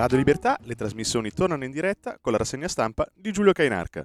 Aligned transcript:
Radio 0.00 0.16
Libertà, 0.16 0.58
le 0.62 0.76
trasmissioni 0.76 1.30
tornano 1.30 1.62
in 1.62 1.70
diretta 1.70 2.16
con 2.22 2.32
la 2.32 2.38
rassegna 2.38 2.68
stampa 2.68 3.06
di 3.14 3.32
Giulio 3.32 3.52
Cainarca. 3.52 4.02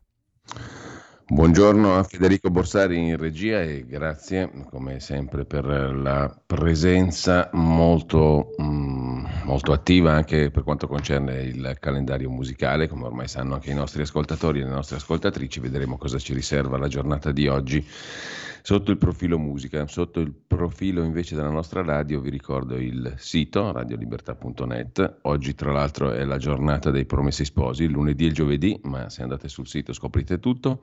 Buongiorno 1.25 1.95
a 1.95 2.03
Federico 2.03 2.49
Borsari 2.49 2.97
in 2.97 3.15
regia 3.15 3.61
e 3.61 3.85
grazie 3.87 4.51
come 4.69 4.99
sempre 4.99 5.45
per 5.45 5.63
la 5.65 6.37
presenza 6.45 7.49
molto, 7.53 8.55
mm, 8.61 9.25
molto 9.45 9.71
attiva 9.71 10.11
anche 10.11 10.51
per 10.51 10.63
quanto 10.63 10.85
concerne 10.85 11.43
il 11.43 11.77
calendario 11.79 12.29
musicale, 12.29 12.89
come 12.89 13.05
ormai 13.05 13.29
sanno 13.29 13.53
anche 13.53 13.71
i 13.71 13.73
nostri 13.73 14.01
ascoltatori 14.01 14.59
e 14.59 14.63
le 14.63 14.71
nostre 14.71 14.97
ascoltatrici, 14.97 15.61
vedremo 15.61 15.97
cosa 15.97 16.19
ci 16.19 16.33
riserva 16.33 16.77
la 16.77 16.89
giornata 16.89 17.31
di 17.31 17.47
oggi 17.47 17.87
sotto 18.65 18.89
il 18.89 18.97
profilo 18.97 19.37
musica. 19.37 19.85
Sotto 19.85 20.19
il 20.19 20.33
profilo 20.33 21.03
invece 21.03 21.35
della 21.35 21.51
nostra 21.51 21.83
radio 21.83 22.19
vi 22.19 22.31
ricordo 22.31 22.77
il 22.77 23.13
sito 23.17 23.71
radiolibertà.net. 23.71 25.17
Oggi 25.21 25.53
tra 25.53 25.71
l'altro 25.71 26.11
è 26.11 26.23
la 26.23 26.37
giornata 26.37 26.89
dei 26.89 27.05
promessi 27.05 27.45
sposi, 27.45 27.85
lunedì 27.87 28.25
e 28.25 28.31
giovedì, 28.31 28.79
ma 28.85 29.07
se 29.07 29.21
andate 29.21 29.49
sul 29.49 29.67
sito 29.67 29.93
scoprite 29.93 30.39
tutto. 30.39 30.81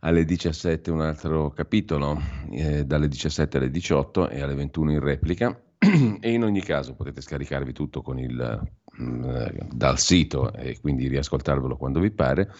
Alle 0.00 0.24
17 0.24 0.92
un 0.92 1.00
altro 1.00 1.50
capitolo, 1.50 2.22
eh, 2.52 2.84
dalle 2.84 3.08
17 3.08 3.56
alle 3.56 3.70
18 3.70 4.28
e 4.28 4.40
alle 4.40 4.54
21 4.54 4.92
in 4.92 5.00
replica. 5.00 5.60
e 6.20 6.30
in 6.30 6.44
ogni 6.44 6.60
caso 6.60 6.94
potete 6.94 7.20
scaricarvi 7.20 7.72
tutto 7.72 8.04
il, 8.16 8.60
mh, 8.92 9.04
mm, 9.04 9.38
dal 9.72 9.98
sito 9.98 10.52
e 10.52 10.78
quindi 10.80 11.08
riascoltarvelo 11.08 11.76
quando 11.76 11.98
vi 11.98 12.12
pare 12.12 12.52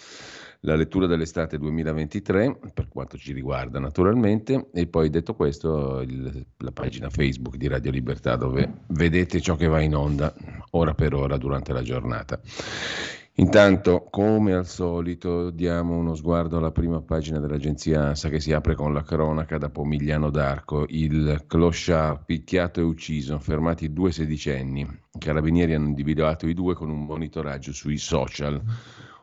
la 0.60 0.74
lettura 0.74 1.06
dell'estate 1.06 1.58
2023, 1.58 2.58
per 2.74 2.88
quanto 2.88 3.16
ci 3.16 3.32
riguarda 3.32 3.78
naturalmente, 3.78 4.68
e 4.72 4.86
poi 4.86 5.08
detto 5.08 5.34
questo 5.34 6.00
il, 6.00 6.44
la 6.56 6.72
pagina 6.72 7.10
Facebook 7.10 7.56
di 7.56 7.68
Radio 7.68 7.90
Libertà 7.90 8.36
dove 8.36 8.82
vedete 8.88 9.40
ciò 9.40 9.54
che 9.54 9.68
va 9.68 9.80
in 9.80 9.94
onda 9.94 10.34
ora 10.70 10.94
per 10.94 11.14
ora 11.14 11.36
durante 11.36 11.72
la 11.72 11.82
giornata. 11.82 12.40
Intanto, 13.40 14.08
come 14.10 14.52
al 14.52 14.66
solito, 14.66 15.50
diamo 15.50 15.96
uno 15.96 16.16
sguardo 16.16 16.56
alla 16.56 16.72
prima 16.72 17.00
pagina 17.02 17.38
dell'agenzia 17.38 18.02
ANSA 18.06 18.30
che 18.30 18.40
si 18.40 18.52
apre 18.52 18.74
con 18.74 18.92
la 18.92 19.04
cronaca 19.04 19.58
da 19.58 19.70
Pomigliano 19.70 20.28
d'Arco. 20.28 20.86
Il 20.88 21.44
clochard 21.46 22.24
picchiato 22.24 22.80
e 22.80 22.82
ucciso, 22.82 23.38
fermati 23.38 23.92
due 23.92 24.10
sedicenni. 24.10 24.80
I 24.80 25.18
carabinieri 25.20 25.74
hanno 25.74 25.86
individuato 25.86 26.48
i 26.48 26.54
due 26.54 26.74
con 26.74 26.90
un 26.90 27.04
monitoraggio 27.04 27.72
sui 27.72 27.96
social. 27.96 28.60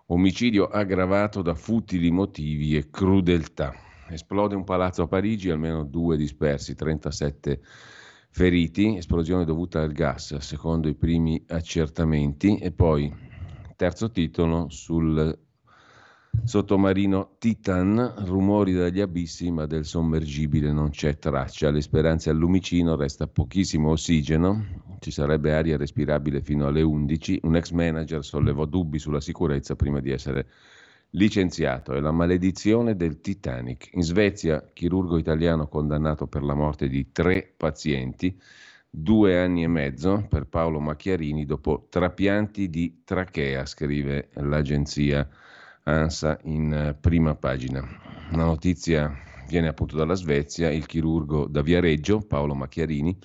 Omicidio 0.07 0.67
aggravato 0.67 1.41
da 1.41 1.55
futili 1.55 2.11
motivi 2.11 2.75
e 2.75 2.91
crudeltà. 2.91 3.73
Esplode 4.07 4.53
un 4.53 4.63
palazzo 4.63 5.01
a 5.01 5.07
Parigi, 5.07 5.49
almeno 5.49 5.83
due 5.83 6.15
dispersi, 6.15 6.75
37 6.75 7.59
feriti, 8.29 8.97
esplosione 8.97 9.45
dovuta 9.45 9.81
al 9.81 9.93
gas, 9.93 10.35
secondo 10.37 10.87
i 10.87 10.93
primi 10.93 11.43
accertamenti. 11.47 12.57
E 12.57 12.71
poi, 12.71 13.11
terzo 13.75 14.11
titolo 14.11 14.67
sul 14.69 15.35
Sottomarino 16.43 17.37
Titan, 17.39 18.13
rumori 18.25 18.73
dagli 18.73 18.99
abissi, 18.99 19.49
ma 19.49 19.65
del 19.65 19.85
sommergibile 19.85 20.71
non 20.71 20.91
c'è 20.91 21.17
traccia. 21.17 21.71
Le 21.71 21.81
speranze 21.81 22.29
al 22.29 22.37
lumicino, 22.37 22.95
resta 22.95 23.25
pochissimo 23.25 23.89
ossigeno, 23.89 24.83
ci 24.99 25.11
sarebbe 25.11 25.53
aria 25.53 25.77
respirabile 25.77 26.41
fino 26.41 26.67
alle 26.67 26.81
11. 26.81 27.39
Un 27.43 27.55
ex 27.55 27.71
manager 27.71 28.23
sollevò 28.23 28.65
dubbi 28.65 28.99
sulla 28.99 29.21
sicurezza 29.21 29.75
prima 29.75 29.99
di 29.99 30.11
essere 30.11 30.47
licenziato. 31.11 31.93
È 31.93 31.99
la 31.99 32.11
maledizione 32.11 32.95
del 32.95 33.21
Titanic. 33.21 33.89
In 33.93 34.03
Svezia, 34.03 34.63
chirurgo 34.73 35.17
italiano 35.17 35.67
condannato 35.67 36.27
per 36.27 36.43
la 36.43 36.53
morte 36.53 36.87
di 36.87 37.11
tre 37.11 37.53
pazienti. 37.55 38.39
Due 38.89 39.37
anni 39.37 39.63
e 39.63 39.67
mezzo 39.67 40.25
per 40.29 40.47
Paolo 40.47 40.79
Macchiarini 40.79 41.45
dopo 41.45 41.87
trapianti 41.89 42.69
di 42.69 43.01
trachea, 43.03 43.65
scrive 43.65 44.29
l'agenzia 44.35 45.27
ANSA 45.83 46.39
in 46.43 46.73
eh, 46.73 46.93
prima 46.93 47.35
pagina. 47.35 47.81
La 48.31 48.45
notizia 48.45 49.13
viene 49.47 49.67
appunto 49.67 49.95
dalla 49.95 50.15
Svezia, 50.15 50.71
il 50.71 50.85
chirurgo 50.85 51.45
da 51.47 51.61
Viareggio, 51.61 52.19
Paolo 52.19 52.55
Macchiarini, 52.55 53.17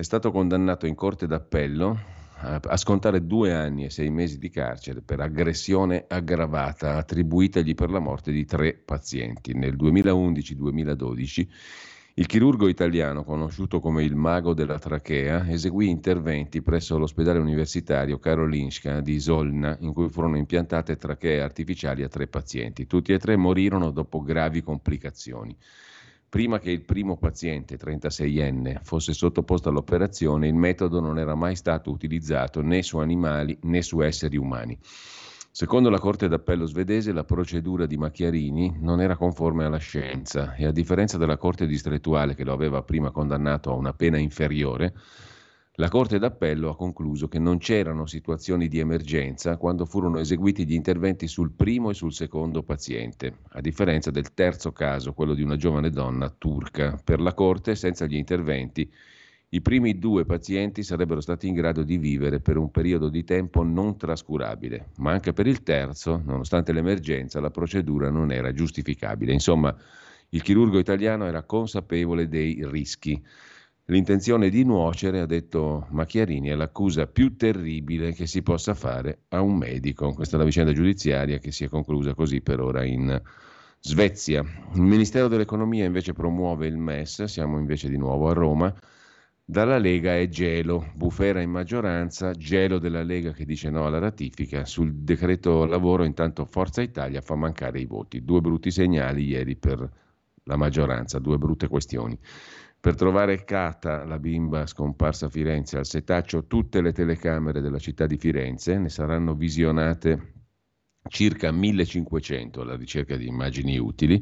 è 0.00 0.02
stato 0.02 0.30
condannato 0.30 0.86
in 0.86 0.94
corte 0.94 1.26
d'appello 1.26 2.18
a, 2.38 2.76
scontare 2.78 3.26
due 3.26 3.52
anni 3.52 3.84
e 3.84 3.90
sei 3.90 4.08
mesi 4.08 4.38
di 4.38 4.48
carcere 4.48 5.02
per 5.02 5.20
aggressione 5.20 6.06
aggravata 6.08 6.96
attribuitagli 6.96 7.74
per 7.74 7.90
la 7.90 7.98
morte 7.98 8.32
di 8.32 8.46
tre 8.46 8.72
pazienti. 8.72 9.52
Nel 9.52 9.76
2011-2012 9.76 11.46
il 12.14 12.24
chirurgo 12.24 12.66
italiano, 12.68 13.24
conosciuto 13.24 13.78
come 13.78 14.02
il 14.02 14.16
mago 14.16 14.54
della 14.54 14.78
trachea, 14.78 15.46
eseguì 15.50 15.90
interventi 15.90 16.62
presso 16.62 16.96
l'ospedale 16.96 17.38
universitario 17.38 18.18
Karolinska 18.18 19.02
di 19.02 19.20
Solna, 19.20 19.76
in 19.80 19.92
cui 19.92 20.08
furono 20.08 20.38
impiantate 20.38 20.96
trachee 20.96 21.42
artificiali 21.42 22.02
a 22.02 22.08
tre 22.08 22.26
pazienti. 22.26 22.86
Tutti 22.86 23.12
e 23.12 23.18
tre 23.18 23.36
morirono 23.36 23.90
dopo 23.90 24.22
gravi 24.22 24.62
complicazioni. 24.62 25.54
Prima 26.30 26.60
che 26.60 26.70
il 26.70 26.82
primo 26.82 27.16
paziente, 27.16 27.76
36enne, 27.76 28.82
fosse 28.84 29.12
sottoposto 29.12 29.68
all'operazione, 29.68 30.46
il 30.46 30.54
metodo 30.54 31.00
non 31.00 31.18
era 31.18 31.34
mai 31.34 31.56
stato 31.56 31.90
utilizzato 31.90 32.62
né 32.62 32.84
su 32.84 32.98
animali 32.98 33.58
né 33.62 33.82
su 33.82 34.00
esseri 34.00 34.36
umani. 34.36 34.78
Secondo 35.50 35.90
la 35.90 35.98
Corte 35.98 36.28
d'Appello 36.28 36.66
svedese 36.66 37.10
la 37.10 37.24
procedura 37.24 37.84
di 37.84 37.96
Macchiarini 37.96 38.76
non 38.78 39.00
era 39.00 39.16
conforme 39.16 39.64
alla 39.64 39.78
scienza 39.78 40.54
e 40.54 40.66
a 40.66 40.70
differenza 40.70 41.18
della 41.18 41.36
Corte 41.36 41.66
distrettuale 41.66 42.36
che 42.36 42.44
lo 42.44 42.52
aveva 42.52 42.84
prima 42.84 43.10
condannato 43.10 43.72
a 43.72 43.74
una 43.74 43.92
pena 43.92 44.16
inferiore, 44.16 44.94
la 45.80 45.88
Corte 45.88 46.18
d'Appello 46.18 46.68
ha 46.68 46.76
concluso 46.76 47.26
che 47.26 47.38
non 47.38 47.56
c'erano 47.56 48.04
situazioni 48.04 48.68
di 48.68 48.80
emergenza 48.80 49.56
quando 49.56 49.86
furono 49.86 50.18
eseguiti 50.18 50.66
gli 50.66 50.74
interventi 50.74 51.26
sul 51.26 51.52
primo 51.52 51.88
e 51.88 51.94
sul 51.94 52.12
secondo 52.12 52.62
paziente, 52.62 53.38
a 53.52 53.62
differenza 53.62 54.10
del 54.10 54.34
terzo 54.34 54.72
caso, 54.72 55.14
quello 55.14 55.32
di 55.32 55.42
una 55.42 55.56
giovane 55.56 55.88
donna 55.88 56.28
turca. 56.28 57.00
Per 57.02 57.18
la 57.18 57.32
Corte, 57.32 57.76
senza 57.76 58.04
gli 58.04 58.16
interventi, 58.16 58.92
i 59.48 59.62
primi 59.62 59.98
due 59.98 60.26
pazienti 60.26 60.82
sarebbero 60.82 61.22
stati 61.22 61.48
in 61.48 61.54
grado 61.54 61.82
di 61.82 61.96
vivere 61.96 62.40
per 62.40 62.58
un 62.58 62.70
periodo 62.70 63.08
di 63.08 63.24
tempo 63.24 63.62
non 63.62 63.96
trascurabile, 63.96 64.90
ma 64.96 65.12
anche 65.12 65.32
per 65.32 65.46
il 65.46 65.62
terzo, 65.62 66.20
nonostante 66.22 66.74
l'emergenza, 66.74 67.40
la 67.40 67.50
procedura 67.50 68.10
non 68.10 68.30
era 68.32 68.52
giustificabile. 68.52 69.32
Insomma, 69.32 69.74
il 70.28 70.42
chirurgo 70.42 70.78
italiano 70.78 71.24
era 71.24 71.42
consapevole 71.42 72.28
dei 72.28 72.62
rischi. 72.68 73.24
L'intenzione 73.90 74.50
di 74.50 74.62
nuocere, 74.62 75.18
ha 75.18 75.26
detto 75.26 75.88
Macchiarini, 75.90 76.48
è 76.48 76.54
l'accusa 76.54 77.08
più 77.08 77.34
terribile 77.36 78.12
che 78.12 78.28
si 78.28 78.40
possa 78.40 78.72
fare 78.72 79.22
a 79.30 79.40
un 79.40 79.56
medico. 79.56 80.12
Questa 80.12 80.36
è 80.36 80.38
la 80.38 80.44
vicenda 80.44 80.72
giudiziaria 80.72 81.38
che 81.38 81.50
si 81.50 81.64
è 81.64 81.68
conclusa 81.68 82.14
così 82.14 82.40
per 82.40 82.60
ora 82.60 82.84
in 82.84 83.20
Svezia. 83.80 84.44
Il 84.74 84.82
Ministero 84.82 85.26
dell'Economia 85.26 85.86
invece 85.86 86.12
promuove 86.12 86.68
il 86.68 86.76
MES, 86.76 87.24
siamo 87.24 87.58
invece 87.58 87.88
di 87.88 87.96
nuovo 87.96 88.28
a 88.28 88.32
Roma 88.32 88.72
dalla 89.44 89.78
Lega 89.78 90.16
è 90.16 90.28
gelo, 90.28 90.92
bufera 90.94 91.40
in 91.40 91.50
maggioranza, 91.50 92.30
gelo 92.30 92.78
della 92.78 93.02
Lega 93.02 93.32
che 93.32 93.44
dice 93.44 93.68
no 93.68 93.84
alla 93.86 93.98
ratifica, 93.98 94.64
sul 94.64 94.94
decreto 94.94 95.64
lavoro 95.64 96.04
intanto 96.04 96.44
Forza 96.44 96.80
Italia 96.80 97.20
fa 97.20 97.34
mancare 97.34 97.80
i 97.80 97.86
voti. 97.86 98.22
Due 98.22 98.40
brutti 98.40 98.70
segnali 98.70 99.24
ieri 99.24 99.56
per 99.56 99.90
la 100.44 100.54
maggioranza, 100.54 101.18
due 101.18 101.36
brutte 101.36 101.66
questioni. 101.66 102.16
Per 102.80 102.94
trovare 102.94 103.44
Cata, 103.44 104.06
la 104.06 104.18
bimba 104.18 104.64
scomparsa 104.64 105.26
a 105.26 105.28
Firenze, 105.28 105.76
al 105.76 105.84
setaccio 105.84 106.46
tutte 106.46 106.80
le 106.80 106.92
telecamere 106.92 107.60
della 107.60 107.78
città 107.78 108.06
di 108.06 108.16
Firenze, 108.16 108.78
ne 108.78 108.88
saranno 108.88 109.34
visionate 109.34 110.32
circa 111.06 111.52
1500 111.52 112.62
alla 112.62 112.76
ricerca 112.76 113.16
di 113.16 113.26
immagini 113.26 113.76
utili, 113.76 114.18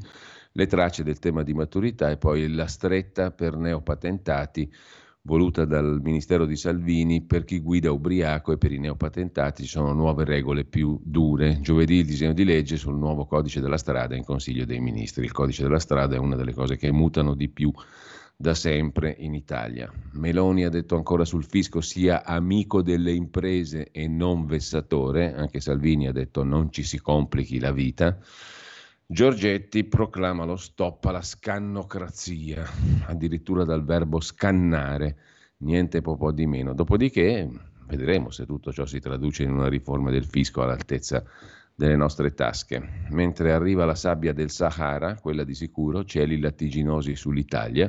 le 0.51 0.67
tracce 0.67 1.05
del 1.05 1.21
tema 1.21 1.45
di 1.45 1.55
maturità 1.55 2.11
e 2.11 2.17
poi 2.17 2.53
la 2.53 2.67
stretta 2.67 3.31
per 3.31 3.57
neopatentati 3.57 4.69
voluta 5.23 5.65
dal 5.65 6.01
Ministero 6.03 6.45
di 6.45 6.57
Salvini 6.57 7.23
per 7.23 7.45
chi 7.45 7.61
guida 7.61 7.93
ubriaco 7.93 8.51
e 8.51 8.59
per 8.59 8.73
i 8.73 8.81
neopatentati 8.81 9.63
ci 9.63 9.69
sono 9.69 9.93
nuove 9.93 10.25
regole 10.25 10.65
più 10.65 10.99
dure. 11.05 11.61
Giovedì 11.61 11.99
il 11.99 12.07
disegno 12.07 12.33
di 12.33 12.43
legge 12.43 12.77
sul 12.77 12.97
nuovo 12.97 13.25
codice 13.25 13.61
della 13.61 13.79
strada 13.79 14.17
in 14.17 14.25
Consiglio 14.25 14.65
dei 14.65 14.81
Ministri. 14.81 15.25
Il 15.25 15.33
codice 15.33 15.63
della 15.63 15.79
strada 15.79 16.17
è 16.17 16.19
una 16.19 16.35
delle 16.35 16.55
cose 16.55 16.77
che 16.77 16.91
mutano 16.91 17.35
di 17.35 17.49
più 17.49 17.71
da 18.41 18.55
sempre 18.55 19.17
in 19.19 19.35
Italia. 19.35 19.93
Meloni 20.13 20.63
ha 20.63 20.69
detto 20.69 20.95
ancora 20.95 21.25
sul 21.25 21.45
fisco 21.45 21.81
sia 21.81 22.25
amico 22.25 22.83
delle 22.83 23.11
imprese 23.11 23.91
e 23.91 24.07
non 24.07 24.47
vessatore, 24.47 25.35
anche 25.35 25.59
Salvini 25.59 26.07
ha 26.07 26.13
detto 26.13 26.45
non 26.45 26.71
ci 26.71 26.85
si 26.85 27.01
complichi 27.01 27.59
la 27.59 27.73
vita. 27.73 28.17
Giorgetti 29.05 29.83
proclama 29.83 30.45
lo 30.45 30.55
stop 30.55 31.07
alla 31.07 31.21
scannocrazia, 31.21 32.65
addirittura 33.07 33.65
dal 33.65 33.85
verbo 33.85 34.21
scannare, 34.21 35.17
niente 35.59 36.01
po' 36.01 36.31
di 36.31 36.47
meno. 36.47 36.75
Dopodiché 36.75 37.51
vedremo 37.89 38.31
se 38.31 38.47
tutto 38.47 38.73
ciò 38.73 38.87
si 38.87 39.01
traduce 39.01 39.43
in 39.43 39.51
una 39.51 39.69
riforma 39.69 40.11
del 40.13 40.25
fisco 40.27 40.63
all'altezza 40.63 41.25
delle 41.79 41.95
nostre 41.95 42.35
tasche. 42.35 43.07
Mentre 43.11 43.53
arriva 43.53 43.85
la 43.85 43.95
sabbia 43.95 44.33
del 44.33 44.51
Sahara, 44.51 45.15
quella 45.15 45.45
di 45.45 45.55
sicuro, 45.55 46.03
cieli 46.03 46.41
lattiginosi 46.41 47.15
sull'Italia, 47.15 47.89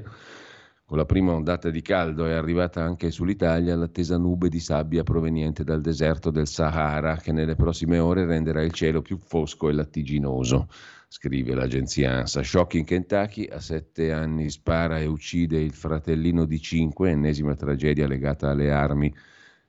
con 0.86 0.96
la 0.96 1.06
prima 1.06 1.34
ondata 1.34 1.72
di 1.72 1.82
caldo 1.82 2.28
è 2.28 2.34
arrivata 2.34 2.84
anche 2.84 3.10
sull'Italia 3.10 3.76
l'attesa 3.76 4.18
nube 4.18 4.48
di 4.48 4.60
sabbia 4.60 5.02
proveniente 5.02 5.64
dal 5.64 5.82
deserto 5.82 6.30
del 6.30 6.46
Sahara 6.46 7.16
che 7.16 7.32
nelle 7.32 7.56
prossime 7.56 7.98
ore 7.98 8.26
renderà 8.28 8.62
il 8.62 8.72
cielo 8.72 9.02
più 9.02 9.18
fosco 9.18 9.70
e 9.70 9.74
lattiginoso, 9.74 10.68
scrive 11.08 11.56
l'agenzia 11.56 12.12
ANSA. 12.20 12.44
Shock 12.44 12.76
in 12.76 12.86
Kentucky, 12.86 13.48
a 13.48 13.60
sette 13.60 14.12
anni 14.12 14.52
spara 14.52 15.00
e 15.00 15.08
uccide 15.08 15.60
il 15.60 15.74
fratellino 15.74 16.46
di 16.46 16.62
cinque, 16.62 17.10
ennesima 17.10 17.56
tragedia 17.56 18.06
legata 18.06 18.52
alle 18.52 18.70
armi 18.70 19.12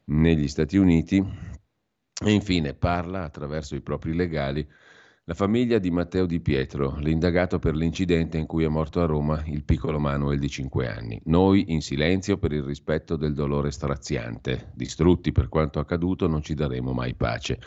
negli 0.04 0.46
Stati 0.46 0.76
Uniti. 0.76 1.24
E 2.22 2.30
infine 2.32 2.74
parla 2.74 3.24
attraverso 3.24 3.74
i 3.74 3.80
propri 3.80 4.14
legali 4.14 4.68
la 5.24 5.32
famiglia 5.32 5.78
di 5.78 5.90
Matteo 5.90 6.26
Di 6.26 6.40
Pietro, 6.40 6.96
l'indagato 6.98 7.58
per 7.58 7.74
l'incidente 7.74 8.36
in 8.36 8.44
cui 8.44 8.64
è 8.64 8.68
morto 8.68 9.00
a 9.00 9.06
Roma 9.06 9.42
il 9.46 9.64
piccolo 9.64 9.98
Manuel 9.98 10.38
di 10.38 10.48
5 10.50 10.86
anni. 10.86 11.18
Noi 11.26 11.72
in 11.72 11.80
silenzio 11.80 12.36
per 12.36 12.52
il 12.52 12.62
rispetto 12.62 13.16
del 13.16 13.32
dolore 13.32 13.70
straziante. 13.70 14.72
Distrutti 14.74 15.32
per 15.32 15.48
quanto 15.48 15.78
accaduto 15.78 16.26
non 16.26 16.42
ci 16.42 16.52
daremo 16.52 16.92
mai 16.92 17.14
pace. 17.14 17.58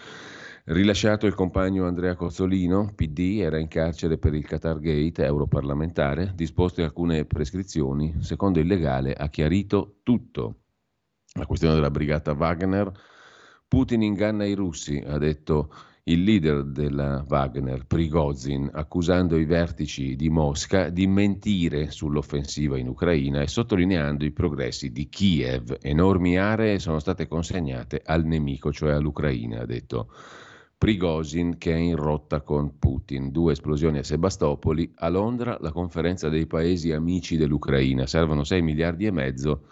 Rilasciato 0.66 1.26
il 1.26 1.34
compagno 1.34 1.88
Andrea 1.88 2.16
Cozzolino, 2.16 2.92
PD, 2.94 3.40
era 3.40 3.58
in 3.58 3.70
carcere 3.70 4.20
per 4.20 4.36
il 4.36 4.46
Qatar 4.46 4.80
Gate, 4.80 5.24
europarlamentare, 5.24 6.34
disposte 6.36 6.84
alcune 6.84 7.26
prescrizioni. 7.26 8.18
Secondo 8.20 8.60
il 8.60 8.68
legale 8.68 9.14
ha 9.14 9.30
chiarito 9.30 10.00
tutto. 10.04 10.64
La 11.34 11.48
questione 11.48 11.74
della 11.74 11.90
brigata 11.90 12.34
Wagner. 12.34 12.92
Putin 13.74 14.04
inganna 14.04 14.46
i 14.46 14.54
russi, 14.54 15.04
ha 15.04 15.18
detto 15.18 15.74
il 16.04 16.22
leader 16.22 16.64
della 16.64 17.26
Wagner, 17.28 17.88
Prigozhin, 17.88 18.70
accusando 18.72 19.36
i 19.36 19.46
vertici 19.46 20.16
di 20.16 20.30
Mosca 20.30 20.90
di 20.90 21.08
mentire 21.08 21.90
sull'offensiva 21.90 22.78
in 22.78 22.88
Ucraina 22.88 23.42
e 23.42 23.48
sottolineando 23.48 24.26
i 24.26 24.32
progressi 24.32 24.92
di 24.92 25.10
Kiev. 25.10 25.76
Enormi 25.82 26.38
aree 26.38 26.78
sono 26.78 27.00
state 27.00 27.28
consegnate 27.28 28.00
al 28.06 28.26
nemico, 28.26 28.72
cioè 28.72 28.92
all'Ucraina, 28.92 29.62
ha 29.62 29.66
detto 29.66 30.12
Prigozhin 30.78 31.58
che 31.58 31.74
è 31.74 31.78
in 31.78 31.96
rotta 31.96 32.42
con 32.42 32.78
Putin. 32.78 33.32
Due 33.32 33.54
esplosioni 33.54 33.98
a 33.98 34.04
Sebastopoli, 34.04 34.92
a 34.98 35.10
Londra 35.10 35.58
la 35.60 35.72
conferenza 35.72 36.30
dei 36.30 36.46
paesi 36.46 36.92
amici 36.92 37.38
dell'Ucraina. 37.38 38.06
Servono 38.06 38.44
6 38.44 38.62
miliardi 38.62 39.08
e 39.08 39.12
mezzo 39.12 39.64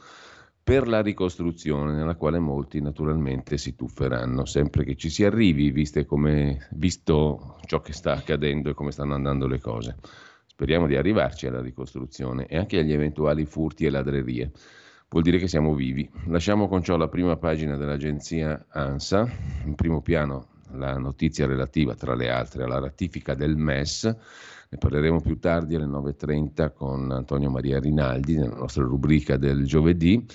per 0.63 0.87
la 0.87 1.01
ricostruzione, 1.01 1.93
nella 1.93 2.15
quale 2.15 2.39
molti 2.39 2.81
naturalmente 2.81 3.57
si 3.57 3.75
tufferanno, 3.75 4.45
sempre 4.45 4.83
che 4.83 4.95
ci 4.95 5.09
si 5.09 5.23
arrivi, 5.23 5.73
come, 6.05 6.67
visto 6.71 7.57
ciò 7.65 7.81
che 7.81 7.93
sta 7.93 8.13
accadendo 8.13 8.69
e 8.69 8.73
come 8.73 8.91
stanno 8.91 9.15
andando 9.15 9.47
le 9.47 9.59
cose. 9.59 9.97
Speriamo 10.45 10.85
di 10.85 10.95
arrivarci 10.95 11.47
alla 11.47 11.61
ricostruzione 11.61 12.45
e 12.45 12.57
anche 12.57 12.77
agli 12.77 12.93
eventuali 12.93 13.45
furti 13.45 13.85
e 13.85 13.89
ladrerie. 13.89 14.51
Vuol 15.09 15.23
dire 15.23 15.39
che 15.39 15.47
siamo 15.47 15.73
vivi. 15.73 16.09
Lasciamo 16.27 16.67
con 16.67 16.83
ciò 16.83 16.95
la 16.95 17.09
prima 17.09 17.35
pagina 17.35 17.75
dell'agenzia 17.75 18.67
ANSA, 18.69 19.29
in 19.65 19.75
primo 19.75 20.01
piano 20.01 20.49
la 20.73 20.97
notizia 20.97 21.47
relativa, 21.47 21.95
tra 21.95 22.13
le 22.13 22.29
altre, 22.29 22.63
alla 22.63 22.79
ratifica 22.79 23.33
del 23.33 23.57
MES 23.57 24.15
ne 24.71 24.77
parleremo 24.77 25.19
più 25.19 25.37
tardi 25.37 25.75
alle 25.75 25.85
9.30 25.85 26.71
con 26.73 27.11
Antonio 27.11 27.49
Maria 27.49 27.77
Rinaldi 27.77 28.37
nella 28.37 28.55
nostra 28.55 28.83
rubrica 28.83 29.35
del 29.35 29.65
giovedì. 29.65 30.25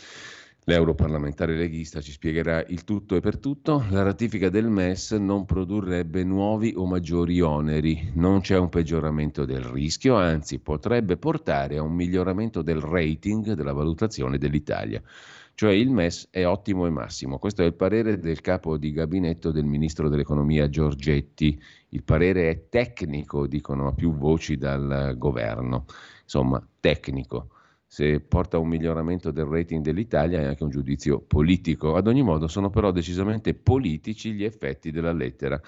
L'europarlamentare 0.64 1.56
leghista 1.56 2.02
ci 2.02 2.12
spiegherà 2.12 2.62
il 2.66 2.84
tutto 2.84 3.16
e 3.16 3.20
per 3.20 3.38
tutto. 3.38 3.82
La 3.88 4.02
ratifica 4.02 4.50
del 4.50 4.68
MES 4.68 5.12
non 5.12 5.46
produrrebbe 5.46 6.22
nuovi 6.22 6.74
o 6.76 6.84
maggiori 6.84 7.40
oneri, 7.40 8.10
non 8.14 8.40
c'è 8.42 8.58
un 8.58 8.68
peggioramento 8.68 9.46
del 9.46 9.62
rischio, 9.62 10.16
anzi 10.16 10.58
potrebbe 10.58 11.16
portare 11.16 11.78
a 11.78 11.82
un 11.82 11.94
miglioramento 11.94 12.60
del 12.60 12.80
rating 12.80 13.54
della 13.54 13.72
valutazione 13.72 14.36
dell'Italia. 14.36 15.00
Cioè 15.56 15.72
il 15.72 15.88
MES 15.88 16.28
è 16.30 16.44
ottimo 16.44 16.84
e 16.84 16.90
massimo. 16.90 17.38
Questo 17.38 17.62
è 17.62 17.64
il 17.64 17.72
parere 17.72 18.18
del 18.18 18.42
capo 18.42 18.76
di 18.76 18.92
gabinetto 18.92 19.50
del 19.50 19.64
ministro 19.64 20.10
dell'economia 20.10 20.68
Giorgetti. 20.68 21.58
Il 21.96 22.02
parere 22.02 22.50
è 22.50 22.68
tecnico, 22.68 23.46
dicono 23.46 23.86
a 23.86 23.94
più 23.94 24.14
voci 24.14 24.58
dal 24.58 25.14
governo. 25.16 25.86
Insomma, 26.24 26.62
tecnico. 26.78 27.48
Se 27.86 28.20
porta 28.20 28.58
a 28.58 28.60
un 28.60 28.68
miglioramento 28.68 29.30
del 29.30 29.46
rating 29.46 29.82
dell'Italia 29.82 30.40
è 30.40 30.44
anche 30.44 30.62
un 30.62 30.68
giudizio 30.68 31.20
politico. 31.20 31.94
Ad 31.96 32.06
ogni 32.06 32.20
modo 32.20 32.48
sono 32.48 32.68
però 32.68 32.90
decisamente 32.90 33.54
politici 33.54 34.32
gli 34.34 34.44
effetti 34.44 34.90
della 34.90 35.12
lettera 35.12 35.58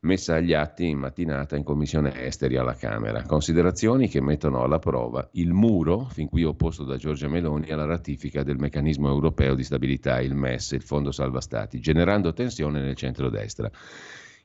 messa 0.00 0.34
agli 0.34 0.54
atti 0.54 0.88
in 0.88 0.98
mattinata 0.98 1.54
in 1.54 1.62
Commissione 1.62 2.20
Esteri 2.20 2.56
alla 2.56 2.74
Camera. 2.74 3.22
Considerazioni 3.22 4.08
che 4.08 4.20
mettono 4.20 4.64
alla 4.64 4.80
prova 4.80 5.28
il 5.34 5.52
muro, 5.52 6.08
fin 6.10 6.28
qui 6.28 6.42
opposto 6.42 6.82
da 6.82 6.96
Giorgia 6.96 7.28
Meloni, 7.28 7.70
alla 7.70 7.86
ratifica 7.86 8.42
del 8.42 8.58
meccanismo 8.58 9.08
europeo 9.08 9.54
di 9.54 9.62
stabilità, 9.62 10.20
il 10.20 10.34
MES, 10.34 10.72
il 10.72 10.82
Fondo 10.82 11.12
Salva 11.12 11.40
Stati, 11.40 11.78
generando 11.78 12.32
tensione 12.32 12.80
nel 12.80 12.96
centrodestra. 12.96 13.70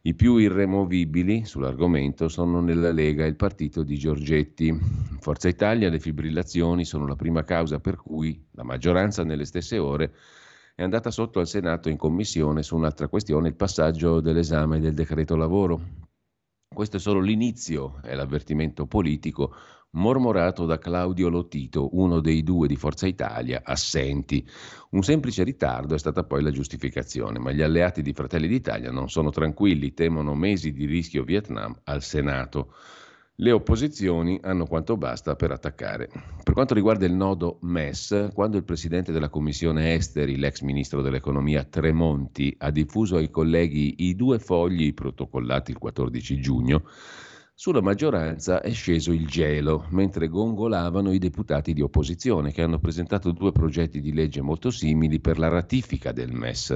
I 0.08 0.14
più 0.14 0.38
irremovibili 0.38 1.46
sull'argomento 1.46 2.28
sono 2.28 2.62
nella 2.62 2.92
Lega 2.92 3.26
il 3.26 3.36
partito 3.36 3.82
di 3.82 3.98
Giorgetti. 3.98 4.72
Forza 5.20 5.48
Italia 5.48 5.90
le 5.90 6.00
fibrillazioni 6.00 6.86
sono 6.86 7.08
la 7.08 7.16
prima 7.16 7.44
causa 7.44 7.80
per 7.80 7.96
cui 7.96 8.40
la 8.52 8.62
maggioranza 8.62 9.24
nelle 9.24 9.46
stesse 9.46 9.80
ore 9.80 10.14
è 10.76 10.84
andata 10.84 11.10
sotto 11.10 11.40
al 11.40 11.48
Senato 11.48 11.90
in 11.90 11.98
commissione 11.98 12.62
su 12.62 12.76
un'altra 12.76 13.08
questione, 13.08 13.48
il 13.48 13.56
passaggio 13.56 14.20
dell'esame 14.20 14.80
del 14.80 14.94
decreto 14.94 15.36
lavoro. 15.36 15.82
Questo 16.72 16.98
è 16.98 17.00
solo 17.00 17.20
l'inizio, 17.20 18.00
è 18.04 18.14
l'avvertimento 18.14 18.86
politico 18.86 19.56
mormorato 19.96 20.66
da 20.66 20.78
Claudio 20.78 21.30
Lotito, 21.30 21.90
uno 21.98 22.20
dei 22.20 22.44
due 22.44 22.68
di 22.68 22.76
Forza 22.76 23.08
Italia 23.08 23.62
assenti. 23.64 24.48
Un 24.92 25.04
semplice 25.04 25.44
ritardo 25.44 25.96
è 25.96 26.00
stata 26.00 26.24
poi 26.24 26.42
la 26.42 26.52
giustificazione, 26.52 27.40
ma 27.40 27.52
gli 27.52 27.62
alleati 27.62 28.02
di 28.02 28.14
Fratelli 28.14 28.48
d'Italia 28.48 28.92
non 28.92 29.10
sono 29.10 29.30
tranquilli, 29.32 29.94
temono 29.94 30.36
mesi 30.36 30.72
di 30.72 30.86
rischio 30.86 31.24
Vietnam 31.24 31.76
al 31.84 32.02
Senato 32.02 32.74
le 33.40 33.52
opposizioni 33.52 34.40
hanno 34.42 34.66
quanto 34.66 34.96
basta 34.96 35.36
per 35.36 35.52
attaccare. 35.52 36.10
Per 36.42 36.54
quanto 36.54 36.74
riguarda 36.74 37.06
il 37.06 37.14
nodo 37.14 37.58
MES, 37.64 38.30
quando 38.34 38.56
il 38.56 38.64
presidente 38.64 39.12
della 39.12 39.28
Commissione 39.28 39.94
Esteri, 39.94 40.38
l'ex 40.38 40.62
ministro 40.62 41.02
dell'Economia 41.02 41.66
Tremonti, 41.66 42.56
ha 42.60 42.72
diffuso 42.72 43.18
ai 43.18 43.30
colleghi 43.30 43.96
i 44.08 44.16
due 44.16 44.40
fogli 44.40 44.94
protocollati 44.94 45.72
il 45.72 45.78
14 45.78 46.40
giugno, 46.40 46.84
sulla 47.58 47.82
maggioranza 47.82 48.60
è 48.60 48.74
sceso 48.74 49.14
il 49.14 49.28
gelo, 49.28 49.88
mentre 49.92 50.28
gongolavano 50.28 51.14
i 51.14 51.20
deputati 51.20 51.72
di 51.72 51.82
opposizione 51.82 52.52
che 52.52 52.62
hanno 52.62 52.80
presentato 52.80 53.32
due 53.32 53.54
progetti 53.54 54.02
di 54.02 54.12
legge 54.12 54.42
molto 54.42 54.70
simili 54.70 55.22
per 55.22 55.40
la 55.40 55.48
ratifica 55.48 56.12
del 56.12 56.34
MES. 56.34 56.74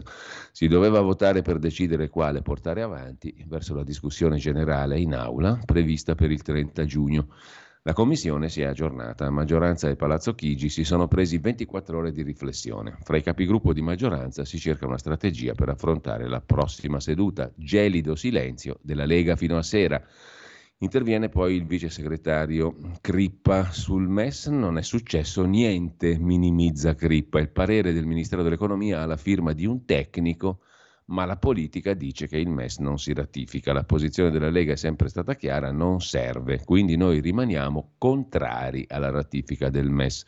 Si 0.53 0.67
doveva 0.69 1.01
votare 1.01 1.41
per 1.41 1.59
decidere 1.59 2.07
quale 2.07 2.41
portare 2.41 2.81
avanti 2.81 3.43
verso 3.45 3.75
la 3.75 3.83
discussione 3.83 4.37
generale 4.37 4.97
in 4.97 5.13
aula 5.13 5.59
prevista 5.65 6.15
per 6.15 6.31
il 6.31 6.41
30 6.41 6.85
giugno. 6.85 7.27
La 7.81 7.91
commissione 7.91 8.47
si 8.47 8.61
è 8.61 8.65
aggiornata. 8.65 9.29
Maggioranza 9.29 9.89
e 9.89 9.97
Palazzo 9.97 10.33
Chigi 10.33 10.69
si 10.69 10.85
sono 10.85 11.09
presi 11.09 11.39
24 11.39 11.97
ore 11.97 12.13
di 12.13 12.23
riflessione. 12.23 12.97
Fra 13.03 13.17
i 13.17 13.21
capigruppo 13.21 13.73
di 13.73 13.81
maggioranza 13.81 14.45
si 14.45 14.57
cerca 14.57 14.85
una 14.85 14.97
strategia 14.97 15.53
per 15.53 15.67
affrontare 15.67 16.29
la 16.29 16.39
prossima 16.39 17.01
seduta. 17.01 17.51
Gelido 17.53 18.15
silenzio 18.15 18.79
della 18.81 19.05
Lega 19.05 19.35
fino 19.35 19.57
a 19.57 19.63
sera. 19.63 20.01
Interviene 20.81 21.27
poi 21.27 21.55
il 21.55 21.65
vice 21.65 21.89
segretario 21.89 22.73
Crippa 23.01 23.69
sul 23.69 24.07
MES, 24.07 24.47
non 24.47 24.77
è 24.77 24.81
successo 24.81 25.43
niente, 25.43 26.17
minimizza 26.17 26.95
Crippa. 26.95 27.41
Il 27.41 27.49
parere 27.49 27.91
del 27.91 28.05
Ministero 28.05 28.43
dell'Economia 28.43 29.01
ha 29.01 29.05
la 29.05 29.17
firma 29.17 29.51
di 29.51 29.65
un 29.65 29.83
tecnico, 29.83 30.61
ma 31.07 31.25
la 31.25 31.35
politica 31.35 31.93
dice 31.93 32.29
che 32.29 32.37
il 32.37 32.47
MES 32.47 32.77
non 32.77 32.97
si 32.97 33.13
ratifica. 33.13 33.73
La 33.73 33.83
posizione 33.83 34.31
della 34.31 34.49
Lega 34.49 34.71
è 34.71 34.77
sempre 34.77 35.09
stata 35.09 35.35
chiara, 35.35 35.69
non 35.69 35.99
serve, 35.99 36.63
quindi 36.63 36.95
noi 36.95 37.19
rimaniamo 37.19 37.95
contrari 37.97 38.85
alla 38.87 39.09
ratifica 39.09 39.69
del 39.69 39.89
MES. 39.89 40.23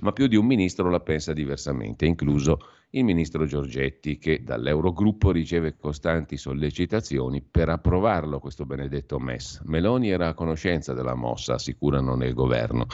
Ma 0.00 0.10
più 0.10 0.26
di 0.26 0.34
un 0.34 0.46
ministro 0.46 0.90
la 0.90 0.98
pensa 0.98 1.32
diversamente, 1.32 2.04
incluso 2.04 2.58
il 2.94 3.04
ministro 3.04 3.44
Giorgetti, 3.44 4.18
che 4.18 4.42
dall'Eurogruppo 4.44 5.32
riceve 5.32 5.76
costanti 5.76 6.36
sollecitazioni 6.36 7.42
per 7.42 7.68
approvarlo 7.68 8.38
questo 8.38 8.66
benedetto 8.66 9.18
MES. 9.18 9.62
Meloni 9.64 10.10
era 10.10 10.28
a 10.28 10.34
conoscenza 10.34 10.92
della 10.92 11.14
mossa, 11.14 11.54
assicurano 11.54 12.14
nel 12.14 12.34
governo. 12.34 12.86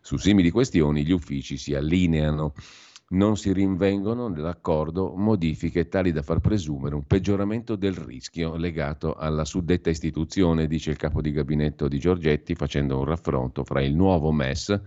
Su 0.00 0.16
simili 0.16 0.50
questioni 0.50 1.04
gli 1.04 1.12
uffici 1.12 1.56
si 1.56 1.74
allineano 1.74 2.54
non 3.12 3.36
si 3.36 3.52
rinvengono 3.52 4.28
nell'accordo 4.28 5.12
modifiche 5.14 5.88
tali 5.88 6.12
da 6.12 6.22
far 6.22 6.40
presumere 6.40 6.94
un 6.94 7.06
peggioramento 7.06 7.76
del 7.76 7.94
rischio 7.94 8.56
legato 8.56 9.14
alla 9.14 9.44
suddetta 9.44 9.90
istituzione, 9.90 10.66
dice 10.66 10.90
il 10.90 10.96
capo 10.96 11.20
di 11.20 11.30
gabinetto 11.30 11.88
di 11.88 11.98
Giorgetti, 11.98 12.54
facendo 12.54 12.98
un 12.98 13.04
raffronto 13.04 13.64
fra 13.64 13.82
il 13.82 13.94
nuovo 13.94 14.32
MES 14.32 14.80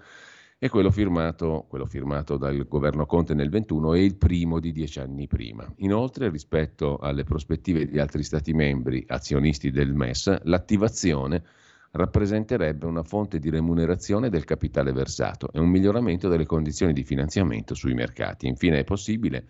e 0.57 0.69
quello 0.69 0.89
firmato, 0.89 1.65
quello 1.67 1.85
firmato 1.85 2.37
dal 2.37 2.65
governo 2.67 3.05
Conte 3.05 3.33
nel 3.33 3.49
21 3.49 3.93
e 3.93 4.03
il 4.03 4.15
primo 4.15 4.59
di 4.59 4.71
dieci 4.71 4.99
anni 4.99 5.27
prima. 5.27 5.69
Inoltre, 5.77 6.29
rispetto 6.29 6.97
alle 6.97 7.23
prospettive 7.23 7.85
di 7.85 7.99
altri 7.99 8.23
Stati 8.23 8.53
membri 8.53 9.03
azionisti 9.07 9.69
del 9.69 9.93
MES, 9.93 10.43
l'attivazione 10.43 11.43
rappresenterebbe 11.91 12.85
una 12.85 13.03
fonte 13.03 13.39
di 13.39 13.49
remunerazione 13.49 14.29
del 14.29 14.43
capitale 14.43 14.91
versato 14.91 15.49
e 15.51 15.59
un 15.59 15.69
miglioramento 15.69 16.29
delle 16.29 16.45
condizioni 16.45 16.93
di 16.93 17.03
finanziamento 17.03 17.73
sui 17.73 17.93
mercati. 17.93 18.47
Infine 18.47 18.79
è 18.79 18.83
possibile, 18.83 19.47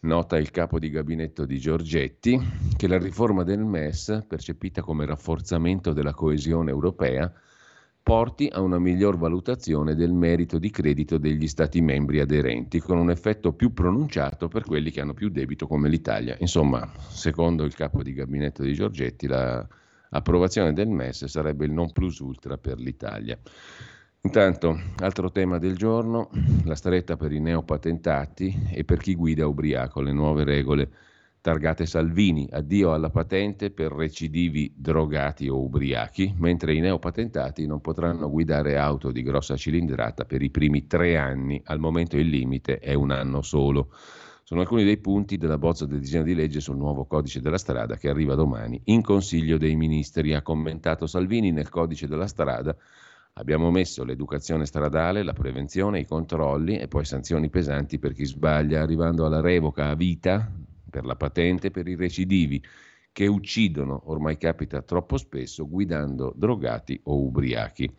nota 0.00 0.36
il 0.36 0.50
capo 0.50 0.78
di 0.78 0.90
gabinetto 0.90 1.46
di 1.46 1.58
Giorgetti, 1.58 2.38
che 2.76 2.86
la 2.86 2.98
riforma 2.98 3.44
del 3.44 3.64
MES, 3.64 4.24
percepita 4.26 4.82
come 4.82 5.06
rafforzamento 5.06 5.92
della 5.92 6.14
coesione 6.14 6.70
europea, 6.70 7.32
porti 8.04 8.50
a 8.52 8.60
una 8.60 8.78
miglior 8.78 9.16
valutazione 9.16 9.94
del 9.94 10.12
merito 10.12 10.58
di 10.58 10.70
credito 10.70 11.16
degli 11.16 11.48
Stati 11.48 11.80
membri 11.80 12.20
aderenti, 12.20 12.78
con 12.78 12.98
un 12.98 13.10
effetto 13.10 13.54
più 13.54 13.72
pronunciato 13.72 14.46
per 14.46 14.62
quelli 14.62 14.90
che 14.90 15.00
hanno 15.00 15.14
più 15.14 15.30
debito 15.30 15.66
come 15.66 15.88
l'Italia. 15.88 16.36
Insomma, 16.38 16.86
secondo 17.08 17.64
il 17.64 17.74
capo 17.74 18.02
di 18.02 18.12
gabinetto 18.12 18.62
di 18.62 18.74
Giorgetti, 18.74 19.26
la 19.26 19.66
approvazione 20.10 20.74
del 20.74 20.88
MES 20.88 21.24
sarebbe 21.24 21.64
il 21.64 21.72
non 21.72 21.92
plus 21.92 22.18
ultra 22.18 22.58
per 22.58 22.78
l'Italia. 22.78 23.38
Intanto, 24.20 24.78
altro 24.98 25.30
tema 25.30 25.58
del 25.58 25.76
giorno, 25.76 26.30
la 26.64 26.74
stretta 26.74 27.16
per 27.16 27.32
i 27.32 27.40
neopatentati 27.40 28.68
e 28.70 28.84
per 28.84 28.98
chi 28.98 29.14
guida 29.14 29.46
ubriaco, 29.46 30.02
le 30.02 30.12
nuove 30.12 30.44
regole 30.44 30.90
targate 31.44 31.84
Salvini, 31.84 32.48
addio 32.50 32.94
alla 32.94 33.10
patente 33.10 33.70
per 33.70 33.92
recidivi 33.92 34.72
drogati 34.74 35.46
o 35.46 35.60
ubriachi, 35.60 36.34
mentre 36.38 36.72
i 36.72 36.80
neopatentati 36.80 37.66
non 37.66 37.82
potranno 37.82 38.30
guidare 38.30 38.78
auto 38.78 39.12
di 39.12 39.22
grossa 39.22 39.54
cilindrata 39.54 40.24
per 40.24 40.40
i 40.40 40.48
primi 40.48 40.86
tre 40.86 41.18
anni, 41.18 41.60
al 41.66 41.80
momento 41.80 42.16
il 42.16 42.28
limite 42.28 42.78
è 42.78 42.94
un 42.94 43.10
anno 43.10 43.42
solo. 43.42 43.90
Sono 44.42 44.62
alcuni 44.62 44.84
dei 44.84 44.96
punti 44.96 45.36
della 45.36 45.58
bozza 45.58 45.84
del 45.84 46.00
disegno 46.00 46.22
di 46.22 46.34
legge 46.34 46.60
sul 46.60 46.78
nuovo 46.78 47.04
codice 47.04 47.42
della 47.42 47.58
strada 47.58 47.98
che 47.98 48.08
arriva 48.08 48.34
domani 48.34 48.80
in 48.84 49.02
Consiglio 49.02 49.58
dei 49.58 49.76
Ministri. 49.76 50.32
Ha 50.32 50.40
commentato 50.40 51.06
Salvini 51.06 51.52
nel 51.52 51.68
codice 51.68 52.08
della 52.08 52.26
strada. 52.26 52.74
Abbiamo 53.34 53.70
messo 53.70 54.02
l'educazione 54.02 54.64
stradale, 54.64 55.22
la 55.22 55.34
prevenzione, 55.34 56.00
i 56.00 56.06
controlli 56.06 56.78
e 56.78 56.88
poi 56.88 57.04
sanzioni 57.04 57.50
pesanti 57.50 57.98
per 57.98 58.14
chi 58.14 58.24
sbaglia, 58.24 58.80
arrivando 58.80 59.26
alla 59.26 59.42
revoca 59.42 59.90
a 59.90 59.94
vita 59.94 60.50
per 60.94 61.04
la 61.04 61.16
patente 61.16 61.72
per 61.72 61.88
i 61.88 61.96
recidivi 61.96 62.62
che 63.10 63.26
uccidono, 63.26 64.02
ormai 64.04 64.38
capita 64.38 64.80
troppo 64.80 65.16
spesso, 65.16 65.68
guidando 65.68 66.32
drogati 66.36 67.00
o 67.04 67.20
ubriachi. 67.20 67.92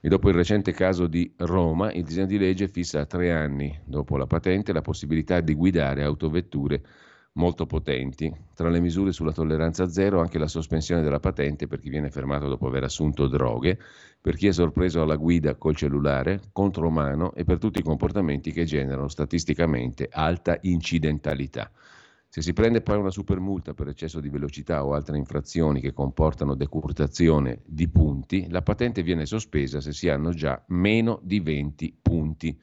E 0.00 0.08
dopo 0.08 0.28
il 0.28 0.36
recente 0.36 0.70
caso 0.70 1.08
di 1.08 1.32
Roma, 1.38 1.90
il 1.90 2.04
disegno 2.04 2.26
di 2.26 2.38
legge 2.38 2.68
fissa 2.68 3.00
a 3.00 3.06
tre 3.06 3.32
anni 3.32 3.76
dopo 3.84 4.16
la 4.16 4.28
patente 4.28 4.72
la 4.72 4.82
possibilità 4.82 5.40
di 5.40 5.54
guidare 5.54 6.04
autovetture 6.04 6.80
molto 7.32 7.66
potenti. 7.66 8.32
Tra 8.54 8.68
le 8.68 8.78
misure 8.78 9.10
sulla 9.12 9.32
tolleranza 9.32 9.88
zero 9.88 10.20
anche 10.20 10.38
la 10.38 10.46
sospensione 10.46 11.02
della 11.02 11.18
patente 11.18 11.66
per 11.66 11.80
chi 11.80 11.88
viene 11.88 12.08
fermato 12.08 12.46
dopo 12.46 12.68
aver 12.68 12.84
assunto 12.84 13.26
droghe, 13.26 13.76
per 14.20 14.36
chi 14.36 14.46
è 14.46 14.52
sorpreso 14.52 15.02
alla 15.02 15.16
guida 15.16 15.56
col 15.56 15.74
cellulare, 15.74 16.40
contromano 16.52 17.34
e 17.34 17.42
per 17.42 17.58
tutti 17.58 17.80
i 17.80 17.84
comportamenti 17.84 18.52
che 18.52 18.64
generano 18.64 19.08
statisticamente 19.08 20.08
alta 20.08 20.56
incidentalità. 20.62 21.68
Se 22.30 22.42
si 22.42 22.52
prende 22.52 22.82
poi 22.82 22.98
una 22.98 23.10
supermulta 23.10 23.72
per 23.72 23.88
eccesso 23.88 24.20
di 24.20 24.28
velocità 24.28 24.84
o 24.84 24.92
altre 24.92 25.16
infrazioni 25.16 25.80
che 25.80 25.94
comportano 25.94 26.54
decurtazione 26.54 27.62
di 27.64 27.88
punti, 27.88 28.50
la 28.50 28.60
patente 28.60 29.02
viene 29.02 29.24
sospesa 29.24 29.80
se 29.80 29.94
si 29.94 30.10
hanno 30.10 30.32
già 30.32 30.62
meno 30.68 31.20
di 31.22 31.40
20 31.40 31.98
punti. 32.02 32.60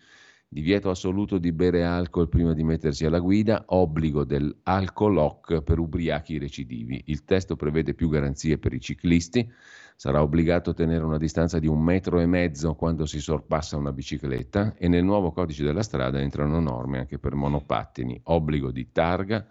Divieto 0.48 0.92
assoluto 0.92 1.40
di 1.40 1.52
bere 1.52 1.84
alcol 1.84 2.30
prima 2.30 2.54
di 2.54 2.64
mettersi 2.64 3.06
alla 3.06 3.18
guida, 3.18 3.64
obbligo 3.70 4.24
dell'alcolock 4.24 5.64
per 5.64 5.80
ubriachi 5.80 6.38
recidivi. 6.38 7.02
Il 7.08 7.24
testo 7.24 7.56
prevede 7.56 7.96
più 7.96 8.08
garanzie 8.08 8.60
per 8.60 8.72
i 8.72 8.80
ciclisti, 8.80 9.52
sarà 9.96 10.22
obbligato 10.22 10.70
a 10.70 10.74
tenere 10.76 11.04
una 11.04 11.18
distanza 11.18 11.58
di 11.58 11.66
un 11.66 11.82
metro 11.82 12.20
e 12.20 12.28
mezzo 12.28 12.76
quando 12.76 13.08
si 13.08 13.20
sorpassa 13.20 13.78
una 13.78 13.92
bicicletta 13.92 14.76
e 14.78 14.88
nel 14.88 15.04
nuovo 15.04 15.32
codice 15.32 15.64
della 15.64 15.82
strada 15.82 16.22
entrano 16.22 16.60
norme 16.60 17.00
anche 17.00 17.18
per 17.18 17.34
monopattini, 17.34 18.22
obbligo 18.26 18.70
di 18.70 18.92
targa, 18.92 19.46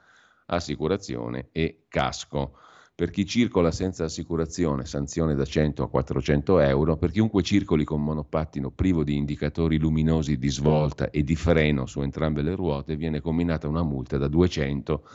assicurazione 0.46 1.48
e 1.52 1.84
casco. 1.88 2.58
Per 2.96 3.10
chi 3.10 3.26
circola 3.26 3.72
senza 3.72 4.04
assicurazione, 4.04 4.84
sanzione 4.84 5.34
da 5.34 5.44
100 5.44 5.82
a 5.82 5.88
400 5.88 6.60
euro. 6.60 6.96
Per 6.96 7.10
chiunque 7.10 7.42
circoli 7.42 7.82
con 7.82 8.04
monopattino 8.04 8.70
privo 8.70 9.02
di 9.02 9.16
indicatori 9.16 9.78
luminosi 9.78 10.38
di 10.38 10.48
svolta 10.48 11.10
e 11.10 11.24
di 11.24 11.34
freno 11.34 11.86
su 11.86 12.02
entrambe 12.02 12.42
le 12.42 12.54
ruote, 12.54 12.94
viene 12.94 13.20
combinata 13.20 13.66
una 13.66 13.82
multa 13.82 14.16
da 14.16 14.28
200 14.28 15.08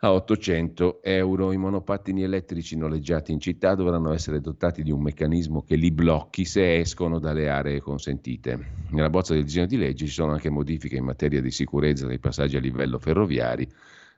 a 0.00 0.12
800 0.12 1.00
euro. 1.02 1.52
I 1.52 1.56
monopattini 1.56 2.22
elettrici 2.22 2.76
noleggiati 2.76 3.32
in 3.32 3.40
città 3.40 3.74
dovranno 3.74 4.12
essere 4.12 4.42
dotati 4.42 4.82
di 4.82 4.90
un 4.90 5.00
meccanismo 5.00 5.62
che 5.62 5.76
li 5.76 5.90
blocchi 5.90 6.44
se 6.44 6.80
escono 6.80 7.18
dalle 7.18 7.48
aree 7.48 7.80
consentite. 7.80 8.58
Nella 8.90 9.08
bozza 9.08 9.32
del 9.32 9.44
disegno 9.44 9.64
di 9.64 9.78
legge 9.78 10.04
ci 10.04 10.12
sono 10.12 10.32
anche 10.32 10.50
modifiche 10.50 10.96
in 10.96 11.04
materia 11.04 11.40
di 11.40 11.50
sicurezza 11.50 12.06
dei 12.06 12.18
passaggi 12.18 12.58
a 12.58 12.60
livello 12.60 12.98
ferroviari 12.98 13.66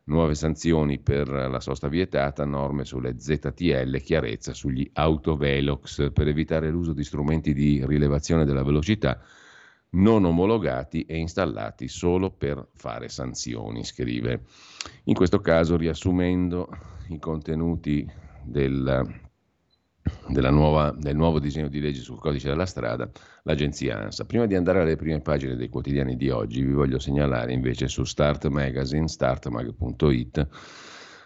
nuove 0.04 0.34
sanzioni 0.34 0.98
per 0.98 1.28
la 1.28 1.60
sosta 1.60 1.88
vietata, 1.88 2.44
norme 2.44 2.84
sulle 2.84 3.18
ZTL, 3.18 4.00
chiarezza 4.00 4.52
sugli 4.52 4.88
autovelox 4.92 6.12
per 6.12 6.28
evitare 6.28 6.70
l'uso 6.70 6.92
di 6.92 7.04
strumenti 7.04 7.52
di 7.52 7.84
rilevazione 7.86 8.44
della 8.44 8.64
velocità 8.64 9.20
non 9.94 10.24
omologati 10.24 11.02
e 11.02 11.18
installati 11.18 11.88
solo 11.88 12.30
per 12.30 12.68
fare 12.74 13.08
sanzioni, 13.08 13.84
scrive. 13.84 14.44
In 15.04 15.14
questo 15.14 15.40
caso, 15.40 15.76
riassumendo 15.76 16.68
i 17.08 17.18
contenuti 17.18 18.06
del 18.42 19.21
nuova, 20.50 20.94
del 20.96 21.16
nuovo 21.16 21.38
disegno 21.38 21.68
di 21.68 21.80
legge 21.80 22.00
sul 22.00 22.18
codice 22.18 22.48
della 22.48 22.66
strada, 22.66 23.10
l'agenzia 23.42 23.98
ANSA. 23.98 24.24
Prima 24.24 24.46
di 24.46 24.54
andare 24.54 24.80
alle 24.80 24.96
prime 24.96 25.20
pagine 25.20 25.56
dei 25.56 25.68
quotidiani 25.68 26.16
di 26.16 26.30
oggi, 26.30 26.62
vi 26.62 26.72
voglio 26.72 26.98
segnalare 26.98 27.52
invece 27.52 27.88
su 27.88 28.04
Start 28.04 28.46
Magazine, 28.48 29.08
startmag.it, 29.08 30.48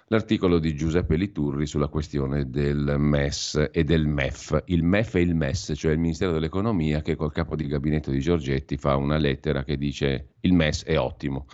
l'articolo 0.09 0.59
di 0.59 0.75
Giuseppe 0.75 1.17
Liturri 1.17 1.67
sulla 1.67 1.89
questione 1.89 2.51
del 2.51 2.97
MES 2.99 3.69
e 3.73 3.85
del 3.85 4.07
MEF. 4.07 4.63
Il 4.67 4.83
MEF 4.83 5.15
e 5.15 5.21
il 5.21 5.35
MES, 5.35 5.73
cioè 5.77 5.93
il 5.93 5.99
Ministero 5.99 6.33
dell'Economia, 6.33 7.03
che 7.03 7.17
col 7.17 7.33
capo 7.33 7.57
di 7.57 7.67
gabinetto 7.67 8.11
di 8.11 8.21
Giorgetti 8.21 8.77
fa 8.77 8.97
una 8.97 9.17
lettera 9.17 9.65
che 9.65 9.77
dice 9.77 10.35
il 10.41 10.53
MES 10.53 10.85
è 10.85 10.99
ottimo 10.99 11.47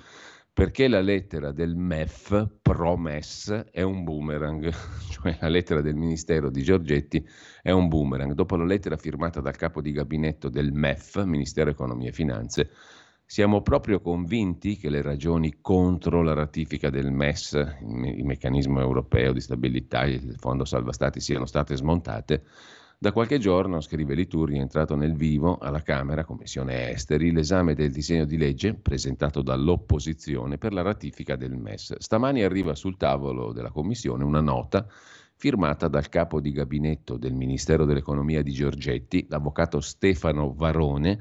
perché 0.54 0.86
la 0.86 1.00
lettera 1.00 1.50
del 1.50 1.76
MEF, 1.76 2.58
ProMES, 2.60 3.64
è 3.70 3.80
un 3.80 4.04
boomerang, 4.04 4.70
cioè 5.10 5.38
la 5.40 5.48
lettera 5.48 5.80
del 5.80 5.94
Ministero 5.94 6.50
di 6.50 6.62
Giorgetti 6.62 7.26
è 7.62 7.70
un 7.70 7.88
boomerang. 7.88 8.34
Dopo 8.34 8.56
la 8.56 8.64
lettera 8.64 8.96
firmata 8.96 9.40
dal 9.40 9.56
capo 9.56 9.80
di 9.80 9.92
gabinetto 9.92 10.50
del 10.50 10.72
MEF, 10.72 11.22
Ministero 11.24 11.70
Economia 11.70 12.10
e 12.10 12.12
Finanze, 12.12 12.70
siamo 13.24 13.62
proprio 13.62 14.02
convinti 14.02 14.76
che 14.76 14.90
le 14.90 15.00
ragioni 15.00 15.56
contro 15.62 16.22
la 16.22 16.34
ratifica 16.34 16.90
del 16.90 17.10
MES, 17.12 17.52
il 17.80 18.24
meccanismo 18.24 18.78
europeo 18.78 19.32
di 19.32 19.40
stabilità 19.40 20.04
il 20.04 20.34
Fondo 20.38 20.66
Salva 20.66 20.92
Stati, 20.92 21.18
siano 21.18 21.46
state 21.46 21.74
smontate 21.76 22.44
da 23.02 23.10
qualche 23.10 23.38
giorno, 23.38 23.80
scrive 23.80 24.14
Liturri, 24.14 24.58
è 24.58 24.60
entrato 24.60 24.94
nel 24.94 25.16
vivo 25.16 25.58
alla 25.58 25.82
Camera, 25.82 26.24
Commissione 26.24 26.92
Esteri, 26.92 27.32
l'esame 27.32 27.74
del 27.74 27.90
disegno 27.90 28.24
di 28.24 28.36
legge 28.36 28.74
presentato 28.74 29.42
dall'opposizione 29.42 30.56
per 30.56 30.72
la 30.72 30.82
ratifica 30.82 31.34
del 31.34 31.56
MES. 31.56 31.96
Stamani 31.98 32.44
arriva 32.44 32.76
sul 32.76 32.96
tavolo 32.96 33.52
della 33.52 33.72
Commissione 33.72 34.22
una 34.22 34.40
nota 34.40 34.86
firmata 35.34 35.88
dal 35.88 36.08
capo 36.08 36.40
di 36.40 36.52
gabinetto 36.52 37.16
del 37.16 37.34
Ministero 37.34 37.84
dell'Economia 37.84 38.40
di 38.40 38.52
Giorgetti, 38.52 39.26
l'avvocato 39.28 39.80
Stefano 39.80 40.54
Varone, 40.54 41.18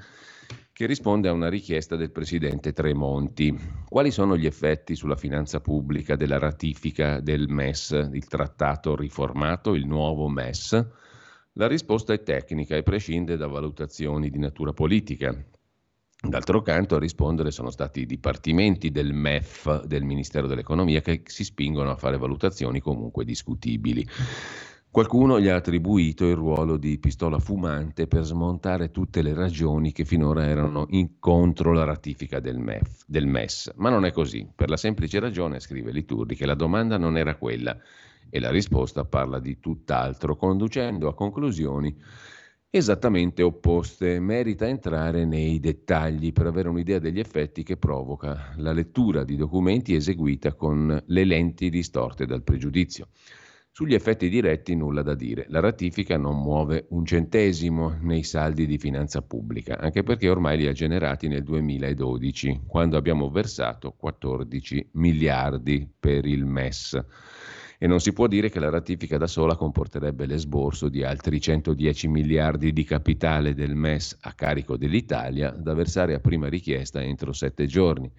che 0.71 0.85
risponde 0.85 1.29
a 1.29 1.33
una 1.33 1.49
richiesta 1.49 1.95
del 1.95 2.11
presidente 2.11 2.73
Tremonti. 2.73 3.57
Quali 3.89 4.11
sono 4.11 4.37
gli 4.37 4.45
effetti 4.45 4.93
sulla 4.93 5.15
finanza 5.15 5.61
pubblica 5.61 6.15
della 6.15 6.37
ratifica 6.37 7.19
del 7.21 7.47
MES, 7.49 8.07
il 8.13 8.27
trattato 8.27 8.95
riformato, 8.95 9.73
il 9.73 9.87
nuovo 9.87 10.29
MES? 10.29 10.99
La 11.55 11.67
risposta 11.67 12.13
è 12.13 12.23
tecnica 12.23 12.77
e 12.77 12.83
prescinde 12.83 13.35
da 13.35 13.47
valutazioni 13.47 14.29
di 14.29 14.39
natura 14.39 14.71
politica. 14.71 15.35
D'altro 16.21 16.61
canto 16.61 16.95
a 16.95 16.99
rispondere 16.99 17.51
sono 17.51 17.71
stati 17.71 18.01
i 18.01 18.05
dipartimenti 18.05 18.89
del 18.89 19.11
MEF 19.11 19.83
del 19.83 20.03
Ministero 20.03 20.47
dell'Economia 20.47 21.01
che 21.01 21.23
si 21.25 21.43
spingono 21.43 21.91
a 21.91 21.97
fare 21.97 22.17
valutazioni 22.17 22.79
comunque 22.79 23.25
discutibili. 23.25 24.07
Qualcuno 24.89 25.41
gli 25.41 25.49
ha 25.49 25.55
attribuito 25.55 26.25
il 26.25 26.35
ruolo 26.35 26.77
di 26.77 26.97
pistola 26.99 27.37
fumante 27.37 28.07
per 28.07 28.23
smontare 28.23 28.89
tutte 28.91 29.21
le 29.21 29.33
ragioni 29.33 29.91
che 29.91 30.05
finora 30.05 30.45
erano 30.45 30.87
contro 31.19 31.73
la 31.73 31.83
ratifica 31.83 32.39
del, 32.39 32.59
MEF, 32.59 33.03
del 33.07 33.27
MES. 33.27 33.73
Ma 33.75 33.89
non 33.89 34.05
è 34.05 34.13
così, 34.13 34.49
per 34.55 34.69
la 34.69 34.77
semplice 34.77 35.19
ragione, 35.19 35.59
scrive 35.59 35.91
Liturri, 35.91 36.37
che 36.37 36.45
la 36.45 36.55
domanda 36.55 36.97
non 36.97 37.17
era 37.17 37.35
quella 37.35 37.77
e 38.31 38.39
la 38.39 38.49
risposta 38.49 39.05
parla 39.05 39.39
di 39.39 39.59
tutt'altro, 39.59 40.35
conducendo 40.35 41.07
a 41.09 41.13
conclusioni 41.13 41.95
esattamente 42.73 43.43
opposte. 43.43 44.19
Merita 44.21 44.65
entrare 44.65 45.25
nei 45.25 45.59
dettagli 45.59 46.31
per 46.31 46.47
avere 46.47 46.69
un'idea 46.69 46.99
degli 46.99 47.19
effetti 47.19 47.61
che 47.61 47.75
provoca 47.75 48.53
la 48.55 48.71
lettura 48.71 49.25
di 49.25 49.35
documenti 49.35 49.93
eseguita 49.93 50.53
con 50.53 51.03
le 51.05 51.25
lenti 51.25 51.69
distorte 51.69 52.25
dal 52.25 52.41
pregiudizio. 52.41 53.09
Sugli 53.73 53.93
effetti 53.93 54.27
diretti 54.27 54.75
nulla 54.75 55.01
da 55.01 55.15
dire. 55.15 55.45
La 55.47 55.61
ratifica 55.61 56.17
non 56.17 56.41
muove 56.41 56.87
un 56.89 57.05
centesimo 57.05 57.97
nei 58.01 58.23
saldi 58.23 58.65
di 58.65 58.77
finanza 58.77 59.21
pubblica, 59.21 59.77
anche 59.77 60.03
perché 60.03 60.29
ormai 60.29 60.57
li 60.57 60.67
ha 60.67 60.73
generati 60.73 61.29
nel 61.29 61.43
2012, 61.43 62.63
quando 62.67 62.97
abbiamo 62.97 63.29
versato 63.29 63.93
14 63.93 64.89
miliardi 64.93 65.89
per 65.97 66.25
il 66.25 66.45
MES. 66.45 66.99
E 67.83 67.87
non 67.87 67.99
si 67.99 68.13
può 68.13 68.27
dire 68.27 68.51
che 68.51 68.59
la 68.59 68.69
ratifica 68.69 69.17
da 69.17 69.25
sola 69.25 69.55
comporterebbe 69.55 70.27
l'esborso 70.27 70.87
di 70.87 71.03
altri 71.03 71.41
110 71.41 72.07
miliardi 72.09 72.73
di 72.73 72.83
capitale 72.83 73.55
del 73.55 73.73
MES 73.73 74.19
a 74.21 74.33
carico 74.33 74.77
dell'Italia 74.77 75.49
da 75.49 75.73
versare 75.73 76.13
a 76.13 76.19
prima 76.19 76.47
richiesta 76.47 77.01
entro 77.01 77.33
sette 77.33 77.65
giorni. 77.65 78.11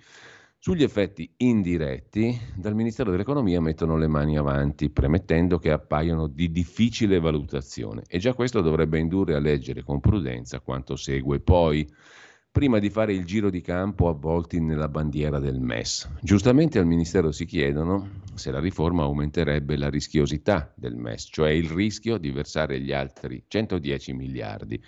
Sugli 0.59 0.83
effetti 0.83 1.33
indiretti, 1.37 2.37
dal 2.57 2.75
Ministero 2.75 3.13
dell'Economia 3.13 3.61
mettono 3.61 3.97
le 3.97 4.09
mani 4.09 4.37
avanti, 4.37 4.91
premettendo 4.91 5.61
che 5.61 5.71
appaiono 5.71 6.27
di 6.27 6.51
difficile 6.51 7.21
valutazione 7.21 8.03
e 8.09 8.19
già 8.19 8.35
questo 8.35 8.63
dovrebbe 8.63 8.99
indurre 8.99 9.37
a 9.37 9.41
leggere 9.41 9.85
con 9.85 10.01
prudenza 10.01 10.59
quanto 10.59 10.97
segue 10.97 11.39
poi, 11.39 11.89
prima 12.53 12.79
di 12.79 12.91
fare 12.91 13.15
il 13.15 13.25
giro 13.25 13.49
di 13.49 13.63
campo 13.63 14.09
avvolti 14.09 14.61
nella 14.61 14.89
bandiera 14.89 15.39
del 15.39 15.59
MES. 15.59 16.07
Giustamente 16.21 16.79
al 16.79 16.85
Ministero 16.85 17.33
si 17.33 17.47
chiedono 17.47 18.21
se 18.35 18.51
la 18.51 18.61
riforma 18.61 19.05
aumenterebbe 19.05 19.75
la 19.79 19.89
rischiosità 19.89 20.71
del 20.77 20.95
MES, 20.95 21.29
cioè 21.31 21.51
il 21.51 21.71
rischio 21.71 22.19
di 22.19 22.31
versare 22.31 22.79
gli 22.79 22.93
altri 22.93 23.43
110 23.49 24.13
miliardi 24.13 24.81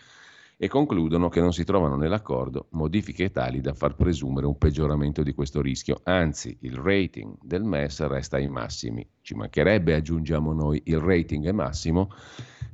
e 0.59 0.69
concludono 0.69 1.31
che 1.31 1.41
non 1.41 1.55
si 1.55 1.65
trovano 1.65 1.97
nell'accordo 1.97 2.67
modifiche 2.73 3.31
tali 3.31 3.63
da 3.63 3.73
far 3.73 3.97
presumere 3.97 4.47
un 4.47 4.59
peggioramento 4.59 5.23
di 5.23 5.33
questo 5.33 5.63
rischio, 5.63 6.01
anzi 6.05 6.57
il 6.61 6.77
rating 6.77 7.35
del 7.43 7.65
MES 7.65 8.07
resta 8.07 8.37
ai 8.37 8.49
massimi. 8.49 9.09
Ci 9.23 9.35
mancherebbe, 9.35 9.95
aggiungiamo 9.95 10.53
noi, 10.53 10.83
il 10.85 10.99
rating 10.99 11.47
è 11.47 11.53
massimo 11.53 12.11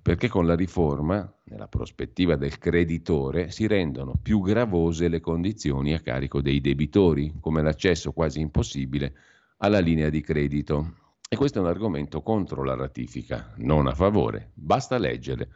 perché 0.03 0.29
con 0.29 0.47
la 0.47 0.55
riforma, 0.55 1.33
nella 1.51 1.67
prospettiva 1.67 2.37
del 2.37 2.59
creditore, 2.59 3.51
si 3.51 3.67
rendono 3.67 4.15
più 4.21 4.41
gravose 4.41 5.09
le 5.09 5.21
condizioni 5.21 5.93
a 5.93 6.01
carico 6.01 6.41
dei 6.41 6.61
debitori, 6.61 7.35
come 7.41 7.61
l'accesso 7.61 8.13
quasi 8.13 8.41
impossibile 8.41 9.13
alla 9.59 9.81
linea 9.81 10.09
di 10.09 10.21
credito. 10.21 10.95
E 11.29 11.37
questo 11.37 11.59
è 11.59 11.63
un 11.63 11.69
argomento 11.69 12.23
contro 12.23 12.63
la 12.63 12.75
ratifica, 12.75 13.53
non 13.57 13.89
a 13.89 13.95
favore. 13.95 14.53
Basta 14.55 14.97
leggere 14.97 15.51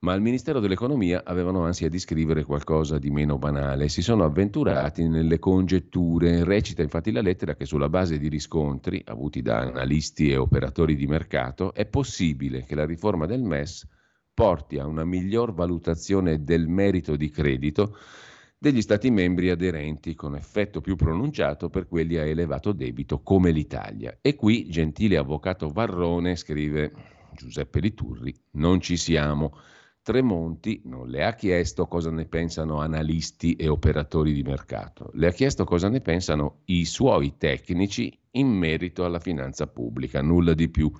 ma 0.00 0.12
al 0.12 0.20
Ministero 0.20 0.60
dell'Economia 0.60 1.22
avevano 1.24 1.64
ansia 1.64 1.88
di 1.88 1.98
scrivere 1.98 2.44
qualcosa 2.44 2.98
di 2.98 3.10
meno 3.10 3.36
banale. 3.36 3.88
Si 3.88 4.00
sono 4.00 4.22
avventurati 4.22 5.08
nelle 5.08 5.40
congetture. 5.40 6.44
Recita 6.44 6.82
infatti 6.82 7.10
la 7.10 7.20
lettera 7.20 7.56
che 7.56 7.64
sulla 7.64 7.88
base 7.88 8.16
di 8.16 8.28
riscontri 8.28 9.02
avuti 9.06 9.42
da 9.42 9.58
analisti 9.58 10.30
e 10.30 10.36
operatori 10.36 10.94
di 10.94 11.08
mercato 11.08 11.74
è 11.74 11.84
possibile 11.84 12.64
che 12.64 12.76
la 12.76 12.86
riforma 12.86 13.26
del 13.26 13.42
MES 13.42 13.86
porti 14.38 14.78
a 14.78 14.86
una 14.86 15.04
miglior 15.04 15.52
valutazione 15.52 16.44
del 16.44 16.68
merito 16.68 17.16
di 17.16 17.28
credito 17.28 17.96
degli 18.56 18.80
Stati 18.80 19.10
membri 19.10 19.50
aderenti, 19.50 20.14
con 20.14 20.36
effetto 20.36 20.80
più 20.80 20.94
pronunciato 20.94 21.68
per 21.70 21.88
quelli 21.88 22.18
a 22.18 22.24
elevato 22.24 22.70
debito 22.70 23.20
come 23.20 23.50
l'Italia. 23.50 24.16
E 24.20 24.36
qui, 24.36 24.68
gentile 24.68 25.16
avvocato 25.16 25.70
Varrone, 25.70 26.36
scrive 26.36 26.92
Giuseppe 27.34 27.80
Liturri, 27.80 28.32
non 28.52 28.80
ci 28.80 28.96
siamo. 28.96 29.58
Tremonti 30.02 30.82
non 30.84 31.08
le 31.08 31.24
ha 31.24 31.34
chiesto 31.34 31.88
cosa 31.88 32.12
ne 32.12 32.26
pensano 32.26 32.78
analisti 32.78 33.56
e 33.56 33.66
operatori 33.66 34.32
di 34.32 34.44
mercato, 34.44 35.10
le 35.14 35.26
ha 35.26 35.32
chiesto 35.32 35.64
cosa 35.64 35.88
ne 35.88 36.00
pensano 36.00 36.60
i 36.66 36.84
suoi 36.84 37.34
tecnici 37.38 38.16
in 38.30 38.46
merito 38.46 39.04
alla 39.04 39.18
finanza 39.18 39.66
pubblica, 39.66 40.22
nulla 40.22 40.54
di 40.54 40.68
più. 40.68 40.92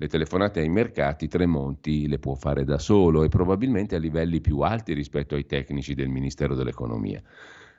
Le 0.00 0.06
telefonate 0.06 0.60
ai 0.60 0.68
mercati 0.68 1.26
Tremonti 1.26 2.06
le 2.06 2.20
può 2.20 2.36
fare 2.36 2.62
da 2.62 2.78
solo 2.78 3.24
e 3.24 3.28
probabilmente 3.28 3.96
a 3.96 3.98
livelli 3.98 4.40
più 4.40 4.60
alti 4.60 4.92
rispetto 4.92 5.34
ai 5.34 5.44
tecnici 5.44 5.94
del 5.94 6.06
Ministero 6.06 6.54
dell'Economia. 6.54 7.20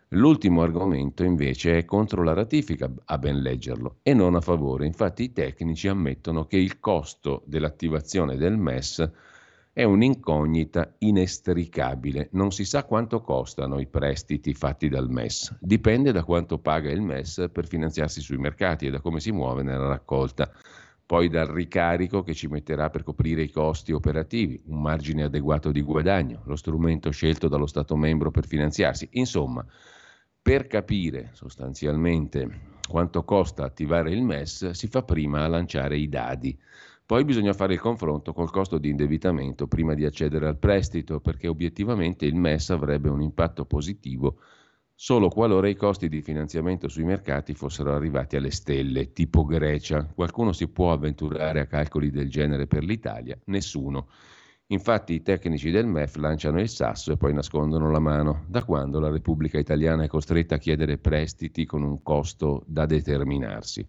L'ultimo 0.10 0.62
argomento 0.62 1.24
invece 1.24 1.78
è 1.78 1.86
contro 1.86 2.22
la 2.22 2.34
ratifica, 2.34 2.92
a 3.06 3.18
ben 3.18 3.40
leggerlo, 3.42 4.00
e 4.04 4.14
non 4.14 4.36
a 4.36 4.42
favore. 4.42 4.86
Infatti 4.86 5.24
i 5.24 5.32
tecnici 5.32 5.88
ammettono 5.88 6.46
che 6.46 6.58
il 6.58 6.82
costo 6.82 7.42
dell'attivazione 7.46 8.36
del 8.36 8.58
MES 8.58 9.12
è 9.72 9.84
un'incognita 9.84 10.96
inestricabile. 10.98 12.28
Non 12.34 12.52
si 12.52 12.66
sa 12.66 12.84
quanto 12.84 13.22
costano 13.22 13.80
i 13.80 13.88
prestiti 13.88 14.54
fatti 14.54 14.90
dal 14.90 15.10
MES. 15.10 15.56
Dipende 15.62 16.12
da 16.12 16.26
quanto 16.26 16.58
paga 16.58 16.92
il 16.92 17.02
MES 17.02 17.48
per 17.50 17.66
finanziarsi 17.66 18.20
sui 18.20 18.38
mercati 18.38 18.88
e 18.88 18.90
da 18.90 19.00
come 19.00 19.22
si 19.22 19.32
muove 19.32 19.64
nella 19.64 19.88
raccolta. 19.88 20.52
Poi 21.10 21.28
dal 21.28 21.48
ricarico 21.48 22.22
che 22.22 22.36
ci 22.36 22.46
metterà 22.46 22.92
per 22.92 23.02
coprire 23.02 23.42
i 23.42 23.50
costi 23.50 23.94
operativi, 23.94 24.62
un 24.68 24.80
margine 24.80 25.24
adeguato 25.24 25.72
di 25.72 25.82
guadagno, 25.82 26.44
lo 26.46 26.56
strumento 26.56 27.10
scelto 27.10 27.48
dallo 27.48 27.66
Stato 27.66 27.96
membro 27.96 28.30
per 28.30 28.46
finanziarsi. 28.46 29.10
Insomma, 29.14 29.66
per 30.40 30.68
capire 30.68 31.32
sostanzialmente 31.34 32.78
quanto 32.88 33.24
costa 33.24 33.64
attivare 33.64 34.12
il 34.12 34.22
MES, 34.22 34.70
si 34.70 34.86
fa 34.86 35.02
prima 35.02 35.44
a 35.44 35.48
lanciare 35.48 35.98
i 35.98 36.08
dadi. 36.08 36.56
Poi 37.04 37.26
bisogna 37.26 37.54
fare 37.54 37.74
il 37.74 37.80
confronto 37.80 38.32
col 38.32 38.52
costo 38.52 38.78
di 38.78 38.90
indebitamento 38.90 39.66
prima 39.66 39.96
di 39.96 40.06
accedere 40.06 40.46
al 40.46 40.60
prestito, 40.60 41.20
perché 41.22 41.48
obiettivamente 41.48 42.28
il 42.28 42.36
MES 42.36 42.70
avrebbe 42.70 43.10
un 43.10 43.24
impatto 43.24 43.66
positivo 43.66 44.42
solo 45.02 45.30
qualora 45.30 45.70
i 45.70 45.78
costi 45.78 46.10
di 46.10 46.22
finanziamento 46.22 46.90
sui 46.90 47.06
mercati 47.06 47.54
fossero 47.54 47.96
arrivati 47.96 48.36
alle 48.36 48.52
stelle, 48.52 49.14
tipo 49.14 49.46
Grecia. 49.46 50.04
Qualcuno 50.04 50.52
si 50.52 50.68
può 50.68 50.92
avventurare 50.92 51.62
a 51.62 51.68
calcoli 51.68 52.12
del 52.12 52.30
genere 52.30 52.68
per 52.68 52.84
l'Italia? 52.84 53.40
Nessuno. 53.46 54.10
Infatti 54.68 55.14
i 55.14 55.22
tecnici 55.22 55.72
del 55.72 55.88
MEF 55.88 56.18
lanciano 56.18 56.60
il 56.60 56.68
sasso 56.68 57.14
e 57.14 57.18
poi 57.18 57.34
nascondono 57.34 57.90
la 57.90 58.00
mano. 58.00 58.44
Da 58.50 58.66
quando 58.66 59.00
la 59.00 59.10
Repubblica 59.10 59.58
Italiana 59.58 60.04
è 60.04 60.08
costretta 60.08 60.56
a 60.56 60.60
chiedere 60.60 60.98
prestiti 60.98 61.66
con 61.66 61.82
un 61.82 62.04
costo 62.04 62.66
da 62.68 62.86
determinarsi? 62.86 63.88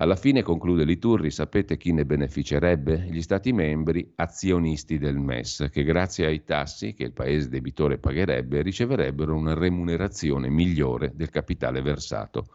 Alla 0.00 0.14
fine, 0.14 0.42
conclude 0.42 0.84
Liturri, 0.84 1.28
sapete 1.32 1.76
chi 1.76 1.92
ne 1.92 2.06
beneficerebbe? 2.06 3.08
Gli 3.10 3.20
Stati 3.20 3.52
membri 3.52 4.12
azionisti 4.14 4.96
del 4.96 5.18
MES, 5.18 5.70
che 5.72 5.82
grazie 5.82 6.26
ai 6.26 6.44
tassi 6.44 6.94
che 6.94 7.02
il 7.02 7.12
paese 7.12 7.48
debitore 7.48 7.98
pagherebbe 7.98 8.62
riceverebbero 8.62 9.34
una 9.34 9.54
remunerazione 9.54 10.50
migliore 10.50 11.10
del 11.16 11.30
capitale 11.30 11.82
versato. 11.82 12.46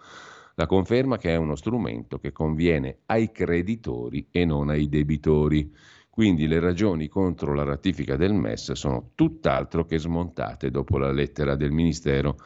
La 0.55 0.67
conferma 0.67 1.17
che 1.17 1.31
è 1.31 1.35
uno 1.35 1.55
strumento 1.55 2.17
che 2.17 2.31
conviene 2.31 2.99
ai 3.07 3.29
creditori 3.33 4.25
e 4.31 4.45
non 4.45 4.69
ai 4.69 4.87
debitori. 4.87 5.69
Quindi 6.09 6.47
le 6.47 6.61
ragioni 6.61 7.09
contro 7.09 7.53
la 7.53 7.63
ratifica 7.63 8.15
del 8.15 8.33
MES 8.33 8.71
sono 8.71 9.11
tutt'altro 9.15 9.83
che 9.83 9.99
smontate 9.99 10.71
dopo 10.71 10.97
la 10.97 11.11
lettera 11.11 11.55
del 11.55 11.71
Ministero 11.71 12.37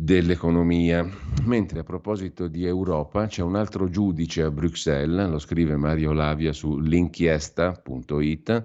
dell'economia. 0.00 1.04
Mentre 1.46 1.80
a 1.80 1.82
proposito 1.82 2.46
di 2.46 2.64
Europa 2.64 3.26
c'è 3.26 3.42
un 3.42 3.56
altro 3.56 3.90
giudice 3.90 4.42
a 4.42 4.50
Bruxelles, 4.50 5.28
lo 5.28 5.40
scrive 5.40 5.76
Mario 5.76 6.12
Lavia 6.12 6.52
su 6.52 6.78
l'inchiesta.it, 6.78 8.64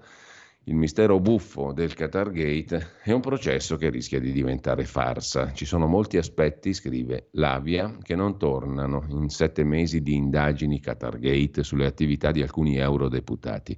il 0.66 0.76
mistero 0.76 1.20
buffo 1.20 1.74
del 1.74 1.94
Qatar 1.94 2.32
Gate 2.32 2.92
è 3.04 3.12
un 3.12 3.20
processo 3.20 3.76
che 3.76 3.90
rischia 3.90 4.22
di 4.22 4.32
diventare 4.32 4.86
farsa. 4.86 5.52
Ci 5.52 5.66
sono 5.66 5.88
molti 5.88 6.16
aspetti, 6.16 6.74
scrive 6.74 7.28
Lavia, 7.32 7.98
che 8.02 8.16
non 8.16 8.38
tornano 8.38 9.04
in 9.10 9.28
sette 9.28 9.66
mesi 9.66 10.02
di 10.02 10.16
indagini 10.16 10.80
Qatar 10.80 11.20
Gate 11.20 11.64
sulle 11.64 11.86
attività 11.86 12.32
di 12.32 12.42
alcuni 12.42 12.78
eurodeputati. 12.78 13.78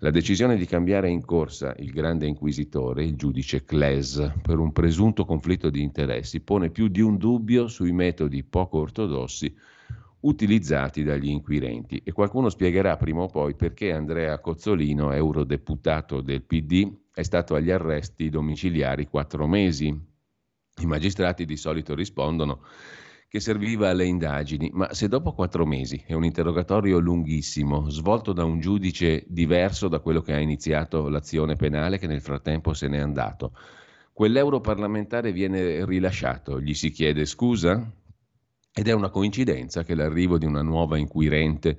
La 0.00 0.10
decisione 0.10 0.56
di 0.56 0.66
cambiare 0.66 1.08
in 1.08 1.24
corsa 1.24 1.74
il 1.78 1.90
grande 1.90 2.26
inquisitore, 2.26 3.04
il 3.04 3.16
giudice 3.16 3.64
Kles, 3.64 4.32
per 4.42 4.58
un 4.58 4.72
presunto 4.72 5.24
conflitto 5.24 5.70
di 5.70 5.80
interessi 5.80 6.40
pone 6.40 6.68
più 6.68 6.88
di 6.88 7.00
un 7.00 7.16
dubbio 7.16 7.68
sui 7.68 7.92
metodi 7.92 8.42
poco 8.42 8.80
ortodossi 8.80 9.54
utilizzati 10.22 11.02
dagli 11.02 11.28
inquirenti 11.28 12.00
e 12.04 12.12
qualcuno 12.12 12.48
spiegherà 12.48 12.96
prima 12.96 13.22
o 13.22 13.26
poi 13.26 13.54
perché 13.54 13.92
Andrea 13.92 14.38
Cozzolino, 14.40 15.12
eurodeputato 15.12 16.20
del 16.20 16.42
PD, 16.42 16.90
è 17.12 17.22
stato 17.22 17.54
agli 17.54 17.70
arresti 17.70 18.28
domiciliari 18.28 19.06
quattro 19.06 19.46
mesi. 19.46 19.88
I 19.88 20.86
magistrati 20.86 21.44
di 21.44 21.56
solito 21.56 21.94
rispondono 21.94 22.62
che 23.28 23.40
serviva 23.40 23.88
alle 23.88 24.04
indagini, 24.04 24.70
ma 24.74 24.92
se 24.92 25.08
dopo 25.08 25.32
quattro 25.32 25.64
mesi 25.64 26.02
è 26.06 26.12
un 26.12 26.24
interrogatorio 26.24 26.98
lunghissimo, 26.98 27.88
svolto 27.88 28.32
da 28.34 28.44
un 28.44 28.60
giudice 28.60 29.24
diverso 29.26 29.88
da 29.88 30.00
quello 30.00 30.20
che 30.20 30.34
ha 30.34 30.38
iniziato 30.38 31.08
l'azione 31.08 31.56
penale, 31.56 31.98
che 31.98 32.06
nel 32.06 32.20
frattempo 32.20 32.74
se 32.74 32.88
n'è 32.88 32.98
andato, 32.98 33.56
quell'europarlamentare 34.12 35.32
viene 35.32 35.84
rilasciato, 35.86 36.60
gli 36.60 36.74
si 36.74 36.90
chiede 36.90 37.24
scusa? 37.24 37.90
Ed 38.74 38.88
è 38.88 38.92
una 38.92 39.10
coincidenza 39.10 39.84
che 39.84 39.94
l'arrivo 39.94 40.38
di 40.38 40.46
una 40.46 40.62
nuova 40.62 40.96
inquirente 40.96 41.78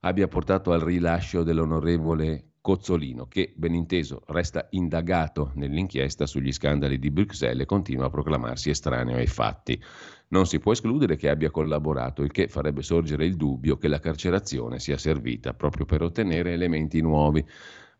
abbia 0.00 0.26
portato 0.26 0.72
al 0.72 0.80
rilascio 0.80 1.44
dell'onorevole 1.44 2.54
Cozzolino, 2.60 3.28
che 3.28 3.52
ben 3.54 3.74
inteso 3.74 4.22
resta 4.26 4.66
indagato 4.70 5.52
nell'inchiesta 5.54 6.26
sugli 6.26 6.50
scandali 6.50 6.98
di 6.98 7.12
Bruxelles 7.12 7.62
e 7.62 7.66
continua 7.66 8.06
a 8.06 8.10
proclamarsi 8.10 8.70
estraneo 8.70 9.18
ai 9.18 9.28
fatti. 9.28 9.80
Non 10.28 10.46
si 10.46 10.58
può 10.58 10.72
escludere 10.72 11.14
che 11.14 11.28
abbia 11.28 11.52
collaborato, 11.52 12.22
il 12.22 12.32
che 12.32 12.48
farebbe 12.48 12.82
sorgere 12.82 13.24
il 13.24 13.36
dubbio 13.36 13.76
che 13.76 13.86
la 13.86 14.00
carcerazione 14.00 14.80
sia 14.80 14.98
servita 14.98 15.54
proprio 15.54 15.84
per 15.84 16.02
ottenere 16.02 16.52
elementi 16.52 17.00
nuovi. 17.00 17.44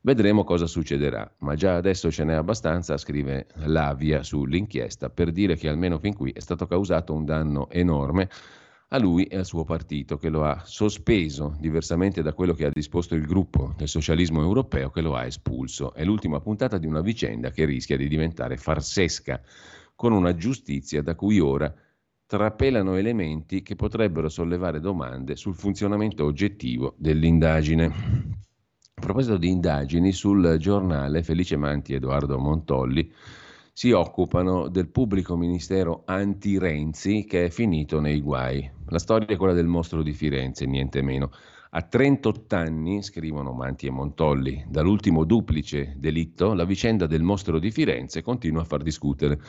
Vedremo 0.05 0.43
cosa 0.43 0.67
succederà, 0.67 1.33
ma 1.39 1.55
già 1.55 1.77
adesso 1.77 2.11
ce 2.11 2.25
n'è 2.25 2.35
abbastanza, 2.35 2.97
scrive 2.97 3.47
Lavia 3.67 4.25
sull'inchiesta, 4.25 5.11
per 5.11 5.31
dire 5.31 5.55
che 5.55 5.69
almeno 5.69 6.01
fin 6.01 6.13
qui 6.13 6.33
è 6.33 6.41
stato 6.41 6.67
causato 6.67 7.15
un 7.15 7.25
danno 7.25 7.71
enorme 7.71 8.29
a 8.89 8.99
lui 8.99 9.23
e 9.27 9.37
al 9.37 9.47
suo 9.47 9.63
partito 9.63 10.17
che 10.17 10.29
lo 10.29 10.43
ha 10.43 10.61
sospeso, 10.65 11.57
diversamente 11.61 12.21
da 12.21 12.33
quello 12.33 12.53
che 12.53 12.65
ha 12.65 12.71
disposto 12.71 13.15
il 13.15 13.25
gruppo 13.27 13.75
del 13.77 13.87
socialismo 13.87 14.41
europeo 14.41 14.91
che 14.91 15.03
lo 15.03 15.15
ha 15.15 15.25
espulso. 15.25 15.95
È 15.95 16.03
l'ultima 16.05 16.41
puntata 16.41 16.79
di 16.79 16.89
una 16.89 17.01
vicenda 17.01 17.53
che 17.53 17.65
rischia 17.65 17.97
di 17.97 18.09
diventare 18.09 18.57
farsesca, 18.57 19.41
con 19.95 20.13
una 20.13 20.35
giustizia 20.35 21.01
da 21.01 21.15
cui 21.15 21.39
ora 21.39 21.73
trapelano 22.27 22.97
elementi 22.97 23.63
che 23.63 23.77
potrebbero 23.77 24.29
sollevare 24.29 24.81
domande 24.81 25.37
sul 25.37 25.55
funzionamento 25.55 26.25
oggettivo 26.25 26.97
dell'indagine. 26.99 28.51
Proposito 29.03 29.37
di 29.37 29.49
indagini, 29.49 30.13
sul 30.13 30.59
giornale 30.61 31.25
Felice 31.25 31.57
Manti 31.57 31.93
e 31.93 31.97
Edoardo 31.97 32.39
Montolli 32.39 33.13
si 33.73 33.91
occupano 33.91 34.69
del 34.69 34.91
pubblico 34.91 35.37
ministero 35.37 36.03
anti-Renzi 36.07 37.25
che 37.25 37.47
è 37.47 37.51
finito 37.51 37.99
nei 37.99 38.21
guai. 38.21 38.71
La 38.91 39.01
storia 39.01 39.27
è 39.27 39.37
quella 39.37 39.55
del 39.55 39.67
mostro 39.67 40.05
di 40.05 40.13
Firenze, 40.13 40.67
niente 40.67 41.03
meno. 41.03 41.33
A 41.71 41.83
38 41.83 42.55
anni, 42.55 43.03
scrivono 43.03 43.53
Manti 43.53 43.89
e 43.89 43.91
Montolli, 43.91 44.65
dall'ultimo 44.69 45.25
duplice 45.25 45.95
delitto, 45.97 46.55
la 46.55 46.65
vicenda 46.65 47.09
del 47.09 47.23
mostro 47.23 47.59
di 47.59 47.73
Firenze 47.73 48.23
continua 48.23 48.63
a 48.63 48.67
far 48.67 48.83
discutere 48.83 49.41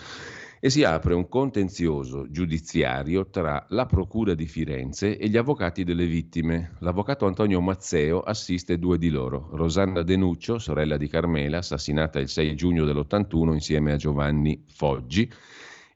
e 0.65 0.69
si 0.69 0.85
apre 0.85 1.13
un 1.13 1.27
contenzioso 1.27 2.31
giudiziario 2.31 3.29
tra 3.29 3.65
la 3.71 3.85
Procura 3.85 4.33
di 4.33 4.45
Firenze 4.45 5.17
e 5.17 5.27
gli 5.27 5.35
avvocati 5.35 5.83
delle 5.83 6.05
vittime. 6.05 6.77
L'avvocato 6.79 7.25
Antonio 7.25 7.59
Mazzeo 7.59 8.21
assiste 8.21 8.79
due 8.79 8.97
di 8.97 9.09
loro, 9.09 9.49
Rosanna 9.51 10.03
Denuccio, 10.03 10.59
sorella 10.59 10.95
di 10.95 11.09
Carmela, 11.09 11.57
assassinata 11.57 12.17
il 12.19 12.29
6 12.29 12.55
giugno 12.55 12.85
dell'81 12.85 13.51
insieme 13.51 13.91
a 13.91 13.97
Giovanni 13.97 14.63
Foggi, 14.69 15.29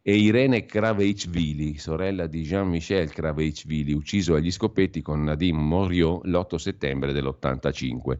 e 0.02 0.16
Irene 0.18 0.66
Kraveichvili, 0.66 1.78
sorella 1.78 2.28
di 2.28 2.42
Jean-Michel 2.42 3.10
Kraveichvili, 3.14 3.94
ucciso 3.94 4.36
agli 4.36 4.52
scopetti 4.52 5.02
con 5.02 5.24
Nadim 5.24 5.56
Moriot 5.56 6.26
l'8 6.26 6.56
settembre 6.56 7.14
dell'85. 7.14 8.18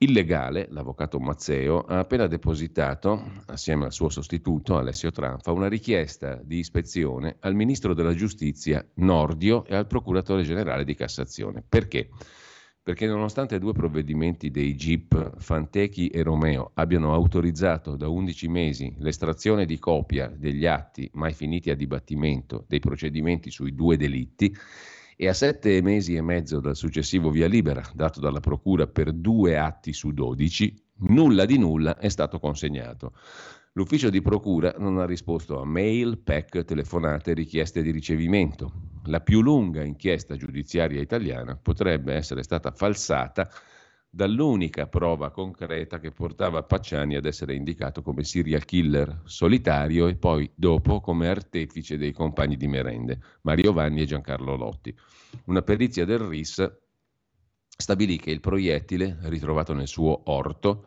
Il 0.00 0.12
legale, 0.12 0.68
l'avvocato 0.70 1.18
Mazzeo, 1.18 1.80
ha 1.80 1.98
appena 1.98 2.28
depositato, 2.28 3.42
assieme 3.46 3.84
al 3.84 3.92
suo 3.92 4.08
sostituto 4.08 4.76
Alessio 4.76 5.10
Tranfa, 5.10 5.50
una 5.50 5.66
richiesta 5.66 6.40
di 6.40 6.58
ispezione 6.58 7.34
al 7.40 7.56
ministro 7.56 7.94
della 7.94 8.14
giustizia 8.14 8.86
Nordio 8.94 9.64
e 9.64 9.74
al 9.74 9.88
procuratore 9.88 10.44
generale 10.44 10.84
di 10.84 10.94
Cassazione. 10.94 11.64
Perché? 11.68 12.10
Perché 12.80 13.08
nonostante 13.08 13.58
due 13.58 13.72
provvedimenti 13.72 14.52
dei 14.52 14.76
GIP, 14.76 15.40
Fantechi 15.40 16.06
e 16.10 16.22
Romeo, 16.22 16.70
abbiano 16.74 17.12
autorizzato 17.12 17.96
da 17.96 18.08
11 18.08 18.48
mesi 18.48 18.94
l'estrazione 18.98 19.66
di 19.66 19.80
copia 19.80 20.28
degli 20.28 20.64
atti 20.64 21.10
mai 21.14 21.32
finiti 21.32 21.70
a 21.70 21.74
dibattimento 21.74 22.64
dei 22.68 22.78
procedimenti 22.78 23.50
sui 23.50 23.74
due 23.74 23.96
delitti, 23.96 24.54
e 25.20 25.26
a 25.26 25.34
sette 25.34 25.82
mesi 25.82 26.14
e 26.14 26.22
mezzo 26.22 26.60
dal 26.60 26.76
successivo 26.76 27.30
via 27.30 27.48
libera 27.48 27.82
dato 27.92 28.20
dalla 28.20 28.38
Procura 28.38 28.86
per 28.86 29.12
due 29.12 29.58
atti 29.58 29.92
su 29.92 30.12
dodici, 30.12 30.80
nulla 30.98 31.44
di 31.44 31.58
nulla 31.58 31.98
è 31.98 32.08
stato 32.08 32.38
consegnato. 32.38 33.14
L'ufficio 33.72 34.10
di 34.10 34.22
procura 34.22 34.76
non 34.78 34.96
ha 34.98 35.04
risposto 35.04 35.60
a 35.60 35.64
mail, 35.64 36.18
PEC, 36.18 36.64
telefonate 36.64 37.32
richieste 37.32 37.82
di 37.82 37.90
ricevimento. 37.90 38.72
La 39.06 39.20
più 39.20 39.40
lunga 39.40 39.82
inchiesta 39.82 40.36
giudiziaria 40.36 41.00
italiana 41.00 41.58
potrebbe 41.60 42.14
essere 42.14 42.44
stata 42.44 42.70
falsata 42.70 43.50
dall'unica 44.10 44.86
prova 44.86 45.30
concreta 45.30 45.98
che 45.98 46.10
portava 46.10 46.62
Pacciani 46.62 47.16
ad 47.16 47.26
essere 47.26 47.54
indicato 47.54 48.02
come 48.02 48.24
serial 48.24 48.64
killer 48.64 49.20
solitario 49.24 50.06
e 50.06 50.16
poi 50.16 50.50
dopo 50.54 51.00
come 51.00 51.28
artefice 51.28 51.98
dei 51.98 52.12
compagni 52.12 52.56
di 52.56 52.66
merende, 52.66 53.20
Mario 53.42 53.72
Vanni 53.72 54.00
e 54.00 54.06
Giancarlo 54.06 54.56
Lotti. 54.56 54.96
Una 55.46 55.62
perizia 55.62 56.04
del 56.04 56.20
RIS 56.20 56.78
stabilì 57.68 58.18
che 58.18 58.30
il 58.30 58.40
proiettile, 58.40 59.18
ritrovato 59.22 59.72
nel 59.74 59.86
suo 59.86 60.22
orto, 60.24 60.86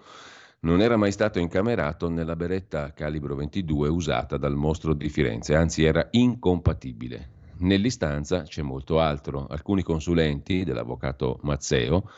non 0.62 0.82
era 0.82 0.98
mai 0.98 1.12
stato 1.12 1.40
incamerato 1.40 2.10
nella 2.10 2.36
beretta 2.36 2.94
calibro 2.94 3.36
22 3.36 3.88
usata 3.90 4.38
dal 4.38 4.56
mostro 4.56 4.94
di 4.94 5.10
Firenze, 5.10 5.56
anzi 5.56 5.84
era 5.84 6.08
incompatibile. 6.12 7.40
Nell'istanza 7.62 8.42
c'è 8.42 8.62
molto 8.62 9.00
altro. 9.00 9.48
Alcuni 9.48 9.84
consulenti 9.84 10.64
dell'avvocato 10.64 11.40
Mazzeo 11.44 12.10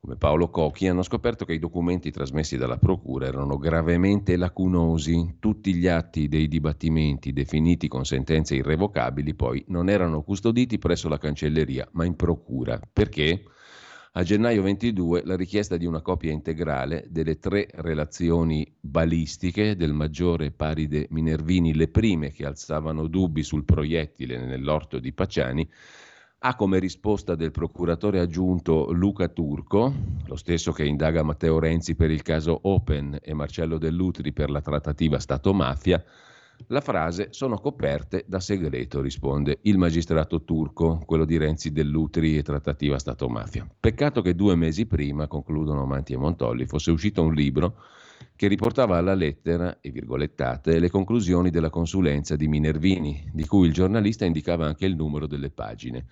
come 0.00 0.16
Paolo 0.16 0.48
Cocchi, 0.48 0.86
hanno 0.86 1.02
scoperto 1.02 1.44
che 1.44 1.54
i 1.54 1.58
documenti 1.58 2.12
trasmessi 2.12 2.56
dalla 2.56 2.78
Procura 2.78 3.26
erano 3.26 3.58
gravemente 3.58 4.36
lacunosi. 4.36 5.36
Tutti 5.40 5.74
gli 5.74 5.88
atti 5.88 6.28
dei 6.28 6.46
dibattimenti 6.46 7.32
definiti 7.32 7.88
con 7.88 8.04
sentenze 8.04 8.54
irrevocabili 8.54 9.34
poi 9.34 9.64
non 9.68 9.88
erano 9.88 10.22
custoditi 10.22 10.78
presso 10.78 11.08
la 11.08 11.18
cancelleria, 11.18 11.88
ma 11.92 12.04
in 12.04 12.14
Procura. 12.14 12.80
Perché? 12.90 13.42
A 14.12 14.22
gennaio 14.22 14.62
22 14.62 15.22
la 15.24 15.36
richiesta 15.36 15.76
di 15.76 15.84
una 15.84 16.00
copia 16.00 16.32
integrale 16.32 17.06
delle 17.10 17.38
tre 17.38 17.68
relazioni 17.74 18.72
balistiche 18.80 19.76
del 19.76 19.92
maggiore 19.92 20.52
Paride 20.52 21.08
Minervini, 21.10 21.74
le 21.74 21.88
prime 21.88 22.30
che 22.30 22.46
alzavano 22.46 23.08
dubbi 23.08 23.42
sul 23.42 23.64
proiettile 23.64 24.38
nell'orto 24.44 24.98
di 24.98 25.12
Pacciani, 25.12 25.68
ha 26.40 26.54
come 26.54 26.78
risposta 26.78 27.34
del 27.34 27.50
procuratore 27.50 28.20
aggiunto 28.20 28.92
Luca 28.92 29.26
Turco, 29.26 29.92
lo 30.24 30.36
stesso 30.36 30.70
che 30.70 30.84
indaga 30.84 31.24
Matteo 31.24 31.58
Renzi 31.58 31.96
per 31.96 32.12
il 32.12 32.22
caso 32.22 32.56
Open 32.62 33.18
e 33.20 33.34
Marcello 33.34 33.76
Dell'Utri 33.76 34.32
per 34.32 34.48
la 34.48 34.60
trattativa 34.60 35.18
Stato-mafia, 35.18 36.02
la 36.68 36.80
frase 36.80 37.28
sono 37.30 37.58
coperte 37.58 38.24
da 38.28 38.38
segreto, 38.38 39.00
risponde 39.00 39.58
il 39.62 39.78
magistrato 39.78 40.44
turco, 40.44 41.02
quello 41.04 41.24
di 41.24 41.38
Renzi 41.38 41.72
Dell'Utri 41.72 42.36
e 42.36 42.42
trattativa 42.42 42.98
Stato-mafia. 42.98 43.68
Peccato 43.78 44.22
che 44.22 44.36
due 44.36 44.54
mesi 44.54 44.86
prima, 44.86 45.26
concludono 45.26 45.86
Manti 45.86 46.12
e 46.12 46.18
Montolli, 46.18 46.66
fosse 46.66 46.92
uscito 46.92 47.22
un 47.22 47.34
libro 47.34 47.76
che 48.36 48.46
riportava 48.46 48.96
alla 48.96 49.14
lettera 49.14 49.78
e 49.80 49.90
virgolettate 49.90 50.78
le 50.78 50.90
conclusioni 50.90 51.50
della 51.50 51.70
consulenza 51.70 52.36
di 52.36 52.46
Minervini, 52.46 53.28
di 53.32 53.44
cui 53.44 53.66
il 53.66 53.72
giornalista 53.72 54.24
indicava 54.24 54.66
anche 54.66 54.86
il 54.86 54.94
numero 54.94 55.26
delle 55.26 55.50
pagine. 55.50 56.06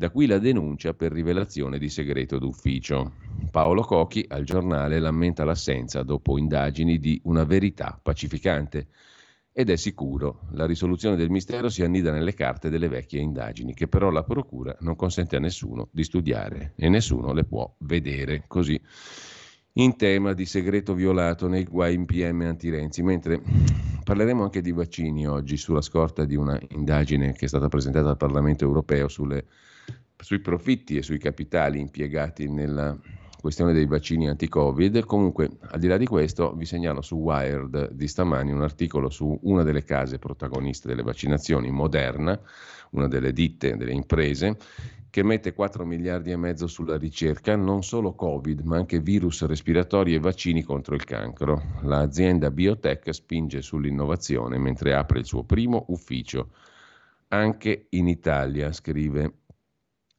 Da 0.00 0.08
qui 0.08 0.24
la 0.24 0.38
denuncia 0.38 0.94
per 0.94 1.12
rivelazione 1.12 1.76
di 1.76 1.90
segreto 1.90 2.38
d'ufficio. 2.38 3.16
Paolo 3.50 3.82
Cocchi 3.82 4.24
al 4.28 4.44
giornale 4.44 4.98
lamenta 4.98 5.44
l'assenza, 5.44 6.02
dopo 6.02 6.38
indagini, 6.38 6.98
di 6.98 7.20
una 7.24 7.44
verità 7.44 8.00
pacificante. 8.02 8.86
Ed 9.52 9.68
è 9.68 9.76
sicuro, 9.76 10.48
la 10.52 10.64
risoluzione 10.64 11.16
del 11.16 11.28
mistero 11.28 11.68
si 11.68 11.82
annida 11.82 12.12
nelle 12.12 12.32
carte 12.32 12.70
delle 12.70 12.88
vecchie 12.88 13.20
indagini, 13.20 13.74
che 13.74 13.88
però 13.88 14.08
la 14.08 14.24
Procura 14.24 14.74
non 14.80 14.96
consente 14.96 15.36
a 15.36 15.38
nessuno 15.38 15.90
di 15.92 16.02
studiare 16.02 16.72
e 16.76 16.88
nessuno 16.88 17.34
le 17.34 17.44
può 17.44 17.70
vedere. 17.80 18.44
Così 18.46 18.80
in 19.74 19.96
tema 19.98 20.32
di 20.32 20.46
segreto 20.46 20.94
violato 20.94 21.46
nei 21.46 21.64
guai 21.64 21.92
in 21.92 22.06
PM 22.06 22.40
anti-Renzi, 22.40 23.02
mentre 23.02 23.42
parleremo 24.02 24.44
anche 24.44 24.62
di 24.62 24.72
vaccini 24.72 25.26
oggi 25.26 25.58
sulla 25.58 25.82
scorta 25.82 26.24
di 26.24 26.36
una 26.36 26.58
indagine 26.70 27.34
che 27.34 27.44
è 27.44 27.48
stata 27.48 27.68
presentata 27.68 28.08
al 28.08 28.16
Parlamento 28.16 28.64
europeo 28.64 29.06
sulle 29.06 29.44
sui 30.20 30.40
profitti 30.40 30.96
e 30.96 31.02
sui 31.02 31.18
capitali 31.18 31.80
impiegati 31.80 32.48
nella 32.48 32.96
questione 33.40 33.72
dei 33.72 33.86
vaccini 33.86 34.28
anti-Covid. 34.28 35.04
Comunque, 35.04 35.50
al 35.60 35.80
di 35.80 35.88
là 35.88 35.96
di 35.96 36.06
questo, 36.06 36.52
vi 36.54 36.66
segnalo 36.66 37.00
su 37.00 37.16
Wired 37.16 37.92
di 37.92 38.06
stamani 38.06 38.52
un 38.52 38.62
articolo 38.62 39.08
su 39.08 39.38
una 39.42 39.62
delle 39.62 39.82
case 39.82 40.18
protagoniste 40.18 40.88
delle 40.88 41.02
vaccinazioni, 41.02 41.70
Moderna, 41.70 42.38
una 42.90 43.08
delle 43.08 43.32
ditte, 43.32 43.76
delle 43.76 43.92
imprese, 43.92 44.56
che 45.08 45.24
mette 45.24 45.54
4 45.54 45.84
miliardi 45.84 46.30
e 46.30 46.36
mezzo 46.36 46.66
sulla 46.68 46.96
ricerca, 46.96 47.56
non 47.56 47.82
solo 47.82 48.12
Covid, 48.12 48.60
ma 48.60 48.76
anche 48.76 49.00
virus 49.00 49.44
respiratori 49.44 50.14
e 50.14 50.20
vaccini 50.20 50.62
contro 50.62 50.94
il 50.94 51.04
cancro. 51.04 51.60
L'azienda 51.82 52.50
biotech 52.50 53.12
spinge 53.12 53.60
sull'innovazione 53.62 54.58
mentre 54.58 54.94
apre 54.94 55.18
il 55.18 55.24
suo 55.24 55.42
primo 55.42 55.86
ufficio 55.88 56.50
anche 57.32 57.86
in 57.90 58.08
Italia, 58.08 58.72
scrive 58.72 59.39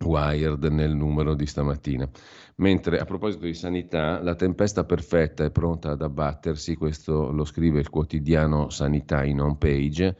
Wired 0.04 0.64
nel 0.66 0.96
numero 0.96 1.34
di 1.34 1.46
stamattina. 1.46 2.10
Mentre 2.56 3.00
a 3.00 3.06
proposito 3.06 3.46
di 3.46 3.54
sanità, 3.54 4.22
la 4.22 4.36
tempesta 4.36 4.84
perfetta 4.84 5.44
è 5.44 5.52
pronta 5.52 5.92
ad 5.92 6.02
abbattersi, 6.02 6.76
questo 6.76 7.32
lo 7.32 7.46
scrive 7.46 7.80
il 7.80 7.90
quotidiano 7.90 8.70
Sanità 8.70 9.24
in 9.24 9.42
home 9.42 9.58
page, 9.58 10.16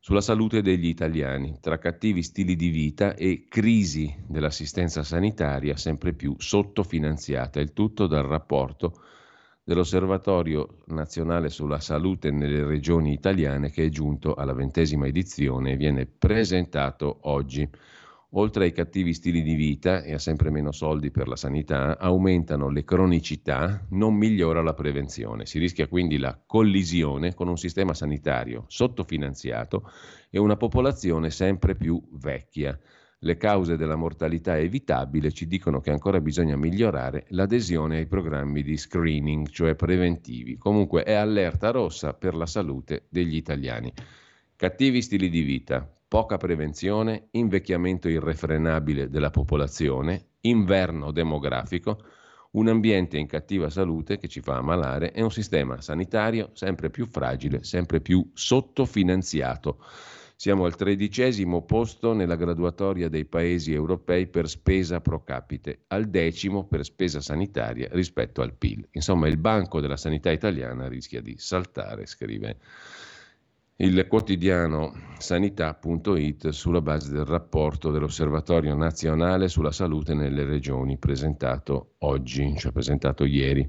sulla 0.00 0.20
salute 0.20 0.62
degli 0.62 0.86
italiani, 0.86 1.58
tra 1.60 1.78
cattivi 1.78 2.22
stili 2.22 2.54
di 2.54 2.70
vita 2.70 3.14
e 3.14 3.46
crisi 3.48 4.14
dell'assistenza 4.26 5.02
sanitaria 5.02 5.76
sempre 5.76 6.12
più 6.12 6.34
sottofinanziata, 6.38 7.60
il 7.60 7.72
tutto 7.72 8.06
dal 8.06 8.24
rapporto 8.24 9.00
dell'Osservatorio 9.64 10.76
nazionale 10.86 11.48
sulla 11.48 11.80
salute 11.80 12.30
nelle 12.30 12.64
regioni 12.64 13.12
italiane 13.12 13.72
che 13.72 13.86
è 13.86 13.88
giunto 13.88 14.34
alla 14.34 14.54
ventesima 14.54 15.08
edizione 15.08 15.72
e 15.72 15.76
viene 15.76 16.06
presentato 16.06 17.18
oggi. 17.22 17.68
Oltre 18.30 18.64
ai 18.64 18.72
cattivi 18.72 19.14
stili 19.14 19.40
di 19.40 19.54
vita 19.54 20.02
e 20.02 20.12
a 20.12 20.18
sempre 20.18 20.50
meno 20.50 20.72
soldi 20.72 21.12
per 21.12 21.28
la 21.28 21.36
sanità, 21.36 21.96
aumentano 21.96 22.68
le 22.68 22.82
cronicità, 22.82 23.86
non 23.90 24.14
migliora 24.14 24.62
la 24.62 24.74
prevenzione. 24.74 25.46
Si 25.46 25.60
rischia 25.60 25.86
quindi 25.86 26.18
la 26.18 26.38
collisione 26.44 27.34
con 27.34 27.46
un 27.48 27.56
sistema 27.56 27.94
sanitario 27.94 28.64
sottofinanziato 28.66 29.90
e 30.28 30.40
una 30.40 30.56
popolazione 30.56 31.30
sempre 31.30 31.76
più 31.76 32.02
vecchia. 32.14 32.78
Le 33.20 33.36
cause 33.36 33.76
della 33.76 33.96
mortalità 33.96 34.58
evitabile 34.58 35.32
ci 35.32 35.46
dicono 35.46 35.80
che 35.80 35.90
ancora 35.90 36.20
bisogna 36.20 36.56
migliorare 36.56 37.26
l'adesione 37.28 37.98
ai 37.98 38.06
programmi 38.06 38.62
di 38.62 38.76
screening, 38.76 39.48
cioè 39.48 39.76
preventivi. 39.76 40.58
Comunque 40.58 41.04
è 41.04 41.14
allerta 41.14 41.70
rossa 41.70 42.12
per 42.12 42.34
la 42.34 42.46
salute 42.46 43.06
degli 43.08 43.36
italiani. 43.36 43.92
Cattivi 44.56 45.00
stili 45.00 45.30
di 45.30 45.42
vita, 45.42 45.90
poca 46.08 46.36
prevenzione, 46.36 47.28
invecchiamento 47.32 48.08
irrefrenabile 48.08 49.08
della 49.08 49.30
popolazione, 49.30 50.28
inverno 50.42 51.10
demografico, 51.10 51.98
un 52.52 52.68
ambiente 52.68 53.18
in 53.18 53.26
cattiva 53.26 53.68
salute 53.68 54.16
che 54.16 54.28
ci 54.28 54.40
fa 54.40 54.56
ammalare 54.56 55.12
e 55.12 55.22
un 55.22 55.30
sistema 55.30 55.80
sanitario 55.80 56.50
sempre 56.54 56.90
più 56.90 57.06
fragile, 57.06 57.64
sempre 57.64 58.00
più 58.00 58.30
sottofinanziato. 58.32 59.78
Siamo 60.38 60.66
al 60.66 60.76
tredicesimo 60.76 61.64
posto 61.64 62.12
nella 62.12 62.36
graduatoria 62.36 63.08
dei 63.08 63.24
paesi 63.24 63.72
europei 63.72 64.26
per 64.26 64.48
spesa 64.48 65.00
pro 65.00 65.24
capite, 65.24 65.84
al 65.88 66.08
decimo 66.08 66.66
per 66.66 66.84
spesa 66.84 67.20
sanitaria 67.20 67.88
rispetto 67.92 68.42
al 68.42 68.54
PIL. 68.54 68.86
Insomma, 68.92 69.28
il 69.28 69.38
banco 69.38 69.80
della 69.80 69.96
sanità 69.96 70.30
italiana 70.30 70.88
rischia 70.88 71.22
di 71.22 71.36
saltare, 71.38 72.04
scrive 72.04 72.58
il 73.78 74.06
quotidiano 74.08 74.94
sanità.it 75.18 76.48
sulla 76.48 76.80
base 76.80 77.12
del 77.12 77.26
rapporto 77.26 77.90
dell'Osservatorio 77.90 78.74
nazionale 78.74 79.48
sulla 79.48 79.70
salute 79.70 80.14
nelle 80.14 80.44
regioni 80.44 80.96
presentato 80.96 81.96
oggi, 81.98 82.54
cioè 82.56 82.72
presentato 82.72 83.26
ieri. 83.26 83.68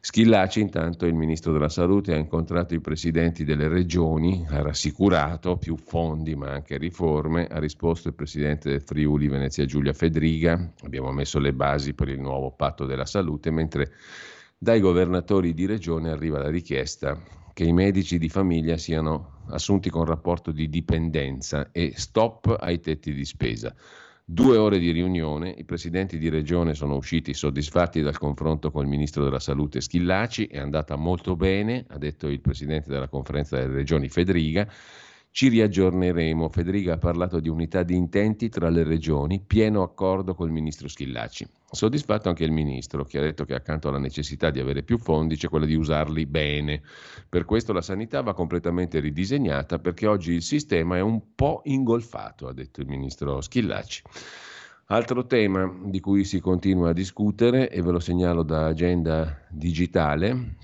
Schillaci 0.00 0.60
intanto 0.60 1.06
il 1.06 1.14
ministro 1.14 1.52
della 1.52 1.70
salute 1.70 2.12
ha 2.12 2.18
incontrato 2.18 2.74
i 2.74 2.80
presidenti 2.80 3.44
delle 3.44 3.68
regioni, 3.68 4.44
ha 4.50 4.60
rassicurato 4.60 5.56
più 5.56 5.78
fondi 5.78 6.34
ma 6.34 6.50
anche 6.50 6.76
riforme, 6.76 7.46
ha 7.46 7.58
risposto 7.58 8.08
il 8.08 8.14
presidente 8.14 8.68
del 8.68 8.82
Friuli 8.82 9.28
Venezia 9.28 9.64
Giulia 9.64 9.94
Fedriga, 9.94 10.72
abbiamo 10.82 11.10
messo 11.10 11.38
le 11.38 11.54
basi 11.54 11.94
per 11.94 12.10
il 12.10 12.20
nuovo 12.20 12.50
patto 12.50 12.84
della 12.84 13.06
salute, 13.06 13.50
mentre 13.50 13.92
dai 14.58 14.80
governatori 14.80 15.54
di 15.54 15.64
regione 15.64 16.10
arriva 16.10 16.38
la 16.38 16.50
richiesta 16.50 17.18
che 17.54 17.64
i 17.64 17.72
medici 17.72 18.18
di 18.18 18.28
famiglia 18.28 18.76
siano 18.76 19.37
assunti 19.50 19.90
con 19.90 20.04
rapporto 20.04 20.52
di 20.52 20.68
dipendenza 20.68 21.70
e 21.72 21.92
stop 21.96 22.56
ai 22.58 22.80
tetti 22.80 23.12
di 23.12 23.24
spesa. 23.24 23.74
Due 24.30 24.58
ore 24.58 24.78
di 24.78 24.90
riunione, 24.90 25.48
i 25.56 25.64
presidenti 25.64 26.18
di 26.18 26.28
regione 26.28 26.74
sono 26.74 26.96
usciti 26.96 27.32
soddisfatti 27.32 28.02
dal 28.02 28.18
confronto 28.18 28.70
con 28.70 28.82
il 28.82 28.88
ministro 28.90 29.24
della 29.24 29.40
salute 29.40 29.80
Schillaci, 29.80 30.48
è 30.48 30.58
andata 30.58 30.96
molto 30.96 31.34
bene, 31.34 31.86
ha 31.88 31.96
detto 31.96 32.28
il 32.28 32.40
presidente 32.40 32.90
della 32.90 33.08
conferenza 33.08 33.56
delle 33.56 33.72
regioni 33.72 34.10
Federica, 34.10 34.70
ci 35.38 35.46
riaggiorneremo. 35.46 36.48
Federica 36.48 36.94
ha 36.94 36.98
parlato 36.98 37.38
di 37.38 37.48
unità 37.48 37.84
di 37.84 37.94
intenti 37.94 38.48
tra 38.48 38.68
le 38.70 38.82
regioni, 38.82 39.38
pieno 39.38 39.84
accordo 39.84 40.34
col 40.34 40.50
ministro 40.50 40.88
Schillaci. 40.88 41.46
Soddisfatto 41.70 42.28
anche 42.28 42.42
il 42.42 42.50
ministro, 42.50 43.04
che 43.04 43.18
ha 43.18 43.22
detto 43.22 43.44
che 43.44 43.54
accanto 43.54 43.86
alla 43.86 44.00
necessità 44.00 44.50
di 44.50 44.58
avere 44.58 44.82
più 44.82 44.98
fondi 44.98 45.36
c'è 45.36 45.48
quella 45.48 45.64
di 45.64 45.76
usarli 45.76 46.26
bene. 46.26 46.82
Per 47.28 47.44
questo 47.44 47.72
la 47.72 47.82
sanità 47.82 48.20
va 48.20 48.34
completamente 48.34 48.98
ridisegnata 48.98 49.78
perché 49.78 50.08
oggi 50.08 50.32
il 50.32 50.42
sistema 50.42 50.96
è 50.96 51.00
un 51.02 51.20
po' 51.36 51.60
ingolfato, 51.66 52.48
ha 52.48 52.52
detto 52.52 52.80
il 52.80 52.88
ministro 52.88 53.40
Schillaci. 53.40 54.02
Altro 54.86 55.24
tema 55.24 55.72
di 55.84 56.00
cui 56.00 56.24
si 56.24 56.40
continua 56.40 56.90
a 56.90 56.92
discutere, 56.92 57.70
e 57.70 57.80
ve 57.80 57.92
lo 57.92 58.00
segnalo 58.00 58.42
da 58.42 58.66
agenda 58.66 59.38
digitale, 59.48 60.56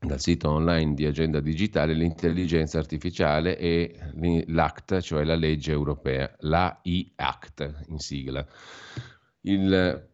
dal 0.00 0.20
sito 0.20 0.50
online 0.50 0.94
di 0.94 1.06
Agenda 1.06 1.40
Digitale 1.40 1.92
l'intelligenza 1.92 2.78
artificiale 2.78 3.58
e 3.58 3.94
l'ACT, 4.46 5.00
cioè 5.00 5.24
la 5.24 5.34
legge 5.34 5.72
europea, 5.72 6.32
l'AI-ACT 6.38 7.84
in 7.88 7.98
sigla. 7.98 8.46
Il 9.40 10.08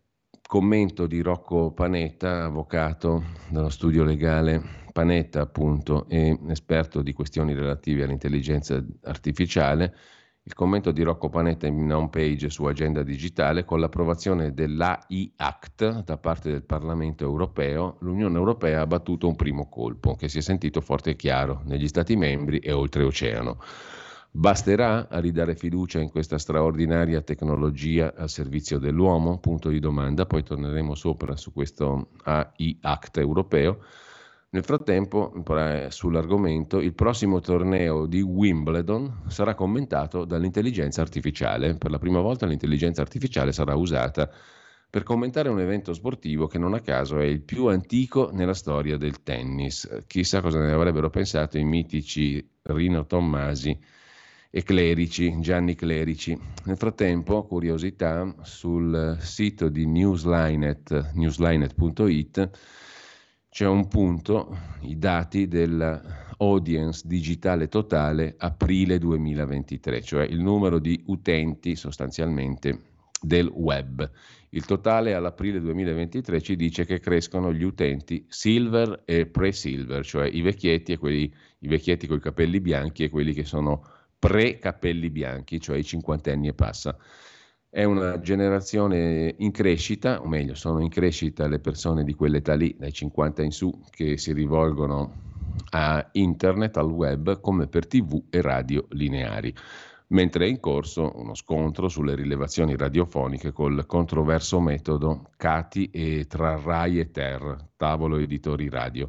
commento 0.46 1.06
di 1.06 1.20
Rocco 1.20 1.72
Panetta, 1.72 2.44
avvocato 2.44 3.24
dello 3.48 3.68
studio 3.68 4.04
legale 4.04 4.82
Panetta 4.92 5.40
appunto 5.40 6.06
e 6.08 6.38
esperto 6.48 7.02
di 7.02 7.12
questioni 7.12 7.52
relative 7.52 8.04
all'intelligenza 8.04 8.82
artificiale, 9.02 9.94
il 10.46 10.52
commento 10.52 10.90
di 10.92 11.02
Rocco 11.02 11.30
Panetta 11.30 11.66
in 11.66 11.90
home 11.90 12.10
page 12.10 12.50
su 12.50 12.64
Agenda 12.64 13.02
Digitale 13.02 13.64
con 13.64 13.80
l'approvazione 13.80 14.52
dell'AI 14.52 15.32
Act 15.36 16.02
da 16.02 16.18
parte 16.18 16.50
del 16.50 16.64
Parlamento 16.64 17.24
europeo, 17.24 17.96
l'Unione 18.00 18.36
Europea 18.36 18.82
ha 18.82 18.86
battuto 18.86 19.26
un 19.26 19.36
primo 19.36 19.70
colpo 19.70 20.14
che 20.16 20.28
si 20.28 20.38
è 20.38 20.40
sentito 20.42 20.82
forte 20.82 21.10
e 21.10 21.16
chiaro 21.16 21.62
negli 21.64 21.88
Stati 21.88 22.14
membri 22.14 22.58
e 22.58 22.72
oltreoceano. 22.72 23.58
Basterà 24.32 25.08
a 25.08 25.18
ridare 25.18 25.54
fiducia 25.54 26.00
in 26.00 26.10
questa 26.10 26.36
straordinaria 26.36 27.22
tecnologia 27.22 28.12
al 28.14 28.28
servizio 28.28 28.78
dell'uomo? 28.78 29.38
Punto 29.38 29.70
di 29.70 29.78
domanda, 29.78 30.26
poi 30.26 30.42
torneremo 30.42 30.94
sopra 30.94 31.36
su 31.36 31.54
questo 31.54 32.08
AI 32.24 32.76
Act 32.82 33.16
europeo. 33.16 33.78
Nel 34.54 34.62
frattempo, 34.62 35.32
sull'argomento, 35.88 36.78
il 36.80 36.94
prossimo 36.94 37.40
torneo 37.40 38.06
di 38.06 38.20
Wimbledon 38.20 39.24
sarà 39.26 39.52
commentato 39.56 40.24
dall'intelligenza 40.24 41.00
artificiale. 41.00 41.74
Per 41.74 41.90
la 41.90 41.98
prima 41.98 42.20
volta 42.20 42.46
l'intelligenza 42.46 43.02
artificiale 43.02 43.50
sarà 43.50 43.74
usata 43.74 44.30
per 44.88 45.02
commentare 45.02 45.48
un 45.48 45.58
evento 45.58 45.92
sportivo 45.92 46.46
che 46.46 46.58
non 46.58 46.72
a 46.72 46.78
caso 46.78 47.18
è 47.18 47.24
il 47.24 47.42
più 47.42 47.66
antico 47.66 48.30
nella 48.32 48.54
storia 48.54 48.96
del 48.96 49.24
tennis. 49.24 50.04
Chissà 50.06 50.40
cosa 50.40 50.60
ne 50.60 50.70
avrebbero 50.70 51.10
pensato 51.10 51.58
i 51.58 51.64
mitici 51.64 52.48
Rino 52.62 53.06
Tommasi 53.06 53.76
e 54.50 54.62
Clerici, 54.62 55.36
Gianni 55.40 55.74
Clerici. 55.74 56.38
Nel 56.66 56.76
frattempo, 56.76 57.44
curiosità, 57.44 58.32
sul 58.42 59.16
sito 59.18 59.68
di 59.68 59.84
Newslinet, 59.84 61.10
newslinet.it, 61.14 62.50
c'è 63.54 63.68
un 63.68 63.86
punto, 63.86 64.58
i 64.80 64.98
dati 64.98 65.46
dell'audience 65.46 67.02
digitale 67.06 67.68
totale 67.68 68.34
aprile 68.36 68.98
2023, 68.98 70.02
cioè 70.02 70.24
il 70.24 70.40
numero 70.40 70.80
di 70.80 71.00
utenti 71.06 71.76
sostanzialmente 71.76 72.80
del 73.20 73.46
web. 73.46 74.10
Il 74.48 74.64
totale 74.64 75.14
all'aprile 75.14 75.60
2023 75.60 76.40
ci 76.42 76.56
dice 76.56 76.84
che 76.84 76.98
crescono 76.98 77.52
gli 77.52 77.62
utenti 77.62 78.26
silver 78.28 79.02
e 79.04 79.26
pre-silver, 79.26 80.04
cioè 80.04 80.26
i 80.26 80.40
vecchietti 80.40 80.90
e 80.90 80.98
quelli, 80.98 81.32
i 81.60 81.68
vecchietti 81.68 82.08
con 82.08 82.16
i 82.16 82.20
capelli 82.20 82.58
bianchi 82.58 83.04
e 83.04 83.08
quelli 83.08 83.32
che 83.32 83.44
sono 83.44 83.86
pre-capelli 84.18 85.10
bianchi, 85.10 85.60
cioè 85.60 85.76
i 85.76 85.84
cinquantenni 85.84 86.48
e 86.48 86.54
passa. 86.54 86.98
È 87.74 87.82
una 87.82 88.20
generazione 88.20 89.34
in 89.36 89.50
crescita, 89.50 90.22
o 90.22 90.28
meglio, 90.28 90.54
sono 90.54 90.80
in 90.80 90.88
crescita 90.88 91.48
le 91.48 91.58
persone 91.58 92.04
di 92.04 92.14
quell'età 92.14 92.54
lì, 92.54 92.76
dai 92.78 92.92
50 92.92 93.42
in 93.42 93.50
su, 93.50 93.80
che 93.90 94.16
si 94.16 94.32
rivolgono 94.32 95.12
a 95.70 96.08
internet, 96.12 96.76
al 96.76 96.88
web, 96.88 97.40
come 97.40 97.66
per 97.66 97.88
tv 97.88 98.26
e 98.30 98.40
radio 98.42 98.86
lineari. 98.90 99.52
Mentre 100.10 100.46
è 100.46 100.48
in 100.50 100.60
corso 100.60 101.10
uno 101.16 101.34
scontro 101.34 101.88
sulle 101.88 102.14
rilevazioni 102.14 102.76
radiofoniche 102.76 103.50
col 103.50 103.86
controverso 103.86 104.60
metodo 104.60 105.30
Cati 105.36 105.90
e 105.90 106.26
tra 106.28 106.56
Rai 106.62 107.00
e 107.00 107.10
Ter, 107.10 107.70
tavolo 107.76 108.18
editori 108.18 108.68
radio. 108.68 109.08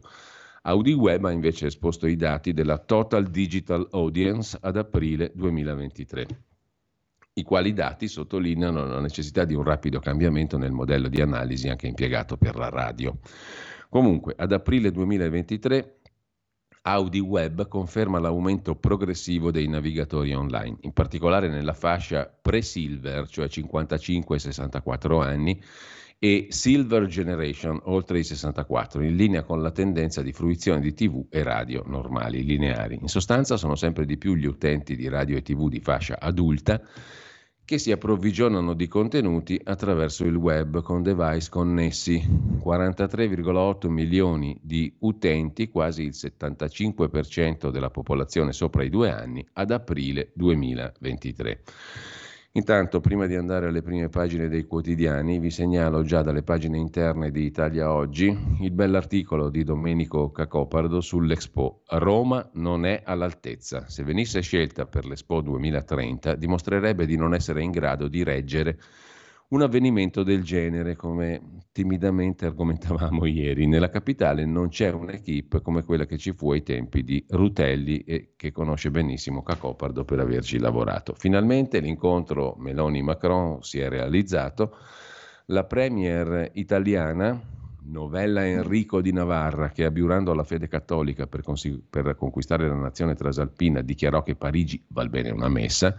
AudiWeb 0.63 1.25
ha 1.25 1.31
invece 1.31 1.67
esposto 1.67 2.07
i 2.07 2.15
dati 2.15 2.51
della 2.51 2.79
Total 2.79 3.27
Digital 3.27 3.87
Audience 3.91 4.57
ad 4.59 4.75
aprile 4.75 5.31
2023 5.35 6.25
i 7.37 7.43
quali 7.43 7.73
dati 7.73 8.07
sottolineano 8.07 8.85
la 8.85 9.01
necessità 9.01 9.43
di 9.43 9.53
un 9.53 9.63
rapido 9.63 9.99
cambiamento 9.99 10.57
nel 10.57 10.71
modello 10.71 11.09
di 11.09 11.19
analisi 11.19 11.67
anche 11.67 11.87
impiegato 11.87 12.37
per 12.37 12.55
la 12.55 12.69
radio. 12.69 13.17
Comunque, 13.89 14.33
ad 14.37 14.53
aprile 14.53 14.89
2023 14.89 15.99
Audi 16.83 17.19
Web 17.19 17.67
conferma 17.67 18.19
l'aumento 18.19 18.75
progressivo 18.75 19.51
dei 19.51 19.67
navigatori 19.67 20.33
online, 20.33 20.77
in 20.81 20.93
particolare 20.93 21.49
nella 21.49 21.73
fascia 21.73 22.25
pre-silver, 22.41 23.27
cioè 23.27 23.47
55-64 23.47 25.21
anni, 25.21 25.61
e 26.17 26.47
Silver 26.49 27.07
Generation 27.07 27.81
oltre 27.85 28.19
i 28.19 28.23
64, 28.23 29.03
in 29.03 29.15
linea 29.15 29.43
con 29.43 29.61
la 29.61 29.71
tendenza 29.71 30.21
di 30.21 30.31
fruizione 30.31 30.79
di 30.79 30.93
TV 30.93 31.25
e 31.29 31.43
radio 31.43 31.83
normali, 31.85 32.45
lineari. 32.45 32.97
In 33.01 33.09
sostanza 33.09 33.57
sono 33.57 33.75
sempre 33.75 34.05
di 34.05 34.17
più 34.17 34.35
gli 34.35 34.45
utenti 34.45 34.95
di 34.95 35.09
radio 35.09 35.35
e 35.35 35.41
TV 35.41 35.67
di 35.67 35.81
fascia 35.81 36.17
adulta 36.17 36.81
che 37.65 37.79
si 37.79 37.91
approvvigionano 37.91 38.75
di 38.75 38.87
contenuti 38.87 39.59
attraverso 39.61 40.23
il 40.23 40.35
web 40.35 40.83
con 40.83 41.01
device 41.01 41.49
connessi. 41.49 42.23
43,8 42.63 43.87
milioni 43.89 44.55
di 44.61 44.93
utenti, 44.99 45.69
quasi 45.69 46.03
il 46.03 46.13
75% 46.13 47.71
della 47.71 47.89
popolazione 47.89 48.53
sopra 48.53 48.83
i 48.83 48.89
due 48.89 49.09
anni, 49.11 49.45
ad 49.53 49.71
aprile 49.71 50.29
2023. 50.35 51.63
Intanto, 52.57 53.01
prima 53.01 53.25
di 53.25 53.35
andare 53.35 53.67
alle 53.67 53.81
prime 53.81 54.07
pagine 54.07 54.47
dei 54.47 54.63
quotidiani, 54.63 55.39
vi 55.39 55.49
segnalo 55.49 56.03
già 56.03 56.21
dalle 56.21 56.41
pagine 56.41 56.77
interne 56.77 57.29
di 57.29 57.43
Italia 57.43 57.91
Oggi 57.91 58.33
il 58.61 58.71
bell'articolo 58.71 59.49
di 59.49 59.65
Domenico 59.65 60.31
Cacopardo 60.31 61.01
sull'Expo. 61.01 61.81
Roma 61.87 62.49
non 62.53 62.85
è 62.85 63.01
all'altezza. 63.03 63.89
Se 63.89 64.05
venisse 64.05 64.39
scelta 64.39 64.85
per 64.85 65.05
l'Expo 65.05 65.41
2030, 65.41 66.35
dimostrerebbe 66.35 67.05
di 67.05 67.17
non 67.17 67.33
essere 67.33 67.61
in 67.61 67.71
grado 67.71 68.07
di 68.07 68.23
reggere 68.23 68.79
un 69.49 69.61
avvenimento 69.61 70.23
del 70.23 70.43
genere, 70.43 70.95
come 70.95 71.59
timidamente 71.71 72.45
argomentavamo 72.45 73.25
ieri. 73.27 73.67
Nella 73.67 73.89
capitale 73.89 74.45
non 74.45 74.69
c'è 74.69 74.91
un'equipe 74.91 75.61
come 75.61 75.83
quella 75.83 76.05
che 76.05 76.17
ci 76.17 76.33
fu 76.33 76.51
ai 76.51 76.63
tempi 76.63 77.03
di 77.03 77.23
Rutelli 77.29 77.99
e 77.99 78.33
che 78.35 78.51
conosce 78.51 78.89
benissimo 78.89 79.43
Cacopardo 79.43 80.03
per 80.03 80.19
averci 80.19 80.57
lavorato. 80.57 81.13
Finalmente 81.17 81.79
l'incontro 81.79 82.55
Meloni-Macron 82.57 83.61
si 83.61 83.79
è 83.79 83.89
realizzato. 83.89 84.75
La 85.47 85.63
premier 85.65 86.49
italiana, 86.53 87.39
Novella 87.83 88.47
Enrico 88.47 88.99
di 88.99 89.11
Navarra, 89.11 89.69
che 89.69 89.85
abiurando 89.85 90.31
alla 90.31 90.43
fede 90.43 90.67
cattolica 90.67 91.27
per, 91.27 91.43
cons- 91.43 91.81
per 91.87 92.15
conquistare 92.15 92.67
la 92.67 92.73
nazione 92.73 93.13
trasalpina 93.13 93.81
dichiarò 93.81 94.23
che 94.23 94.35
Parigi 94.35 94.83
val 94.87 95.09
bene 95.09 95.29
una 95.29 95.49
messa, 95.49 95.95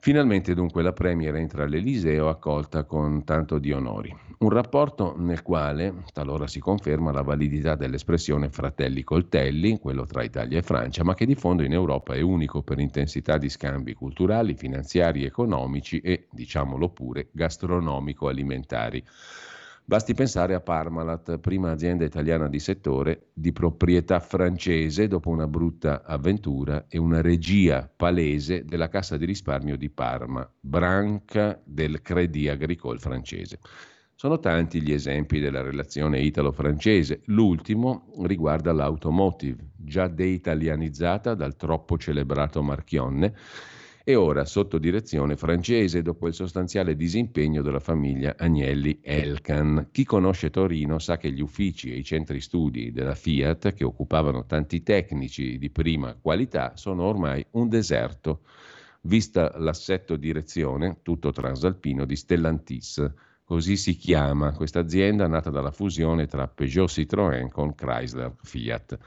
Finalmente 0.00 0.54
dunque 0.54 0.82
la 0.82 0.92
Premier 0.92 1.34
entra 1.34 1.64
all'Eliseo 1.64 2.28
accolta 2.28 2.84
con 2.84 3.24
tanto 3.24 3.58
di 3.58 3.72
onori. 3.72 4.16
Un 4.38 4.50
rapporto 4.50 5.16
nel 5.18 5.42
quale 5.42 6.04
talora 6.12 6.46
si 6.46 6.60
conferma 6.60 7.10
la 7.10 7.22
validità 7.22 7.74
dell'espressione 7.74 8.48
fratelli 8.48 9.02
coltelli, 9.02 9.80
quello 9.80 10.06
tra 10.06 10.22
Italia 10.22 10.58
e 10.58 10.62
Francia, 10.62 11.02
ma 11.02 11.14
che 11.14 11.26
di 11.26 11.34
fondo 11.34 11.64
in 11.64 11.72
Europa 11.72 12.14
è 12.14 12.20
unico 12.20 12.62
per 12.62 12.78
intensità 12.78 13.38
di 13.38 13.48
scambi 13.48 13.94
culturali, 13.94 14.54
finanziari, 14.54 15.24
economici 15.24 15.98
e, 15.98 16.28
diciamolo 16.30 16.90
pure, 16.90 17.30
gastronomico-alimentari. 17.32 19.04
Basti 19.88 20.12
pensare 20.12 20.52
a 20.52 20.60
Parmalat, 20.60 21.38
prima 21.38 21.70
azienda 21.70 22.04
italiana 22.04 22.46
di 22.50 22.58
settore, 22.58 23.30
di 23.32 23.54
proprietà 23.54 24.20
francese 24.20 25.08
dopo 25.08 25.30
una 25.30 25.46
brutta 25.46 26.04
avventura 26.04 26.84
e 26.88 26.98
una 26.98 27.22
regia 27.22 27.90
palese 27.96 28.66
della 28.66 28.90
Cassa 28.90 29.16
di 29.16 29.24
risparmio 29.24 29.78
di 29.78 29.88
Parma, 29.88 30.46
branca 30.60 31.58
del 31.64 32.02
Crédit 32.02 32.50
Agricole 32.50 32.98
francese. 32.98 33.60
Sono 34.14 34.38
tanti 34.38 34.82
gli 34.82 34.92
esempi 34.92 35.40
della 35.40 35.62
relazione 35.62 36.20
italo-francese. 36.20 37.22
L'ultimo 37.24 38.12
riguarda 38.26 38.72
l'automotive, 38.72 39.70
già 39.74 40.06
deitalianizzata 40.06 41.32
dal 41.32 41.56
troppo 41.56 41.96
celebrato 41.96 42.62
Marchionne 42.62 43.32
e 44.08 44.14
ora 44.14 44.46
sotto 44.46 44.78
direzione 44.78 45.36
francese 45.36 46.00
dopo 46.00 46.28
il 46.28 46.32
sostanziale 46.32 46.96
disimpegno 46.96 47.60
della 47.60 47.78
famiglia 47.78 48.36
Agnelli 48.38 49.00
Elkan. 49.02 49.88
Chi 49.92 50.06
conosce 50.06 50.48
Torino 50.48 50.98
sa 50.98 51.18
che 51.18 51.30
gli 51.30 51.42
uffici 51.42 51.92
e 51.92 51.98
i 51.98 52.04
centri 52.04 52.40
studi 52.40 52.90
della 52.90 53.14
Fiat, 53.14 53.74
che 53.74 53.84
occupavano 53.84 54.46
tanti 54.46 54.82
tecnici 54.82 55.58
di 55.58 55.68
prima 55.68 56.16
qualità, 56.18 56.72
sono 56.74 57.02
ormai 57.02 57.44
un 57.50 57.68
deserto, 57.68 58.44
vista 59.02 59.52
l'assetto 59.58 60.16
direzione, 60.16 61.00
tutto 61.02 61.30
transalpino, 61.30 62.06
di 62.06 62.16
Stellantis. 62.16 63.12
Così 63.44 63.76
si 63.76 63.94
chiama 63.94 64.54
questa 64.54 64.80
azienda 64.80 65.26
nata 65.26 65.50
dalla 65.50 65.70
fusione 65.70 66.26
tra 66.26 66.48
Peugeot 66.48 66.88
Citroën 66.88 67.50
con 67.50 67.74
Chrysler 67.74 68.32
Fiat. 68.42 68.98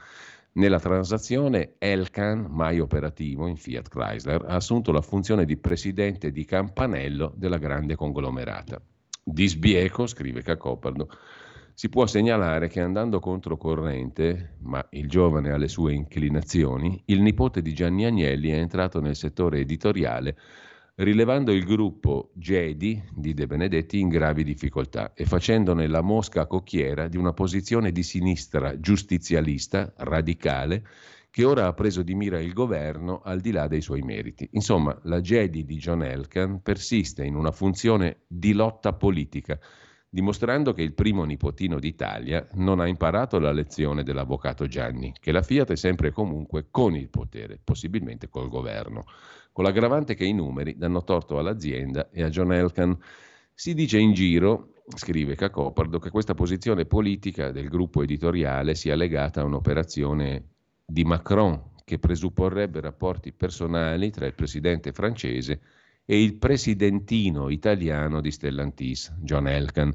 Nella 0.54 0.78
transazione 0.78 1.76
Elkan, 1.78 2.46
mai 2.50 2.78
operativo 2.78 3.46
in 3.46 3.56
Fiat 3.56 3.88
Chrysler, 3.88 4.44
ha 4.46 4.54
assunto 4.56 4.92
la 4.92 5.00
funzione 5.00 5.46
di 5.46 5.56
presidente 5.56 6.30
di 6.30 6.44
campanello 6.44 7.32
della 7.36 7.56
grande 7.56 7.94
conglomerata. 7.94 8.78
Di 9.24 9.48
sbieco, 9.48 10.06
scrive 10.06 10.42
Cacopardo, 10.42 11.08
si 11.72 11.88
può 11.88 12.04
segnalare 12.04 12.68
che 12.68 12.82
andando 12.82 13.18
controcorrente, 13.18 14.56
ma 14.60 14.86
il 14.90 15.08
giovane 15.08 15.52
ha 15.52 15.56
le 15.56 15.68
sue 15.68 15.94
inclinazioni, 15.94 17.02
il 17.06 17.22
nipote 17.22 17.62
di 17.62 17.72
Gianni 17.72 18.04
Agnelli 18.04 18.50
è 18.50 18.58
entrato 18.58 19.00
nel 19.00 19.16
settore 19.16 19.60
editoriale 19.60 20.36
rilevando 21.02 21.50
il 21.52 21.64
gruppo 21.64 22.30
Gedi 22.34 23.02
di 23.12 23.34
De 23.34 23.46
Benedetti 23.46 23.98
in 23.98 24.08
gravi 24.08 24.44
difficoltà 24.44 25.14
e 25.14 25.24
facendone 25.24 25.88
la 25.88 26.00
mosca 26.00 26.46
cocchiera 26.46 27.08
di 27.08 27.16
una 27.16 27.32
posizione 27.32 27.90
di 27.90 28.04
sinistra 28.04 28.78
giustizialista, 28.78 29.92
radicale, 29.96 30.86
che 31.30 31.44
ora 31.44 31.66
ha 31.66 31.72
preso 31.72 32.02
di 32.02 32.14
mira 32.14 32.38
il 32.40 32.52
governo 32.52 33.20
al 33.24 33.40
di 33.40 33.50
là 33.50 33.66
dei 33.66 33.80
suoi 33.80 34.02
meriti. 34.02 34.48
Insomma, 34.52 34.96
la 35.04 35.20
Gedi 35.20 35.64
di 35.64 35.76
John 35.76 36.04
Elkan 36.04 36.62
persiste 36.62 37.24
in 37.24 37.34
una 37.34 37.50
funzione 37.50 38.18
di 38.28 38.52
lotta 38.52 38.92
politica, 38.92 39.58
dimostrando 40.08 40.72
che 40.72 40.82
il 40.82 40.92
primo 40.92 41.24
nipotino 41.24 41.80
d'Italia 41.80 42.46
non 42.52 42.78
ha 42.78 42.86
imparato 42.86 43.40
la 43.40 43.50
lezione 43.50 44.04
dell'avvocato 44.04 44.66
Gianni, 44.66 45.14
che 45.18 45.32
la 45.32 45.42
Fiat 45.42 45.72
è 45.72 45.76
sempre 45.76 46.08
e 46.08 46.12
comunque 46.12 46.66
con 46.70 46.94
il 46.94 47.08
potere, 47.08 47.58
possibilmente 47.62 48.28
col 48.28 48.48
governo 48.48 49.04
con 49.52 49.64
l'aggravante 49.64 50.14
che 50.14 50.24
i 50.24 50.32
numeri 50.32 50.76
danno 50.76 51.04
torto 51.04 51.38
all'azienda 51.38 52.10
e 52.10 52.22
a 52.22 52.28
John 52.28 52.52
Elkan. 52.52 52.98
Si 53.54 53.74
dice 53.74 53.98
in 53.98 54.14
giro, 54.14 54.72
scrive 54.96 55.34
Cacopardo, 55.34 55.98
che 55.98 56.10
questa 56.10 56.34
posizione 56.34 56.86
politica 56.86 57.52
del 57.52 57.68
gruppo 57.68 58.02
editoriale 58.02 58.74
sia 58.74 58.96
legata 58.96 59.42
a 59.42 59.44
un'operazione 59.44 60.48
di 60.84 61.04
Macron 61.04 61.70
che 61.84 61.98
presupporrebbe 61.98 62.80
rapporti 62.80 63.32
personali 63.32 64.10
tra 64.10 64.26
il 64.26 64.34
presidente 64.34 64.92
francese 64.92 65.60
e 66.04 66.22
il 66.22 66.36
presidentino 66.36 67.48
italiano 67.48 68.20
di 68.20 68.30
Stellantis, 68.30 69.12
John 69.20 69.46
Elkan 69.46 69.94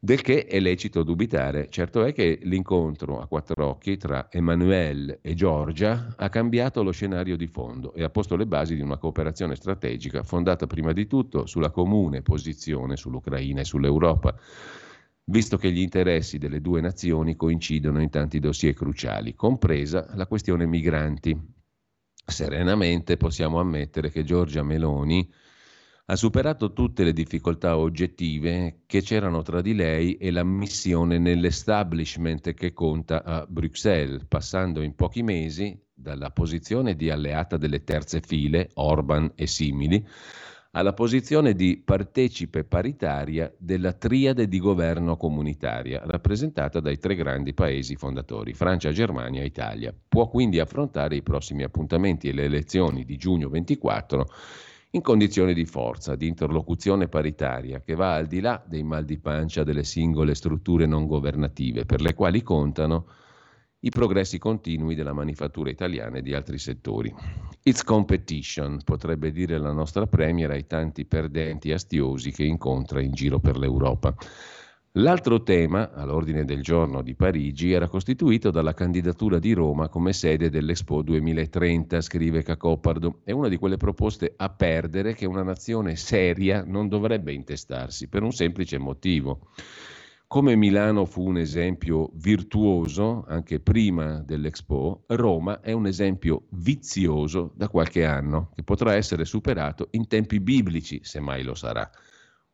del 0.00 0.20
che 0.22 0.46
è 0.46 0.60
lecito 0.60 1.02
dubitare. 1.02 1.68
Certo 1.68 2.04
è 2.04 2.12
che 2.12 2.38
l'incontro 2.42 3.20
a 3.20 3.26
quattro 3.26 3.66
occhi 3.66 3.96
tra 3.96 4.28
Emmanuel 4.30 5.18
e 5.20 5.34
Giorgia 5.34 6.14
ha 6.16 6.28
cambiato 6.28 6.82
lo 6.82 6.92
scenario 6.92 7.36
di 7.36 7.46
fondo 7.46 7.92
e 7.94 8.04
ha 8.04 8.10
posto 8.10 8.36
le 8.36 8.46
basi 8.46 8.76
di 8.76 8.82
una 8.82 8.98
cooperazione 8.98 9.56
strategica 9.56 10.22
fondata 10.22 10.66
prima 10.66 10.92
di 10.92 11.06
tutto 11.06 11.46
sulla 11.46 11.70
comune 11.70 12.22
posizione 12.22 12.96
sull'Ucraina 12.96 13.60
e 13.60 13.64
sull'Europa 13.64 14.34
visto 15.30 15.56
che 15.56 15.70
gli 15.70 15.80
interessi 15.80 16.38
delle 16.38 16.60
due 16.60 16.80
nazioni 16.80 17.36
coincidono 17.36 18.00
in 18.00 18.10
tanti 18.10 18.38
dossier 18.38 18.74
cruciali, 18.74 19.34
compresa 19.34 20.08
la 20.14 20.26
questione 20.26 20.66
migranti. 20.66 21.38
Serenamente 22.24 23.16
possiamo 23.16 23.60
ammettere 23.60 24.10
che 24.10 24.24
Giorgia 24.24 24.62
Meloni 24.62 25.30
ha 26.10 26.16
superato 26.16 26.72
tutte 26.72 27.04
le 27.04 27.12
difficoltà 27.12 27.76
oggettive 27.76 28.80
che 28.86 29.02
c'erano 29.02 29.42
tra 29.42 29.60
di 29.60 29.74
lei 29.74 30.16
e 30.16 30.30
la 30.30 30.42
missione 30.42 31.18
nell'establishment 31.18 32.54
che 32.54 32.72
conta 32.72 33.22
a 33.22 33.44
Bruxelles, 33.46 34.24
passando 34.26 34.80
in 34.80 34.94
pochi 34.94 35.22
mesi 35.22 35.78
dalla 35.92 36.30
posizione 36.30 36.96
di 36.96 37.10
alleata 37.10 37.58
delle 37.58 37.84
terze 37.84 38.22
file, 38.22 38.70
Orban 38.74 39.32
e 39.34 39.46
simili, 39.46 40.02
alla 40.70 40.94
posizione 40.94 41.52
di 41.52 41.82
partecipe 41.84 42.64
paritaria 42.64 43.52
della 43.58 43.92
triade 43.92 44.48
di 44.48 44.60
governo 44.60 45.18
comunitaria, 45.18 46.00
rappresentata 46.06 46.80
dai 46.80 46.98
tre 46.98 47.16
grandi 47.16 47.52
paesi 47.52 47.96
fondatori, 47.96 48.54
Francia, 48.54 48.92
Germania 48.92 49.42
e 49.42 49.46
Italia. 49.46 49.94
Può 50.08 50.28
quindi 50.28 50.58
affrontare 50.58 51.16
i 51.16 51.22
prossimi 51.22 51.64
appuntamenti 51.64 52.28
e 52.28 52.32
le 52.32 52.44
elezioni 52.44 53.04
di 53.04 53.18
giugno 53.18 53.50
24 53.50 54.26
in 54.92 55.02
condizioni 55.02 55.52
di 55.52 55.66
forza, 55.66 56.16
di 56.16 56.26
interlocuzione 56.26 57.08
paritaria 57.08 57.82
che 57.82 57.94
va 57.94 58.14
al 58.14 58.26
di 58.26 58.40
là 58.40 58.62
dei 58.66 58.82
mal 58.82 59.04
di 59.04 59.18
pancia 59.18 59.62
delle 59.62 59.84
singole 59.84 60.34
strutture 60.34 60.86
non 60.86 61.06
governative, 61.06 61.84
per 61.84 62.00
le 62.00 62.14
quali 62.14 62.42
contano 62.42 63.06
i 63.80 63.90
progressi 63.90 64.38
continui 64.38 64.94
della 64.94 65.12
manifattura 65.12 65.70
italiana 65.70 66.16
e 66.16 66.22
di 66.22 66.34
altri 66.34 66.58
settori. 66.58 67.14
It's 67.62 67.84
competition, 67.84 68.80
potrebbe 68.82 69.30
dire 69.30 69.58
la 69.58 69.72
nostra 69.72 70.06
Premier 70.06 70.50
ai 70.50 70.66
tanti 70.66 71.04
perdenti 71.04 71.70
astiosi 71.70 72.32
che 72.32 72.44
incontra 72.44 73.00
in 73.00 73.12
giro 73.12 73.38
per 73.38 73.58
l'Europa. 73.58 74.14
L'altro 74.98 75.44
tema 75.44 75.92
all'ordine 75.92 76.44
del 76.44 76.60
giorno 76.60 77.02
di 77.02 77.14
Parigi 77.14 77.70
era 77.70 77.86
costituito 77.86 78.50
dalla 78.50 78.74
candidatura 78.74 79.38
di 79.38 79.52
Roma 79.52 79.88
come 79.88 80.12
sede 80.12 80.50
dell'Expo 80.50 81.02
2030, 81.02 82.00
scrive 82.00 82.42
Cacopardo. 82.42 83.20
È 83.22 83.30
una 83.30 83.46
di 83.46 83.58
quelle 83.58 83.76
proposte 83.76 84.34
a 84.36 84.48
perdere 84.48 85.14
che 85.14 85.24
una 85.24 85.44
nazione 85.44 85.94
seria 85.94 86.64
non 86.66 86.88
dovrebbe 86.88 87.32
intestarsi, 87.32 88.08
per 88.08 88.24
un 88.24 88.32
semplice 88.32 88.76
motivo. 88.78 89.50
Come 90.26 90.56
Milano 90.56 91.04
fu 91.04 91.28
un 91.28 91.38
esempio 91.38 92.10
virtuoso 92.14 93.24
anche 93.28 93.60
prima 93.60 94.20
dell'Expo, 94.26 95.04
Roma 95.06 95.60
è 95.60 95.70
un 95.70 95.86
esempio 95.86 96.46
vizioso 96.50 97.52
da 97.54 97.68
qualche 97.68 98.04
anno, 98.04 98.50
che 98.52 98.64
potrà 98.64 98.94
essere 98.96 99.24
superato 99.24 99.86
in 99.92 100.08
tempi 100.08 100.40
biblici, 100.40 100.98
se 101.04 101.20
mai 101.20 101.44
lo 101.44 101.54
sarà. 101.54 101.88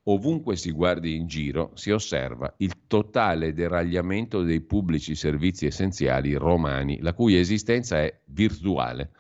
Ovunque 0.07 0.57
si 0.57 0.71
guardi 0.71 1.17
in 1.17 1.27
giro 1.27 1.71
si 1.75 1.91
osserva 1.91 2.53
il 2.59 2.87
totale 2.87 3.55
deragliamento 3.55 4.43
dei 4.43 4.61
pubblici 4.61 5.15
servizi 5.15 5.65
essenziali 5.65 6.35
romani, 6.35 7.01
la 7.01 7.15
cui 7.15 7.37
esistenza 7.39 8.03
è 8.03 8.21
virtuale. 8.27 9.13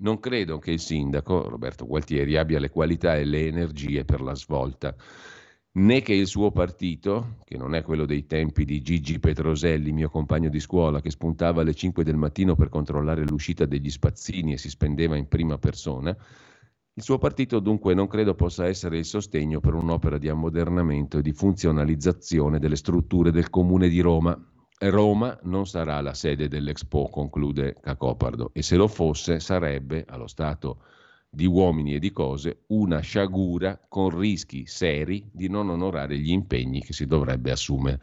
Non 0.00 0.20
credo 0.20 0.58
che 0.58 0.72
il 0.72 0.80
sindaco, 0.80 1.48
Roberto 1.48 1.86
Gualtieri, 1.86 2.36
abbia 2.36 2.58
le 2.58 2.68
qualità 2.68 3.16
e 3.16 3.24
le 3.24 3.46
energie 3.46 4.04
per 4.04 4.20
la 4.20 4.34
svolta, 4.34 4.94
né 5.72 6.02
che 6.02 6.12
il 6.12 6.26
suo 6.26 6.50
partito, 6.50 7.36
che 7.44 7.56
non 7.56 7.74
è 7.74 7.82
quello 7.82 8.04
dei 8.04 8.26
tempi 8.26 8.66
di 8.66 8.82
Gigi 8.82 9.18
Petroselli, 9.18 9.92
mio 9.92 10.10
compagno 10.10 10.50
di 10.50 10.60
scuola, 10.60 11.00
che 11.00 11.10
spuntava 11.10 11.62
alle 11.62 11.74
5 11.74 12.04
del 12.04 12.16
mattino 12.16 12.54
per 12.56 12.68
controllare 12.68 13.24
l'uscita 13.24 13.64
degli 13.64 13.90
spazzini 13.90 14.52
e 14.52 14.58
si 14.58 14.68
spendeva 14.68 15.16
in 15.16 15.28
prima 15.28 15.56
persona, 15.56 16.14
il 17.00 17.06
suo 17.06 17.16
partito 17.16 17.60
dunque 17.60 17.94
non 17.94 18.08
credo 18.08 18.34
possa 18.34 18.66
essere 18.66 18.98
il 18.98 19.06
sostegno 19.06 19.58
per 19.58 19.72
un'opera 19.72 20.18
di 20.18 20.28
ammodernamento 20.28 21.16
e 21.16 21.22
di 21.22 21.32
funzionalizzazione 21.32 22.58
delle 22.58 22.76
strutture 22.76 23.30
del 23.30 23.48
Comune 23.48 23.88
di 23.88 24.00
Roma. 24.00 24.38
Roma 24.80 25.38
non 25.44 25.66
sarà 25.66 25.98
la 26.02 26.12
sede 26.12 26.46
dell'Expo, 26.46 27.08
conclude 27.08 27.76
Cacopardo, 27.80 28.50
e 28.52 28.60
se 28.60 28.76
lo 28.76 28.86
fosse 28.86 29.40
sarebbe, 29.40 30.04
allo 30.06 30.26
stato 30.26 30.82
di 31.32 31.46
uomini 31.46 31.94
e 31.94 32.00
di 32.00 32.10
cose 32.10 32.64
una 32.68 32.98
sciagura 32.98 33.80
con 33.88 34.18
rischi 34.18 34.66
seri 34.66 35.24
di 35.30 35.48
non 35.48 35.68
onorare 35.68 36.18
gli 36.18 36.32
impegni 36.32 36.82
che 36.82 36.92
si 36.92 37.06
dovrebbe 37.06 37.52
assumere. 37.52 38.00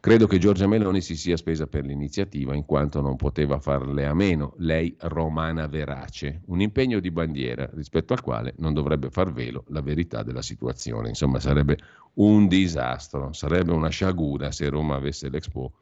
Credo 0.00 0.26
che 0.26 0.36
Giorgia 0.38 0.66
Meloni 0.66 1.00
si 1.00 1.16
sia 1.16 1.38
spesa 1.38 1.66
per 1.66 1.86
l'iniziativa 1.86 2.54
in 2.54 2.66
quanto 2.66 3.00
non 3.00 3.16
poteva 3.16 3.58
farle 3.58 4.04
a 4.04 4.12
meno, 4.12 4.52
lei 4.58 4.94
romana 5.00 5.66
verace, 5.66 6.42
un 6.46 6.60
impegno 6.60 7.00
di 7.00 7.10
bandiera 7.10 7.68
rispetto 7.72 8.12
al 8.12 8.20
quale 8.20 8.52
non 8.58 8.74
dovrebbe 8.74 9.08
far 9.08 9.32
velo 9.32 9.64
la 9.68 9.80
verità 9.80 10.22
della 10.22 10.42
situazione. 10.42 11.08
Insomma, 11.08 11.40
sarebbe 11.40 11.78
un 12.14 12.48
disastro, 12.48 13.32
sarebbe 13.32 13.72
una 13.72 13.88
sciagura 13.88 14.52
se 14.52 14.68
Roma 14.68 14.96
avesse 14.96 15.30
l'Expo 15.30 15.72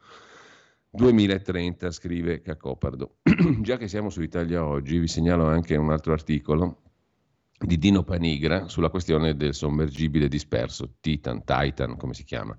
2030, 0.89 1.91
scrive 1.91 2.41
Cacopardo. 2.41 3.17
Già 3.61 3.77
che 3.77 3.87
siamo 3.87 4.09
su 4.09 4.21
Italia 4.21 4.65
Oggi, 4.65 4.99
vi 4.99 5.07
segnalo 5.07 5.45
anche 5.45 5.75
un 5.75 5.91
altro 5.91 6.13
articolo 6.13 6.81
di 7.59 7.77
Dino 7.77 8.03
Panigra 8.03 8.67
sulla 8.67 8.89
questione 8.89 9.35
del 9.35 9.53
sommergibile 9.53 10.27
disperso, 10.27 10.95
Titan, 10.99 11.43
Titan, 11.43 11.97
come 11.97 12.13
si 12.13 12.23
chiama. 12.23 12.55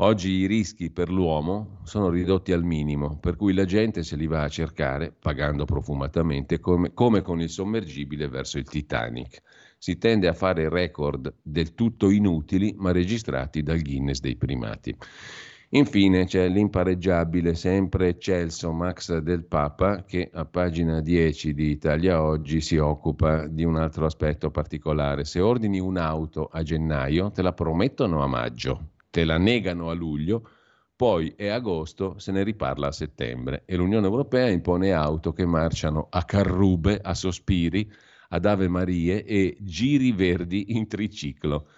Oggi 0.00 0.30
i 0.30 0.46
rischi 0.46 0.92
per 0.92 1.10
l'uomo 1.10 1.80
sono 1.82 2.08
ridotti 2.08 2.52
al 2.52 2.62
minimo, 2.62 3.18
per 3.18 3.34
cui 3.34 3.52
la 3.52 3.64
gente 3.64 4.04
se 4.04 4.14
li 4.14 4.28
va 4.28 4.44
a 4.44 4.48
cercare, 4.48 5.10
pagando 5.10 5.64
profumatamente, 5.64 6.60
come, 6.60 6.94
come 6.94 7.20
con 7.20 7.40
il 7.40 7.50
sommergibile 7.50 8.28
verso 8.28 8.58
il 8.58 8.68
Titanic. 8.68 9.42
Si 9.76 9.98
tende 9.98 10.28
a 10.28 10.34
fare 10.34 10.68
record 10.68 11.34
del 11.42 11.74
tutto 11.74 12.10
inutili, 12.10 12.74
ma 12.78 12.92
registrati 12.92 13.64
dal 13.64 13.82
Guinness 13.82 14.20
dei 14.20 14.36
primati. 14.36 14.96
Infine 15.72 16.24
c'è 16.24 16.48
l'impareggiabile, 16.48 17.54
sempre 17.54 18.08
eccelso 18.08 18.72
Max 18.72 19.18
del 19.18 19.44
Papa 19.44 20.02
che 20.04 20.30
a 20.32 20.46
pagina 20.46 21.02
10 21.02 21.52
di 21.52 21.68
Italia 21.68 22.22
Oggi 22.22 22.62
si 22.62 22.78
occupa 22.78 23.46
di 23.46 23.64
un 23.64 23.76
altro 23.76 24.06
aspetto 24.06 24.50
particolare. 24.50 25.26
Se 25.26 25.40
ordini 25.40 25.78
un'auto 25.78 26.46
a 26.50 26.62
gennaio 26.62 27.30
te 27.32 27.42
la 27.42 27.52
promettono 27.52 28.22
a 28.22 28.26
maggio, 28.26 28.92
te 29.10 29.26
la 29.26 29.36
negano 29.36 29.90
a 29.90 29.92
luglio, 29.92 30.48
poi 30.96 31.34
è 31.36 31.48
agosto, 31.48 32.18
se 32.18 32.32
ne 32.32 32.44
riparla 32.44 32.86
a 32.86 32.92
settembre 32.92 33.64
e 33.66 33.76
l'Unione 33.76 34.06
Europea 34.06 34.48
impone 34.48 34.92
auto 34.92 35.34
che 35.34 35.44
marciano 35.44 36.06
a 36.08 36.24
carrube, 36.24 36.98
a 37.02 37.12
sospiri, 37.12 37.92
ad 38.30 38.46
Ave 38.46 38.68
Marie 38.68 39.22
e 39.22 39.54
giri 39.60 40.12
verdi 40.12 40.76
in 40.76 40.88
triciclo. 40.88 41.68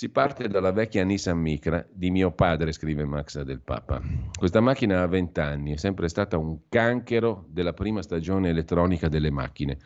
Si 0.00 0.08
parte 0.08 0.48
dalla 0.48 0.72
vecchia 0.72 1.04
Nissan 1.04 1.38
Micra 1.38 1.86
di 1.92 2.10
mio 2.10 2.32
padre, 2.32 2.72
scrive 2.72 3.04
Max 3.04 3.42
del 3.42 3.60
Papa. 3.60 4.00
Questa 4.34 4.60
macchina 4.60 5.02
ha 5.02 5.06
20 5.06 5.40
anni, 5.40 5.74
è 5.74 5.76
sempre 5.76 6.08
stata 6.08 6.38
un 6.38 6.60
canchero 6.70 7.44
della 7.50 7.74
prima 7.74 8.00
stagione 8.00 8.48
elettronica 8.48 9.08
delle 9.08 9.30
macchine. 9.30 9.76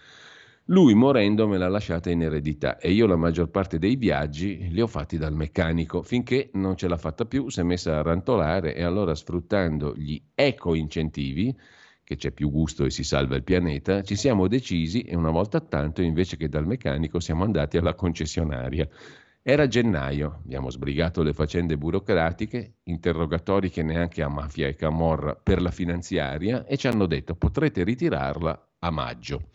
Lui 0.66 0.94
morendo 0.94 1.48
me 1.48 1.58
l'ha 1.58 1.66
lasciata 1.66 2.10
in 2.10 2.22
eredità 2.22 2.78
e 2.78 2.92
io 2.92 3.08
la 3.08 3.16
maggior 3.16 3.50
parte 3.50 3.80
dei 3.80 3.96
viaggi 3.96 4.68
li 4.70 4.80
ho 4.80 4.86
fatti 4.86 5.18
dal 5.18 5.34
meccanico 5.34 6.02
finché 6.02 6.50
non 6.52 6.76
ce 6.76 6.86
l'ha 6.86 6.96
fatta 6.96 7.24
più, 7.24 7.48
si 7.48 7.58
è 7.58 7.64
messa 7.64 7.98
a 7.98 8.02
rantolare 8.02 8.76
e 8.76 8.84
allora 8.84 9.16
sfruttando 9.16 9.96
gli 9.96 10.22
eco-incentivi, 10.32 11.58
che 12.04 12.14
c'è 12.14 12.30
più 12.30 12.52
gusto 12.52 12.84
e 12.84 12.90
si 12.90 13.02
salva 13.02 13.34
il 13.34 13.42
pianeta, 13.42 14.02
ci 14.02 14.14
siamo 14.14 14.46
decisi 14.46 15.00
e 15.00 15.16
una 15.16 15.30
volta 15.30 15.58
tanto 15.58 16.02
invece 16.02 16.36
che 16.36 16.48
dal 16.48 16.68
meccanico 16.68 17.18
siamo 17.18 17.42
andati 17.42 17.78
alla 17.78 17.94
concessionaria 17.94 18.88
era 19.46 19.66
gennaio, 19.66 20.40
abbiamo 20.42 20.70
sbrigato 20.70 21.22
le 21.22 21.34
faccende 21.34 21.76
burocratiche, 21.76 22.76
interrogatori 22.84 23.68
che 23.68 23.82
neanche 23.82 24.22
a 24.22 24.28
mafia 24.28 24.68
e 24.68 24.74
camorra 24.74 25.34
per 25.34 25.60
la 25.60 25.70
finanziaria 25.70 26.64
e 26.64 26.78
ci 26.78 26.86
hanno 26.86 27.04
detto 27.04 27.34
potrete 27.34 27.84
ritirarla 27.84 28.68
a 28.78 28.90
maggio. 28.90 29.48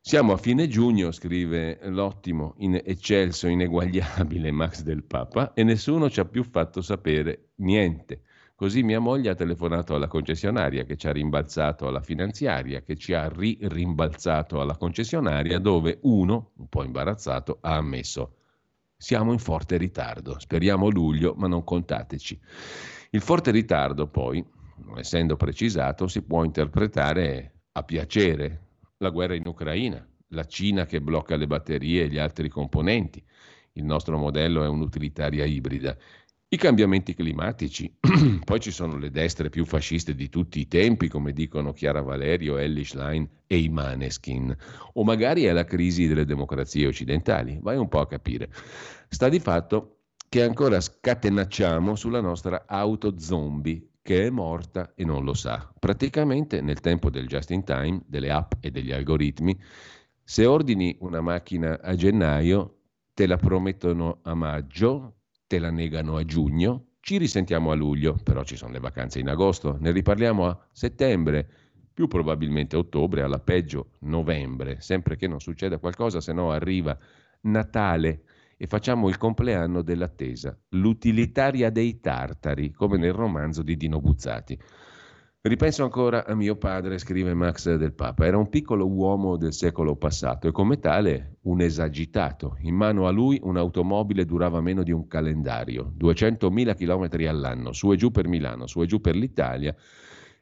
Siamo 0.00 0.32
a 0.32 0.36
fine 0.36 0.66
giugno, 0.66 1.12
scrive 1.12 1.78
l'ottimo, 1.84 2.54
in 2.58 2.74
eccelso, 2.74 3.46
ineguagliabile 3.46 4.50
Max 4.50 4.82
del 4.82 5.04
Papa, 5.04 5.52
e 5.54 5.62
nessuno 5.62 6.10
ci 6.10 6.18
ha 6.18 6.24
più 6.24 6.42
fatto 6.42 6.82
sapere 6.82 7.50
niente. 7.58 8.22
Così 8.56 8.82
mia 8.82 8.98
moglie 8.98 9.30
ha 9.30 9.36
telefonato 9.36 9.94
alla 9.94 10.08
concessionaria 10.08 10.82
che 10.82 10.96
ci 10.96 11.06
ha 11.06 11.12
rimbalzato 11.12 11.86
alla 11.86 12.00
finanziaria, 12.00 12.82
che 12.82 12.96
ci 12.96 13.14
ha 13.14 13.28
ri-rimbalzato 13.28 14.60
alla 14.60 14.76
concessionaria, 14.76 15.60
dove 15.60 16.00
uno, 16.02 16.50
un 16.56 16.68
po' 16.68 16.82
imbarazzato, 16.82 17.58
ha 17.60 17.76
ammesso 17.76 18.37
siamo 19.00 19.32
in 19.32 19.38
forte 19.38 19.76
ritardo. 19.76 20.38
Speriamo 20.40 20.88
luglio, 20.90 21.34
ma 21.36 21.46
non 21.46 21.62
contateci. 21.62 22.38
Il 23.10 23.20
forte 23.20 23.52
ritardo, 23.52 24.08
poi, 24.08 24.44
non 24.84 24.98
essendo 24.98 25.36
precisato, 25.36 26.08
si 26.08 26.22
può 26.22 26.42
interpretare 26.44 27.60
a 27.72 27.84
piacere. 27.84 28.64
La 28.98 29.10
guerra 29.10 29.36
in 29.36 29.46
Ucraina, 29.46 30.04
la 30.30 30.44
Cina 30.44 30.84
che 30.84 31.00
blocca 31.00 31.36
le 31.36 31.46
batterie 31.46 32.02
e 32.02 32.08
gli 32.08 32.18
altri 32.18 32.48
componenti. 32.48 33.24
Il 33.74 33.84
nostro 33.84 34.18
modello 34.18 34.64
è 34.64 34.68
un'utilitaria 34.68 35.44
ibrida. 35.44 35.96
I 36.50 36.56
cambiamenti 36.56 37.14
climatici, 37.14 37.94
poi 38.42 38.58
ci 38.58 38.70
sono 38.70 38.96
le 38.96 39.10
destre 39.10 39.50
più 39.50 39.66
fasciste 39.66 40.14
di 40.14 40.30
tutti 40.30 40.60
i 40.60 40.66
tempi, 40.66 41.06
come 41.06 41.34
dicono 41.34 41.74
Chiara 41.74 42.00
Valerio, 42.00 42.56
Ellie 42.56 42.84
Schlein 42.84 43.28
e 43.46 43.58
i 43.58 43.68
Maneskin, 43.68 44.56
o 44.94 45.04
magari 45.04 45.44
è 45.44 45.52
la 45.52 45.64
crisi 45.64 46.06
delle 46.06 46.24
democrazie 46.24 46.86
occidentali, 46.86 47.58
vai 47.60 47.76
un 47.76 47.88
po' 47.88 48.00
a 48.00 48.06
capire. 48.06 48.48
Sta 49.08 49.28
di 49.28 49.40
fatto 49.40 50.04
che 50.26 50.42
ancora 50.42 50.80
scatenacciamo 50.80 51.94
sulla 51.94 52.22
nostra 52.22 52.64
auto 52.66 53.18
zombie, 53.18 53.86
che 54.00 54.28
è 54.28 54.30
morta 54.30 54.94
e 54.94 55.04
non 55.04 55.24
lo 55.24 55.34
sa. 55.34 55.70
Praticamente 55.78 56.62
nel 56.62 56.80
tempo 56.80 57.10
del 57.10 57.26
just 57.26 57.50
in 57.50 57.62
time, 57.62 58.00
delle 58.06 58.30
app 58.30 58.52
e 58.60 58.70
degli 58.70 58.92
algoritmi, 58.92 59.54
se 60.24 60.46
ordini 60.46 60.96
una 61.00 61.20
macchina 61.20 61.78
a 61.82 61.94
gennaio, 61.94 62.76
te 63.12 63.26
la 63.26 63.36
promettono 63.36 64.20
a 64.22 64.32
maggio, 64.32 65.17
te 65.48 65.58
la 65.58 65.70
negano 65.70 66.16
a 66.16 66.24
giugno, 66.24 66.90
ci 67.00 67.16
risentiamo 67.16 67.70
a 67.70 67.74
luglio, 67.74 68.20
però 68.22 68.44
ci 68.44 68.54
sono 68.54 68.72
le 68.72 68.80
vacanze 68.80 69.18
in 69.18 69.28
agosto, 69.28 69.78
ne 69.80 69.90
riparliamo 69.90 70.46
a 70.46 70.66
settembre, 70.70 71.48
più 71.92 72.06
probabilmente 72.06 72.76
ottobre, 72.76 73.22
alla 73.22 73.40
peggio 73.40 73.92
novembre, 74.00 74.80
sempre 74.80 75.16
che 75.16 75.26
non 75.26 75.40
succeda 75.40 75.78
qualcosa, 75.78 76.20
se 76.20 76.32
no 76.32 76.52
arriva 76.52 76.96
Natale 77.40 78.22
e 78.58 78.66
facciamo 78.66 79.08
il 79.08 79.16
compleanno 79.16 79.82
dell'attesa, 79.82 80.56
l'utilitaria 80.70 81.70
dei 81.70 81.98
tartari, 81.98 82.70
come 82.70 82.98
nel 82.98 83.14
romanzo 83.14 83.62
di 83.62 83.76
Dino 83.76 84.00
Buzzati. 84.00 84.60
Ripenso 85.48 85.82
ancora 85.82 86.26
a 86.26 86.34
mio 86.34 86.56
padre, 86.56 86.98
scrive 86.98 87.32
Max 87.32 87.74
del 87.74 87.94
Papa, 87.94 88.26
era 88.26 88.36
un 88.36 88.50
piccolo 88.50 88.86
uomo 88.86 89.38
del 89.38 89.54
secolo 89.54 89.96
passato 89.96 90.46
e 90.46 90.52
come 90.52 90.78
tale 90.78 91.38
un 91.44 91.62
esagitato. 91.62 92.58
In 92.60 92.74
mano 92.74 93.06
a 93.06 93.10
lui 93.10 93.40
un'automobile 93.42 94.26
durava 94.26 94.60
meno 94.60 94.82
di 94.82 94.92
un 94.92 95.06
calendario, 95.06 95.94
200.000 95.98 96.74
km 96.76 97.26
all'anno, 97.26 97.72
su 97.72 97.90
e 97.90 97.96
giù 97.96 98.10
per 98.10 98.28
Milano, 98.28 98.66
su 98.66 98.82
e 98.82 98.86
giù 98.86 99.00
per 99.00 99.16
l'Italia. 99.16 99.74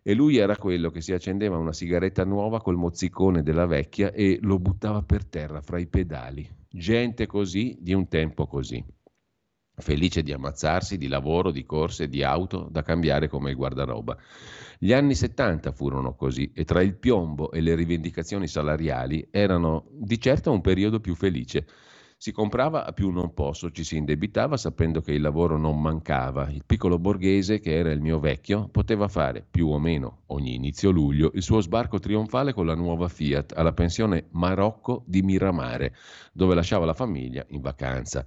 E 0.02 0.12
lui 0.12 0.38
era 0.38 0.56
quello 0.56 0.90
che 0.90 1.00
si 1.00 1.12
accendeva 1.12 1.56
una 1.56 1.72
sigaretta 1.72 2.24
nuova 2.24 2.60
col 2.60 2.74
mozzicone 2.74 3.44
della 3.44 3.66
vecchia 3.66 4.10
e 4.10 4.40
lo 4.42 4.58
buttava 4.58 5.02
per 5.02 5.24
terra 5.24 5.60
fra 5.60 5.78
i 5.78 5.86
pedali. 5.86 6.44
Gente 6.68 7.26
così 7.26 7.78
di 7.80 7.94
un 7.94 8.08
tempo 8.08 8.48
così. 8.48 8.84
felice 9.78 10.22
di 10.22 10.32
ammazzarsi, 10.32 10.96
di 10.96 11.06
lavoro, 11.06 11.52
di 11.52 11.64
corse, 11.64 12.08
di 12.08 12.24
auto 12.24 12.66
da 12.68 12.82
cambiare 12.82 13.28
come 13.28 13.50
il 13.50 13.56
guardaroba. 13.56 14.16
Gli 14.78 14.92
anni 14.92 15.14
70 15.14 15.72
furono 15.72 16.14
così 16.14 16.50
e 16.54 16.64
tra 16.64 16.82
il 16.82 16.96
piombo 16.96 17.50
e 17.50 17.60
le 17.60 17.74
rivendicazioni 17.74 18.46
salariali 18.46 19.28
erano 19.30 19.86
di 19.90 20.20
certo 20.20 20.52
un 20.52 20.60
periodo 20.60 21.00
più 21.00 21.14
felice. 21.14 21.66
Si 22.18 22.32
comprava 22.32 22.86
a 22.86 22.92
più 22.92 23.10
non 23.10 23.34
posso, 23.34 23.70
ci 23.70 23.84
si 23.84 23.96
indebitava 23.96 24.56
sapendo 24.56 25.00
che 25.02 25.12
il 25.12 25.20
lavoro 25.20 25.58
non 25.58 25.80
mancava. 25.80 26.48
Il 26.50 26.64
piccolo 26.64 26.98
borghese, 26.98 27.58
che 27.58 27.74
era 27.74 27.90
il 27.90 28.00
mio 28.00 28.18
vecchio, 28.18 28.68
poteva 28.68 29.06
fare 29.06 29.46
più 29.48 29.68
o 29.68 29.78
meno 29.78 30.22
ogni 30.26 30.54
inizio 30.54 30.90
luglio 30.90 31.30
il 31.34 31.42
suo 31.42 31.60
sbarco 31.60 31.98
trionfale 31.98 32.54
con 32.54 32.64
la 32.64 32.74
nuova 32.74 33.08
Fiat 33.08 33.52
alla 33.56 33.72
pensione 33.72 34.28
Marocco 34.30 35.04
di 35.06 35.22
Miramare, 35.22 35.94
dove 36.32 36.54
lasciava 36.54 36.86
la 36.86 36.94
famiglia 36.94 37.44
in 37.48 37.60
vacanza. 37.60 38.24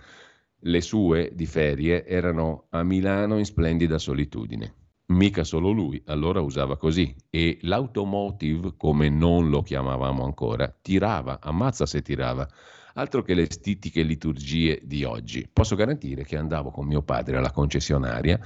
Le 0.62 0.82
sue 0.82 1.32
di 1.34 1.48
ferie 1.48 2.06
erano 2.06 2.68
a 2.70 2.84
Milano 2.84 3.38
in 3.38 3.46
splendida 3.46 3.98
solitudine. 3.98 4.79
Mica 5.10 5.44
solo 5.44 5.72
lui, 5.72 6.02
allora 6.06 6.40
usava 6.40 6.78
così. 6.78 7.16
E 7.32 7.58
l'automotive, 7.62 8.76
come 8.78 9.10
non 9.10 9.50
lo 9.50 9.64
chiamavamo 9.64 10.24
ancora, 10.24 10.72
tirava, 10.82 11.40
ammazza 11.42 11.88
se 11.88 12.02
tirava. 12.02 12.48
Altro 12.94 13.24
che 13.24 13.34
le 13.34 13.48
stitiche 13.50 14.04
liturgie 14.04 14.82
di 14.84 15.04
oggi. 15.04 15.50
Posso 15.52 15.76
garantire 15.76 16.26
che 16.26 16.38
andavo 16.38 16.70
con 16.70 16.86
mio 16.86 17.02
padre 17.02 17.38
alla 17.38 17.52
concessionaria 17.52 18.40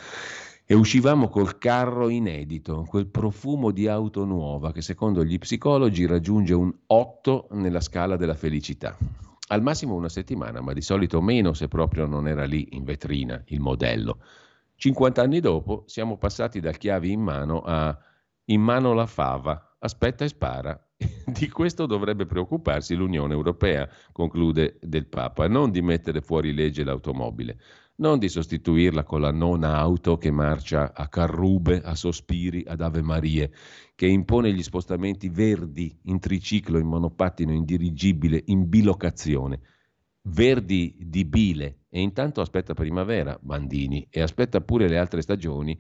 e 0.66 0.74
uscivamo 0.74 1.28
col 1.28 1.58
carro 1.58 2.08
inedito, 2.08 2.86
quel 2.88 3.08
profumo 3.08 3.72
di 3.72 3.88
auto 3.88 4.24
nuova 4.24 4.72
che 4.72 4.82
secondo 4.82 5.26
gli 5.26 5.38
psicologi 5.38 6.06
raggiunge 6.06 6.54
un 6.54 6.74
8 6.88 7.48
nella 7.52 7.82
scala 7.82 8.16
della 8.16 8.36
felicità. 8.36 8.98
Al 9.48 9.62
massimo 9.62 9.96
una 9.96 10.08
settimana, 10.08 10.62
ma 10.62 10.72
di 10.72 10.82
solito 10.82 11.22
meno 11.22 11.52
se 11.52 11.68
proprio 11.68 12.06
non 12.06 12.28
era 12.28 12.46
lì 12.46 12.70
in 12.72 12.86
vetrina 12.86 13.42
il 13.48 13.60
modello. 13.60 14.20
50 14.76 15.22
anni 15.22 15.40
dopo 15.40 15.84
siamo 15.88 16.18
passati 16.18 16.60
dal 16.60 16.78
chiavi 16.78 17.12
in 17.12 17.22
mano 17.22 17.62
a 17.62 17.98
in 18.46 18.62
mano 18.62 18.94
la 18.94 19.06
fava, 19.06 19.76
aspetta 19.80 20.26
e 20.26 20.28
spara. 20.28 20.78
Di 21.26 21.50
questo 21.50 21.86
dovrebbe 21.86 22.26
preoccuparsi 22.26 22.96
l'Unione 22.96 23.34
Europea, 23.34 23.88
conclude 24.12 24.80
Del 24.82 25.08
Papa, 25.08 25.48
non 25.48 25.72
di 25.72 25.82
mettere 25.82 26.22
fuori 26.22 26.54
legge 26.54 26.84
l'automobile, 26.84 27.58
non 27.96 28.20
di 28.20 28.28
sostituirla 28.28 29.04
con 29.04 29.22
la 29.22 29.32
non 29.32 29.64
auto 29.64 30.18
che 30.18 30.32
marcia 30.32 30.94
a 30.94 31.08
carrube, 31.08 31.82
a 31.82 31.96
sospiri, 31.96 32.64
ad 32.68 32.82
Ave 32.82 33.02
Marie, 33.02 33.52
che 33.96 34.08
impone 34.08 34.52
gli 34.52 34.64
spostamenti 34.64 35.30
verdi 35.30 35.98
in 36.04 36.20
triciclo, 36.20 36.80
in 36.80 36.88
monopattino, 36.88 37.54
in 37.54 37.64
dirigibile, 37.64 38.42
in 38.48 38.68
bilocazione. 38.68 39.62
Verdi 40.26 40.96
di 41.00 41.26
bile 41.26 41.80
e 41.90 42.00
intanto 42.00 42.40
aspetta 42.40 42.74
primavera, 42.74 43.38
Bandini, 43.42 44.08
e 44.10 44.22
aspetta 44.22 44.62
pure 44.62 44.88
le 44.88 44.98
altre 44.98 45.22
stagioni 45.22 45.78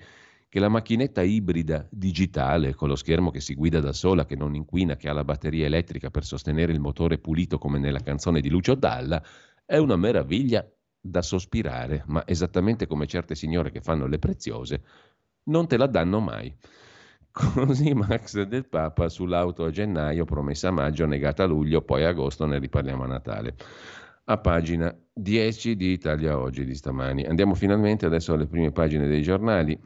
che 0.49 0.59
la 0.59 0.67
macchinetta 0.67 1.23
ibrida 1.23 1.87
digitale 1.89 2.75
con 2.75 2.89
lo 2.89 2.95
schermo 2.95 3.31
che 3.31 3.39
si 3.39 3.55
guida 3.55 3.79
da 3.79 3.93
sola, 3.93 4.25
che 4.25 4.35
non 4.35 4.53
inquina, 4.53 4.97
che 4.97 5.09
ha 5.09 5.13
la 5.13 5.23
batteria 5.23 5.65
elettrica 5.65 6.11
per 6.11 6.25
sostenere 6.25 6.73
il 6.73 6.81
motore 6.81 7.17
pulito 7.17 7.57
come 7.57 7.79
nella 7.79 8.01
canzone 8.01 8.41
di 8.41 8.49
Lucio 8.49 8.75
Dalla, 8.75 9.23
è 9.65 9.77
una 9.77 9.95
meraviglia 9.95 10.69
da 10.99 11.21
sospirare, 11.21 12.03
ma 12.07 12.23
esattamente 12.27 12.85
come 12.85 13.07
certe 13.07 13.35
signore 13.35 13.71
che 13.71 13.81
fanno 13.81 14.07
le 14.07 14.19
preziose, 14.19 14.83
non 15.45 15.67
te 15.67 15.77
la 15.77 15.87
danno 15.87 16.19
mai. 16.19 16.53
Così 17.31 17.93
Max 17.93 18.43
del 18.43 18.67
Papa 18.67 19.09
sull'auto 19.09 19.63
a 19.63 19.71
gennaio, 19.71 20.25
promessa 20.25 20.67
a 20.67 20.71
maggio, 20.71 21.05
negata 21.05 21.43
a 21.43 21.47
luglio, 21.47 21.81
poi 21.81 22.03
a 22.03 22.09
agosto 22.09 22.45
ne 22.45 22.59
riparliamo 22.59 23.03
a 23.03 23.07
Natale. 23.07 23.55
A 24.25 24.37
pagina 24.37 24.95
10 25.13 25.75
di 25.75 25.91
Italia 25.91 26.39
Oggi 26.39 26.63
di 26.63 26.75
stamani. 26.75 27.25
Andiamo 27.25 27.55
finalmente 27.55 28.05
adesso 28.05 28.31
alle 28.31 28.47
prime 28.47 28.71
pagine 28.71 29.05
dei 29.05 29.21
giornali. 29.21 29.77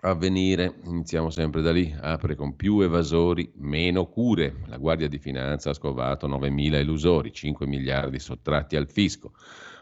Avvenire, 0.00 0.80
iniziamo 0.82 1.30
sempre 1.30 1.62
da 1.62 1.70
lì, 1.70 1.94
apre 1.96 2.34
con 2.34 2.56
più 2.56 2.80
evasori, 2.80 3.52
meno 3.58 4.06
cure. 4.06 4.62
La 4.66 4.78
Guardia 4.78 5.06
di 5.06 5.18
Finanza 5.18 5.70
ha 5.70 5.74
scovato 5.74 6.26
9.000 6.26 6.74
elusori, 6.74 7.32
5 7.32 7.68
miliardi 7.68 8.18
sottratti 8.18 8.74
al 8.74 8.90
fisco. 8.90 9.32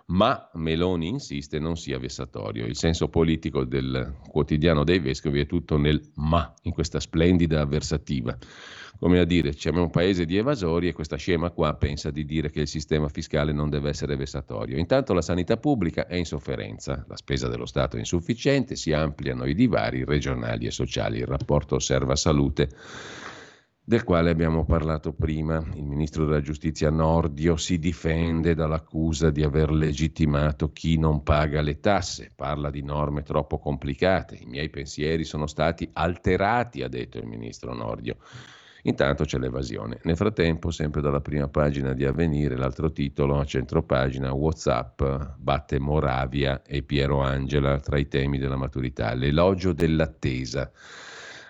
Ma 0.08 0.50
Meloni 0.54 1.08
insiste 1.08 1.58
non 1.58 1.78
sia 1.78 1.98
vessatorio. 1.98 2.66
Il 2.66 2.76
senso 2.76 3.08
politico 3.08 3.64
del 3.64 4.14
quotidiano 4.28 4.84
dei 4.84 4.98
vescovi 4.98 5.40
è 5.40 5.46
tutto 5.46 5.78
nel 5.78 6.02
ma, 6.16 6.52
in 6.64 6.72
questa 6.72 7.00
splendida 7.00 7.62
avversativa 7.62 8.36
come 9.04 9.18
a 9.18 9.26
dire, 9.26 9.52
siamo 9.52 9.82
un 9.82 9.90
paese 9.90 10.24
di 10.24 10.38
evasori 10.38 10.88
e 10.88 10.94
questa 10.94 11.16
scema 11.16 11.50
qua 11.50 11.74
pensa 11.74 12.10
di 12.10 12.24
dire 12.24 12.48
che 12.48 12.62
il 12.62 12.68
sistema 12.68 13.10
fiscale 13.10 13.52
non 13.52 13.68
deve 13.68 13.90
essere 13.90 14.16
vessatorio. 14.16 14.78
Intanto 14.78 15.12
la 15.12 15.20
sanità 15.20 15.58
pubblica 15.58 16.06
è 16.06 16.14
in 16.14 16.24
sofferenza, 16.24 17.04
la 17.06 17.16
spesa 17.18 17.48
dello 17.48 17.66
Stato 17.66 17.96
è 17.96 17.98
insufficiente, 17.98 18.76
si 18.76 18.94
ampliano 18.94 19.44
i 19.44 19.54
divari 19.54 20.06
regionali 20.06 20.64
e 20.64 20.70
sociali, 20.70 21.18
il 21.18 21.26
rapporto 21.26 21.74
osserva 21.74 22.16
salute 22.16 22.70
del 23.84 24.04
quale 24.04 24.30
abbiamo 24.30 24.64
parlato 24.64 25.12
prima. 25.12 25.62
Il 25.74 25.84
ministro 25.84 26.24
della 26.24 26.40
giustizia 26.40 26.88
Nordio 26.88 27.58
si 27.58 27.78
difende 27.78 28.54
dall'accusa 28.54 29.28
di 29.28 29.42
aver 29.42 29.70
legittimato 29.70 30.72
chi 30.72 30.96
non 30.96 31.22
paga 31.22 31.60
le 31.60 31.78
tasse, 31.78 32.32
parla 32.34 32.70
di 32.70 32.82
norme 32.82 33.20
troppo 33.20 33.58
complicate, 33.58 34.36
i 34.36 34.46
miei 34.46 34.70
pensieri 34.70 35.24
sono 35.24 35.46
stati 35.46 35.90
alterati, 35.92 36.80
ha 36.80 36.88
detto 36.88 37.18
il 37.18 37.26
ministro 37.26 37.74
Nordio. 37.74 38.16
Intanto 38.86 39.24
c'è 39.24 39.38
l'evasione. 39.38 39.98
Nel 40.02 40.16
frattempo, 40.16 40.70
sempre 40.70 41.00
dalla 41.00 41.20
prima 41.20 41.48
pagina 41.48 41.94
di 41.94 42.04
Avvenire, 42.04 42.56
l'altro 42.56 42.92
titolo 42.92 43.38
a 43.38 43.44
centropagina, 43.44 44.32
Whatsapp 44.32 45.02
batte 45.36 45.78
Moravia 45.78 46.62
e 46.62 46.82
Piero 46.82 47.20
Angela 47.20 47.80
tra 47.80 47.98
i 47.98 48.08
temi 48.08 48.38
della 48.38 48.56
maturità, 48.56 49.14
l'elogio 49.14 49.72
dell'attesa 49.72 50.70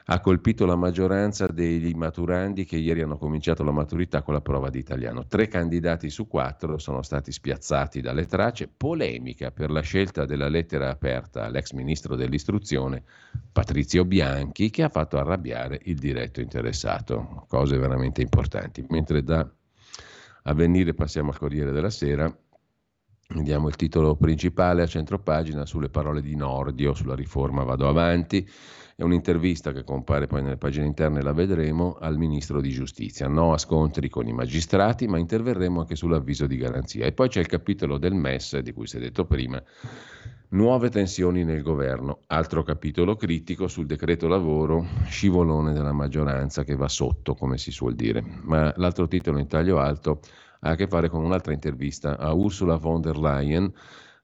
ha 0.07 0.20
colpito 0.20 0.66
la 0.66 0.76
maggioranza 0.76 1.46
degli 1.46 1.94
maturandi 1.94 2.66
che 2.66 2.76
ieri 2.76 3.00
hanno 3.00 3.16
cominciato 3.16 3.62
la 3.62 3.70
maturità 3.70 4.20
con 4.22 4.34
la 4.34 4.42
prova 4.42 4.68
di 4.68 4.78
italiano. 4.78 5.26
Tre 5.26 5.48
candidati 5.48 6.11
su 6.11 6.26
quattro 6.26 6.76
sono 6.76 7.00
stati 7.00 7.32
spiazzati 7.32 8.02
dalle 8.02 8.26
tracce. 8.26 8.68
Polemica 8.68 9.50
per 9.50 9.70
la 9.70 9.80
scelta 9.80 10.26
della 10.26 10.48
lettera 10.48 10.90
aperta 10.90 11.44
all'ex 11.44 11.72
ministro 11.72 12.16
dell'istruzione 12.16 13.02
Patrizio 13.50 14.05
Bianchi 14.05 14.68
che 14.68 14.82
ha 14.82 14.90
fatto 14.90 15.16
arrabbiare 15.16 15.80
il 15.84 15.96
diretto 15.96 16.42
interessato. 16.42 17.46
Cose 17.48 17.78
veramente 17.78 18.20
importanti. 18.20 18.84
Mentre 18.90 19.22
da 19.22 19.48
avvenire 20.42 20.92
passiamo 20.92 21.30
al 21.30 21.38
Corriere 21.38 21.72
della 21.72 21.90
Sera. 21.90 22.30
Vediamo 23.26 23.68
il 23.68 23.76
titolo 23.76 24.16
principale 24.16 24.82
a 24.82 24.86
centropagina 24.86 25.64
sulle 25.64 25.88
parole 25.88 26.20
di 26.20 26.36
Nordio 26.36 26.92
sulla 26.92 27.14
riforma 27.14 27.64
Vado 27.64 27.88
avanti. 27.88 28.46
È 28.97 29.03
un'intervista 29.03 29.72
che 29.72 29.82
compare 29.82 30.26
poi 30.26 30.42
nelle 30.42 30.57
pagine 30.57 30.86
interne, 30.86 31.20
la 31.20 31.32
vedremo, 31.32 31.97
al 32.01 32.16
ministro 32.16 32.61
di 32.61 32.70
giustizia. 32.70 33.26
No 33.26 33.53
a 33.53 33.59
scontri 33.59 34.09
con 34.09 34.28
i 34.28 34.32
magistrati, 34.32 35.09
ma 35.09 35.18
interverremo 35.18 35.80
anche 35.80 35.97
sull'avviso 35.97 36.47
di 36.47 36.57
garanzia. 36.57 37.05
E 37.05 37.12
poi 37.12 37.28
c'è 37.28 37.40
il 37.40 37.47
capitolo 37.47 37.99
del 37.99 38.14
MES, 38.14 38.59
di 38.59 38.72
cui 38.72 38.86
si 38.86 38.99
è 38.99 39.01
detto 39.01 39.24
prima, 39.24 39.61
Nuove 40.55 40.88
tensioni 40.88 41.42
nel 41.42 41.62
governo, 41.62 42.20
altro 42.28 42.62
capitolo 42.62 43.16
critico 43.16 43.66
sul 43.66 43.86
decreto 43.86 44.28
lavoro, 44.28 44.86
scivolone 45.07 45.72
della 45.72 45.90
maggioranza 45.90 46.62
che 46.62 46.76
va 46.76 46.86
sotto, 46.86 47.34
come 47.34 47.59
si 47.59 47.72
suol 47.72 47.97
dire. 47.97 48.22
Ma 48.42 48.72
l'altro 48.76 49.09
titolo 49.09 49.40
in 49.40 49.49
taglio 49.49 49.80
alto 49.80 50.20
ha 50.61 50.70
a 50.70 50.74
che 50.76 50.86
fare 50.86 51.09
con 51.09 51.24
un'altra 51.24 51.53
intervista 51.53 52.16
a 52.16 52.32
Ursula 52.32 52.76
von 52.76 53.01
der 53.01 53.18
Leyen, 53.18 53.72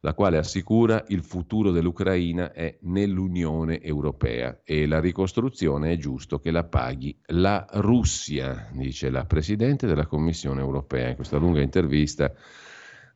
la 0.01 0.15
quale 0.15 0.39
assicura 0.39 1.05
il 1.09 1.23
futuro 1.23 1.71
dell'Ucraina 1.71 2.53
è 2.53 2.79
nell'Unione 2.83 3.83
Europea 3.83 4.61
e 4.65 4.87
la 4.87 4.99
ricostruzione 4.99 5.93
è 5.93 5.97
giusto 5.97 6.39
che 6.39 6.51
la 6.51 6.65
paghi 6.65 7.19
la 7.27 7.67
Russia, 7.73 8.69
dice 8.73 9.11
la 9.11 9.25
Presidente 9.25 9.87
della 9.87 10.07
Commissione 10.07 10.61
Europea 10.61 11.09
in 11.09 11.17
questa 11.17 11.37
lunga 11.37 11.61
intervista 11.61 12.33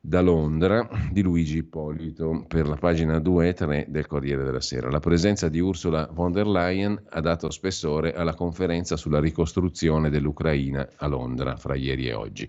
da 0.07 0.21
Londra 0.21 0.87
di 1.11 1.23
Luigi 1.23 1.57
Ippolito 1.57 2.45
per 2.47 2.69
la 2.69 2.77
pagina 2.77 3.19
2 3.19 3.49
e 3.49 3.55
3 3.55 3.87
del 3.89 4.07
Corriere 4.07 4.45
della 4.45 4.61
Sera. 4.61 4.91
La 4.91 5.01
presenza 5.01 5.49
di 5.49 5.61
Ursula 5.61 6.11
von 6.13 6.31
der 6.31 6.47
Leyen 6.47 7.03
ha 7.09 7.21
dato 7.23 7.49
spessore 7.49 8.13
alla 8.13 8.35
conferenza 8.35 8.99
sulla 8.99 9.19
ricostruzione 9.19 10.11
dell'Ucraina 10.11 10.87
a 10.97 11.07
Londra 11.07 11.57
fra 11.57 11.75
ieri 11.75 12.09
e 12.09 12.13
oggi. 12.13 12.47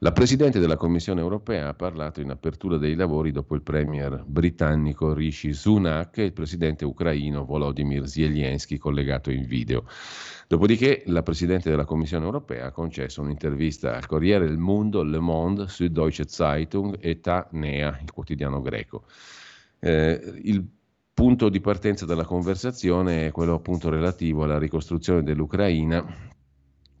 La 0.00 0.12
Presidente 0.12 0.58
della 0.58 0.76
Commissione 0.76 1.22
europea 1.22 1.68
ha 1.68 1.74
parlato 1.74 2.20
in 2.20 2.28
apertura 2.28 2.76
dei 2.76 2.94
lavori 2.94 3.32
dopo 3.32 3.54
il 3.54 3.62
Premier 3.62 4.22
britannico 4.26 5.14
Rishi 5.14 5.54
Sunak 5.54 6.18
e 6.18 6.24
il 6.24 6.32
Presidente 6.34 6.84
ucraino 6.84 7.46
Volodymyr 7.46 8.06
Zelensky 8.06 8.76
collegato 8.76 9.30
in 9.30 9.46
video. 9.46 9.84
Dopodiché 10.48 11.02
la 11.06 11.22
Presidente 11.22 11.70
della 11.70 11.86
Commissione 11.86 12.26
europea 12.26 12.66
ha 12.66 12.72
concesso 12.72 13.22
un'intervista 13.22 13.96
al 13.96 14.04
Corriere 14.04 14.46
del 14.46 14.58
Mondo, 14.58 15.02
Le 15.02 15.18
Monde, 15.18 15.66
Süddeutsche 15.66 16.28
Zeitung 16.28 16.98
e 17.00 17.20
Ta 17.20 17.48
Nea, 17.52 17.98
il 18.02 18.12
quotidiano 18.12 18.60
greco. 18.60 19.04
Eh, 19.78 20.20
il 20.42 20.62
punto 21.14 21.48
di 21.48 21.60
partenza 21.60 22.04
della 22.04 22.26
conversazione 22.26 23.28
è 23.28 23.30
quello 23.30 23.54
appunto 23.54 23.88
relativo 23.88 24.42
alla 24.42 24.58
ricostruzione 24.58 25.22
dell'Ucraina 25.22 26.34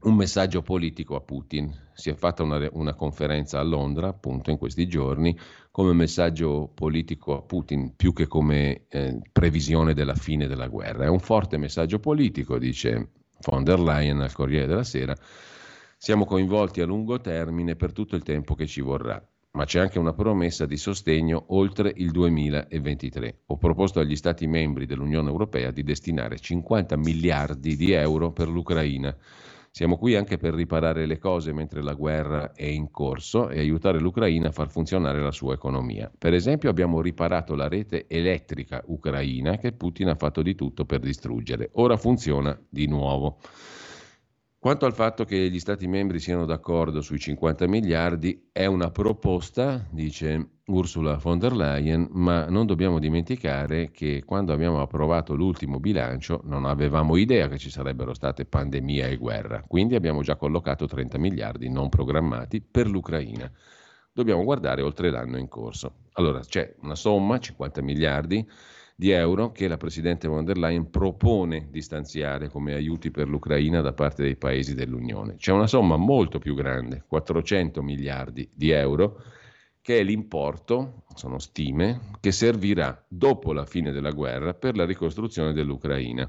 un 0.06 0.14
messaggio 0.14 0.62
politico 0.62 1.16
a 1.16 1.20
Putin. 1.20 1.72
Si 1.92 2.10
è 2.10 2.14
fatta 2.14 2.42
una, 2.42 2.68
una, 2.72 2.94
conferenza 2.94 3.58
a 3.58 3.62
Londra, 3.62 4.08
appunto, 4.08 4.50
in 4.50 4.56
questi 4.56 4.86
giorni, 4.86 5.36
come 5.70 5.92
messaggio 5.92 6.70
politico 6.72 7.36
a 7.36 7.42
Putin, 7.42 7.94
più 7.96 8.12
che 8.12 8.26
come 8.26 8.86
eh, 8.88 9.18
previsione 9.32 9.94
della 9.94 10.14
fine 10.14 10.46
della 10.46 10.68
guerra. 10.68 11.04
È 11.04 11.08
un 11.08 11.18
forte 11.18 11.56
messaggio 11.56 11.98
politico, 11.98 12.58
dice 12.58 13.10
von 13.46 13.64
der 13.64 13.80
Leyen 13.80 14.20
al 14.20 14.32
Corriere 14.32 14.66
della 14.66 14.84
Sera. 14.84 15.14
Siamo 15.98 16.24
coinvolti 16.24 16.80
a 16.80 16.86
lungo 16.86 17.20
termine 17.20 17.74
per 17.74 17.92
tutto 17.92 18.14
il 18.16 18.22
tempo 18.22 18.54
che 18.54 18.66
ci 18.66 18.80
vorrà 18.80 19.20
ma 19.56 19.64
c'è 19.64 19.80
anche 19.80 19.98
una 19.98 20.12
promessa 20.12 20.66
di 20.66 20.76
sostegno 20.76 21.46
oltre 21.48 21.90
il 21.96 22.10
2023. 22.10 23.44
Ho 23.46 23.56
proposto 23.56 24.00
agli 24.00 24.14
Stati 24.14 24.46
membri 24.46 24.84
dell'Unione 24.84 25.30
Europea 25.30 25.70
di 25.70 25.82
destinare 25.82 26.38
50 26.38 26.94
miliardi 26.98 27.74
di 27.74 27.92
euro 27.92 28.32
per 28.32 28.48
l'Ucraina. 28.48 29.16
Siamo 29.76 29.98
qui 29.98 30.14
anche 30.14 30.38
per 30.38 30.54
riparare 30.54 31.04
le 31.04 31.18
cose 31.18 31.52
mentre 31.52 31.82
la 31.82 31.92
guerra 31.92 32.52
è 32.54 32.64
in 32.64 32.90
corso 32.90 33.50
e 33.50 33.58
aiutare 33.58 34.00
l'Ucraina 34.00 34.48
a 34.48 34.50
far 34.50 34.70
funzionare 34.70 35.20
la 35.20 35.32
sua 35.32 35.52
economia. 35.52 36.10
Per 36.16 36.32
esempio 36.32 36.70
abbiamo 36.70 37.02
riparato 37.02 37.54
la 37.54 37.68
rete 37.68 38.06
elettrica 38.08 38.82
ucraina 38.86 39.58
che 39.58 39.72
Putin 39.72 40.08
ha 40.08 40.14
fatto 40.14 40.40
di 40.40 40.54
tutto 40.54 40.86
per 40.86 41.00
distruggere. 41.00 41.68
Ora 41.74 41.98
funziona 41.98 42.58
di 42.66 42.86
nuovo. 42.86 43.36
Quanto 44.58 44.86
al 44.86 44.94
fatto 44.94 45.24
che 45.24 45.48
gli 45.50 45.60
Stati 45.60 45.86
membri 45.86 46.18
siano 46.18 46.44
d'accordo 46.44 47.00
sui 47.00 47.18
50 47.18 47.68
miliardi, 47.68 48.48
è 48.50 48.66
una 48.66 48.90
proposta, 48.90 49.86
dice 49.90 50.60
Ursula 50.66 51.18
von 51.18 51.38
der 51.38 51.52
Leyen, 51.52 52.08
ma 52.10 52.46
non 52.48 52.66
dobbiamo 52.66 52.98
dimenticare 52.98 53.92
che 53.92 54.24
quando 54.24 54.52
abbiamo 54.52 54.80
approvato 54.80 55.34
l'ultimo 55.34 55.78
bilancio 55.78 56.40
non 56.44 56.64
avevamo 56.64 57.16
idea 57.16 57.46
che 57.48 57.58
ci 57.58 57.70
sarebbero 57.70 58.14
state 58.14 58.46
pandemia 58.46 59.06
e 59.06 59.16
guerra, 59.16 59.62
quindi 59.64 59.94
abbiamo 59.94 60.22
già 60.22 60.34
collocato 60.34 60.86
30 60.86 61.18
miliardi 61.18 61.68
non 61.68 61.88
programmati 61.88 62.60
per 62.60 62.88
l'Ucraina. 62.88 63.48
Dobbiamo 64.10 64.42
guardare 64.42 64.82
oltre 64.82 65.10
l'anno 65.10 65.36
in 65.36 65.46
corso. 65.46 66.06
Allora 66.14 66.40
c'è 66.40 66.74
una 66.80 66.96
somma, 66.96 67.38
50 67.38 67.82
miliardi, 67.82 68.44
di 68.98 69.10
euro 69.10 69.52
che 69.52 69.68
la 69.68 69.76
Presidente 69.76 70.26
von 70.26 70.46
der 70.46 70.56
Leyen 70.56 70.88
propone 70.88 71.68
di 71.70 71.82
stanziare 71.82 72.48
come 72.48 72.72
aiuti 72.72 73.10
per 73.10 73.28
l'Ucraina 73.28 73.82
da 73.82 73.92
parte 73.92 74.22
dei 74.22 74.36
paesi 74.36 74.74
dell'Unione. 74.74 75.36
C'è 75.36 75.52
una 75.52 75.66
somma 75.66 75.96
molto 75.96 76.38
più 76.38 76.54
grande, 76.54 77.04
400 77.06 77.82
miliardi 77.82 78.48
di 78.54 78.70
euro, 78.70 79.22
che 79.82 79.98
è 79.98 80.02
l'importo, 80.02 81.04
sono 81.14 81.38
stime, 81.38 82.00
che 82.20 82.32
servirà 82.32 83.04
dopo 83.06 83.52
la 83.52 83.66
fine 83.66 83.92
della 83.92 84.12
guerra 84.12 84.54
per 84.54 84.76
la 84.76 84.86
ricostruzione 84.86 85.52
dell'Ucraina 85.52 86.28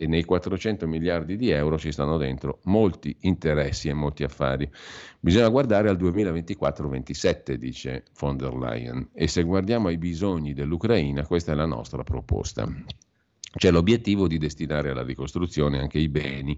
e 0.00 0.06
nei 0.06 0.24
400 0.24 0.86
miliardi 0.86 1.36
di 1.36 1.50
euro 1.50 1.76
ci 1.76 1.90
stanno 1.90 2.16
dentro 2.18 2.60
molti 2.64 3.16
interessi 3.22 3.88
e 3.88 3.94
molti 3.94 4.22
affari. 4.22 4.70
Bisogna 5.18 5.48
guardare 5.48 5.88
al 5.88 5.96
2024-27, 5.96 7.54
dice 7.54 8.04
von 8.20 8.36
der 8.36 8.54
Leyen, 8.54 9.08
e 9.12 9.26
se 9.26 9.42
guardiamo 9.42 9.88
ai 9.88 9.98
bisogni 9.98 10.54
dell'Ucraina, 10.54 11.26
questa 11.26 11.50
è 11.50 11.56
la 11.56 11.66
nostra 11.66 12.04
proposta. 12.04 12.72
C'è 13.56 13.72
l'obiettivo 13.72 14.28
di 14.28 14.38
destinare 14.38 14.90
alla 14.90 15.02
ricostruzione 15.02 15.80
anche 15.80 15.98
i 15.98 16.08
beni 16.08 16.56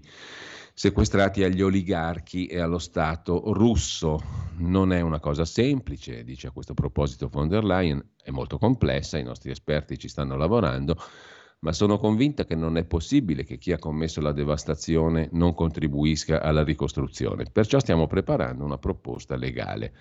sequestrati 0.73 1.43
agli 1.43 1.61
oligarchi 1.61 2.45
e 2.45 2.59
allo 2.59 2.77
Stato 2.77 3.53
russo. 3.53 4.21
Non 4.57 4.93
è 4.93 5.01
una 5.01 5.19
cosa 5.19 5.45
semplice, 5.45 6.23
dice 6.23 6.47
a 6.47 6.51
questo 6.51 6.75
proposito 6.75 7.27
von 7.27 7.47
der 7.47 7.63
Leyen, 7.63 8.03
è 8.21 8.29
molto 8.29 8.59
complessa, 8.59 9.17
i 9.17 9.23
nostri 9.23 9.49
esperti 9.49 9.97
ci 9.97 10.07
stanno 10.07 10.37
lavorando 10.37 10.95
ma 11.61 11.73
sono 11.73 11.99
convinta 11.99 12.43
che 12.43 12.55
non 12.55 12.77
è 12.77 12.85
possibile 12.85 13.43
che 13.43 13.57
chi 13.57 13.71
ha 13.71 13.77
commesso 13.77 14.19
la 14.19 14.31
devastazione 14.31 15.29
non 15.33 15.53
contribuisca 15.53 16.41
alla 16.41 16.63
ricostruzione. 16.63 17.45
Perciò 17.51 17.77
stiamo 17.79 18.07
preparando 18.07 18.63
una 18.63 18.79
proposta 18.79 19.35
legale. 19.35 19.93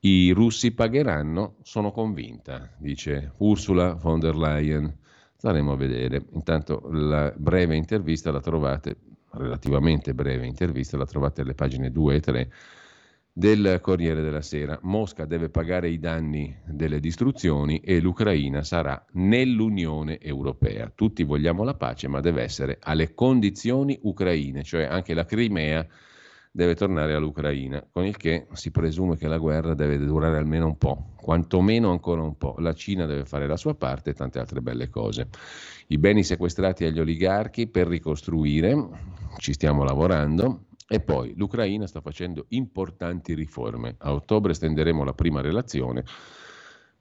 I 0.00 0.30
russi 0.30 0.72
pagheranno, 0.72 1.56
sono 1.62 1.92
convinta, 1.92 2.70
dice 2.78 3.32
Ursula 3.38 3.94
von 3.94 4.18
der 4.18 4.34
Leyen. 4.34 4.96
Staremo 5.36 5.72
a 5.72 5.76
vedere. 5.76 6.24
Intanto 6.32 6.88
la 6.90 7.30
breve 7.36 7.76
intervista 7.76 8.30
la 8.30 8.40
trovate, 8.40 8.96
relativamente 9.32 10.14
breve 10.14 10.46
intervista, 10.46 10.96
la 10.96 11.04
trovate 11.04 11.42
alle 11.42 11.54
pagine 11.54 11.90
2 11.90 12.14
e 12.14 12.20
3 12.20 12.52
del 13.36 13.80
Corriere 13.82 14.22
della 14.22 14.40
Sera. 14.40 14.78
Mosca 14.82 15.24
deve 15.24 15.48
pagare 15.48 15.88
i 15.88 15.98
danni 15.98 16.56
delle 16.64 17.00
distruzioni 17.00 17.80
e 17.80 17.98
l'Ucraina 17.98 18.62
sarà 18.62 19.04
nell'Unione 19.14 20.20
Europea. 20.20 20.92
Tutti 20.94 21.24
vogliamo 21.24 21.64
la 21.64 21.74
pace, 21.74 22.06
ma 22.06 22.20
deve 22.20 22.42
essere 22.42 22.78
alle 22.80 23.12
condizioni 23.12 23.98
ucraine, 24.02 24.62
cioè 24.62 24.84
anche 24.84 25.14
la 25.14 25.24
Crimea 25.24 25.84
deve 26.52 26.76
tornare 26.76 27.14
all'Ucraina, 27.14 27.84
con 27.90 28.06
il 28.06 28.16
che 28.16 28.46
si 28.52 28.70
presume 28.70 29.16
che 29.16 29.26
la 29.26 29.38
guerra 29.38 29.74
deve 29.74 29.98
durare 29.98 30.38
almeno 30.38 30.66
un 30.66 30.78
po', 30.78 31.14
quantomeno 31.16 31.90
ancora 31.90 32.22
un 32.22 32.38
po'. 32.38 32.54
La 32.58 32.72
Cina 32.72 33.04
deve 33.04 33.24
fare 33.24 33.48
la 33.48 33.56
sua 33.56 33.74
parte 33.74 34.10
e 34.10 34.14
tante 34.14 34.38
altre 34.38 34.60
belle 34.60 34.88
cose. 34.88 35.26
I 35.88 35.98
beni 35.98 36.22
sequestrati 36.22 36.84
agli 36.84 37.00
oligarchi 37.00 37.66
per 37.66 37.88
ricostruire, 37.88 38.76
ci 39.38 39.52
stiamo 39.52 39.82
lavorando, 39.82 40.66
e 40.86 41.00
poi 41.00 41.32
l'Ucraina 41.36 41.86
sta 41.86 42.00
facendo 42.00 42.46
importanti 42.48 43.34
riforme. 43.34 43.96
A 43.98 44.12
ottobre 44.12 44.54
stenderemo 44.54 45.04
la 45.04 45.14
prima 45.14 45.40
relazione. 45.40 46.04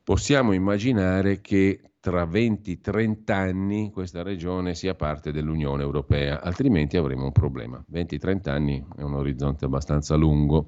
Possiamo 0.03 0.53
immaginare 0.53 1.41
che 1.41 1.81
tra 1.99 2.25
20-30 2.25 3.31
anni 3.31 3.89
questa 3.89 4.23
regione 4.23 4.75
sia 4.75 4.93
parte 4.93 5.31
dell'Unione 5.31 5.84
Europea, 5.84 6.41
altrimenti 6.41 6.97
avremo 6.97 7.23
un 7.23 7.31
problema. 7.31 7.84
20-30 7.91 8.49
anni 8.49 8.86
è 8.97 9.01
un 9.01 9.13
orizzonte 9.13 9.65
abbastanza 9.65 10.15
lungo. 10.15 10.67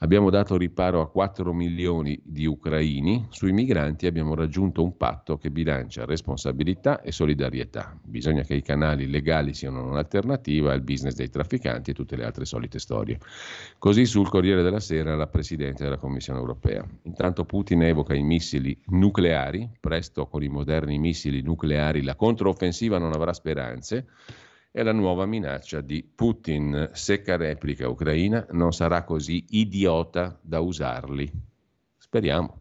Abbiamo 0.00 0.28
dato 0.28 0.58
riparo 0.58 1.00
a 1.00 1.08
4 1.08 1.54
milioni 1.54 2.20
di 2.22 2.44
ucraini, 2.44 3.28
sui 3.30 3.52
migranti 3.52 4.06
abbiamo 4.06 4.34
raggiunto 4.34 4.82
un 4.82 4.94
patto 4.94 5.38
che 5.38 5.50
bilancia 5.50 6.04
responsabilità 6.04 7.00
e 7.00 7.12
solidarietà. 7.12 7.98
Bisogna 8.04 8.42
che 8.42 8.52
i 8.52 8.60
canali 8.60 9.08
legali 9.08 9.54
siano 9.54 9.82
un'alternativa 9.88 10.70
al 10.70 10.82
business 10.82 11.14
dei 11.14 11.30
trafficanti 11.30 11.92
e 11.92 11.94
tutte 11.94 12.14
le 12.14 12.26
altre 12.26 12.44
solite 12.44 12.78
storie. 12.78 13.18
Così 13.78 14.04
sul 14.04 14.28
Corriere 14.28 14.62
della 14.62 14.80
Sera 14.80 15.16
la 15.16 15.28
Presidente 15.28 15.84
della 15.84 15.96
Commissione 15.96 16.40
europea. 16.40 16.86
Intanto 17.04 17.46
Putin 17.46 17.80
evoca 17.84 18.14
i 18.14 18.22
missili 18.22 18.78
nucleari, 18.88 19.66
presto 19.80 20.26
con 20.26 20.42
i 20.42 20.48
moderni 20.48 20.98
missili 20.98 21.40
nucleari 21.40 22.02
la 22.02 22.16
controffensiva 22.16 22.98
non 22.98 23.14
avrà 23.14 23.32
speranze 23.32 24.08
è 24.76 24.82
la 24.82 24.92
nuova 24.92 25.24
minaccia 25.24 25.80
di 25.80 26.04
Putin. 26.04 26.90
Secca 26.92 27.36
replica 27.36 27.88
ucraina 27.88 28.46
non 28.50 28.72
sarà 28.74 29.04
così 29.04 29.42
idiota 29.48 30.38
da 30.42 30.60
usarli. 30.60 31.32
Speriamo. 31.96 32.60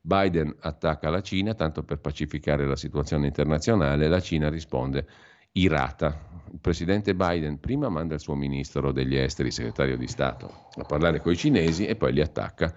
Biden 0.00 0.56
attacca 0.60 1.10
la 1.10 1.20
Cina 1.20 1.52
tanto 1.52 1.82
per 1.82 1.98
pacificare 1.98 2.66
la 2.66 2.76
situazione 2.76 3.26
internazionale, 3.26 4.08
la 4.08 4.20
Cina 4.20 4.48
risponde 4.48 5.06
irata. 5.52 6.28
Il 6.50 6.60
presidente 6.60 7.14
Biden 7.14 7.60
prima 7.60 7.90
manda 7.90 8.14
il 8.14 8.20
suo 8.20 8.36
ministro 8.36 8.90
degli 8.90 9.16
esteri, 9.16 9.50
segretario 9.50 9.98
di 9.98 10.06
Stato, 10.06 10.68
a 10.76 10.84
parlare 10.84 11.20
con 11.20 11.32
i 11.32 11.36
cinesi 11.36 11.84
e 11.84 11.94
poi 11.94 12.14
li 12.14 12.22
attacca. 12.22 12.74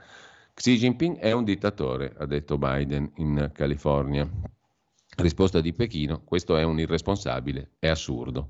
Xi 0.53 0.75
Jinping 0.75 1.19
è 1.19 1.31
un 1.31 1.45
dittatore, 1.45 2.13
ha 2.17 2.25
detto 2.25 2.57
Biden 2.57 3.09
in 3.15 3.49
California. 3.53 4.29
Risposta 5.15 5.61
di 5.61 5.73
Pechino, 5.73 6.23
questo 6.23 6.57
è 6.57 6.63
un 6.63 6.79
irresponsabile, 6.79 7.71
è 7.79 7.87
assurdo. 7.87 8.49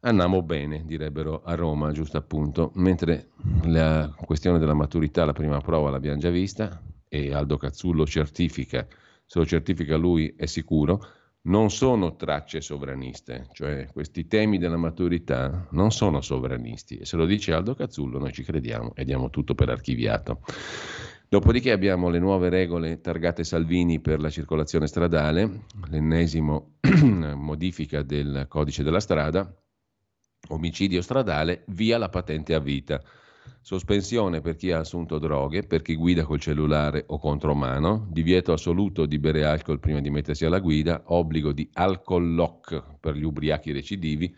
Andiamo 0.00 0.42
bene, 0.42 0.84
direbbero 0.86 1.42
a 1.42 1.54
Roma, 1.54 1.92
giusto 1.92 2.16
appunto, 2.16 2.70
mentre 2.76 3.30
la 3.64 4.10
questione 4.24 4.58
della 4.58 4.74
maturità, 4.74 5.24
la 5.24 5.32
prima 5.32 5.60
prova 5.60 5.90
l'abbiamo 5.90 6.18
già 6.18 6.30
vista 6.30 6.80
e 7.08 7.34
Aldo 7.34 7.56
Cazzullo 7.56 8.06
certifica, 8.06 8.86
se 9.26 9.38
lo 9.38 9.44
certifica 9.44 9.96
lui 9.96 10.32
è 10.36 10.46
sicuro, 10.46 11.04
non 11.42 11.70
sono 11.70 12.16
tracce 12.16 12.60
sovraniste, 12.60 13.48
cioè 13.52 13.88
questi 13.92 14.26
temi 14.26 14.58
della 14.58 14.76
maturità 14.76 15.66
non 15.70 15.90
sono 15.90 16.20
sovranisti 16.20 16.98
e 16.98 17.04
se 17.06 17.16
lo 17.16 17.24
dice 17.26 17.52
Aldo 17.52 17.74
Cazzullo 17.74 18.18
noi 18.18 18.32
ci 18.32 18.42
crediamo 18.42 18.92
e 18.94 19.04
diamo 19.04 19.30
tutto 19.30 19.54
per 19.54 19.70
archiviato. 19.70 20.40
Dopodiché 21.32 21.70
abbiamo 21.70 22.08
le 22.08 22.18
nuove 22.18 22.48
regole 22.48 23.00
targate 23.00 23.44
Salvini 23.44 24.00
per 24.00 24.18
la 24.18 24.30
circolazione 24.30 24.88
stradale, 24.88 25.66
l'ennesimo 25.88 26.78
modifica 27.36 28.02
del 28.02 28.46
codice 28.48 28.82
della 28.82 28.98
strada, 28.98 29.48
omicidio 30.48 31.00
stradale, 31.00 31.62
via 31.68 31.98
la 31.98 32.08
patente 32.08 32.52
a 32.52 32.58
vita. 32.58 33.00
Sospensione 33.60 34.40
per 34.40 34.56
chi 34.56 34.72
ha 34.72 34.80
assunto 34.80 35.20
droghe, 35.20 35.62
per 35.62 35.82
chi 35.82 35.94
guida 35.94 36.24
col 36.24 36.40
cellulare 36.40 37.04
o 37.06 37.20
contromano, 37.20 38.08
divieto 38.10 38.52
assoluto 38.52 39.06
di 39.06 39.20
bere 39.20 39.44
alcol 39.44 39.78
prima 39.78 40.00
di 40.00 40.10
mettersi 40.10 40.44
alla 40.44 40.58
guida, 40.58 41.00
obbligo 41.04 41.52
di 41.52 41.70
alcol 41.74 42.34
lock 42.34 42.98
per 42.98 43.14
gli 43.14 43.22
ubriachi 43.22 43.70
recidivi, 43.70 44.34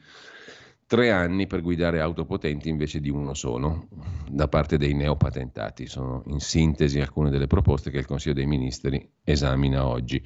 tre 0.92 1.10
anni 1.10 1.46
per 1.46 1.62
guidare 1.62 2.02
auto 2.02 2.26
potenti 2.26 2.68
invece 2.68 3.00
di 3.00 3.08
uno 3.08 3.32
solo, 3.32 3.88
da 4.28 4.46
parte 4.46 4.76
dei 4.76 4.92
neopatentati. 4.92 5.86
Sono 5.86 6.22
in 6.26 6.38
sintesi 6.38 7.00
alcune 7.00 7.30
delle 7.30 7.46
proposte 7.46 7.90
che 7.90 7.96
il 7.96 8.04
Consiglio 8.04 8.34
dei 8.34 8.44
Ministri 8.44 9.10
esamina 9.24 9.86
oggi. 9.86 10.22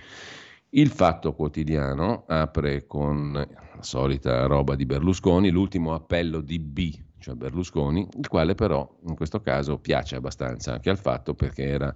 Il 0.70 0.88
Fatto 0.88 1.34
Quotidiano 1.34 2.24
apre 2.26 2.84
con 2.84 3.32
la 3.32 3.82
solita 3.82 4.46
roba 4.46 4.74
di 4.74 4.86
Berlusconi, 4.86 5.50
l'ultimo 5.50 5.94
appello 5.94 6.40
di 6.40 6.58
B, 6.58 6.98
cioè 7.20 7.36
Berlusconi, 7.36 8.08
il 8.18 8.26
quale 8.26 8.56
però 8.56 8.92
in 9.06 9.14
questo 9.14 9.40
caso 9.40 9.78
piace 9.78 10.16
abbastanza 10.16 10.72
anche 10.72 10.90
al 10.90 10.98
fatto 10.98 11.34
perché 11.34 11.62
era 11.62 11.94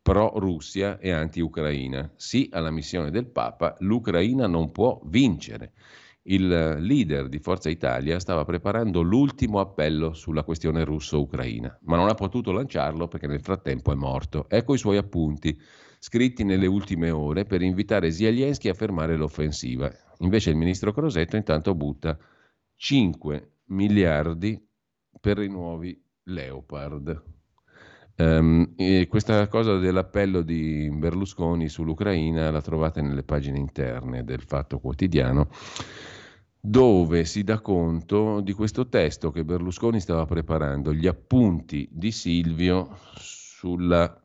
pro-Russia 0.00 1.00
e 1.00 1.10
anti-Ucraina. 1.10 2.12
Sì 2.14 2.48
alla 2.52 2.70
missione 2.70 3.10
del 3.10 3.26
Papa, 3.26 3.74
l'Ucraina 3.80 4.46
non 4.46 4.70
può 4.70 5.00
vincere. 5.04 5.72
Il 6.30 6.46
leader 6.80 7.28
di 7.28 7.38
Forza 7.38 7.70
Italia 7.70 8.18
stava 8.18 8.44
preparando 8.44 9.00
l'ultimo 9.00 9.60
appello 9.60 10.12
sulla 10.12 10.42
questione 10.42 10.84
russo-ucraina, 10.84 11.78
ma 11.84 11.96
non 11.96 12.08
ha 12.08 12.14
potuto 12.14 12.52
lanciarlo 12.52 13.08
perché 13.08 13.26
nel 13.26 13.40
frattempo 13.40 13.92
è 13.92 13.94
morto. 13.94 14.46
Ecco 14.50 14.74
i 14.74 14.78
suoi 14.78 14.98
appunti, 14.98 15.58
scritti 15.98 16.44
nelle 16.44 16.66
ultime 16.66 17.10
ore 17.10 17.46
per 17.46 17.62
invitare 17.62 18.10
Zelensky 18.10 18.68
a 18.68 18.74
fermare 18.74 19.16
l'offensiva. 19.16 19.90
Invece 20.18 20.50
il 20.50 20.56
ministro 20.56 20.92
Crosetto 20.92 21.36
intanto 21.36 21.74
butta 21.74 22.18
5 22.76 23.52
miliardi 23.68 24.62
per 25.18 25.38
i 25.38 25.48
nuovi 25.48 25.98
Leopard. 26.24 27.22
Um, 28.16 28.74
questa 29.06 29.46
cosa 29.46 29.78
dell'appello 29.78 30.42
di 30.42 30.90
Berlusconi 30.92 31.68
sull'Ucraina 31.68 32.50
la 32.50 32.60
trovate 32.60 33.00
nelle 33.00 33.22
pagine 33.22 33.58
interne 33.58 34.24
del 34.24 34.42
Fatto 34.42 34.80
Quotidiano, 34.80 35.48
dove 36.60 37.24
si 37.24 37.44
dà 37.44 37.60
conto 37.60 38.40
di 38.40 38.52
questo 38.52 38.88
testo 38.88 39.30
che 39.30 39.44
Berlusconi 39.44 40.00
stava 40.00 40.26
preparando, 40.26 40.92
gli 40.92 41.06
appunti 41.06 41.88
di 41.90 42.10
Silvio 42.10 42.98
sulla 43.16 44.20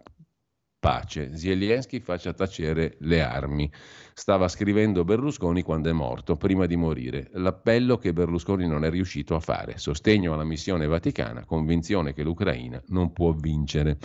pace. 0.84 1.38
Zelensky 1.38 2.02
faccia 2.02 2.34
tacere 2.34 2.98
le 3.00 3.22
armi. 3.22 3.72
Stava 4.14 4.50
scrivendo 4.50 5.06
Berlusconi 5.06 5.62
quando 5.62 5.90
è 5.90 5.94
morto, 5.94 6.36
prima 6.36 6.66
di 6.66 6.76
morire. 6.76 7.30
L'appello 7.34 7.98
che 7.98 8.12
Berlusconi 8.12 8.68
non 8.68 8.84
è 8.84 8.90
riuscito 8.90 9.34
a 9.36 9.40
fare. 9.40 9.78
Sostegno 9.78 10.34
alla 10.34 10.44
missione 10.44 10.86
vaticana, 10.86 11.46
convinzione 11.46 12.14
che 12.14 12.24
l'Ucraina 12.24 12.82
non 12.88 13.14
può 13.14 13.32
vincere 13.32 13.98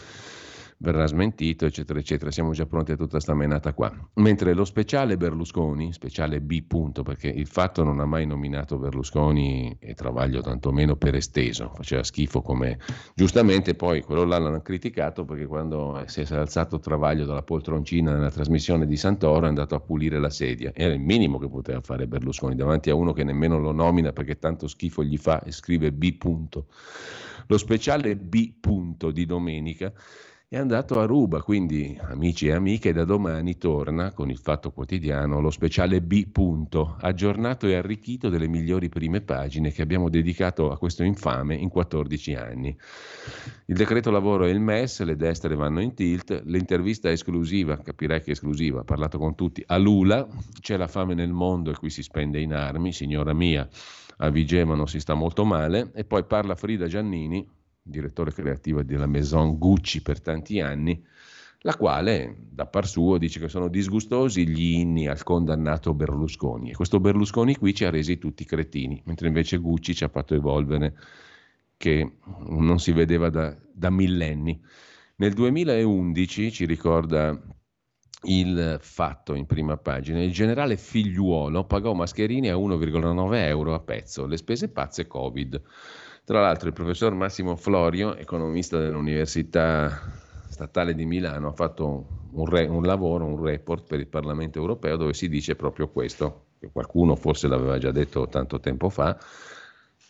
verrà 0.80 1.06
smentito, 1.06 1.66
eccetera, 1.66 1.98
eccetera. 1.98 2.30
Siamo 2.30 2.52
già 2.52 2.66
pronti 2.66 2.92
a 2.92 2.96
tutta 2.96 3.10
questa 3.10 3.34
menata 3.34 3.72
qua. 3.72 3.92
Mentre 4.14 4.54
lo 4.54 4.64
speciale 4.64 5.16
Berlusconi, 5.16 5.92
speciale 5.92 6.40
B 6.40 6.62
punto, 6.62 7.02
perché 7.02 7.28
il 7.28 7.46
fatto 7.46 7.82
non 7.82 7.98
ha 8.00 8.04
mai 8.04 8.26
nominato 8.26 8.78
Berlusconi 8.78 9.76
e 9.80 9.94
Travaglio 9.94 10.40
tantomeno 10.40 10.96
per 10.96 11.16
esteso, 11.16 11.72
faceva 11.74 12.02
schifo 12.04 12.42
come 12.42 12.78
giustamente 13.14 13.74
poi 13.74 14.02
quello 14.02 14.24
là 14.24 14.38
l'hanno 14.38 14.60
criticato 14.60 15.24
perché 15.24 15.46
quando 15.46 16.02
si 16.06 16.20
è 16.20 16.34
alzato 16.34 16.78
Travaglio 16.78 17.24
dalla 17.24 17.42
poltroncina 17.42 18.12
nella 18.12 18.30
trasmissione 18.30 18.86
di 18.86 18.96
Santoro 18.96 19.46
è 19.46 19.48
andato 19.48 19.74
a 19.74 19.80
pulire 19.80 20.20
la 20.20 20.30
sedia. 20.30 20.70
Era 20.74 20.94
il 20.94 21.00
minimo 21.00 21.38
che 21.38 21.48
poteva 21.48 21.80
fare 21.80 22.06
Berlusconi 22.06 22.54
davanti 22.54 22.90
a 22.90 22.94
uno 22.94 23.12
che 23.12 23.24
nemmeno 23.24 23.58
lo 23.58 23.72
nomina 23.72 24.12
perché 24.12 24.38
tanto 24.38 24.68
schifo 24.68 25.02
gli 25.02 25.16
fa 25.16 25.42
e 25.42 25.50
scrive 25.50 25.92
B 25.92 26.16
punto. 26.16 26.66
Lo 27.48 27.56
speciale 27.56 28.14
B 28.16 28.52
punto 28.60 29.10
di 29.10 29.24
domenica 29.24 29.92
è 30.50 30.56
andato 30.56 30.98
a 30.98 31.04
ruba, 31.04 31.42
quindi 31.42 31.98
amici 32.00 32.46
e 32.46 32.52
amiche, 32.52 32.94
da 32.94 33.04
domani 33.04 33.58
torna 33.58 34.12
con 34.14 34.30
il 34.30 34.38
Fatto 34.38 34.70
Quotidiano 34.70 35.40
lo 35.40 35.50
speciale 35.50 36.00
B. 36.00 36.26
Punto, 36.30 36.96
aggiornato 36.98 37.66
e 37.66 37.74
arricchito 37.74 38.30
delle 38.30 38.48
migliori 38.48 38.88
prime 38.88 39.20
pagine 39.20 39.70
che 39.70 39.82
abbiamo 39.82 40.08
dedicato 40.08 40.70
a 40.70 40.78
questo 40.78 41.02
infame 41.02 41.54
in 41.54 41.68
14 41.68 42.32
anni. 42.32 42.74
Il 43.66 43.76
decreto 43.76 44.10
lavoro 44.10 44.46
e 44.46 44.50
il 44.50 44.60
MES, 44.60 45.02
le 45.02 45.16
destre 45.16 45.54
vanno 45.54 45.82
in 45.82 45.92
tilt, 45.92 46.40
l'intervista 46.46 47.10
è 47.10 47.12
esclusiva, 47.12 47.76
capirai 47.76 48.22
che 48.22 48.28
è 48.28 48.30
esclusiva, 48.30 48.80
ha 48.80 48.84
parlato 48.84 49.18
con 49.18 49.34
tutti, 49.34 49.62
a 49.66 49.76
Lula, 49.76 50.26
c'è 50.62 50.78
la 50.78 50.88
fame 50.88 51.12
nel 51.12 51.30
mondo 51.30 51.72
e 51.72 51.74
qui 51.74 51.90
si 51.90 52.02
spende 52.02 52.40
in 52.40 52.54
armi, 52.54 52.94
signora 52.94 53.34
mia, 53.34 53.68
a 54.16 54.30
Vigevano 54.30 54.86
si 54.86 54.98
sta 54.98 55.12
molto 55.12 55.44
male, 55.44 55.90
e 55.94 56.04
poi 56.04 56.24
parla 56.24 56.54
Frida 56.54 56.86
Giannini, 56.86 57.46
direttore 57.88 58.32
creativo 58.32 58.82
della 58.82 59.06
Maison 59.06 59.58
Gucci 59.58 60.02
per 60.02 60.20
tanti 60.20 60.60
anni, 60.60 61.02
la 61.62 61.74
quale, 61.76 62.36
da 62.50 62.66
par 62.66 62.86
suo, 62.86 63.18
dice 63.18 63.40
che 63.40 63.48
sono 63.48 63.68
disgustosi 63.68 64.46
gli 64.46 64.78
inni 64.78 65.08
al 65.08 65.22
condannato 65.22 65.92
Berlusconi. 65.92 66.70
E 66.70 66.74
questo 66.74 67.00
Berlusconi 67.00 67.56
qui 67.56 67.74
ci 67.74 67.84
ha 67.84 67.90
resi 67.90 68.18
tutti 68.18 68.44
cretini, 68.44 69.02
mentre 69.06 69.26
invece 69.26 69.56
Gucci 69.56 69.94
ci 69.94 70.04
ha 70.04 70.08
fatto 70.08 70.34
evolvere 70.34 70.96
che 71.76 72.18
non 72.46 72.78
si 72.78 72.92
vedeva 72.92 73.28
da, 73.30 73.56
da 73.72 73.90
millenni. 73.90 74.60
Nel 75.16 75.32
2011, 75.32 76.52
ci 76.52 76.64
ricorda 76.64 77.40
il 78.22 78.78
fatto 78.80 79.34
in 79.34 79.46
prima 79.46 79.76
pagina, 79.76 80.22
il 80.22 80.32
generale 80.32 80.76
figliuolo 80.76 81.64
pagò 81.64 81.92
mascherine 81.92 82.50
a 82.50 82.56
1,9 82.56 83.34
euro 83.46 83.74
a 83.74 83.80
pezzo, 83.80 84.26
le 84.26 84.36
spese 84.36 84.68
pazze 84.68 85.06
Covid. 85.06 85.60
Tra 86.28 86.42
l'altro 86.42 86.68
il 86.68 86.74
professor 86.74 87.14
Massimo 87.14 87.56
Florio, 87.56 88.14
economista 88.14 88.78
dell'Università 88.78 89.98
Statale 90.46 90.94
di 90.94 91.06
Milano, 91.06 91.48
ha 91.48 91.52
fatto 91.52 92.26
un, 92.32 92.44
re, 92.44 92.66
un, 92.66 92.82
lavoro, 92.82 93.24
un 93.24 93.42
report 93.42 93.86
per 93.86 93.98
il 93.98 94.08
Parlamento 94.08 94.58
europeo 94.58 94.98
dove 94.98 95.14
si 95.14 95.30
dice 95.30 95.56
proprio 95.56 95.88
questo, 95.88 96.48
che 96.60 96.68
qualcuno 96.70 97.16
forse 97.16 97.48
l'aveva 97.48 97.78
già 97.78 97.92
detto 97.92 98.28
tanto 98.28 98.60
tempo 98.60 98.90
fa, 98.90 99.18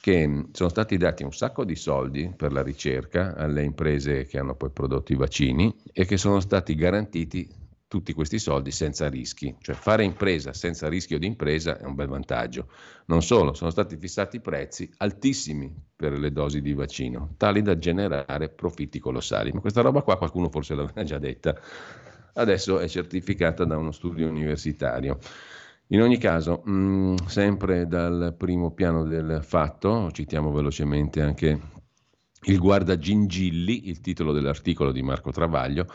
che 0.00 0.46
sono 0.50 0.68
stati 0.68 0.96
dati 0.96 1.22
un 1.22 1.32
sacco 1.32 1.62
di 1.62 1.76
soldi 1.76 2.34
per 2.36 2.50
la 2.50 2.64
ricerca 2.64 3.36
alle 3.36 3.62
imprese 3.62 4.26
che 4.26 4.40
hanno 4.40 4.56
poi 4.56 4.70
prodotto 4.70 5.12
i 5.12 5.16
vaccini 5.16 5.72
e 5.92 6.04
che 6.04 6.16
sono 6.16 6.40
stati 6.40 6.74
garantiti 6.74 7.48
tutti 7.88 8.12
questi 8.12 8.38
soldi 8.38 8.70
senza 8.70 9.08
rischi, 9.08 9.56
cioè 9.60 9.74
fare 9.74 10.04
impresa 10.04 10.52
senza 10.52 10.88
rischio 10.88 11.18
di 11.18 11.26
impresa 11.26 11.78
è 11.78 11.84
un 11.84 11.94
bel 11.94 12.06
vantaggio. 12.06 12.68
Non 13.06 13.22
solo, 13.22 13.54
sono 13.54 13.70
stati 13.70 13.96
fissati 13.96 14.40
prezzi 14.40 14.90
altissimi 14.98 15.74
per 15.96 16.12
le 16.12 16.30
dosi 16.30 16.60
di 16.60 16.74
vaccino, 16.74 17.34
tali 17.38 17.62
da 17.62 17.78
generare 17.78 18.50
profitti 18.50 18.98
colossali. 18.98 19.52
Ma 19.52 19.60
questa 19.60 19.80
roba 19.80 20.02
qua 20.02 20.18
qualcuno 20.18 20.50
forse 20.50 20.74
l'aveva 20.74 21.02
già 21.02 21.18
detta, 21.18 21.58
adesso 22.34 22.78
è 22.78 22.86
certificata 22.86 23.64
da 23.64 23.78
uno 23.78 23.90
studio 23.90 24.28
universitario. 24.28 25.18
In 25.88 26.02
ogni 26.02 26.18
caso, 26.18 26.60
mh, 26.66 26.70
mm, 26.70 27.14
sempre 27.26 27.86
dal 27.86 28.34
primo 28.36 28.72
piano 28.72 29.04
del 29.04 29.40
fatto, 29.42 30.10
citiamo 30.12 30.52
velocemente 30.52 31.22
anche 31.22 31.58
il 32.42 32.58
guarda 32.58 32.98
Gingilli, 32.98 33.88
il 33.88 34.00
titolo 34.00 34.32
dell'articolo 34.32 34.92
di 34.92 35.02
Marco 35.02 35.32
Travaglio, 35.32 35.86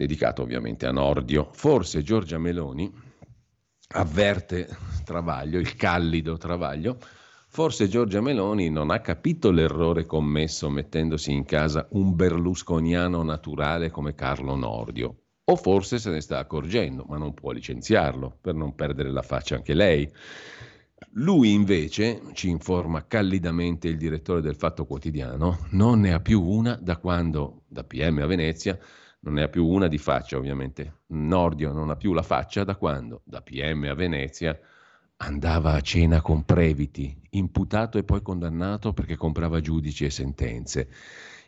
dedicato 0.00 0.40
ovviamente 0.40 0.86
a 0.86 0.92
Nordio. 0.92 1.50
Forse 1.52 2.02
Giorgia 2.02 2.38
Meloni 2.38 2.90
avverte 3.92 4.66
Travaglio, 5.04 5.58
il 5.58 5.76
callido 5.76 6.38
Travaglio, 6.38 6.96
forse 7.48 7.86
Giorgia 7.86 8.22
Meloni 8.22 8.70
non 8.70 8.90
ha 8.90 9.00
capito 9.00 9.50
l'errore 9.50 10.06
commesso 10.06 10.70
mettendosi 10.70 11.32
in 11.32 11.44
casa 11.44 11.86
un 11.90 12.16
berlusconiano 12.16 13.22
naturale 13.22 13.90
come 13.90 14.14
Carlo 14.14 14.56
Nordio. 14.56 15.16
O 15.44 15.56
forse 15.56 15.98
se 15.98 16.10
ne 16.10 16.22
sta 16.22 16.38
accorgendo, 16.38 17.04
ma 17.06 17.18
non 17.18 17.34
può 17.34 17.50
licenziarlo 17.50 18.38
per 18.40 18.54
non 18.54 18.74
perdere 18.74 19.10
la 19.10 19.22
faccia 19.22 19.56
anche 19.56 19.74
lei. 19.74 20.10
Lui 21.14 21.52
invece, 21.52 22.22
ci 22.32 22.48
informa 22.48 23.06
callidamente 23.06 23.88
il 23.88 23.98
direttore 23.98 24.40
del 24.40 24.54
Fatto 24.54 24.86
Quotidiano, 24.86 25.66
non 25.72 26.00
ne 26.00 26.14
ha 26.14 26.20
più 26.20 26.40
una 26.40 26.78
da 26.80 26.96
quando, 26.96 27.64
da 27.68 27.84
PM 27.84 28.18
a 28.18 28.26
Venezia, 28.26 28.78
non 29.20 29.34
ne 29.34 29.42
ha 29.42 29.48
più 29.48 29.66
una 29.66 29.86
di 29.86 29.98
faccia 29.98 30.36
ovviamente. 30.36 31.02
Nordio 31.08 31.72
non 31.72 31.90
ha 31.90 31.96
più 31.96 32.12
la 32.12 32.22
faccia 32.22 32.64
da 32.64 32.76
quando, 32.76 33.22
da 33.24 33.42
PM 33.42 33.84
a 33.84 33.94
Venezia, 33.94 34.58
andava 35.18 35.72
a 35.72 35.80
cena 35.80 36.20
con 36.20 36.44
Previti, 36.44 37.20
imputato 37.30 37.98
e 37.98 38.04
poi 38.04 38.22
condannato 38.22 38.92
perché 38.92 39.16
comprava 39.16 39.60
giudici 39.60 40.04
e 40.04 40.10
sentenze. 40.10 40.88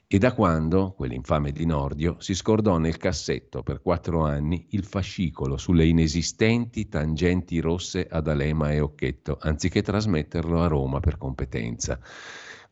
E 0.07 0.19
da 0.19 0.35
quando, 0.35 0.93
quell'infame 0.93 1.53
di 1.53 1.65
Nordio, 1.65 2.17
si 2.19 2.35
scordò 2.35 2.77
nel 2.77 2.99
cassetto 2.99 3.63
per 3.63 3.81
quattro 3.81 4.27
anni 4.27 4.67
il 4.73 4.85
fascicolo 4.85 5.57
sulle 5.57 5.87
inesistenti 5.87 6.87
tangenti 6.87 7.59
rosse 7.61 8.07
ad 8.07 8.29
Alema 8.29 8.73
e 8.73 8.81
Occhetto, 8.81 9.39
anziché 9.41 9.81
trasmetterlo 9.81 10.61
a 10.61 10.67
Roma 10.67 11.01
per 11.01 11.17
competenza. 11.17 11.99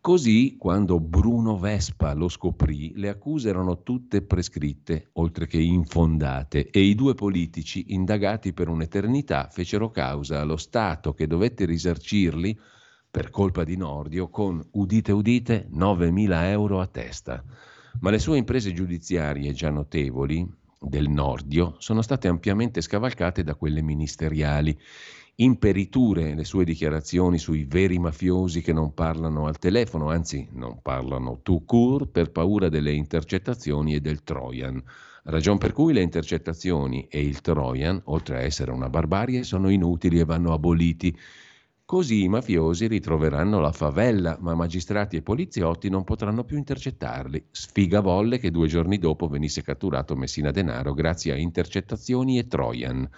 Così, 0.02 0.56
quando 0.56 0.98
Bruno 0.98 1.58
Vespa 1.58 2.14
lo 2.14 2.28
scoprì, 2.28 2.92
le 2.96 3.10
accuse 3.10 3.50
erano 3.50 3.82
tutte 3.82 4.22
prescritte, 4.22 5.10
oltre 5.14 5.46
che 5.46 5.58
infondate, 5.58 6.70
e 6.70 6.80
i 6.80 6.94
due 6.94 7.14
politici, 7.14 7.92
indagati 7.92 8.54
per 8.54 8.68
un'eternità, 8.68 9.48
fecero 9.50 9.90
causa 9.90 10.40
allo 10.40 10.56
Stato 10.56 11.12
che 11.12 11.26
dovette 11.26 11.66
risarcirli 11.66 12.58
per 13.10 13.28
colpa 13.28 13.62
di 13.62 13.76
Nordio 13.76 14.30
con, 14.30 14.66
udite 14.72 15.12
udite, 15.12 15.68
9.000 15.70 16.44
euro 16.44 16.80
a 16.80 16.86
testa. 16.86 17.44
Ma 18.00 18.08
le 18.08 18.18
sue 18.18 18.38
imprese 18.38 18.72
giudiziarie 18.72 19.52
già 19.52 19.68
notevoli 19.68 20.48
del 20.80 21.10
Nordio 21.10 21.74
sono 21.78 22.00
state 22.00 22.26
ampiamente 22.26 22.80
scavalcate 22.80 23.42
da 23.42 23.54
quelle 23.54 23.82
ministeriali 23.82 24.78
imperiture 25.42 26.34
le 26.34 26.44
sue 26.44 26.64
dichiarazioni 26.64 27.38
sui 27.38 27.64
veri 27.64 27.98
mafiosi 27.98 28.60
che 28.60 28.74
non 28.74 28.92
parlano 28.92 29.46
al 29.46 29.58
telefono, 29.58 30.10
anzi 30.10 30.46
non 30.52 30.80
parlano 30.82 31.40
tout 31.42 31.64
court 31.64 32.08
per 32.08 32.30
paura 32.30 32.68
delle 32.68 32.92
intercettazioni 32.92 33.94
e 33.94 34.00
del 34.00 34.22
Trojan. 34.22 34.82
Ragion 35.24 35.56
per 35.56 35.72
cui 35.72 35.94
le 35.94 36.02
intercettazioni 36.02 37.06
e 37.08 37.22
il 37.22 37.40
Trojan, 37.40 38.00
oltre 38.04 38.36
a 38.36 38.40
essere 38.40 38.70
una 38.70 38.90
barbarie, 38.90 39.42
sono 39.42 39.70
inutili 39.70 40.18
e 40.18 40.24
vanno 40.24 40.52
aboliti 40.52 41.16
Così 41.90 42.22
i 42.22 42.28
mafiosi 42.28 42.86
ritroveranno 42.86 43.58
la 43.58 43.72
favella, 43.72 44.38
ma 44.38 44.54
magistrati 44.54 45.16
e 45.16 45.22
poliziotti 45.22 45.88
non 45.88 46.04
potranno 46.04 46.44
più 46.44 46.56
intercettarli. 46.56 47.46
Sfiga 47.50 47.98
volle 47.98 48.38
che 48.38 48.52
due 48.52 48.68
giorni 48.68 48.96
dopo 48.96 49.26
venisse 49.26 49.62
catturato 49.62 50.14
Messina 50.14 50.52
Denaro 50.52 50.94
grazie 50.94 51.32
a 51.32 51.36
intercettazioni 51.36 52.38
e 52.38 52.46
Trojan. 52.46 53.10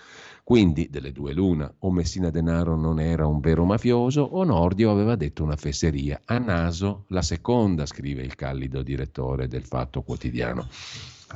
Quindi, 0.44 0.88
delle 0.90 1.12
due 1.12 1.32
l'una, 1.32 1.72
o 1.78 1.92
Messina 1.92 2.30
Denaro 2.30 2.74
non 2.76 2.98
era 2.98 3.26
un 3.26 3.38
vero 3.38 3.64
mafioso 3.64 4.22
o 4.22 4.42
Nordio 4.42 4.90
aveva 4.90 5.14
detto 5.14 5.44
una 5.44 5.56
fesseria. 5.56 6.20
A 6.24 6.38
naso 6.38 7.04
la 7.08 7.22
seconda, 7.22 7.86
scrive 7.86 8.22
il 8.22 8.34
callido 8.34 8.82
direttore 8.82 9.46
del 9.46 9.62
Fatto 9.62 10.02
Quotidiano. 10.02 10.68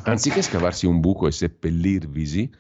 Anziché 0.03 0.43
scavarsi 0.43 0.87
un 0.87 0.99
buco 1.01 1.29
e 1.29 1.33
seppellirvisi, 1.33 2.51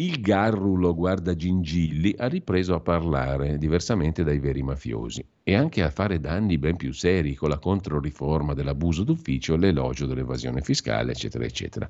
il 0.00 0.22
garrulo 0.22 0.94
guardagingilli 0.94 2.14
ha 2.16 2.26
ripreso 2.26 2.74
a 2.74 2.80
parlare, 2.80 3.58
diversamente 3.58 4.24
dai 4.24 4.38
veri 4.38 4.62
mafiosi, 4.62 5.22
e 5.42 5.54
anche 5.54 5.82
a 5.82 5.90
fare 5.90 6.18
danni 6.18 6.56
ben 6.56 6.76
più 6.76 6.90
seri 6.94 7.34
con 7.34 7.50
la 7.50 7.58
controriforma 7.58 8.54
dell'abuso 8.54 9.04
d'ufficio, 9.04 9.56
l'elogio 9.56 10.06
dell'evasione 10.06 10.62
fiscale, 10.62 11.12
eccetera, 11.12 11.44
eccetera. 11.44 11.86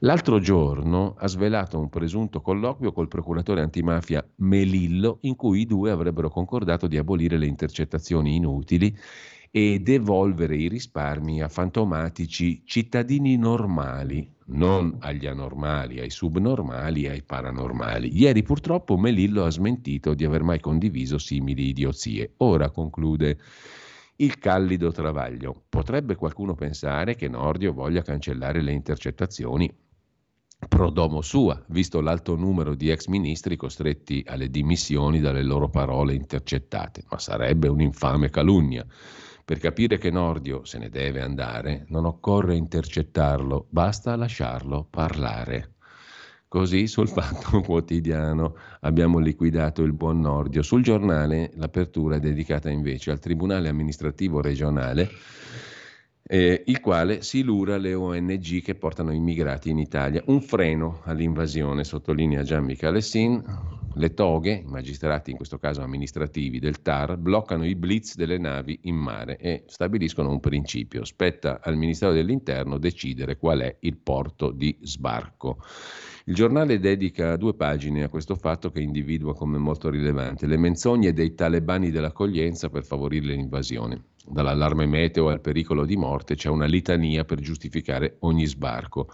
L'altro 0.00 0.38
giorno 0.38 1.16
ha 1.18 1.26
svelato 1.26 1.76
un 1.76 1.88
presunto 1.88 2.40
colloquio 2.40 2.92
col 2.92 3.08
procuratore 3.08 3.62
antimafia 3.62 4.24
Melillo, 4.36 5.18
in 5.22 5.34
cui 5.34 5.62
i 5.62 5.66
due 5.66 5.90
avrebbero 5.90 6.30
concordato 6.30 6.86
di 6.86 6.98
abolire 6.98 7.36
le 7.36 7.46
intercettazioni 7.46 8.36
inutili 8.36 8.96
e 9.50 9.80
devolvere 9.80 10.54
i 10.54 10.68
risparmi 10.68 11.42
a 11.42 11.48
fantomatici 11.48 12.62
cittadini 12.64 13.36
normali, 13.36 14.38
non 14.50 14.96
agli 15.00 15.26
anormali, 15.26 16.00
ai 16.00 16.10
subnormali 16.10 17.06
ai 17.08 17.22
paranormali. 17.22 18.10
Ieri 18.16 18.42
purtroppo 18.42 18.96
Melillo 18.96 19.44
ha 19.44 19.50
smentito 19.50 20.14
di 20.14 20.24
aver 20.24 20.42
mai 20.42 20.60
condiviso 20.60 21.18
simili 21.18 21.68
idiozie. 21.68 22.34
Ora 22.38 22.70
conclude 22.70 23.38
il 24.16 24.38
callido 24.38 24.92
travaglio. 24.92 25.64
Potrebbe 25.68 26.14
qualcuno 26.14 26.54
pensare 26.54 27.14
che 27.14 27.28
Nordio 27.28 27.72
voglia 27.72 28.02
cancellare 28.02 28.60
le 28.60 28.72
intercettazioni 28.72 29.72
pro 30.68 30.90
domo 30.90 31.22
sua, 31.22 31.62
visto 31.68 32.00
l'alto 32.00 32.36
numero 32.36 32.74
di 32.74 32.90
ex 32.90 33.06
ministri 33.06 33.56
costretti 33.56 34.22
alle 34.26 34.50
dimissioni 34.50 35.20
dalle 35.20 35.42
loro 35.42 35.70
parole 35.70 36.14
intercettate, 36.14 37.04
ma 37.10 37.18
sarebbe 37.18 37.68
un'infame 37.68 38.28
calunnia. 38.28 38.84
Per 39.50 39.58
capire 39.58 39.98
che 39.98 40.12
Nordio 40.12 40.64
se 40.64 40.78
ne 40.78 40.90
deve 40.90 41.22
andare, 41.22 41.84
non 41.88 42.04
occorre 42.04 42.54
intercettarlo, 42.54 43.66
basta 43.68 44.14
lasciarlo 44.14 44.86
parlare. 44.88 45.72
Così 46.46 46.86
sul 46.86 47.08
fatto 47.08 47.58
quotidiano 47.66 48.54
abbiamo 48.82 49.18
liquidato 49.18 49.82
il 49.82 49.92
buon 49.92 50.20
Nordio. 50.20 50.62
Sul 50.62 50.84
giornale 50.84 51.50
l'apertura 51.54 52.14
è 52.14 52.20
dedicata 52.20 52.70
invece 52.70 53.10
al 53.10 53.18
Tribunale 53.18 53.68
amministrativo 53.68 54.40
regionale 54.40 55.10
eh, 56.22 56.62
il 56.66 56.78
quale 56.78 57.22
silura 57.22 57.76
le 57.76 57.94
ONG 57.94 58.62
che 58.62 58.76
portano 58.76 59.10
immigrati 59.10 59.68
in 59.68 59.78
Italia. 59.78 60.22
Un 60.26 60.42
freno 60.42 61.00
all'invasione, 61.06 61.82
sottolinea 61.82 62.44
Gian 62.44 62.62
Michalessin. 62.62 63.42
Le 63.94 64.14
toghe, 64.14 64.62
i 64.64 64.68
magistrati 64.68 65.32
in 65.32 65.36
questo 65.36 65.58
caso 65.58 65.82
amministrativi 65.82 66.60
del 66.60 66.80
TAR, 66.80 67.16
bloccano 67.16 67.66
i 67.66 67.74
blitz 67.74 68.14
delle 68.14 68.38
navi 68.38 68.78
in 68.82 68.94
mare 68.94 69.36
e 69.36 69.64
stabiliscono 69.66 70.30
un 70.30 70.38
principio. 70.38 71.04
Spetta 71.04 71.58
al 71.60 71.76
Ministero 71.76 72.12
dell'Interno 72.12 72.78
decidere 72.78 73.36
qual 73.36 73.58
è 73.60 73.76
il 73.80 73.96
porto 73.96 74.52
di 74.52 74.78
sbarco. 74.82 75.58
Il 76.26 76.36
giornale 76.36 76.78
dedica 76.78 77.34
due 77.34 77.54
pagine 77.54 78.04
a 78.04 78.08
questo 78.08 78.36
fatto 78.36 78.70
che 78.70 78.80
individua 78.80 79.34
come 79.34 79.58
molto 79.58 79.90
rilevante, 79.90 80.46
le 80.46 80.56
menzogne 80.56 81.12
dei 81.12 81.34
talebani 81.34 81.90
dell'accoglienza 81.90 82.68
per 82.68 82.84
favorire 82.84 83.26
l'invasione. 83.26 84.04
Dall'allarme 84.24 84.86
meteo 84.86 85.30
al 85.30 85.40
pericolo 85.40 85.84
di 85.84 85.96
morte 85.96 86.36
c'è 86.36 86.48
una 86.48 86.66
litania 86.66 87.24
per 87.24 87.40
giustificare 87.40 88.18
ogni 88.20 88.46
sbarco, 88.46 89.08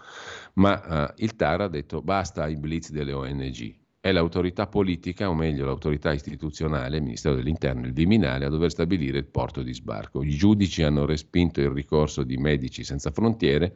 ma 0.55 1.09
eh, 1.09 1.23
il 1.23 1.35
TAR 1.35 1.61
ha 1.61 1.67
detto 1.67 2.03
basta 2.03 2.43
ai 2.43 2.57
blitz 2.57 2.91
delle 2.91 3.13
ONG. 3.13 3.85
È 4.07 4.13
l'autorità 4.13 4.67
politica, 4.67 5.29
o 5.29 5.33
meglio 5.33 5.65
l'autorità 5.65 6.13
istituzionale, 6.13 6.95
il 6.95 7.03
Ministero 7.03 7.35
dell'Interno 7.35 7.85
il 7.85 7.91
Viminale, 7.91 8.45
a 8.45 8.49
dover 8.49 8.71
stabilire 8.71 9.17
il 9.17 9.25
porto 9.25 9.63
di 9.63 9.73
sbarco. 9.73 10.23
I 10.23 10.29
giudici 10.29 10.81
hanno 10.81 11.05
respinto 11.05 11.59
il 11.59 11.71
ricorso 11.71 12.23
di 12.23 12.37
Medici 12.37 12.85
Senza 12.85 13.11
Frontiere 13.11 13.75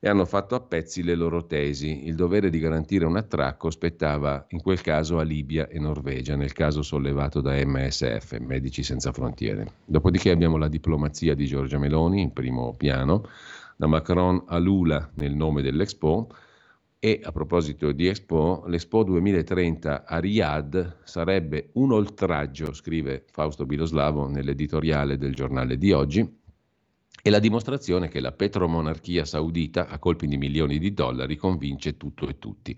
e 0.00 0.08
hanno 0.08 0.24
fatto 0.24 0.54
a 0.54 0.60
pezzi 0.60 1.02
le 1.02 1.14
loro 1.14 1.44
tesi. 1.44 2.06
Il 2.06 2.14
dovere 2.14 2.48
di 2.48 2.58
garantire 2.60 3.04
un 3.04 3.18
attracco 3.18 3.68
spettava 3.68 4.46
in 4.48 4.62
quel 4.62 4.80
caso 4.80 5.18
a 5.18 5.22
Libia 5.22 5.68
e 5.68 5.78
Norvegia, 5.78 6.34
nel 6.34 6.54
caso 6.54 6.80
sollevato 6.80 7.42
da 7.42 7.52
MSF, 7.62 8.38
Medici 8.38 8.82
Senza 8.82 9.12
Frontiere. 9.12 9.70
Dopodiché 9.84 10.30
abbiamo 10.30 10.56
la 10.56 10.68
diplomazia 10.68 11.34
di 11.34 11.44
Giorgia 11.44 11.76
Meloni 11.76 12.22
in 12.22 12.32
primo 12.32 12.74
piano, 12.74 13.28
da 13.76 13.86
Macron 13.86 14.44
a 14.46 14.56
Lula 14.56 15.10
nel 15.16 15.34
nome 15.34 15.60
dell'Expo. 15.60 16.28
E 17.04 17.18
a 17.20 17.32
proposito 17.32 17.90
di 17.90 18.06
Expo, 18.06 18.62
l'Expo 18.68 19.02
2030 19.02 20.04
a 20.06 20.20
Riyadh 20.20 20.98
sarebbe 21.02 21.70
un 21.72 21.90
oltraggio, 21.90 22.72
scrive 22.72 23.24
Fausto 23.28 23.66
Biloslavo 23.66 24.28
nell'editoriale 24.28 25.18
del 25.18 25.34
giornale 25.34 25.76
di 25.76 25.90
oggi, 25.90 26.24
è 27.20 27.28
la 27.28 27.40
dimostrazione 27.40 28.06
che 28.06 28.20
la 28.20 28.30
petromonarchia 28.30 29.24
saudita, 29.24 29.88
a 29.88 29.98
colpi 29.98 30.28
di 30.28 30.36
milioni 30.36 30.78
di 30.78 30.94
dollari, 30.94 31.34
convince 31.34 31.96
tutto 31.96 32.28
e 32.28 32.38
tutti. 32.38 32.76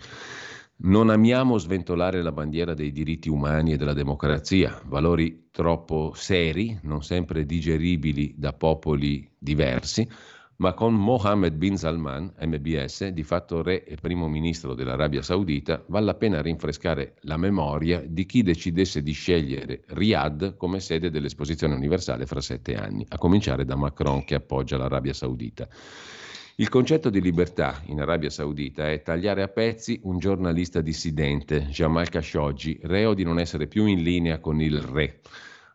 Non 0.76 1.10
amiamo 1.10 1.58
sventolare 1.58 2.22
la 2.22 2.32
bandiera 2.32 2.72
dei 2.72 2.92
diritti 2.92 3.28
umani 3.28 3.74
e 3.74 3.76
della 3.76 3.92
democrazia, 3.92 4.80
valori 4.86 5.48
troppo 5.50 6.12
seri, 6.14 6.78
non 6.84 7.02
sempre 7.02 7.44
digeribili 7.44 8.32
da 8.38 8.54
popoli 8.54 9.30
diversi, 9.38 10.08
ma 10.56 10.72
con 10.72 10.94
Mohammed 10.94 11.54
bin 11.54 11.76
Salman, 11.76 12.32
MBS, 12.40 13.08
di 13.08 13.22
fatto 13.22 13.62
re 13.62 13.84
e 13.84 13.96
primo 14.00 14.28
ministro 14.28 14.74
dell'Arabia 14.74 15.22
Saudita, 15.22 15.82
vale 15.86 16.06
la 16.06 16.14
pena 16.14 16.40
rinfrescare 16.40 17.14
la 17.22 17.36
memoria 17.36 18.02
di 18.06 18.24
chi 18.26 18.42
decidesse 18.42 19.02
di 19.02 19.12
scegliere 19.12 19.82
Riyadh 19.86 20.56
come 20.56 20.80
sede 20.80 21.10
dell'esposizione 21.10 21.74
universale 21.74 22.26
fra 22.26 22.40
sette 22.40 22.76
anni, 22.76 23.04
a 23.08 23.18
cominciare 23.18 23.64
da 23.64 23.74
Macron 23.74 24.24
che 24.24 24.36
appoggia 24.36 24.76
l'Arabia 24.76 25.12
Saudita. 25.12 25.68
Il 26.56 26.68
concetto 26.68 27.10
di 27.10 27.20
libertà 27.20 27.82
in 27.86 28.00
Arabia 28.00 28.30
Saudita 28.30 28.88
è 28.88 29.02
tagliare 29.02 29.42
a 29.42 29.48
pezzi 29.48 29.98
un 30.04 30.18
giornalista 30.18 30.80
dissidente, 30.80 31.62
Jamal 31.62 32.08
Khashoggi, 32.08 32.78
reo 32.82 33.12
di 33.12 33.24
non 33.24 33.40
essere 33.40 33.66
più 33.66 33.86
in 33.86 34.04
linea 34.04 34.38
con 34.38 34.60
il 34.60 34.80
re. 34.80 35.18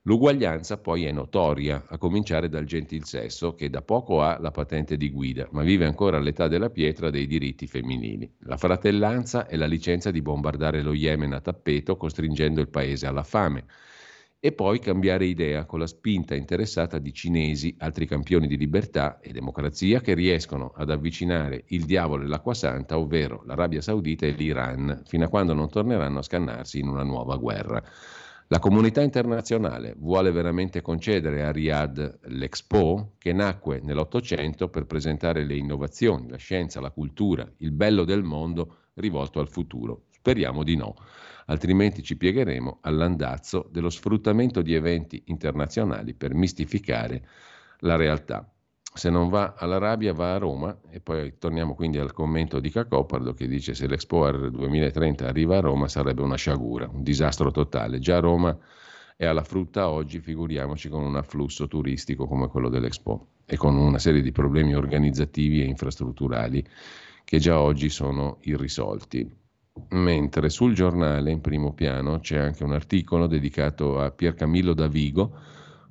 L'uguaglianza 0.10 0.80
poi 0.80 1.06
è 1.06 1.12
notoria, 1.12 1.86
a 1.88 2.00
cominciare 2.00 2.50
dal 2.50 2.66
gentil 2.66 3.04
sesso 3.06 3.54
che 3.54 3.70
da 3.70 3.84
poco 3.84 4.24
ha 4.24 4.40
la 4.40 4.50
patente 4.50 4.98
di 4.98 5.12
guida, 5.12 5.48
ma 5.52 5.62
vive 5.62 5.86
ancora 5.86 6.18
all'età 6.18 6.48
della 6.48 6.72
pietra 6.72 7.12
dei 7.12 7.28
diritti 7.28 7.68
femminili. 7.68 8.38
La 8.40 8.58
fratellanza 8.58 9.46
è 9.46 9.56
la 9.56 9.68
licenza 9.68 10.10
di 10.10 10.24
bombardare 10.24 10.82
lo 10.82 10.96
Yemen 10.96 11.34
a 11.34 11.42
tappeto 11.42 11.96
costringendo 11.96 12.60
il 12.60 12.70
paese 12.70 13.06
alla 13.06 13.22
fame. 13.22 13.66
E 14.40 14.52
poi 14.52 14.80
cambiare 14.80 15.26
idea 15.26 15.66
con 15.66 15.78
la 15.78 15.86
spinta 15.86 16.34
interessata 16.34 16.98
di 16.98 17.14
cinesi, 17.14 17.76
altri 17.78 18.08
campioni 18.08 18.48
di 18.48 18.58
libertà 18.58 19.20
e 19.20 19.32
democrazia 19.32 20.02
che 20.02 20.16
riescono 20.16 20.74
ad 20.76 20.90
avvicinare 20.90 21.66
il 21.68 21.86
diavolo 21.86 22.24
e 22.24 22.28
l'acqua 22.28 22.56
santa, 22.56 22.98
ovvero 22.98 23.44
l'Arabia 23.46 23.82
Saudita 23.82 24.26
e 24.26 24.32
l'Iran, 24.32 25.04
fino 25.06 25.26
a 25.26 25.30
quando 25.30 25.54
non 25.54 25.70
torneranno 25.70 26.18
a 26.18 26.24
scannarsi 26.24 26.80
in 26.80 26.88
una 26.88 27.04
nuova 27.04 27.38
guerra. 27.38 27.84
La 28.52 28.58
comunità 28.58 29.04
internazionale 29.04 29.94
vuole 30.00 30.32
veramente 30.32 30.82
concedere 30.82 31.44
a 31.44 31.52
Riyadh 31.52 32.22
l'Expo 32.30 33.14
che 33.20 33.32
nacque 33.32 33.80
nell'Ottocento 33.80 34.70
per 34.70 34.88
presentare 34.88 35.46
le 35.46 35.56
innovazioni, 35.56 36.28
la 36.28 36.38
scienza, 36.38 36.82
la 36.82 36.90
cultura, 36.90 37.48
il 37.58 37.72
bello 37.72 38.06
del 38.06 38.24
mondo 38.24 38.88
rivolto 38.96 39.40
al 39.40 39.50
futuro. 39.50 40.06
Speriamo 40.10 40.64
di 40.64 40.76
no, 40.76 40.96
altrimenti 41.46 42.02
ci 42.02 42.18
piegheremo 42.18 42.80
all'andazzo 42.82 43.70
dello 43.72 43.92
sfruttamento 43.92 44.64
di 44.64 44.74
eventi 44.74 45.22
internazionali 45.26 46.16
per 46.16 46.34
mistificare 46.34 47.28
la 47.82 47.98
realtà 47.98 48.52
se 48.94 49.10
non 49.10 49.30
va 49.30 49.54
all'Arabia 49.58 50.14
va 50.14 50.34
a 50.34 50.38
Roma 50.38 50.78
e 50.90 51.00
poi 51.00 51.38
torniamo 51.38 51.76
quindi 51.76 52.00
al 52.00 52.12
commento 52.12 52.60
di 52.60 52.70
Cacopardo 52.70 53.34
che 53.34 53.48
dice 53.48 53.74
se 53.74 53.88
l'Expo 53.88 54.30
2030 54.50 55.28
arriva 55.28 55.58
a 55.58 55.62
Roma 55.62 55.88
sarebbe 55.88 56.22
una 56.22 56.36
sciagura, 56.36 56.90
un 56.92 57.04
disastro 57.04 57.52
totale. 57.52 58.00
Già 58.00 58.20
Roma 58.20 58.58
è 59.16 59.26
alla 59.26 59.44
frutta 59.44 59.90
oggi, 59.90 60.20
figuriamoci 60.20 60.90
con 60.90 61.04
un 61.04 61.16
afflusso 61.16 61.68
turistico 61.68 62.26
come 62.26 62.48
quello 62.48 62.70
dell'Expo 62.70 63.28
e 63.46 63.58
con 63.58 63.76
una 63.76 64.00
serie 64.00 64.22
di 64.22 64.32
problemi 64.32 64.74
organizzativi 64.76 65.62
e 65.62 65.66
infrastrutturali 65.66 66.66
che 67.24 67.38
già 67.38 67.60
oggi 67.60 67.90
sono 67.90 68.38
irrisolti. 68.42 69.38
Mentre 69.90 70.50
sul 70.50 70.74
giornale 70.74 71.32
in 71.32 71.42
primo 71.42 71.74
piano 71.74 72.20
c'è 72.20 72.38
anche 72.38 72.64
un 72.64 72.74
articolo 72.74 73.28
dedicato 73.28 74.00
a 74.00 74.12
Pier 74.12 74.34
Camillo 74.34 74.74
Davigo, 74.74 75.38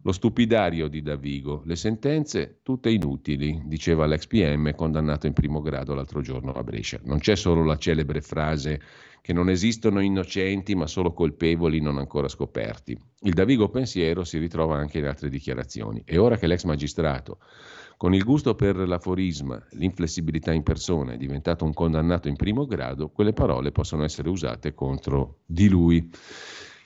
lo 0.09 0.14
stupidario 0.14 0.88
di 0.88 1.02
Davigo, 1.02 1.61
le 1.66 1.76
sentenze 1.76 2.61
tutte 2.62 2.88
inutili, 2.88 3.61
diceva 3.66 4.06
l'ex 4.06 4.26
PM 4.26 4.74
condannato 4.74 5.26
in 5.26 5.34
primo 5.34 5.61
grado 5.61 5.92
l'altro 5.92 6.22
giorno 6.22 6.52
a 6.52 6.62
Brescia. 6.62 6.98
Non 7.04 7.18
c'è 7.18 7.36
solo 7.36 7.62
la 7.62 7.76
celebre 7.76 8.22
frase 8.22 8.80
che 9.20 9.34
non 9.34 9.50
esistono 9.50 10.00
innocenti 10.00 10.74
ma 10.74 10.86
solo 10.86 11.12
colpevoli 11.12 11.82
non 11.82 11.98
ancora 11.98 12.26
scoperti. 12.26 12.98
Il 13.20 13.34
Davigo 13.34 13.68
pensiero 13.68 14.24
si 14.24 14.38
ritrova 14.38 14.78
anche 14.78 14.96
in 14.96 15.04
altre 15.04 15.28
dichiarazioni 15.28 16.00
e 16.06 16.16
ora 16.16 16.38
che 16.38 16.46
l'ex 16.46 16.64
magistrato 16.64 17.36
con 17.98 18.14
il 18.14 18.22
gusto 18.22 18.54
per 18.54 18.76
l'aforisma, 18.76 19.61
l'inflessibilità 19.72 20.52
in 20.52 20.62
persona 20.62 21.12
è 21.12 21.16
diventato 21.16 21.64
un 21.64 21.74
condannato 21.74 22.28
in 22.28 22.36
primo 22.36 22.64
grado, 22.64 23.11
quelle 23.11 23.32
parole 23.32 23.72
possono 23.72 24.04
essere 24.04 24.28
usate 24.30 24.72
contro 24.72 25.40
di 25.44 25.68
lui. 25.68 26.09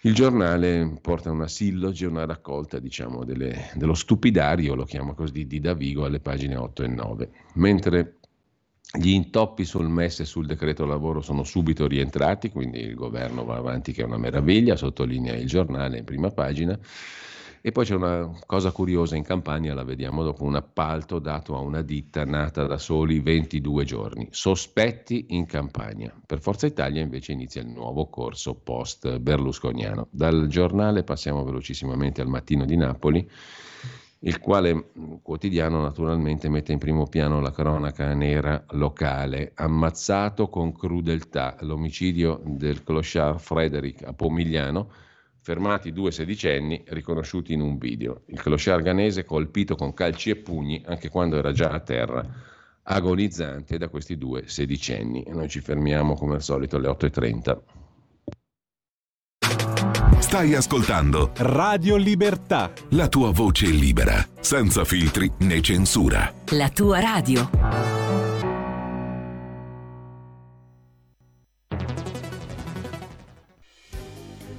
Il 0.05 0.15
giornale 0.15 0.99
porta 1.01 1.31
una 1.31 1.47
silloge, 1.47 2.07
una 2.07 2.27
raccolta 2.27 2.81
diciamo, 2.81 3.25
delle, 3.25 3.71
dello 3.75 3.95
stupidario, 3.95 4.75
lo 4.75 4.85
chiamo 4.85 5.15
così, 5.15 5.47
di 5.47 5.61
Davigo 5.61 6.05
alle 6.05 6.19
pagine 6.19 6.57
8 6.57 6.83
e 6.83 6.89
9, 6.89 7.31
mentre 7.55 8.17
gli 8.99 9.11
intoppi 9.11 9.65
sul 9.65 9.89
MES 9.89 10.21
e 10.21 10.25
sul 10.25 10.47
decreto 10.47 10.85
lavoro 10.87 11.21
sono 11.21 11.45
subito 11.45 11.87
rientrati, 11.87 12.51
quindi 12.51 12.81
il 12.81 12.97
governo 12.97 13.45
va 13.45 13.55
avanti 13.55 13.93
che 13.93 14.03
è 14.03 14.05
una 14.05 14.19
meraviglia, 14.19 14.75
sottolinea 14.75 15.37
il 15.37 15.47
giornale 15.47 15.99
in 15.99 16.05
prima 16.05 16.31
pagina. 16.31 16.77
E 17.65 17.71
poi 17.71 17.85
c'è 17.85 17.95
una 17.95 18.29
cosa 18.45 18.73
curiosa 18.73 19.15
in 19.15 19.23
campagna, 19.23 19.73
la 19.73 19.85
vediamo 19.85 20.25
dopo 20.25 20.43
un 20.43 20.57
appalto 20.57 21.21
dato 21.21 21.55
a 21.55 21.61
una 21.61 21.81
ditta 21.81 22.25
nata 22.25 22.67
da 22.67 22.77
soli 22.77 23.21
22 23.21 23.85
giorni. 23.85 24.27
Sospetti 24.33 25.27
in 25.29 25.47
campagna. 25.47 26.13
Per 26.27 26.41
Forza 26.41 26.67
Italia 26.67 27.01
invece 27.01 27.31
inizia 27.31 27.63
il 27.63 27.69
nuovo 27.69 28.07
corso 28.07 28.55
post 28.55 29.17
berlusconiano. 29.21 30.09
Dal 30.11 30.49
giornale 30.49 31.05
passiamo 31.05 31.45
velocissimamente 31.45 32.21
al 32.21 32.27
mattino 32.27 32.65
di 32.65 32.77
Napoli 32.77 33.31
il 34.25 34.39
quale 34.41 34.91
quotidiano 35.23 35.81
naturalmente 35.83 36.49
mette 36.49 36.73
in 36.73 36.79
primo 36.79 37.07
piano 37.07 37.41
la 37.41 37.51
cronaca 37.51 38.13
nera 38.15 38.65
locale, 38.71 39.53
ammazzato 39.55 40.49
con 40.49 40.73
crudeltà 40.73 41.57
l'omicidio 41.61 42.41
del 42.45 42.83
clochard 42.85 43.39
Frederick 43.39 44.05
a 44.05 44.13
Pomigliano, 44.13 44.91
fermati 45.43 45.93
due 45.93 46.13
sedicenni 46.13 46.83
riconosciuti 46.87 47.53
in 47.53 47.61
un 47.61 47.77
video. 47.77 48.23
Il 48.27 48.41
clochard 48.41 48.83
ghanese 48.83 49.25
colpito 49.25 49.75
con 49.75 49.93
calci 49.93 50.31
e 50.31 50.37
pugni 50.37 50.83
anche 50.87 51.09
quando 51.09 51.37
era 51.37 51.53
già 51.53 51.71
a 51.71 51.81
terra, 51.81 52.25
agonizzante 52.85 53.77
da 53.77 53.89
questi 53.89 54.17
due 54.17 54.45
sedicenni. 54.47 55.25
E 55.25 55.33
noi 55.33 55.49
ci 55.49 55.61
fermiamo 55.61 56.15
come 56.15 56.37
al 56.37 56.43
solito 56.43 56.77
alle 56.77 56.89
8.30. 56.89 57.59
Stai 60.21 60.55
ascoltando 60.55 61.33
Radio 61.39 61.97
Libertà. 61.97 62.73
La 62.91 63.09
tua 63.09 63.33
voce 63.33 63.67
libera, 63.67 64.25
senza 64.41 64.85
filtri 64.85 65.31
né 65.41 65.61
censura. 65.61 66.33
La 66.53 66.71
tua 66.71 67.01
radio. 67.01 68.02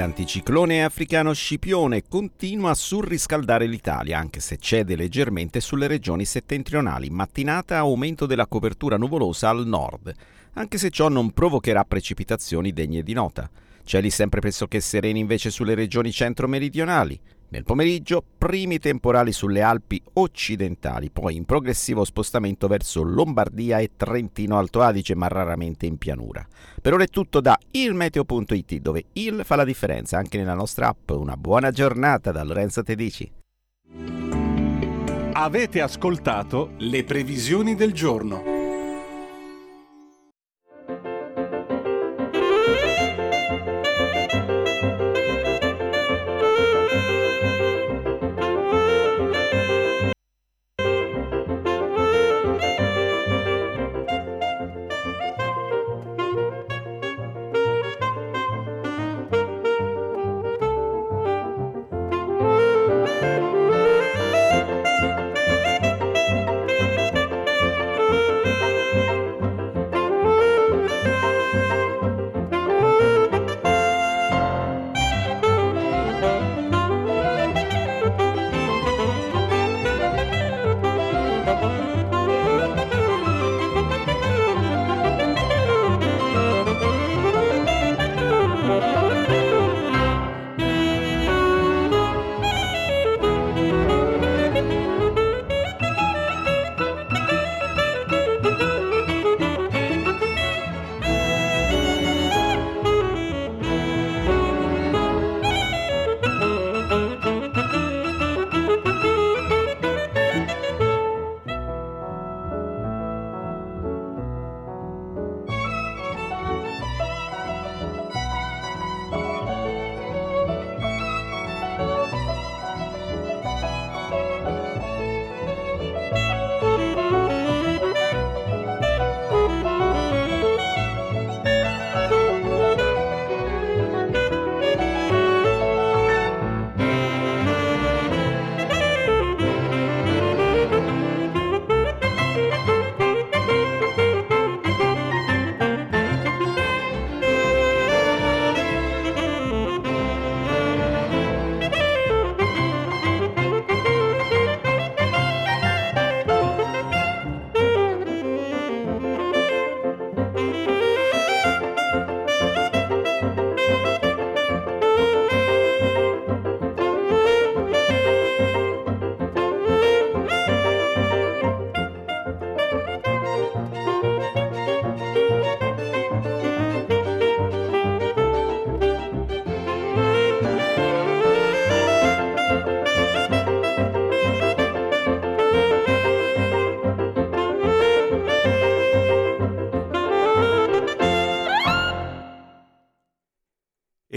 L'anticiclone 0.00 0.82
africano 0.82 1.34
Scipione 1.34 2.04
continua 2.08 2.70
a 2.70 2.74
surriscaldare 2.74 3.66
l'Italia, 3.66 4.18
anche 4.18 4.40
se 4.40 4.56
cede 4.56 4.96
leggermente 4.96 5.60
sulle 5.60 5.86
regioni 5.86 6.24
settentrionali. 6.24 7.10
Mattinata 7.10 7.76
aumento 7.76 8.24
della 8.24 8.46
copertura 8.46 8.96
nuvolosa 8.96 9.50
al 9.50 9.66
nord, 9.66 10.10
anche 10.54 10.78
se 10.78 10.88
ciò 10.88 11.08
non 11.08 11.32
provocherà 11.32 11.84
precipitazioni 11.84 12.72
degne 12.72 13.02
di 13.02 13.12
nota. 13.12 13.50
Cieli 13.84 14.08
sempre 14.08 14.40
pressoché 14.40 14.80
sereni 14.80 15.20
invece 15.20 15.50
sulle 15.50 15.74
regioni 15.74 16.10
centro-meridionali. 16.12 17.20
Nel 17.52 17.64
pomeriggio, 17.64 18.22
primi 18.38 18.78
temporali 18.78 19.32
sulle 19.32 19.60
Alpi 19.60 20.00
occidentali, 20.14 21.10
poi 21.10 21.34
in 21.34 21.44
progressivo 21.44 22.04
spostamento 22.04 22.68
verso 22.68 23.02
Lombardia 23.02 23.78
e 23.78 23.90
Trentino 23.96 24.56
Alto 24.56 24.82
Adige, 24.82 25.16
ma 25.16 25.26
raramente 25.26 25.84
in 25.84 25.98
pianura. 25.98 26.46
Per 26.80 26.94
ora 26.94 27.02
è 27.02 27.08
tutto 27.08 27.40
da 27.40 27.58
ilmeteo.it, 27.72 28.76
dove 28.76 29.06
il 29.14 29.42
fa 29.44 29.56
la 29.56 29.64
differenza 29.64 30.16
anche 30.16 30.38
nella 30.38 30.54
nostra 30.54 30.88
app. 30.88 31.10
Una 31.10 31.36
buona 31.36 31.72
giornata 31.72 32.30
da 32.30 32.44
Lorenzo 32.44 32.84
Tedici. 32.84 33.28
Avete 35.32 35.80
ascoltato 35.80 36.74
le 36.78 37.02
previsioni 37.02 37.74
del 37.74 37.92
giorno. 37.92 38.59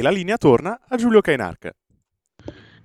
La 0.04 0.12
linea 0.12 0.36
torna 0.38 0.78
a 0.90 0.98
Giulio 0.98 1.22
Cainarca. 1.22 1.72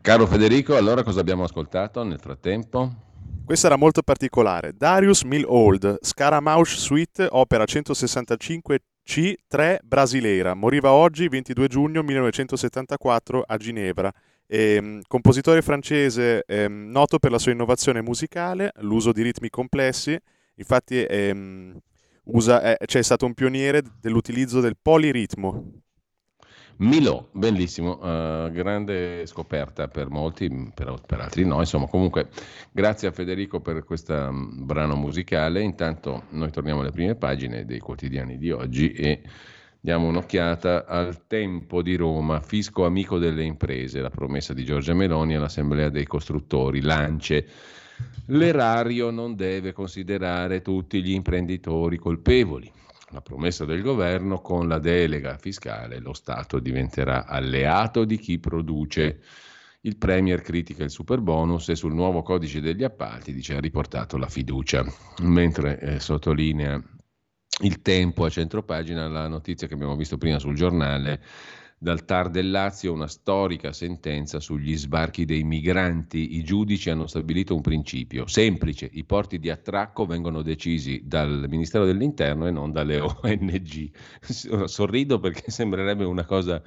Caro 0.01 0.27
Federico, 0.29 0.77
allora 0.77 1.03
cosa 1.03 1.19
abbiamo 1.19 1.43
ascoltato 1.43 2.05
nel 2.05 2.21
frattempo? 2.21 3.07
Questa 3.45 3.67
era 3.67 3.77
molto 3.77 4.03
particolare. 4.03 4.73
Darius 4.77 5.23
Milhaud, 5.23 5.99
Scaramouche 6.01 6.77
Suite, 6.77 7.27
opera 7.29 7.65
165 7.65 8.79
C3 9.05 9.79
Brasileira. 9.83 10.55
Moriva 10.55 10.93
oggi, 10.93 11.29
22 11.29 11.67
giugno 11.67 12.03
1974, 12.03 13.43
a 13.45 13.57
Ginevra. 13.57 14.13
E, 14.47 14.79
um, 14.79 15.01
compositore 15.09 15.61
francese 15.61 16.45
eh, 16.47 16.69
noto 16.69 17.19
per 17.19 17.33
la 17.33 17.39
sua 17.39 17.51
innovazione 17.51 18.01
musicale, 18.01 18.71
l'uso 18.77 19.11
di 19.11 19.23
ritmi 19.23 19.51
complessi, 19.51 20.17
infatti 20.55 21.03
ehm, 21.03 21.77
usa, 22.25 22.63
è, 22.63 22.77
c'è 22.87 23.03
stato 23.03 23.27
un 23.27 23.35
pioniere 23.35 23.83
dell'utilizzo 24.01 24.61
del 24.61 24.77
poliritmo, 24.81 25.83
Milo, 26.81 27.31
bellissimo, 27.33 27.99
uh, 27.99 28.53
grande 28.53 29.27
scoperta 29.27 29.89
per 29.89 30.11
molti, 30.11 30.71
per, 30.73 30.95
per, 31.05 31.19
altri 31.19 31.45
no. 31.45 31.59
Insomma, 31.59 31.87
comunque, 31.87 32.29
grazie 32.71 33.09
a 33.09 33.11
Federico 33.11 33.59
per 33.61 33.83
questo 33.83 34.15
um, 34.15 34.65
brano 34.65 34.95
musicale. 34.95 35.61
Intanto 35.61 36.25
noi 36.31 36.53
torniamo 36.53 36.83
alle 36.83 36.93
prime 36.93 37.17
pagine 37.17 37.65
dei 37.65 37.81
quotidiani 37.81 38.39
di 38.39 38.53
oggi 38.53 38.93
e 38.93 39.23
diamo 39.81 40.07
un'occhiata 40.07 40.85
al 40.87 41.27
tempo 41.27 41.83
di 41.83 41.97
Roma, 41.97 42.39
fisco 42.39 42.85
amico 42.85 43.19
delle 43.19 43.43
imprese, 43.43 44.01
la 44.01 44.11
promessa 44.11 44.55
di 44.55 44.65
Giorgia 44.65 44.95
Meloni 44.95 45.35
all'Assemblea 45.35 45.89
dei 45.89 46.07
costruttori, 46.07 46.81
lance. 46.81 47.45
L'erario 48.27 49.11
non 49.11 49.35
deve 49.35 49.73
considerare 49.73 50.63
tutti 50.63 51.03
gli 51.03 51.11
imprenditori 51.11 51.97
colpevoli 51.97 52.71
la 53.11 53.21
promessa 53.21 53.65
del 53.65 53.83
governo, 53.83 54.41
con 54.41 54.69
la 54.69 54.79
delega 54.79 55.39
fiscale 55.39 55.99
lo 55.99 56.13
Stato 56.13 56.59
diventerà 56.59 57.27
alleato 57.27 58.05
di 58.05 58.19
chi 58.19 58.39
produce. 58.39 59.21
Il 59.83 59.97
Premier 59.97 60.43
critica 60.43 60.85
il 60.85 60.91
super 60.91 61.21
bonus 61.21 61.69
e 61.69 61.77
sul 61.77 61.95
nuovo 61.95 62.23
codice 62.23 62.61
degli 62.61 62.85
appalti 62.85 63.33
dice 63.33 63.55
ha 63.55 63.61
riportato 63.61 64.17
la 64.17 64.29
fiducia, 64.29 64.85
mentre 65.23 65.79
eh, 65.79 66.01
sottolinea 66.01 66.83
il 67.63 67.81
tempo 67.81 68.25
a 68.25 68.29
centropagina 68.29 69.09
la 69.09 69.29
notizia 69.29 69.67
che 69.67 69.75
abbiamo 69.75 69.97
visto 69.97 70.19
prima 70.19 70.39
sul 70.39 70.55
giornale 70.55 71.21
dal 71.81 72.05
TAR 72.05 72.29
del 72.29 72.51
Lazio 72.51 72.93
una 72.93 73.07
storica 73.07 73.73
sentenza 73.73 74.41
sugli 74.41 74.77
sbarchi 74.77 75.25
dei 75.25 75.45
migranti. 75.45 76.37
I 76.37 76.43
giudici 76.43 76.91
hanno 76.91 77.07
stabilito 77.07 77.55
un 77.55 77.61
principio 77.61 78.27
semplice, 78.27 78.89
i 78.93 79.05
porti 79.05 79.39
di 79.39 79.49
attracco 79.49 80.05
vengono 80.05 80.43
decisi 80.43 81.03
dal 81.05 81.47
Ministero 81.49 81.85
dell'Interno 81.85 82.49
e 82.49 82.51
non 82.51 82.73
dalle 82.73 82.99
ONG. 83.23 83.91
Sorrido 84.67 85.21
perché 85.21 85.51
sembrerebbe 85.53 86.05
una 86.05 86.25
cosa 86.25 86.61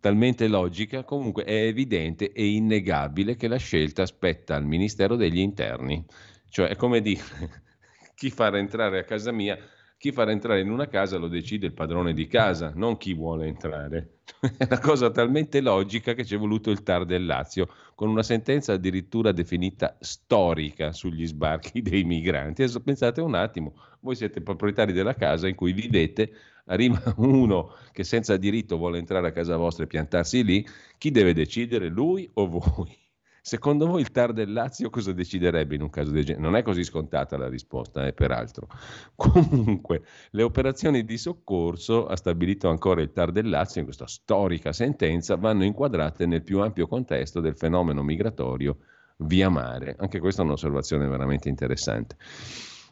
talmente 0.00 0.48
logica, 0.48 1.04
comunque 1.04 1.44
è 1.44 1.66
evidente 1.66 2.32
e 2.32 2.44
innegabile 2.44 3.36
che 3.36 3.46
la 3.46 3.58
scelta 3.58 4.04
spetta 4.04 4.56
al 4.56 4.66
Ministero 4.66 5.14
degli 5.14 5.38
Interni. 5.38 6.04
Cioè 6.48 6.68
è 6.68 6.76
come 6.76 7.00
dire 7.00 7.22
chi 8.16 8.30
far 8.30 8.56
entrare 8.56 8.98
a 8.98 9.04
casa 9.04 9.30
mia 9.30 9.56
chi 10.02 10.10
farà 10.10 10.32
entrare 10.32 10.58
in 10.58 10.68
una 10.68 10.88
casa 10.88 11.16
lo 11.16 11.28
decide 11.28 11.66
il 11.66 11.74
padrone 11.74 12.12
di 12.12 12.26
casa, 12.26 12.72
non 12.74 12.96
chi 12.96 13.14
vuole 13.14 13.46
entrare. 13.46 14.21
È 14.40 14.64
una 14.64 14.78
cosa 14.78 15.10
talmente 15.10 15.60
logica 15.60 16.14
che 16.14 16.24
ci 16.24 16.34
è 16.34 16.38
voluto 16.38 16.70
il 16.70 16.82
TAR 16.82 17.04
del 17.04 17.26
Lazio, 17.26 17.68
con 17.94 18.08
una 18.08 18.22
sentenza 18.22 18.72
addirittura 18.72 19.32
definita 19.32 19.96
storica 20.00 20.92
sugli 20.92 21.26
sbarchi 21.26 21.82
dei 21.82 22.04
migranti. 22.04 22.62
Adesso 22.62 22.80
pensate 22.80 23.20
un 23.20 23.34
attimo, 23.34 23.74
voi 24.00 24.14
siete 24.14 24.40
proprietari 24.40 24.92
della 24.92 25.14
casa 25.14 25.48
in 25.48 25.54
cui 25.54 25.72
vivete, 25.72 26.32
arriva 26.66 27.00
uno 27.18 27.74
che 27.92 28.04
senza 28.04 28.36
diritto 28.36 28.76
vuole 28.76 28.98
entrare 28.98 29.28
a 29.28 29.32
casa 29.32 29.56
vostra 29.56 29.84
e 29.84 29.88
piantarsi 29.88 30.44
lì, 30.44 30.66
chi 30.98 31.10
deve 31.10 31.32
decidere, 31.34 31.88
lui 31.88 32.28
o 32.34 32.46
voi? 32.46 33.01
Secondo 33.44 33.88
voi 33.88 34.02
il 34.02 34.12
TAR 34.12 34.32
del 34.32 34.52
Lazio 34.52 34.88
cosa 34.88 35.12
deciderebbe 35.12 35.74
in 35.74 35.82
un 35.82 35.90
caso 35.90 36.12
del 36.12 36.24
genere? 36.24 36.44
Non 36.44 36.54
è 36.54 36.62
così 36.62 36.84
scontata 36.84 37.36
la 37.36 37.48
risposta, 37.48 38.06
eh, 38.06 38.12
peraltro. 38.12 38.68
Comunque, 39.16 40.04
le 40.30 40.44
operazioni 40.44 41.04
di 41.04 41.18
soccorso, 41.18 42.06
ha 42.06 42.14
stabilito 42.14 42.68
ancora 42.68 43.00
il 43.02 43.10
TAR 43.10 43.32
del 43.32 43.48
Lazio 43.48 43.80
in 43.80 43.86
questa 43.86 44.06
storica 44.06 44.72
sentenza, 44.72 45.34
vanno 45.34 45.64
inquadrate 45.64 46.24
nel 46.24 46.44
più 46.44 46.60
ampio 46.60 46.86
contesto 46.86 47.40
del 47.40 47.56
fenomeno 47.56 48.04
migratorio 48.04 48.78
via 49.16 49.48
mare. 49.48 49.96
Anche 49.98 50.20
questa 50.20 50.42
è 50.42 50.44
un'osservazione 50.44 51.08
veramente 51.08 51.48
interessante 51.48 52.16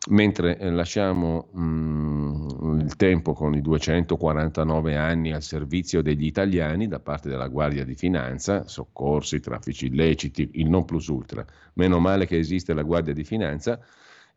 mentre 0.08 0.56
eh, 0.58 0.70
lasciamo 0.70 1.48
mh, 1.52 1.62
mm, 1.62 2.80
il 2.80 2.96
tempo 2.96 3.34
con 3.34 3.54
i 3.54 3.60
249 3.60 4.96
anni 4.96 5.32
al 5.32 5.42
servizio 5.42 6.02
degli 6.02 6.24
italiani 6.24 6.88
da 6.88 7.00
parte 7.00 7.28
della 7.28 7.48
Guardia 7.48 7.84
di 7.84 7.94
Finanza, 7.94 8.66
soccorsi, 8.66 9.40
traffici 9.40 9.86
illeciti, 9.86 10.50
il 10.54 10.70
non 10.70 10.84
plus 10.86 11.06
ultra, 11.08 11.44
meno 11.74 11.98
male 11.98 12.26
che 12.26 12.38
esiste 12.38 12.72
la 12.72 12.82
Guardia 12.82 13.12
di 13.12 13.24
Finanza, 13.24 13.78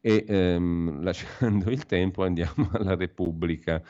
e 0.02 0.26
ehm, 0.28 1.02
lasciando 1.04 1.70
il 1.70 1.86
tempo 1.86 2.24
andiamo 2.24 2.70
alla 2.74 2.96
Repubblica. 2.96 3.82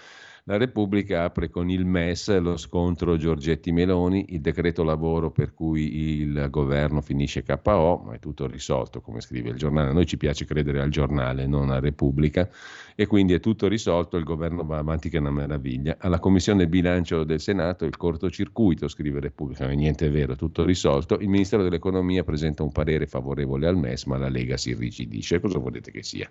La 0.46 0.58
Repubblica 0.58 1.24
apre 1.24 1.50
con 1.50 1.70
il 1.70 1.86
MES 1.86 2.38
lo 2.40 2.58
scontro 2.58 3.16
Giorgetti-Meloni, 3.16 4.26
il 4.34 4.42
decreto 4.42 4.84
lavoro 4.84 5.32
per 5.32 5.54
cui 5.54 6.20
il 6.20 6.48
governo 6.50 7.00
finisce 7.00 7.44
KO, 7.44 8.04
ma 8.06 8.16
è 8.16 8.20
tutto 8.20 8.46
risolto, 8.46 9.00
come 9.00 9.22
scrive 9.22 9.52
il 9.52 9.56
giornale. 9.56 9.92
A 9.92 9.94
noi 9.94 10.06
ci 10.06 10.18
piace 10.18 10.44
credere 10.44 10.82
al 10.82 10.90
giornale, 10.90 11.48
non 11.48 11.70
a 11.70 11.80
Repubblica, 11.80 12.50
e 12.94 13.08
quindi 13.08 13.32
è 13.32 13.40
tutto 13.40 13.70
risolto, 13.70 14.18
il 14.18 14.26
governo 14.26 14.66
va 14.66 14.80
avanti 14.80 15.08
che 15.08 15.16
è 15.16 15.22
una 15.22 15.32
meraviglia. 15.32 15.96
Alla 15.98 16.20
Commissione 16.20 16.68
Bilancio 16.68 17.24
del 17.24 17.40
Senato 17.40 17.86
il 17.86 17.96
cortocircuito, 17.96 18.90
scrive 18.90 19.22
Repubblica, 19.22 19.66
niente 19.70 20.08
è 20.08 20.12
vero, 20.12 20.36
tutto 20.36 20.66
risolto. 20.66 21.20
Il 21.20 21.30
Ministero 21.30 21.64
dell'Economia 21.64 22.26
presenta 22.26 22.64
un 22.64 22.72
parere 22.74 23.08
favorevole 23.08 23.66
al 23.66 23.78
MES, 23.78 24.04
ma 24.08 24.18
la 24.18 24.28
Lega 24.28 24.58
si 24.58 24.72
irrigidisce. 24.72 25.40
Cosa 25.40 25.60
volete 25.60 25.90
che 25.90 26.04
sia? 26.04 26.30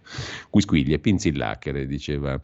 Quisquiglie, 0.51 0.99
pinzillacchere, 0.99 1.87
diceva 1.87 2.39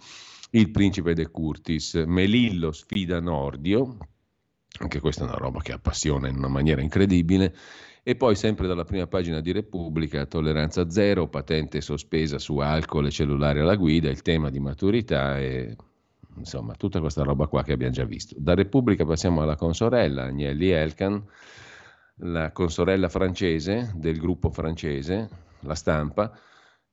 il 0.50 0.70
principe 0.70 1.14
De 1.14 1.30
Curtis, 1.30 1.94
Melillo 2.06 2.72
sfida 2.72 3.20
Nordio, 3.20 3.98
anche 4.80 5.00
questa 5.00 5.24
è 5.24 5.28
una 5.28 5.36
roba 5.36 5.60
che 5.60 5.72
appassiona 5.72 6.28
in 6.28 6.36
una 6.36 6.48
maniera 6.48 6.80
incredibile, 6.80 7.54
e 8.02 8.16
poi 8.16 8.34
sempre 8.36 8.66
dalla 8.66 8.84
prima 8.84 9.06
pagina 9.06 9.40
di 9.40 9.52
Repubblica, 9.52 10.24
tolleranza 10.24 10.88
zero, 10.88 11.28
patente 11.28 11.82
sospesa 11.82 12.38
su 12.38 12.56
alcol 12.58 13.06
e 13.06 13.10
cellulare 13.10 13.60
alla 13.60 13.76
guida, 13.76 14.08
il 14.08 14.22
tema 14.22 14.48
di 14.48 14.60
maturità 14.60 15.38
e 15.38 15.76
insomma 16.36 16.74
tutta 16.74 17.00
questa 17.00 17.22
roba 17.22 17.48
qua 17.48 17.62
che 17.62 17.72
abbiamo 17.72 17.92
già 17.92 18.04
visto. 18.04 18.34
Da 18.38 18.54
Repubblica 18.54 19.04
passiamo 19.04 19.42
alla 19.42 19.56
consorella 19.56 20.24
Agnelli 20.24 20.70
Elkan, 20.70 21.22
la 22.20 22.50
consorella 22.52 23.10
francese 23.10 23.92
del 23.94 24.18
gruppo 24.18 24.50
francese, 24.50 25.28
la 25.60 25.74
stampa, 25.74 26.32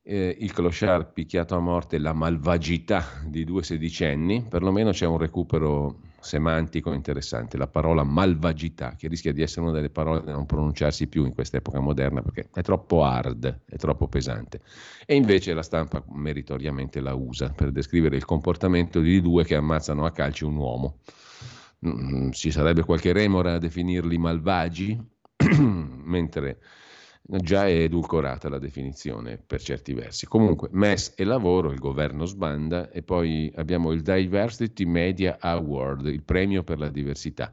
eh, 0.08 0.38
il 0.40 0.54
clochard 0.54 1.14
picchiato 1.14 1.56
a 1.56 1.60
morte 1.60 1.98
la 1.98 2.14
malvagità 2.14 3.06
di 3.26 3.44
due 3.44 3.64
sedicenni, 3.64 4.46
perlomeno 4.48 4.92
c'è 4.92 5.06
un 5.08 5.18
recupero 5.18 6.00
semantico 6.20 6.94
interessante, 6.94 7.58
la 7.58 7.68
parola 7.68 8.04
malvagità, 8.04 8.96
che 8.96 9.08
rischia 9.08 9.34
di 9.34 9.42
essere 9.42 9.62
una 9.62 9.72
delle 9.72 9.90
parole 9.90 10.22
da 10.24 10.32
non 10.32 10.46
pronunciarsi 10.46 11.08
più 11.08 11.26
in 11.26 11.34
quest'epoca 11.34 11.80
moderna 11.80 12.22
perché 12.22 12.50
è 12.54 12.62
troppo 12.62 13.04
hard, 13.04 13.62
è 13.66 13.76
troppo 13.78 14.08
pesante. 14.08 14.62
E 15.06 15.16
invece 15.16 15.54
la 15.54 15.64
stampa 15.64 16.04
meritoriamente 16.10 17.00
la 17.00 17.16
usa 17.16 17.50
per 17.50 17.72
descrivere 17.72 18.16
il 18.16 18.26
comportamento 18.26 19.00
di 19.00 19.22
due 19.22 19.44
che 19.44 19.56
ammazzano 19.56 20.06
a 20.06 20.12
calci 20.12 20.44
un 20.44 20.56
uomo. 20.56 21.00
Mm, 21.86 22.30
ci 22.32 22.52
sarebbe 22.52 22.84
qualche 22.84 23.12
remora 23.12 23.54
a 23.56 23.60
definirli 23.60 24.18
malvagi, 24.18 25.00
mentre 25.60 26.60
già 27.28 27.68
è 27.68 27.72
edulcorata 27.72 28.50
la 28.50 28.60
definizione 28.60 29.38
per 29.38 29.62
certi 29.62 29.94
versi. 29.94 30.28
Comunque, 30.28 30.70
MES 30.72 31.14
e 31.16 31.24
lavoro, 31.24 31.72
il 31.72 31.80
governo 31.80 32.26
sbanda 32.26 32.92
e 32.92 33.02
poi 33.02 33.52
abbiamo 33.56 33.92
il 33.92 34.02
Diversity 34.02 34.86
Media 34.86 35.38
Award, 35.40 36.06
il 36.06 36.24
premio 36.24 36.64
per 36.64 36.78
la 36.80 36.90
diversità, 36.90 37.52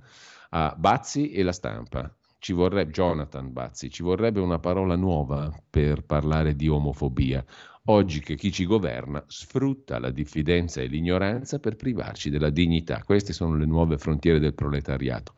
a 0.51 0.75
Bazzi 0.77 1.31
e 1.31 1.43
la 1.43 1.53
stampa. 1.53 2.15
Ci 2.39 2.53
vorrebbe, 2.53 2.91
Jonathan 2.91 3.53
Bazzi, 3.53 3.89
ci 3.89 4.03
vorrebbe 4.03 4.41
una 4.41 4.59
parola 4.59 4.97
nuova 4.97 5.51
per 5.71 6.05
parlare 6.05 6.57
di 6.57 6.69
omofobia. 6.69 7.45
Oggi 7.87 8.21
che 8.21 8.35
chi 8.35 8.53
ci 8.53 8.67
governa 8.67 9.25
sfrutta 9.27 9.99
la 9.99 10.11
diffidenza 10.11 10.81
e 10.81 10.87
l'ignoranza 10.87 11.59
per 11.59 11.77
privarci 11.77 12.31
della 12.31 12.51
dignità. 12.51 13.03
Queste 13.05 13.33
sono 13.33 13.57
le 13.57 13.67
nuove 13.67 13.97
frontiere 13.97 14.39
del 14.39 14.55
proletariato. 14.55 15.35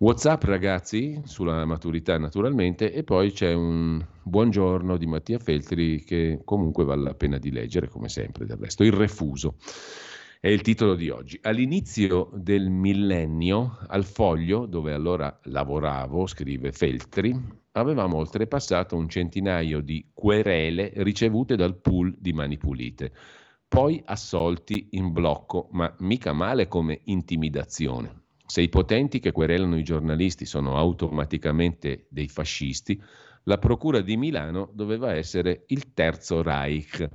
WhatsApp 0.00 0.44
ragazzi, 0.44 1.20
sulla 1.24 1.64
maturità 1.64 2.16
naturalmente, 2.18 2.92
e 2.92 3.02
poi 3.02 3.32
c'è 3.32 3.52
un 3.52 4.00
buongiorno 4.22 4.96
di 4.96 5.06
Mattia 5.06 5.40
Feltri 5.40 6.04
che 6.04 6.40
comunque 6.44 6.84
vale 6.84 7.02
la 7.02 7.14
pena 7.14 7.36
di 7.38 7.50
leggere, 7.50 7.88
come 7.88 8.08
sempre 8.08 8.46
del 8.46 8.58
resto. 8.58 8.84
Il 8.84 8.92
refuso 8.92 9.56
è 10.38 10.46
il 10.46 10.60
titolo 10.60 10.94
di 10.94 11.10
oggi. 11.10 11.40
All'inizio 11.42 12.30
del 12.32 12.70
millennio, 12.70 13.76
al 13.88 14.04
foglio, 14.04 14.66
dove 14.66 14.92
allora 14.92 15.36
lavoravo, 15.42 16.28
scrive 16.28 16.70
Feltri, 16.70 17.36
avevamo 17.72 18.18
oltrepassato 18.18 18.94
un 18.94 19.08
centinaio 19.08 19.80
di 19.80 20.10
querele 20.14 20.92
ricevute 20.98 21.56
dal 21.56 21.76
pool 21.76 22.14
di 22.16 22.32
Mani 22.32 22.56
Pulite, 22.56 23.10
poi 23.66 24.00
assolti 24.04 24.90
in 24.92 25.10
blocco, 25.10 25.66
ma 25.72 25.92
mica 25.98 26.32
male 26.32 26.68
come 26.68 27.00
intimidazione 27.06 28.17
Se 28.50 28.62
i 28.62 28.70
potenti 28.70 29.20
che 29.20 29.30
querelano 29.30 29.76
i 29.76 29.82
giornalisti 29.82 30.46
sono 30.46 30.78
automaticamente 30.78 32.06
dei 32.08 32.28
fascisti, 32.28 32.98
la 33.42 33.58
Procura 33.58 34.00
di 34.00 34.16
Milano 34.16 34.70
doveva 34.72 35.12
essere 35.12 35.64
il 35.66 35.92
Terzo 35.92 36.40
Reich. 36.40 37.06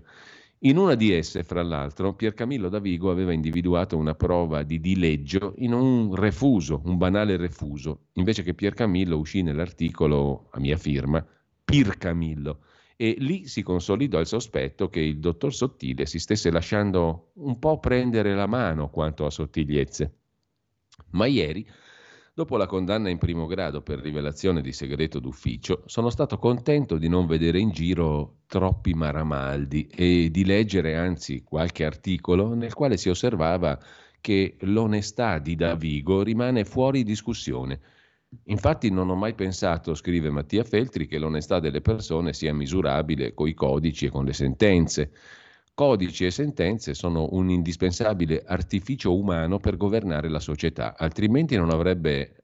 In 0.60 0.78
una 0.78 0.94
di 0.94 1.12
esse, 1.12 1.44
fra 1.44 1.64
l'altro, 1.64 2.14
Piercamillo 2.14 2.70
Davigo 2.70 3.10
aveva 3.10 3.34
individuato 3.34 3.98
una 3.98 4.14
prova 4.14 4.62
di 4.62 4.80
dileggio 4.80 5.56
in 5.58 5.74
un 5.74 6.14
refuso, 6.14 6.84
un 6.86 6.98
banale 6.98 7.36
refuso, 7.36 8.10
invece 8.14 8.44
che 8.44 8.54
Piercamillo 8.54 9.18
uscì 9.18 9.42
nell'articolo 9.42 10.50
a 10.52 10.60
mia 10.60 10.78
firma 10.78 11.26
Pircamillo 11.66 12.60
e 12.96 13.16
lì 13.18 13.48
si 13.48 13.64
consolidò 13.64 14.20
il 14.20 14.28
sospetto 14.28 14.88
che 14.88 15.00
il 15.00 15.18
dottor 15.20 15.52
Sottile 15.52 16.06
si 16.06 16.20
stesse 16.20 16.52
lasciando 16.52 17.32
un 17.38 17.58
po' 17.58 17.80
prendere 17.80 18.36
la 18.36 18.46
mano 18.46 18.92
quanto 18.92 19.26
a 19.26 19.32
sottigliezze. 19.32 20.20
Ma 21.14 21.26
ieri 21.26 21.66
Dopo 22.36 22.58
la 22.58 22.66
condanna 22.66 23.10
in 23.10 23.20
primo 23.20 23.46
grado 23.46 23.84
per 23.84 24.00
rivelazione 24.00 24.62
di 24.64 24.72
segreto 24.72 25.20
d'ufficio, 25.20 25.84
sono 25.86 26.10
stato 26.10 26.40
contento 26.40 26.98
di 26.98 27.08
non 27.08 27.28
vedere 27.28 27.60
in 27.60 27.70
giro 27.70 28.38
troppi 28.48 28.96
maramaldi 28.96 29.86
e 29.86 30.32
di 30.32 30.44
leggere 30.44 30.96
anzi 30.96 31.44
qualche 31.44 31.86
articolo 31.86 32.56
nel 32.56 32.74
quale 32.74 32.98
si 32.98 33.10
osservava 33.10 33.80
che 34.20 34.56
l'onestà 34.62 35.38
di 35.38 35.54
Davigo 35.54 36.24
rimane 36.24 36.66
fuori 36.66 37.04
discussione. 37.04 37.80
Infatti 38.46 38.90
non 38.90 39.12
ho 39.12 39.16
mai 39.16 39.36
pensato, 39.36 39.94
scrive 39.94 40.32
Mattia 40.32 40.64
Feltri, 40.64 41.06
che 41.06 41.20
l'onestà 41.20 41.60
delle 41.60 41.82
persone 41.82 42.34
sia 42.34 42.52
misurabile 42.52 43.36
coi 43.36 43.54
codici 43.54 44.08
e 44.08 44.10
con 44.10 44.26
le 44.26 44.34
sentenze. 44.34 45.12
Codici 45.76 46.26
e 46.26 46.30
sentenze 46.30 46.94
sono 46.94 47.30
un 47.32 47.50
indispensabile 47.50 48.44
artificio 48.46 49.16
umano 49.16 49.60
per 49.60 49.76
governare 49.76 50.30
la 50.30 50.40
società, 50.40 50.96
altrimenti 50.96 51.56
non 51.56 51.72
avrebbe 51.72 52.44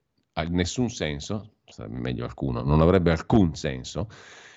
nessun 0.50 0.90
senso, 0.90 1.58
meglio 1.90 2.24
alcuno, 2.24 2.64
non 2.64 2.82
avrebbe 2.82 3.12
alcun 3.12 3.54
senso, 3.54 4.10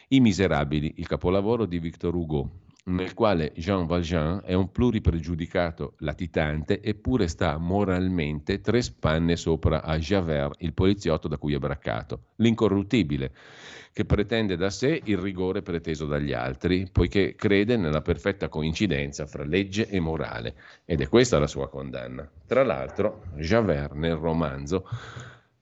I 0.09 0.21
Miserabili, 0.21 0.95
il 0.97 1.07
capolavoro 1.07 1.67
di 1.67 1.79
Victor 1.79 2.15
Hugo, 2.15 2.62
nel 2.85 3.15
quale 3.15 3.53
Jean 3.55 3.87
Valjean 3.87 4.41
è 4.45 4.55
un 4.55 4.73
pluripregiudicato 4.73 5.95
latitante 5.99 6.83
eppure 6.83 7.29
sta 7.29 7.57
moralmente 7.57 8.61
tre 8.61 8.83
spanne 8.83 9.37
sopra 9.37 9.83
a 9.83 9.97
Javert, 9.99 10.57
il 10.63 10.73
poliziotto 10.73 11.29
da 11.29 11.37
cui 11.37 11.55
è 11.55 11.59
braccato, 11.59 12.31
l'incorruttibile, 12.37 13.33
che 13.93 14.05
pretende 14.05 14.57
da 14.57 14.71
sé 14.71 15.01
il 15.05 15.19
rigore 15.19 15.63
preteso 15.63 16.07
dagli 16.07 16.33
altri, 16.33 16.89
poiché 16.91 17.35
crede 17.37 17.77
nella 17.77 18.01
perfetta 18.01 18.49
coincidenza 18.49 19.27
fra 19.27 19.45
legge 19.45 19.87
e 19.89 20.01
morale, 20.01 20.55
ed 20.85 21.01
è 21.03 21.09
questa 21.09 21.39
la 21.39 21.47
sua 21.47 21.69
condanna. 21.69 22.29
Tra 22.47 22.65
l'altro, 22.65 23.23
Javert 23.37 23.93
nel 23.93 24.17
romanzo 24.17 24.89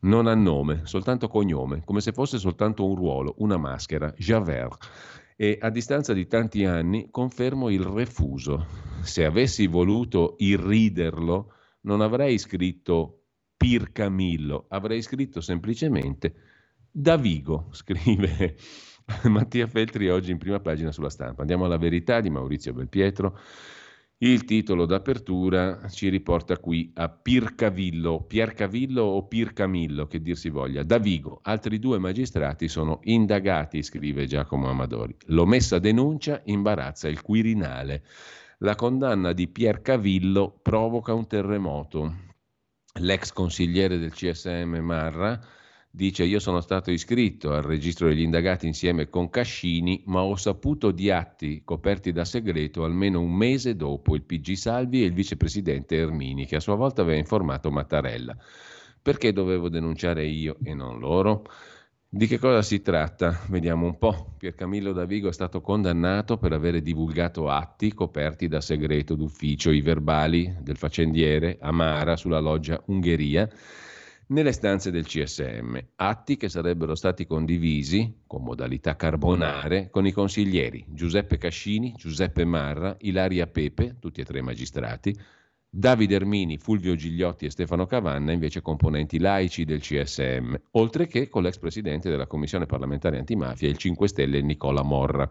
non 0.03 0.27
ha 0.27 0.35
nome, 0.35 0.83
soltanto 0.85 1.29
cognome, 1.29 1.83
come 1.85 2.01
se 2.01 2.13
fosse 2.13 2.39
soltanto 2.39 2.87
un 2.87 2.95
ruolo, 2.95 3.35
una 3.39 3.59
maschera, 3.59 4.15
Javert 4.17 5.19
e 5.41 5.57
a 5.59 5.71
distanza 5.71 6.13
di 6.13 6.27
tanti 6.27 6.67
anni 6.67 7.09
confermo 7.11 7.71
il 7.71 7.81
refuso. 7.81 8.67
Se 9.01 9.25
avessi 9.25 9.67
voluto 9.67 10.35
irriderlo, 10.37 11.55
non 11.85 12.03
avrei 12.03 12.37
scritto 12.37 13.23
Pir 13.57 13.91
Camillo, 13.91 14.67
avrei 14.69 15.01
scritto 15.01 15.41
semplicemente 15.41 16.35
Davigo, 16.91 17.69
scrive 17.73 18.55
Mattia 19.31 19.67
Feltri 19.67 20.11
oggi 20.11 20.31
in 20.31 20.37
prima 20.37 20.61
pagina 20.61 20.93
sulla 20.93 21.09
stampa. 21.09 21.41
Andiamo 21.41 21.65
alla 21.65 21.79
verità 21.79 22.21
di 22.21 22.29
Maurizio 22.29 22.75
Belpietro. 22.75 23.39
Il 24.23 24.45
titolo 24.45 24.85
d'apertura 24.85 25.89
ci 25.89 26.11
riporta 26.11 26.59
qui 26.59 26.93
a 26.97 27.09
Pircavillo, 27.09 28.21
Piercavillo 28.21 29.03
o 29.03 29.27
Pircamillo, 29.27 30.07
che 30.07 30.21
dir 30.21 30.37
si 30.37 30.51
voglia. 30.51 30.83
Da 30.83 30.99
Vigo, 30.99 31.39
altri 31.45 31.79
due 31.79 31.99
magistrati 31.99 32.69
sono 32.69 33.01
indagati, 33.05 33.83
scrive 33.83 34.27
Giacomo 34.27 34.69
Amadori. 34.69 35.17
L'omessa 35.29 35.79
denuncia 35.79 36.43
imbarazza 36.45 37.09
il 37.09 37.23
Quirinale. 37.23 38.05
La 38.59 38.75
condanna 38.75 39.33
di 39.33 39.49
Piercavillo 39.49 40.59
provoca 40.61 41.15
un 41.15 41.27
terremoto. 41.27 42.15
L'ex 43.01 43.33
consigliere 43.33 43.97
del 43.97 44.13
CSM 44.13 44.81
Marra 44.83 45.41
Dice 45.93 46.23
io 46.23 46.39
sono 46.39 46.61
stato 46.61 46.93
iscritto 46.93 47.53
al 47.53 47.65
registro 47.65 48.07
degli 48.07 48.21
indagati 48.21 48.65
insieme 48.65 49.11
con 49.11 49.29
Cascini, 49.29 50.05
ma 50.07 50.23
ho 50.23 50.37
saputo 50.37 50.93
di 50.93 51.11
atti 51.11 51.63
coperti 51.65 52.13
da 52.13 52.25
segreto 52.25 52.85
almeno 52.85 53.21
un 53.21 53.35
mese 53.35 53.75
dopo 53.75 54.15
il 54.15 54.23
PG 54.23 54.53
Salvi 54.53 55.03
e 55.03 55.07
il 55.07 55.13
vicepresidente 55.13 55.97
Ermini, 55.97 56.47
che 56.47 56.55
a 56.55 56.61
sua 56.61 56.77
volta 56.77 57.03
aveva 57.03 57.19
informato 57.19 57.73
Mattarella. 57.73 58.37
Perché 59.03 59.33
dovevo 59.33 59.69
denunciare 59.69 60.25
io 60.27 60.59
e 60.63 60.75
non 60.75 61.01
loro? 61.01 61.45
Di 62.09 62.29
che 62.29 62.39
cosa 62.39 62.63
si 62.63 62.83
tratta? 62.83 63.41
Vediamo 63.49 63.87
un 63.87 63.99
po'. 63.99 64.35
Piercamillo 64.39 64.93
Davigo 64.93 65.29
è 65.29 65.33
stato 65.33 65.61
condannato 65.61 66.39
per 66.39 66.53
avere 66.53 66.83
divulgato 66.83 67.49
atti 67.49 67.93
coperti 67.93 68.47
da 68.47 68.61
segreto 68.61 69.17
d'ufficio, 69.17 69.73
i 69.73 69.81
verbali 69.81 70.57
del 70.61 70.77
faccendiere 70.77 71.59
Amara 71.61 72.15
sulla 72.17 72.39
loggia 72.39 72.81
Ungheria 72.87 73.51
nelle 74.31 74.53
stanze 74.53 74.91
del 74.91 75.07
CSM, 75.07 75.77
atti 75.97 76.37
che 76.37 76.49
sarebbero 76.49 76.95
stati 76.95 77.27
condivisi 77.27 78.23
con 78.27 78.43
modalità 78.43 78.95
carbonare 78.95 79.91
con 79.91 80.07
i 80.07 80.13
consiglieri 80.13 80.85
Giuseppe 80.89 81.37
Cascini, 81.37 81.95
Giuseppe 81.97 82.45
Marra, 82.45 82.97
Ilaria 83.01 83.47
Pepe, 83.47 83.97
tutti 83.99 84.21
e 84.21 84.25
tre 84.25 84.41
magistrati, 84.41 85.17
Davide 85.73 86.17
Ermini, 86.17 86.59
Fulvio 86.59 86.95
Gigliotti 86.97 87.47
e 87.47 87.51
Stefano 87.51 87.87
Cavanna, 87.87 88.33
invece 88.33 88.61
componenti 88.61 89.19
laici 89.19 89.65
del 89.65 89.81
CSM, 89.81 90.55
oltre 90.73 91.07
che 91.07 91.29
con 91.29 91.43
l'ex 91.43 91.59
presidente 91.59 92.09
della 92.09 92.27
Commissione 92.27 92.67
parlamentare 92.67 93.19
antimafia, 93.19 93.69
il 93.69 93.77
5 93.77 94.09
Stelle 94.09 94.43
Nicola 94.43 94.83
Morra. 94.83 95.31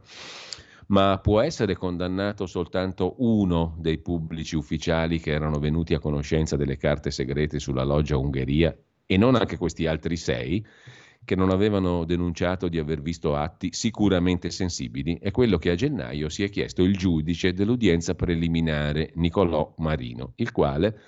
Ma 0.87 1.19
può 1.21 1.39
essere 1.41 1.75
condannato 1.75 2.47
soltanto 2.47 3.15
uno 3.19 3.75
dei 3.79 3.99
pubblici 3.99 4.55
ufficiali 4.55 5.19
che 5.19 5.31
erano 5.31 5.59
venuti 5.59 5.93
a 5.93 5.99
conoscenza 5.99 6.55
delle 6.55 6.77
carte 6.77 7.11
segrete 7.11 7.59
sulla 7.59 7.83
loggia 7.83 8.17
Ungheria 8.17 8.75
e 9.11 9.17
non 9.17 9.33
anche 9.33 9.57
questi 9.57 9.87
altri 9.87 10.17
sei 10.17 10.63
che 11.25 11.35
non 11.35 11.49
avevano 11.49 12.05
denunciato 12.05 12.67
di 12.67 12.77
aver 12.77 13.01
visto 13.01 13.35
atti 13.35 13.69
sicuramente 13.71 14.51
sensibili, 14.51 15.17
è 15.19 15.31
quello 15.31 15.57
che 15.57 15.71
a 15.71 15.75
gennaio 15.75 16.29
si 16.29 16.43
è 16.43 16.49
chiesto 16.49 16.83
il 16.83 16.95
giudice 16.95 17.53
dell'udienza 17.53 18.13
preliminare 18.13 19.11
Nicolò 19.15 19.73
Marino, 19.77 20.33
il 20.35 20.51
quale, 20.51 20.99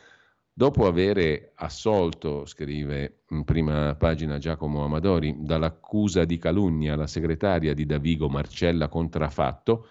dopo 0.51 0.87
avere 0.87 1.51
assolto, 1.53 2.47
scrive 2.47 3.21
in 3.29 3.43
prima 3.43 3.93
pagina 3.93 4.39
Giacomo 4.39 4.83
Amadori, 4.83 5.35
dall'accusa 5.37 6.25
di 6.25 6.39
calunnia 6.39 6.95
la 6.95 7.07
segretaria 7.07 7.75
di 7.75 7.85
Davigo 7.85 8.29
Marcella 8.29 8.87
Contrafatto, 8.87 9.87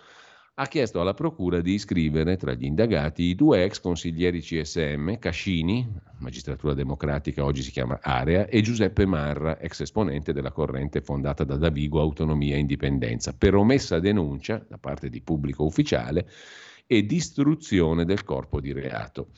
ha 0.60 0.66
chiesto 0.66 1.00
alla 1.00 1.14
Procura 1.14 1.62
di 1.62 1.72
iscrivere 1.72 2.36
tra 2.36 2.52
gli 2.52 2.66
indagati 2.66 3.22
i 3.22 3.34
due 3.34 3.64
ex 3.64 3.80
consiglieri 3.80 4.42
CSM, 4.42 5.14
Cascini, 5.18 5.90
magistratura 6.18 6.74
democratica, 6.74 7.46
oggi 7.46 7.62
si 7.62 7.70
chiama 7.70 7.98
Area, 8.02 8.46
e 8.46 8.60
Giuseppe 8.60 9.06
Marra, 9.06 9.58
ex 9.58 9.80
esponente 9.80 10.34
della 10.34 10.52
corrente 10.52 11.00
fondata 11.00 11.44
da 11.44 11.56
Davigo 11.56 11.98
Autonomia 11.98 12.56
e 12.56 12.58
Indipendenza, 12.58 13.32
per 13.32 13.54
omessa 13.54 14.00
denuncia 14.00 14.62
da 14.68 14.76
parte 14.76 15.08
di 15.08 15.22
pubblico 15.22 15.64
ufficiale 15.64 16.28
e 16.86 17.06
distruzione 17.06 18.04
del 18.04 18.22
corpo 18.22 18.60
di 18.60 18.74
reato. 18.74 19.28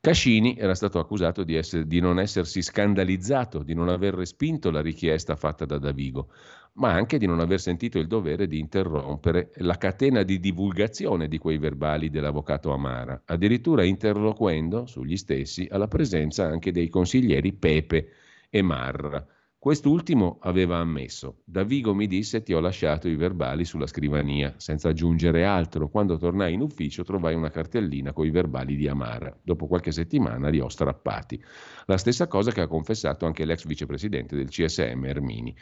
Cascini 0.00 0.56
era 0.56 0.74
stato 0.74 0.98
accusato 0.98 1.44
di, 1.44 1.56
essere, 1.56 1.86
di, 1.86 2.00
non 2.00 2.18
essersi 2.18 2.60
scandalizzato, 2.60 3.62
di 3.62 3.74
non 3.74 3.88
aver 3.88 4.14
respinto 4.14 4.70
la 4.70 4.82
richiesta 4.82 5.34
fatta 5.34 5.64
da 5.64 5.78
Davigo, 5.78 6.28
ma 6.74 6.92
anche 6.92 7.18
di 7.18 7.26
non 7.26 7.40
aver 7.40 7.60
sentito 7.60 7.98
il 7.98 8.06
dovere 8.06 8.46
di 8.46 8.58
interrompere 8.58 9.50
la 9.56 9.76
catena 9.76 10.22
di 10.22 10.40
divulgazione 10.40 11.28
di 11.28 11.38
quei 11.38 11.58
verbali 11.58 12.10
dell'avvocato 12.10 12.72
Amara, 12.72 13.22
addirittura 13.26 13.84
interloquendo 13.84 14.86
sugli 14.86 15.16
stessi 15.16 15.68
alla 15.70 15.88
presenza 15.88 16.46
anche 16.46 16.72
dei 16.72 16.88
consiglieri 16.88 17.52
Pepe 17.52 18.08
e 18.50 18.62
Marra. 18.62 19.24
Quest'ultimo 19.64 20.36
aveva 20.42 20.76
ammesso. 20.76 21.38
Davigo 21.42 21.94
mi 21.94 22.06
disse 22.06 22.42
ti 22.42 22.52
ho 22.52 22.60
lasciato 22.60 23.08
i 23.08 23.16
verbali 23.16 23.64
sulla 23.64 23.86
scrivania, 23.86 24.52
senza 24.58 24.90
aggiungere 24.90 25.46
altro. 25.46 25.88
Quando 25.88 26.18
tornai 26.18 26.52
in 26.52 26.60
ufficio 26.60 27.02
trovai 27.02 27.34
una 27.34 27.48
cartellina 27.48 28.12
con 28.12 28.26
i 28.26 28.30
verbali 28.30 28.76
di 28.76 28.88
Amara. 28.88 29.34
Dopo 29.42 29.66
qualche 29.66 29.90
settimana 29.90 30.50
li 30.50 30.60
ho 30.60 30.68
strappati. 30.68 31.42
La 31.86 31.96
stessa 31.96 32.26
cosa 32.26 32.52
che 32.52 32.60
ha 32.60 32.66
confessato 32.66 33.24
anche 33.24 33.46
l'ex 33.46 33.64
vicepresidente 33.64 34.36
del 34.36 34.50
CSM 34.50 35.02
Ermini. 35.06 35.56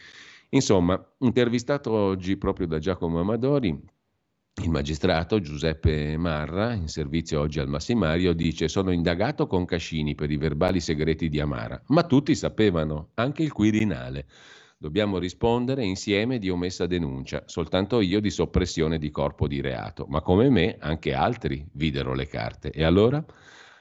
Insomma, 0.54 1.02
intervistato 1.20 1.90
oggi 1.90 2.36
proprio 2.36 2.66
da 2.66 2.78
Giacomo 2.78 3.20
Amadori, 3.20 3.68
il 3.68 4.68
magistrato 4.68 5.40
Giuseppe 5.40 6.18
Marra, 6.18 6.74
in 6.74 6.88
servizio 6.88 7.40
oggi 7.40 7.58
al 7.58 7.68
Massimario, 7.68 8.34
dice 8.34 8.68
sono 8.68 8.90
indagato 8.90 9.46
con 9.46 9.64
Cascini 9.64 10.14
per 10.14 10.30
i 10.30 10.36
verbali 10.36 10.78
segreti 10.78 11.30
di 11.30 11.40
Amara, 11.40 11.82
ma 11.86 12.02
tutti 12.02 12.34
sapevano, 12.34 13.12
anche 13.14 13.42
il 13.42 13.50
Quirinale. 13.50 14.26
Dobbiamo 14.76 15.16
rispondere 15.16 15.86
insieme 15.86 16.38
di 16.38 16.50
omessa 16.50 16.86
denuncia, 16.86 17.44
soltanto 17.46 18.02
io 18.02 18.20
di 18.20 18.28
soppressione 18.28 18.98
di 18.98 19.10
corpo 19.10 19.48
di 19.48 19.62
reato, 19.62 20.04
ma 20.10 20.20
come 20.20 20.50
me 20.50 20.76
anche 20.80 21.14
altri 21.14 21.66
videro 21.72 22.12
le 22.12 22.26
carte. 22.26 22.70
E 22.72 22.84
allora? 22.84 23.24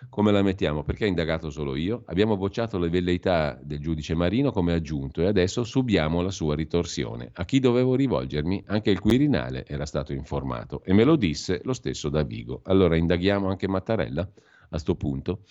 Come 0.10 0.32
la 0.32 0.41
mettiamo? 0.41 0.84
Perché 0.84 1.06
ha 1.06 1.07
indagato 1.07 1.49
solo 1.49 1.76
io? 1.76 2.03
Abbiamo 2.07 2.36
bocciato 2.36 2.78
le 2.78 2.90
velleità 2.90 3.60
del 3.61 3.80
giudice 3.80 4.15
Marino 4.15 4.52
come 4.52 4.73
aggiunto 4.73 5.22
e 5.22 5.28
adesso 5.28 5.64
subiamo 5.64 6.22
la 6.22 6.32
sua 6.32 6.56
ritorsione. 6.56 7.30
A 7.34 7.45
chi 7.45 7.60
dovevo 7.60 7.95
rivolgermi? 7.95 8.64
Anche 8.68 8.90
il 8.90 8.99
Quirinale 8.99 9.65
era 9.65 9.86
stato 9.86 10.11
informato 10.11 10.82
e 10.84 10.94
me 10.94 11.03
lo 11.03 11.15
disse 11.15 11.61
lo 11.64 11.73
stesso 11.73 12.10
Davigo. 12.10 12.61
Allora 12.65 12.95
indaghiamo 12.95 13.48
anche 13.48 13.68
Mattarella 13.68 14.30
a 14.69 14.78
sto 14.78 14.95
punto? 14.95 15.44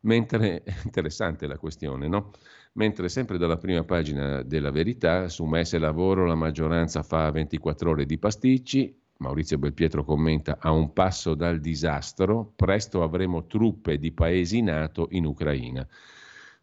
Mentre 0.00 0.62
interessante 0.84 1.46
la 1.46 1.58
questione, 1.58 2.08
no? 2.08 2.30
Mentre 2.74 3.08
sempre 3.08 3.36
dalla 3.36 3.58
prima 3.58 3.84
pagina 3.84 4.42
della 4.42 4.70
verità, 4.70 5.28
su 5.28 5.44
Messe 5.44 5.78
Lavoro 5.78 6.24
la 6.24 6.34
maggioranza 6.34 7.02
fa 7.02 7.30
24 7.30 7.90
ore 7.90 8.06
di 8.06 8.18
pasticci, 8.18 9.01
Maurizio 9.22 9.56
Belpietro 9.56 10.04
commenta 10.04 10.58
a 10.60 10.72
un 10.72 10.92
passo 10.92 11.34
dal 11.34 11.60
disastro, 11.60 12.52
presto 12.56 13.02
avremo 13.02 13.46
truppe 13.46 13.98
di 13.98 14.10
paesi 14.10 14.60
NATO 14.60 15.06
in 15.12 15.24
Ucraina. 15.24 15.86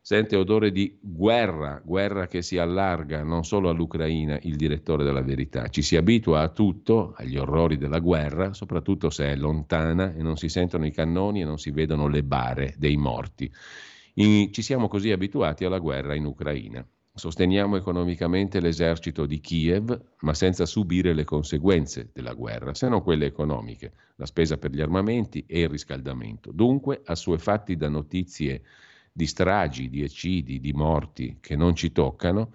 Sente 0.01 0.35
odore 0.35 0.71
di 0.71 0.97
guerra, 1.01 1.81
guerra 1.83 2.27
che 2.27 2.41
si 2.41 2.57
allarga 2.57 3.23
non 3.23 3.43
solo 3.43 3.69
all'Ucraina, 3.69 4.37
il 4.43 4.55
direttore 4.55 5.03
della 5.03 5.21
verità. 5.21 5.67
Ci 5.69 5.81
si 5.81 5.95
abitua 5.95 6.41
a 6.41 6.49
tutto, 6.49 7.13
agli 7.15 7.37
orrori 7.37 7.77
della 7.77 7.99
guerra, 7.99 8.53
soprattutto 8.53 9.09
se 9.09 9.31
è 9.31 9.35
lontana 9.35 10.13
e 10.13 10.21
non 10.21 10.35
si 10.35 10.49
sentono 10.49 10.85
i 10.85 10.91
cannoni 10.91 11.41
e 11.41 11.45
non 11.45 11.59
si 11.59 11.71
vedono 11.71 12.07
le 12.07 12.23
bare 12.23 12.75
dei 12.77 12.97
morti. 12.97 13.51
Ci 14.13 14.61
siamo 14.61 14.87
così 14.87 15.11
abituati 15.11 15.63
alla 15.63 15.79
guerra 15.79 16.13
in 16.13 16.25
Ucraina. 16.25 16.85
Sosteniamo 17.13 17.75
economicamente 17.75 18.61
l'esercito 18.61 19.25
di 19.25 19.39
Kiev, 19.41 20.01
ma 20.21 20.33
senza 20.33 20.65
subire 20.65 21.13
le 21.13 21.25
conseguenze 21.25 22.11
della 22.13 22.33
guerra, 22.33 22.73
se 22.73 22.87
non 22.87 23.01
quelle 23.01 23.25
economiche, 23.25 23.93
la 24.15 24.25
spesa 24.25 24.57
per 24.57 24.71
gli 24.71 24.79
armamenti 24.79 25.43
e 25.45 25.61
il 25.61 25.69
riscaldamento. 25.69 26.51
Dunque, 26.53 27.01
assuefatti 27.03 27.75
da 27.75 27.89
notizie 27.89 28.61
di 29.11 29.25
stragi, 29.25 29.89
di 29.89 30.01
eccidi, 30.01 30.59
di 30.59 30.71
morti 30.71 31.39
che 31.41 31.55
non 31.57 31.75
ci 31.75 31.91
toccano 31.91 32.53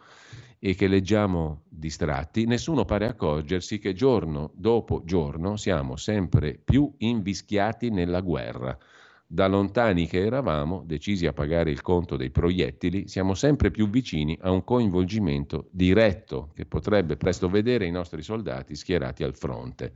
e 0.59 0.75
che 0.75 0.89
leggiamo 0.89 1.65
distratti, 1.69 2.47
nessuno 2.47 2.87
pare 2.87 3.07
accorgersi 3.07 3.79
che 3.79 3.93
giorno 3.93 4.51
dopo 4.55 5.03
giorno 5.05 5.57
siamo 5.57 5.97
sempre 5.97 6.59
più 6.65 6.91
invischiati 6.99 7.91
nella 7.91 8.23
guerra 8.23 8.79
da 9.27 9.47
lontani 9.47 10.07
che 10.07 10.25
eravamo, 10.25 10.83
decisi 10.87 11.27
a 11.27 11.33
pagare 11.33 11.71
il 11.71 11.81
conto 11.81 12.17
dei 12.17 12.31
proiettili, 12.31 13.09
siamo 13.09 13.35
sempre 13.35 13.71
più 13.71 13.89
vicini 13.89 14.39
a 14.43 14.51
un 14.51 14.65
coinvolgimento 14.65 15.69
diretto 15.71 16.53
che 16.55 16.67
potrebbe 16.67 17.17
presto 17.17 17.49
vedere 17.49 17.87
i 17.87 17.91
nostri 17.91 18.23
soldati 18.23 18.77
schierati 18.77 19.25
al 19.25 19.35
fronte. 19.35 19.95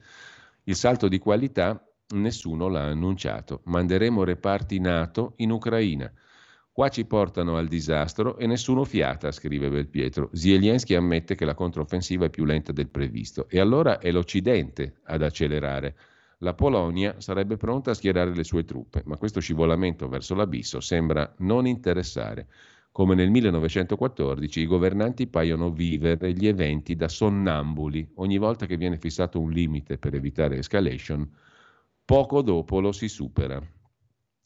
Il 0.65 0.75
salto 0.75 1.09
di 1.09 1.19
qualità 1.19 1.83
nessuno 2.15 2.69
l'ha 2.69 2.85
annunciato. 2.85 3.61
Manderemo 3.65 4.25
reparti 4.25 4.81
NATO 4.81 5.35
in 5.37 5.51
Ucraina. 5.51 6.11
Qua 6.73 6.89
ci 6.89 7.05
portano 7.05 7.57
al 7.57 7.67
disastro 7.67 8.39
e 8.39 8.47
nessuno 8.47 8.85
fiata, 8.85 9.33
scrive 9.33 9.69
Belpietro. 9.69 10.31
Zelensky 10.33 10.95
ammette 10.95 11.35
che 11.35 11.45
la 11.45 11.55
controffensiva 11.55 12.27
è 12.27 12.31
più 12.31 12.45
lenta 12.45 12.73
del 12.73 12.89
previsto 12.89 13.49
e 13.49 13.59
allora 13.59 13.99
è 13.99 14.11
l'Occidente 14.13 15.01
ad 15.05 15.23
accelerare 15.23 15.97
la 16.39 16.55
Polonia 16.55 17.20
sarebbe 17.20 17.56
pronta 17.56 17.90
a 17.90 17.94
schierare 17.94 18.35
le 18.35 18.44
sue 18.44 18.65
truppe, 18.65 19.02
ma 19.06 19.16
questo 19.16 19.40
scivolamento 19.40 20.09
verso 20.09 20.35
l'abisso 20.35 20.81
sembra 20.81 21.35
non 21.39 21.66
interessare. 21.66 22.47
Come 22.93 23.15
nel 23.15 23.31
1914 23.31 24.60
i 24.60 24.66
governanti 24.66 25.27
paiono 25.27 25.70
vivere 25.70 26.32
gli 26.32 26.47
eventi 26.47 26.97
da 26.97 27.09
sonnambuli. 27.09 28.12
Ogni 28.16 28.39
volta 28.39 28.66
che 28.66 28.77
viene 28.77 28.98
fissato 28.98 29.40
un 29.40 29.51
limite 29.51 29.98
per 29.98 30.15
evitare 30.15 30.59
escalation, 30.59 31.28
poco 32.05 32.43
dopo 32.43 32.81
lo 32.81 32.93
si 32.93 33.09
supera. 33.09 33.60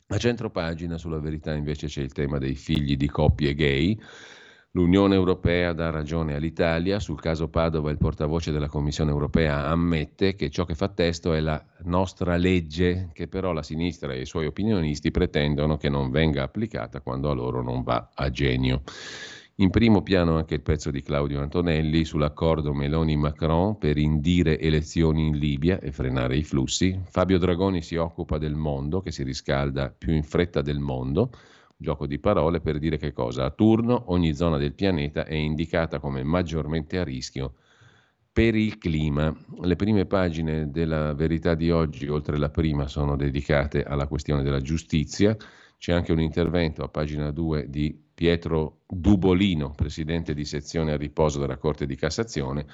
A 0.08 0.18
centro 0.18 0.50
pagina 0.50 0.98
sulla 0.98 1.18
verità 1.18 1.54
invece 1.54 1.86
c'è 1.86 2.02
il 2.02 2.12
tema 2.12 2.38
dei 2.38 2.54
figli 2.54 2.96
di 2.96 3.08
coppie 3.08 3.54
gay. 3.54 3.98
L'Unione 4.74 5.14
Europea 5.14 5.74
dà 5.74 5.90
ragione 5.90 6.34
all'Italia. 6.34 6.98
Sul 6.98 7.20
caso 7.20 7.48
Padova 7.48 7.90
il 7.90 7.98
portavoce 7.98 8.52
della 8.52 8.70
Commissione 8.70 9.10
Europea 9.10 9.66
ammette 9.66 10.34
che 10.34 10.48
ciò 10.48 10.64
che 10.64 10.74
fa 10.74 10.88
testo 10.88 11.34
è 11.34 11.40
la 11.40 11.62
nostra 11.82 12.36
legge, 12.38 13.10
che 13.12 13.28
però 13.28 13.52
la 13.52 13.62
sinistra 13.62 14.14
e 14.14 14.22
i 14.22 14.26
suoi 14.26 14.46
opinionisti 14.46 15.10
pretendono 15.10 15.76
che 15.76 15.90
non 15.90 16.10
venga 16.10 16.42
applicata 16.42 17.02
quando 17.02 17.28
a 17.28 17.34
loro 17.34 17.60
non 17.62 17.82
va 17.82 18.12
a 18.14 18.30
genio. 18.30 18.80
In 19.56 19.68
primo 19.68 20.00
piano 20.00 20.38
anche 20.38 20.54
il 20.54 20.62
pezzo 20.62 20.90
di 20.90 21.02
Claudio 21.02 21.42
Antonelli 21.42 22.06
sull'accordo 22.06 22.72
Meloni-Macron 22.72 23.76
per 23.76 23.98
indire 23.98 24.58
elezioni 24.58 25.26
in 25.26 25.36
Libia 25.36 25.80
e 25.80 25.92
frenare 25.92 26.38
i 26.38 26.44
flussi. 26.44 26.98
Fabio 27.10 27.36
Dragoni 27.36 27.82
si 27.82 27.96
occupa 27.96 28.38
del 28.38 28.54
mondo 28.54 29.02
che 29.02 29.12
si 29.12 29.22
riscalda 29.22 29.94
più 29.96 30.14
in 30.14 30.22
fretta 30.22 30.62
del 30.62 30.78
mondo 30.78 31.30
gioco 31.82 32.06
di 32.06 32.18
parole 32.18 32.60
per 32.60 32.78
dire 32.78 32.96
che 32.96 33.12
cosa? 33.12 33.44
A 33.44 33.50
turno 33.50 34.04
ogni 34.06 34.34
zona 34.34 34.56
del 34.56 34.72
pianeta 34.72 35.26
è 35.26 35.34
indicata 35.34 35.98
come 35.98 36.22
maggiormente 36.22 36.98
a 36.98 37.04
rischio 37.04 37.54
per 38.32 38.54
il 38.54 38.78
clima. 38.78 39.34
Le 39.60 39.76
prime 39.76 40.06
pagine 40.06 40.70
della 40.70 41.12
verità 41.12 41.54
di 41.54 41.70
oggi, 41.70 42.08
oltre 42.08 42.38
la 42.38 42.48
prima, 42.48 42.86
sono 42.88 43.16
dedicate 43.16 43.82
alla 43.82 44.06
questione 44.06 44.42
della 44.42 44.60
giustizia. 44.60 45.36
C'è 45.76 45.92
anche 45.92 46.12
un 46.12 46.20
intervento 46.20 46.82
a 46.82 46.88
pagina 46.88 47.30
2 47.30 47.68
di 47.68 48.00
Pietro 48.14 48.82
Dubolino, 48.86 49.72
presidente 49.72 50.32
di 50.32 50.44
sezione 50.44 50.92
a 50.92 50.96
riposo 50.96 51.40
della 51.40 51.58
Corte 51.58 51.86
di 51.86 51.96
Cassazione 51.96 52.66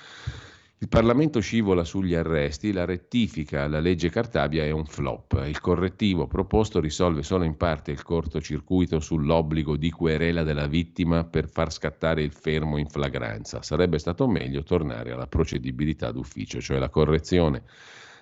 il 0.81 0.89
Parlamento 0.89 1.41
scivola 1.41 1.83
sugli 1.83 2.15
arresti, 2.15 2.73
la 2.73 2.85
rettifica 2.85 3.65
alla 3.65 3.81
legge 3.81 4.11
Cartabia 4.11 4.63
è 4.63 4.71
un 4.71 4.87
flop. 4.87 5.43
Il 5.45 5.59
correttivo 5.59 6.29
proposto 6.29 6.79
risolve 6.79 7.25
solo 7.25 7.43
in 7.43 7.57
parte 7.57 7.91
il 7.91 8.05
cortocircuito 8.05 9.01
sull'obbligo 9.01 9.77
di 9.77 9.91
querela 9.91 10.45
della 10.45 10.69
vittima 10.69 11.25
per 11.25 11.49
far 11.49 11.73
scattare 11.73 12.23
il 12.23 12.33
fermo 12.33 12.79
in 12.79 12.87
flagranza. 12.87 13.61
Sarebbe 13.61 13.99
stato 13.99 14.29
meglio 14.29 14.63
tornare 14.63 15.11
alla 15.11 15.27
procedibilità 15.27 16.13
d'ufficio, 16.13 16.61
cioè 16.61 16.79
la 16.79 16.91
correzione 16.91 17.65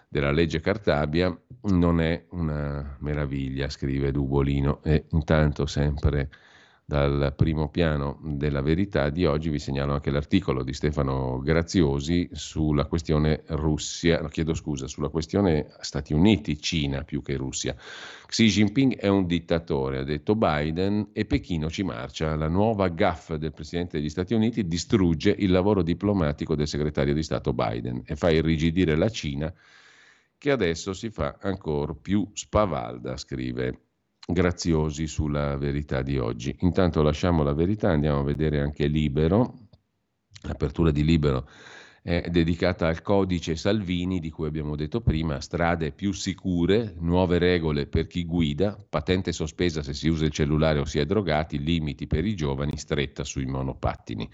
della 0.09 0.33
legge 0.33 0.61
Cartabia 0.61 1.39
non 1.65 2.01
è 2.01 2.25
una 2.31 2.97
meraviglia, 3.01 3.69
scrive 3.69 4.13
Dubolino, 4.13 4.83
e 4.83 5.05
intanto 5.11 5.67
sempre 5.67 6.31
dal 6.89 7.35
primo 7.35 7.69
piano 7.69 8.21
della 8.23 8.63
verità 8.63 9.11
di 9.11 9.25
oggi 9.25 9.49
vi 9.49 9.59
segnalo 9.59 9.95
anche 9.95 10.13
l'articolo 10.13 10.63
di 10.63 10.73
Stefano 10.73 11.41
Graziosi 11.41 12.29
sulla 12.31 12.85
questione 12.85 13.43
Russia, 13.49 14.25
chiedo 14.29 14.55
scusa, 14.55 14.87
sulla 14.87 15.09
questione 15.09 15.75
Stati 15.81 16.13
Uniti, 16.13 16.61
Cina 16.61 17.03
più 17.03 17.23
che 17.23 17.35
Russia. 17.35 17.75
Xi 18.29 18.47
Jinping 18.47 18.95
è 18.99 19.09
un 19.09 19.27
dittatore, 19.27 19.99
ha 19.99 20.05
detto 20.05 20.37
Biden, 20.37 21.09
e 21.13 21.25
Pechino 21.25 21.69
ci 21.69 21.83
marcia. 21.83 22.37
La 22.37 22.47
nuova 22.47 22.87
gaff 22.87 23.35
del 23.35 23.53
Presidente 23.53 23.99
degli 23.99 24.09
Stati 24.09 24.35
Uniti 24.35 24.65
distrugge 24.69 25.35
il 25.37 25.51
lavoro 25.51 25.83
diplomatico 25.83 26.55
del 26.55 26.69
segretario 26.69 27.15
di 27.15 27.25
Stato 27.25 27.53
Biden 27.53 28.03
e 28.05 28.15
fa 28.15 28.31
irrigidire 28.31 28.95
la 28.95 29.09
Cina 29.09 29.53
che 30.39 30.51
adesso 30.53 30.93
si 30.93 31.11
fa 31.11 31.39
ancora 31.41 31.95
più 31.95 32.29
spavalda, 32.33 33.17
scrive 33.17 33.86
graziosi 34.27 35.07
sulla 35.07 35.57
verità 35.57 36.03
di 36.03 36.19
oggi. 36.19 36.55
Intanto 36.61 37.03
lasciamo 37.03 37.45
la 37.45 37.55
verità, 37.55 37.91
andiamo 37.91 38.21
a 38.21 38.25
vedere 38.25 38.61
anche 38.61 38.87
Libero. 38.87 39.69
L'apertura 40.43 40.91
di 40.91 41.05
Libero 41.05 41.49
è 42.03 42.29
dedicata 42.31 42.87
al 42.87 43.03
codice 43.03 43.57
Salvini 43.57 44.21
di 44.21 44.31
cui 44.31 44.47
abbiamo 44.47 44.77
detto 44.77 45.01
prima, 45.01 45.41
strade 45.41 45.91
più 45.91 46.13
sicure, 46.13 46.95
nuove 46.99 47.39
regole 47.39 47.87
per 47.87 48.07
chi 48.07 48.25
guida, 48.25 48.77
patente 48.89 49.33
sospesa 49.33 49.83
se 49.83 49.93
si 49.93 50.09
usa 50.09 50.25
il 50.25 50.31
cellulare 50.31 50.79
o 50.79 50.85
si 50.85 51.01
è 51.01 51.05
drogati, 51.05 51.59
limiti 51.59 52.07
per 52.07 52.25
i 52.25 52.37
giovani, 52.37 52.77
stretta 52.77 53.25
sui 53.25 53.47
monopattini. 53.47 54.31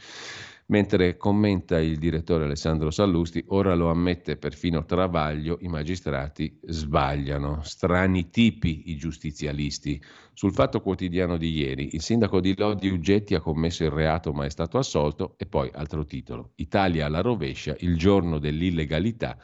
Mentre 0.66 1.16
commenta 1.16 1.80
il 1.80 1.98
direttore 1.98 2.44
Alessandro 2.44 2.90
Sallusti, 2.90 3.44
ora 3.48 3.74
lo 3.74 3.90
ammette 3.90 4.36
perfino 4.36 4.84
Travaglio, 4.84 5.59
i 5.60 5.68
magistrati 5.68 6.59
sbagliano, 6.62 7.62
strani 7.62 8.30
tipi 8.30 8.90
i 8.90 8.97
giustizialisti. 8.97 10.01
Sul 10.32 10.52
fatto 10.52 10.80
quotidiano 10.80 11.36
di 11.36 11.51
ieri, 11.51 11.90
il 11.93 12.01
sindaco 12.01 12.40
di 12.40 12.56
Lodi 12.56 12.89
Uggetti 12.89 13.34
ha 13.34 13.40
commesso 13.40 13.84
il 13.84 13.90
reato 13.90 14.32
ma 14.32 14.44
è 14.44 14.51
stato 14.51 14.78
assolto 14.78 15.34
e 15.36 15.47
poi 15.47 15.68
altro 15.74 16.05
titolo, 16.05 16.52
Italia 16.56 17.06
alla 17.06 17.20
rovescia, 17.20 17.76
il 17.80 17.98
giorno 17.98 18.39
dell'illegalità 18.39 19.36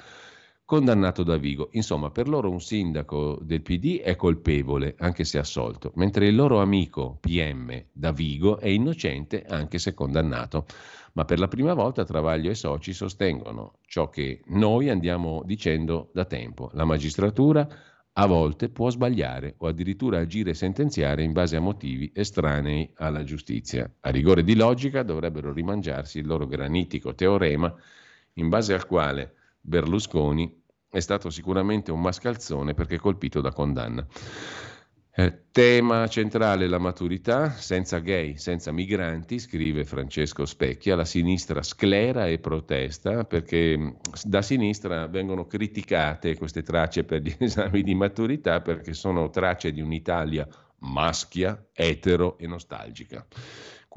condannato 0.68 1.22
da 1.22 1.38
Vigo. 1.38 1.70
Insomma, 1.72 2.10
per 2.10 2.28
loro 2.28 2.50
un 2.50 2.60
sindaco 2.60 3.38
del 3.40 3.62
PD 3.62 4.02
è 4.02 4.16
colpevole, 4.16 4.96
anche 4.98 5.24
se 5.24 5.38
assolto, 5.38 5.92
mentre 5.94 6.26
il 6.26 6.34
loro 6.34 6.60
amico 6.60 7.16
PM 7.22 7.86
da 7.90 8.12
Vigo 8.12 8.58
è 8.58 8.68
innocente, 8.68 9.46
anche 9.48 9.78
se 9.78 9.94
condannato. 9.94 10.66
Ma 11.14 11.24
per 11.24 11.38
la 11.38 11.48
prima 11.48 11.72
volta 11.72 12.04
Travaglio 12.04 12.50
e 12.50 12.54
soci 12.54 12.92
sostengono 12.92 13.78
ciò 13.86 14.10
che 14.10 14.42
noi 14.48 14.90
andiamo 14.90 15.42
dicendo 15.46 16.10
da 16.12 16.26
tempo. 16.26 16.68
La 16.74 16.84
magistratura 16.84 17.66
a 18.12 18.26
volte 18.26 18.68
può 18.68 18.90
sbagliare 18.90 19.54
o 19.56 19.68
addirittura 19.68 20.18
agire 20.18 20.50
e 20.50 20.54
sentenziare 20.54 21.22
in 21.22 21.32
base 21.32 21.56
a 21.56 21.60
motivi 21.60 22.12
estranei 22.14 22.90
alla 22.96 23.24
giustizia. 23.24 23.90
A 24.00 24.10
rigore 24.10 24.44
di 24.44 24.54
logica 24.54 25.02
dovrebbero 25.02 25.50
rimangiarsi 25.50 26.18
il 26.18 26.26
loro 26.26 26.46
granitico 26.46 27.14
teorema 27.14 27.74
in 28.34 28.50
base 28.50 28.74
al 28.74 28.84
quale 28.86 29.32
Berlusconi 29.68 30.64
è 30.90 31.00
stato 31.00 31.30
sicuramente 31.30 31.92
un 31.92 32.00
mascalzone 32.00 32.74
perché 32.74 32.98
colpito 32.98 33.40
da 33.40 33.52
condanna. 33.52 34.06
Eh, 35.14 35.46
tema 35.50 36.06
centrale 36.06 36.68
la 36.68 36.78
maturità, 36.78 37.50
senza 37.50 37.98
gay, 37.98 38.36
senza 38.36 38.70
migranti, 38.70 39.40
scrive 39.40 39.84
Francesco 39.84 40.46
Specchia, 40.46 40.94
la 40.94 41.04
sinistra 41.04 41.60
sclera 41.62 42.28
e 42.28 42.38
protesta 42.38 43.24
perché 43.24 43.76
mm, 43.76 43.88
da 44.22 44.42
sinistra 44.42 45.08
vengono 45.08 45.44
criticate 45.44 46.36
queste 46.36 46.62
tracce 46.62 47.02
per 47.02 47.22
gli 47.22 47.34
esami 47.36 47.82
di 47.82 47.96
maturità 47.96 48.60
perché 48.60 48.94
sono 48.94 49.28
tracce 49.28 49.72
di 49.72 49.80
un'Italia 49.80 50.46
maschia, 50.80 51.66
etero 51.72 52.38
e 52.38 52.46
nostalgica. 52.46 53.26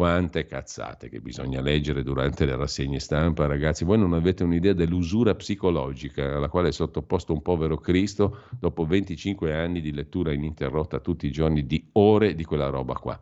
Quante 0.02 0.48
cazzate 0.48 1.10
che 1.10 1.22
bisogna 1.22 1.62
leggere 1.62 2.02
durante 2.02 2.46
le 2.46 2.56
rassegne 2.56 2.98
stampa, 2.98 3.46
ragazzi. 3.46 3.84
Voi 3.84 4.00
non 4.00 4.14
avete 4.14 4.44
un'idea 4.44 4.74
dell'usura 4.74 5.36
psicologica 5.36 6.38
alla 6.38 6.50
quale 6.50 6.70
è 6.70 6.72
sottoposto 6.72 7.34
un 7.34 7.44
povero 7.44 7.78
Cristo 7.78 8.46
dopo 8.60 8.88
25 8.88 9.56
anni 9.56 9.80
di 9.80 9.94
lettura 9.94 10.34
ininterrotta 10.34 11.00
tutti 11.02 11.28
i 11.28 11.32
giorni 11.32 11.68
di 11.68 11.88
ore 11.92 12.34
di 12.34 12.44
quella 12.44 12.70
roba 12.70 12.96
qua. 12.96 13.22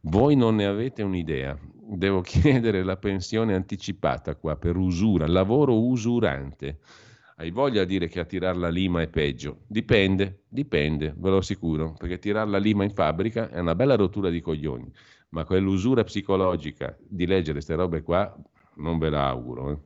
Voi 0.00 0.34
non 0.34 0.56
ne 0.56 0.66
avete 0.66 1.04
un'idea. 1.04 1.56
Devo 1.72 2.20
chiedere 2.26 2.82
la 2.82 2.96
pensione 2.96 3.54
anticipata 3.54 4.34
qua 4.34 4.56
per 4.56 4.76
usura, 4.76 5.24
lavoro 5.28 5.80
usurante. 5.80 6.80
Hai 7.36 7.52
voglia 7.52 7.84
di 7.84 7.92
dire 7.92 8.08
che 8.08 8.18
a 8.18 8.24
tirar 8.24 8.56
la 8.56 8.70
lima 8.70 9.02
è 9.02 9.06
peggio? 9.06 9.58
Dipende, 9.68 10.40
dipende, 10.48 11.14
ve 11.16 11.30
lo 11.30 11.36
assicuro, 11.36 11.94
perché 11.96 12.18
tirare 12.18 12.50
la 12.50 12.58
lima 12.58 12.82
in 12.82 12.90
fabbrica 12.90 13.48
è 13.50 13.60
una 13.60 13.76
bella 13.76 13.94
rottura 13.94 14.30
di 14.30 14.40
coglioni 14.40 14.92
ma 15.30 15.44
quell'usura 15.44 16.04
psicologica 16.04 16.96
di 17.00 17.26
leggere 17.26 17.54
queste 17.54 17.74
robe 17.74 18.02
qua 18.02 18.34
non 18.76 18.98
ve 18.98 19.10
la 19.10 19.28
auguro. 19.28 19.70
Eh. 19.70 19.78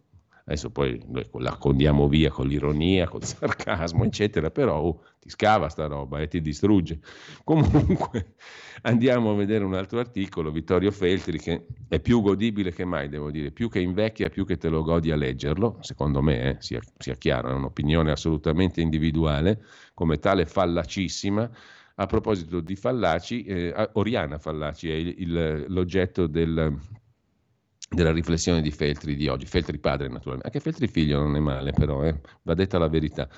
Adesso 0.45 0.71
poi 0.71 1.01
la 1.39 1.57
condiamo 1.57 2.09
via 2.09 2.31
con 2.31 2.49
l'ironia, 2.49 3.09
col 3.09 3.23
sarcasmo, 3.25 4.05
eccetera, 4.05 4.51
però 4.51 4.81
oh, 4.81 5.03
ti 5.21 5.29
scava 5.31 5.69
sta 5.69 5.87
roba 5.87 6.21
e 6.21 6.27
ti 6.27 6.41
distrugge. 6.41 6.99
Comunque 7.45 8.35
andiamo 8.83 9.33
a 9.33 9.35
vedere 9.37 9.65
un 9.65 9.75
altro 9.75 10.01
articolo, 10.01 10.51
Vittorio 10.51 10.91
Feltri, 10.91 11.39
che 11.39 11.67
è 11.89 12.01
più 12.01 12.21
godibile 12.23 12.73
che 12.73 12.85
mai, 12.85 13.09
devo 13.09 13.31
dire, 13.31 13.53
più 13.53 13.69
che 13.69 13.79
invecchia, 13.79 14.31
più 14.31 14.45
che 14.45 14.57
te 14.57 14.69
lo 14.69 14.83
godi 14.83 15.13
a 15.13 15.17
leggerlo, 15.17 15.79
secondo 15.81 16.21
me, 16.23 16.43
eh, 16.43 16.57
sia, 16.59 16.81
sia 16.99 17.15
chiaro, 17.15 17.51
è 17.51 17.53
un'opinione 17.53 18.11
assolutamente 18.11 18.81
individuale, 18.81 19.63
come 19.95 20.19
tale 20.19 20.45
fallacissima 20.45 21.49
a 21.97 22.07
proposito 22.07 22.61
di 22.61 22.77
Fallaci, 22.77 23.45
eh, 23.45 23.91
Oriana 23.95 24.39
Fallaci 24.39 24.91
è 24.91 24.95
il, 24.95 25.15
il, 25.19 25.65
l'oggetto 25.69 26.27
del, 26.27 26.79
della 27.89 28.13
riflessione 28.13 28.61
di 28.61 28.71
Feltri 28.71 29.15
di 29.15 29.29
oggi. 29.29 29.47
Feltri 29.47 29.79
padre, 29.79 30.09
naturalmente. 30.09 30.47
Anche 30.47 30.61
Feltri 30.61 30.87
figlio 30.89 31.21
non 31.21 31.37
è 31.37 31.41
male, 31.41 31.73
però, 31.73 32.03
eh, 32.05 32.21
va 32.43 32.55
detta 32.55 32.79
la 32.79 32.89
verità. 32.89 33.29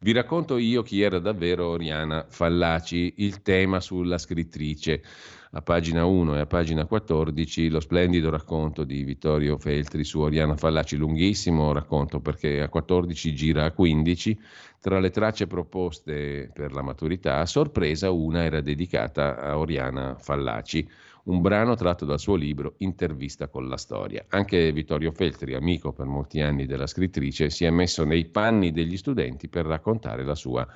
Vi 0.00 0.12
racconto 0.12 0.58
io 0.58 0.82
chi 0.82 1.00
era 1.00 1.18
davvero 1.18 1.70
Oriana 1.70 2.24
Fallaci, 2.28 3.14
il 3.16 3.42
tema 3.42 3.80
sulla 3.80 4.16
scrittrice. 4.16 5.02
A 5.50 5.60
pagina 5.60 6.04
1 6.04 6.36
e 6.36 6.38
a 6.38 6.46
pagina 6.46 6.86
14 6.86 7.68
lo 7.68 7.80
splendido 7.80 8.30
racconto 8.30 8.84
di 8.84 9.02
Vittorio 9.02 9.58
Feltri 9.58 10.04
su 10.04 10.20
Oriana 10.20 10.54
Fallaci, 10.54 10.94
lunghissimo 10.94 11.72
racconto 11.72 12.20
perché 12.20 12.60
a 12.62 12.68
14 12.68 13.34
gira 13.34 13.64
a 13.64 13.72
15, 13.72 14.38
tra 14.80 15.00
le 15.00 15.10
tracce 15.10 15.48
proposte 15.48 16.48
per 16.54 16.72
la 16.72 16.82
maturità, 16.82 17.40
a 17.40 17.46
sorpresa 17.46 18.12
una 18.12 18.44
era 18.44 18.60
dedicata 18.60 19.36
a 19.40 19.58
Oriana 19.58 20.14
Fallaci, 20.16 20.88
un 21.28 21.40
brano 21.40 21.74
tratto 21.74 22.04
dal 22.04 22.18
suo 22.18 22.34
libro 22.34 22.74
Intervista 22.78 23.48
con 23.48 23.68
la 23.68 23.76
storia. 23.76 24.24
Anche 24.28 24.72
Vittorio 24.72 25.12
Feltri, 25.12 25.54
amico 25.54 25.92
per 25.92 26.06
molti 26.06 26.40
anni 26.40 26.66
della 26.66 26.86
scrittrice, 26.86 27.50
si 27.50 27.64
è 27.64 27.70
messo 27.70 28.04
nei 28.04 28.26
panni 28.26 28.72
degli 28.72 28.96
studenti 28.96 29.48
per 29.48 29.66
raccontare 29.66 30.24
la 30.24 30.34
sua 30.34 30.66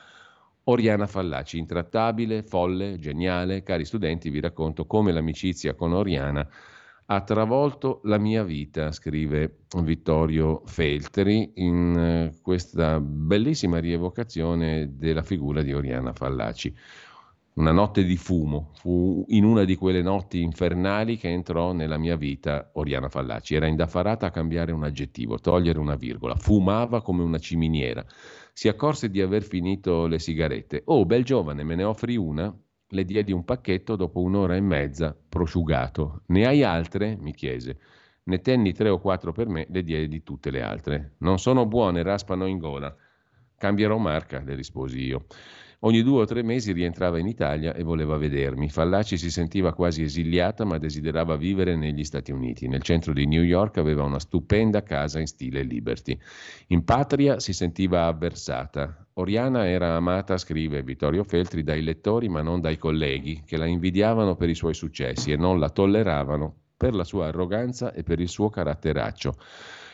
Oriana 0.65 1.07
Fallaci, 1.07 1.59
intrattabile, 1.59 2.43
folle, 2.43 2.99
geniale. 2.99 3.63
Cari 3.63 3.85
studenti, 3.85 4.31
vi 4.31 4.41
racconto 4.41 4.87
come 4.87 5.11
l'amicizia 5.13 5.75
con 5.75 5.93
Oriana 5.93 6.49
ha 7.07 7.21
travolto 7.23 8.01
la 8.05 8.17
mia 8.17 8.43
vita, 8.43 8.93
scrive 8.93 9.65
Vittorio 9.83 10.63
Feltri 10.65 11.53
in 11.57 11.97
eh, 11.99 12.41
questa 12.41 13.01
bellissima 13.01 13.79
rievocazione 13.79 14.97
della 14.97 15.23
figura 15.23 15.63
di 15.63 15.75
Oriana 15.75 16.13
Fallaci. 16.13 16.75
Una 17.55 17.73
notte 17.73 18.05
di 18.05 18.17
fumo, 18.17 18.71
fu 18.75 19.25
in 19.29 19.45
una 19.45 19.65
di 19.65 19.77
quelle 19.77 20.01
notti 20.01 20.41
infernali 20.41 21.19
che 21.19 21.29
entrò 21.29 21.73
nella 21.73 21.99
mia 21.99 22.17
vita 22.17 22.71
Oriana 22.75 23.11
Fallaci. 23.11 23.55
Era 23.55 23.67
indaffarata 23.67 24.27
a 24.27 24.31
cambiare 24.31 24.73
un 24.73 24.85
aggettivo, 24.85 25.39
togliere 25.39 25.79
una 25.79 25.97
virgola, 25.97 26.35
fumava 26.35 27.03
come 27.03 27.23
una 27.23 27.39
ciminiera 27.39 28.05
si 28.53 28.69
accorse 28.69 29.11
di 29.11 29.21
aver 29.21 29.43
finito 29.43 30.07
le 30.07 30.19
sigarette. 30.19 30.83
Oh, 30.87 31.07
bel 31.07 31.25
giovane, 31.25 31.63
me 31.65 31.75
ne 31.75 31.85
offri 31.85 32.17
una? 32.17 32.55
Le 32.89 33.05
diedi 33.05 33.33
un 33.33 33.45
pacchetto 33.45 33.97
dopo 33.97 34.21
un'ora 34.21 34.55
e 34.55 34.61
mezza, 34.61 35.17
prosciugato. 35.29 36.23
Ne 36.27 36.47
hai 36.47 36.63
altre? 36.63 37.17
mi 37.19 37.33
chiese. 37.33 37.79
Ne 38.25 38.41
tenni 38.41 38.73
tre 38.73 38.91
o 38.91 38.99
quattro 38.99 39.33
per 39.33 39.49
me, 39.49 39.67
le 39.71 39.83
diedi 39.83 40.23
tutte 40.23 40.51
le 40.51 40.63
altre. 40.63 41.15
Non 41.19 41.39
sono 41.39 41.67
buone, 41.67 42.03
raspano 42.03 42.47
in 42.47 42.59
gola. 42.59 42.95
Cambierò 43.57 43.97
marca, 43.97 44.43
le 44.43 44.55
risposi 44.55 45.01
io. 45.01 45.25
Ogni 45.85 46.03
due 46.03 46.23
o 46.23 46.25
tre 46.25 46.45
mesi 46.45 46.71
rientrava 46.71 47.19
in 47.19 47.27
Italia 47.27 47.75
e 47.75 47.83
voleva 47.83 48.17
vedermi. 48.17 48.69
Fallaci 48.69 49.17
si 49.17 49.33
sentiva 49.33 49.73
quasi 49.73 50.03
esiliata, 50.03 50.65
ma 50.65 50.79
desiderava 50.79 51.35
vivere 51.35 51.75
negli 51.75 52.05
Stati 52.05 52.31
Uniti. 52.31 52.69
Nel 52.69 52.83
centro 52.83 53.13
di 53.13 53.27
New 53.27 53.43
York 53.43 53.79
aveva 53.79 54.05
una 54.05 54.21
stupenda 54.21 54.85
casa 54.85 55.19
in 55.19 55.27
stile 55.27 55.63
Liberty. 55.63 56.17
In 56.69 56.85
patria 56.85 57.41
si 57.41 57.53
sentiva 57.53 58.07
avversata. 58.07 59.09
Oriana 59.15 59.69
era 59.69 59.97
amata, 59.97 60.39
scrive 60.39 60.85
Vittorio 60.85 61.25
Feltri, 61.25 61.65
dai 61.65 61.83
lettori 61.83 62.29
ma 62.29 62.43
non 62.43 62.61
dai 62.61 62.79
colleghi, 62.79 63.43
che 63.45 63.57
la 63.57 63.67
invidiavano 63.67 64.37
per 64.37 64.49
i 64.49 64.55
suoi 64.55 64.75
successi 64.75 65.33
e 65.33 65.37
non 65.37 65.59
la 65.59 65.69
tolleravano 65.69 66.55
per 66.77 66.95
la 66.95 67.05
sua 67.05 67.27
arroganza 67.27 67.93
e 67.93 68.05
per 68.05 68.21
il 68.21 68.29
suo 68.29 68.51
caratteraccio. 68.51 69.35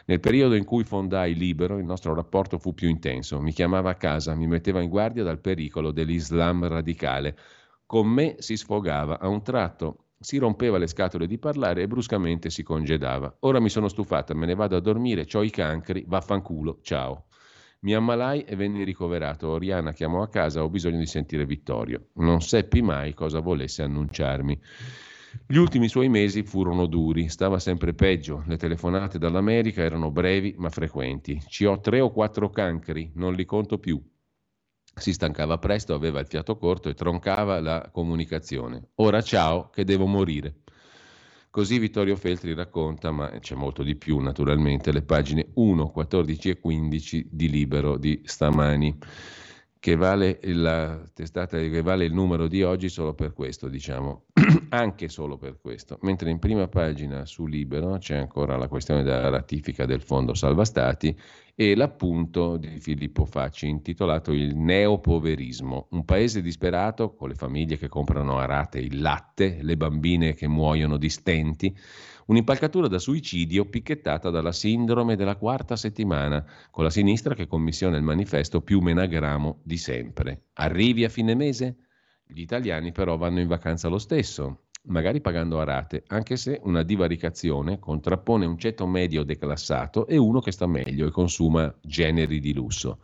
Nel 0.08 0.20
periodo 0.20 0.54
in 0.54 0.64
cui 0.64 0.84
fondai 0.84 1.34
Libero, 1.34 1.76
il 1.76 1.84
nostro 1.84 2.14
rapporto 2.14 2.56
fu 2.56 2.72
più 2.72 2.88
intenso. 2.88 3.42
Mi 3.42 3.52
chiamava 3.52 3.90
a 3.90 3.94
casa, 3.94 4.34
mi 4.34 4.46
metteva 4.46 4.80
in 4.80 4.88
guardia 4.88 5.22
dal 5.22 5.38
pericolo 5.38 5.90
dell'Islam 5.90 6.66
radicale. 6.66 7.36
Con 7.84 8.08
me 8.08 8.36
si 8.38 8.56
sfogava. 8.56 9.18
A 9.18 9.28
un 9.28 9.42
tratto 9.42 10.06
si 10.18 10.38
rompeva 10.38 10.78
le 10.78 10.86
scatole 10.86 11.26
di 11.26 11.36
parlare 11.36 11.82
e 11.82 11.88
bruscamente 11.88 12.48
si 12.48 12.62
congedava. 12.62 13.36
Ora 13.40 13.60
mi 13.60 13.68
sono 13.68 13.88
stufata, 13.88 14.32
me 14.32 14.46
ne 14.46 14.54
vado 14.54 14.76
a 14.76 14.80
dormire, 14.80 15.26
ho 15.30 15.42
i 15.42 15.50
cancri, 15.50 16.04
vaffanculo, 16.06 16.78
ciao. 16.80 17.26
Mi 17.80 17.92
ammalai 17.92 18.44
e 18.44 18.56
venni 18.56 18.84
ricoverato. 18.84 19.48
Oriana 19.48 19.92
chiamò 19.92 20.22
a 20.22 20.28
casa, 20.28 20.64
ho 20.64 20.70
bisogno 20.70 20.98
di 20.98 21.06
sentire 21.06 21.44
Vittorio. 21.44 22.06
Non 22.14 22.40
seppi 22.40 22.80
mai 22.80 23.12
cosa 23.12 23.40
volesse 23.40 23.82
annunciarmi. 23.82 24.58
Gli 25.46 25.56
ultimi 25.56 25.88
suoi 25.88 26.08
mesi 26.08 26.42
furono 26.42 26.86
duri, 26.86 27.28
stava 27.28 27.58
sempre 27.58 27.94
peggio, 27.94 28.42
le 28.46 28.56
telefonate 28.56 29.18
dall'America 29.18 29.82
erano 29.82 30.10
brevi 30.10 30.54
ma 30.58 30.68
frequenti. 30.70 31.42
Ci 31.46 31.64
ho 31.64 31.80
tre 31.80 32.00
o 32.00 32.10
quattro 32.10 32.50
cancri, 32.50 33.10
non 33.14 33.34
li 33.34 33.44
conto 33.44 33.78
più. 33.78 34.02
Si 34.94 35.12
stancava 35.12 35.58
presto, 35.58 35.94
aveva 35.94 36.20
il 36.20 36.26
fiato 36.26 36.56
corto 36.56 36.88
e 36.88 36.94
troncava 36.94 37.60
la 37.60 37.88
comunicazione. 37.92 38.88
Ora 38.96 39.22
ciao, 39.22 39.70
che 39.70 39.84
devo 39.84 40.06
morire. 40.06 40.62
Così 41.50 41.78
Vittorio 41.78 42.16
Feltri 42.16 42.52
racconta, 42.52 43.10
ma 43.10 43.30
c'è 43.38 43.54
molto 43.54 43.82
di 43.82 43.96
più 43.96 44.18
naturalmente, 44.18 44.92
le 44.92 45.02
pagine 45.02 45.50
1, 45.54 45.90
14 45.90 46.50
e 46.50 46.60
15 46.60 47.28
di 47.30 47.48
Libero 47.48 47.96
di 47.96 48.20
stamani 48.24 48.96
che 49.80 49.94
vale 49.94 50.40
la 50.42 51.00
testata 51.14 51.58
che 51.58 51.82
vale 51.82 52.04
il 52.04 52.12
numero 52.12 52.48
di 52.48 52.62
oggi 52.62 52.88
solo 52.88 53.14
per 53.14 53.32
questo, 53.32 53.68
diciamo, 53.68 54.24
anche 54.70 55.08
solo 55.08 55.36
per 55.36 55.58
questo. 55.60 55.98
Mentre 56.02 56.30
in 56.30 56.38
prima 56.38 56.66
pagina 56.68 57.24
su 57.24 57.46
Libero 57.46 57.96
c'è 57.98 58.16
ancora 58.16 58.56
la 58.56 58.68
questione 58.68 59.02
della 59.02 59.28
ratifica 59.28 59.86
del 59.86 60.00
fondo 60.00 60.34
salva 60.34 60.64
stati 60.64 61.16
e 61.54 61.74
l'appunto 61.74 62.56
di 62.56 62.78
Filippo 62.78 63.24
Facci 63.24 63.68
intitolato 63.68 64.32
Il 64.32 64.56
neopoverismo, 64.56 65.88
un 65.90 66.04
paese 66.04 66.40
disperato 66.40 67.14
con 67.14 67.28
le 67.28 67.34
famiglie 67.34 67.76
che 67.76 67.88
comprano 67.88 68.38
a 68.38 68.46
rate 68.46 68.78
il 68.78 69.00
latte, 69.00 69.58
le 69.62 69.76
bambine 69.76 70.34
che 70.34 70.46
muoiono 70.46 70.96
di 70.96 71.08
stenti 71.08 71.76
Un'impalcatura 72.28 72.88
da 72.88 72.98
suicidio 72.98 73.64
picchettata 73.64 74.28
dalla 74.28 74.52
sindrome 74.52 75.16
della 75.16 75.36
quarta 75.36 75.76
settimana, 75.76 76.44
con 76.70 76.84
la 76.84 76.90
sinistra 76.90 77.34
che 77.34 77.46
commissiona 77.46 77.96
il 77.96 78.02
manifesto 78.02 78.60
più 78.60 78.80
menagramo 78.80 79.60
di 79.62 79.78
sempre. 79.78 80.48
Arrivi 80.54 81.04
a 81.04 81.08
fine 81.08 81.34
mese? 81.34 81.76
Gli 82.26 82.42
italiani 82.42 82.92
però 82.92 83.16
vanno 83.16 83.40
in 83.40 83.46
vacanza 83.46 83.88
lo 83.88 83.96
stesso, 83.96 84.64
magari 84.88 85.22
pagando 85.22 85.58
a 85.58 85.64
rate, 85.64 86.02
anche 86.08 86.36
se 86.36 86.60
una 86.64 86.82
divaricazione 86.82 87.78
contrappone 87.78 88.44
un 88.44 88.58
ceto 88.58 88.86
medio 88.86 89.22
declassato 89.22 90.06
e 90.06 90.18
uno 90.18 90.40
che 90.40 90.52
sta 90.52 90.66
meglio 90.66 91.06
e 91.06 91.10
consuma 91.10 91.74
generi 91.80 92.40
di 92.40 92.52
lusso. 92.52 93.00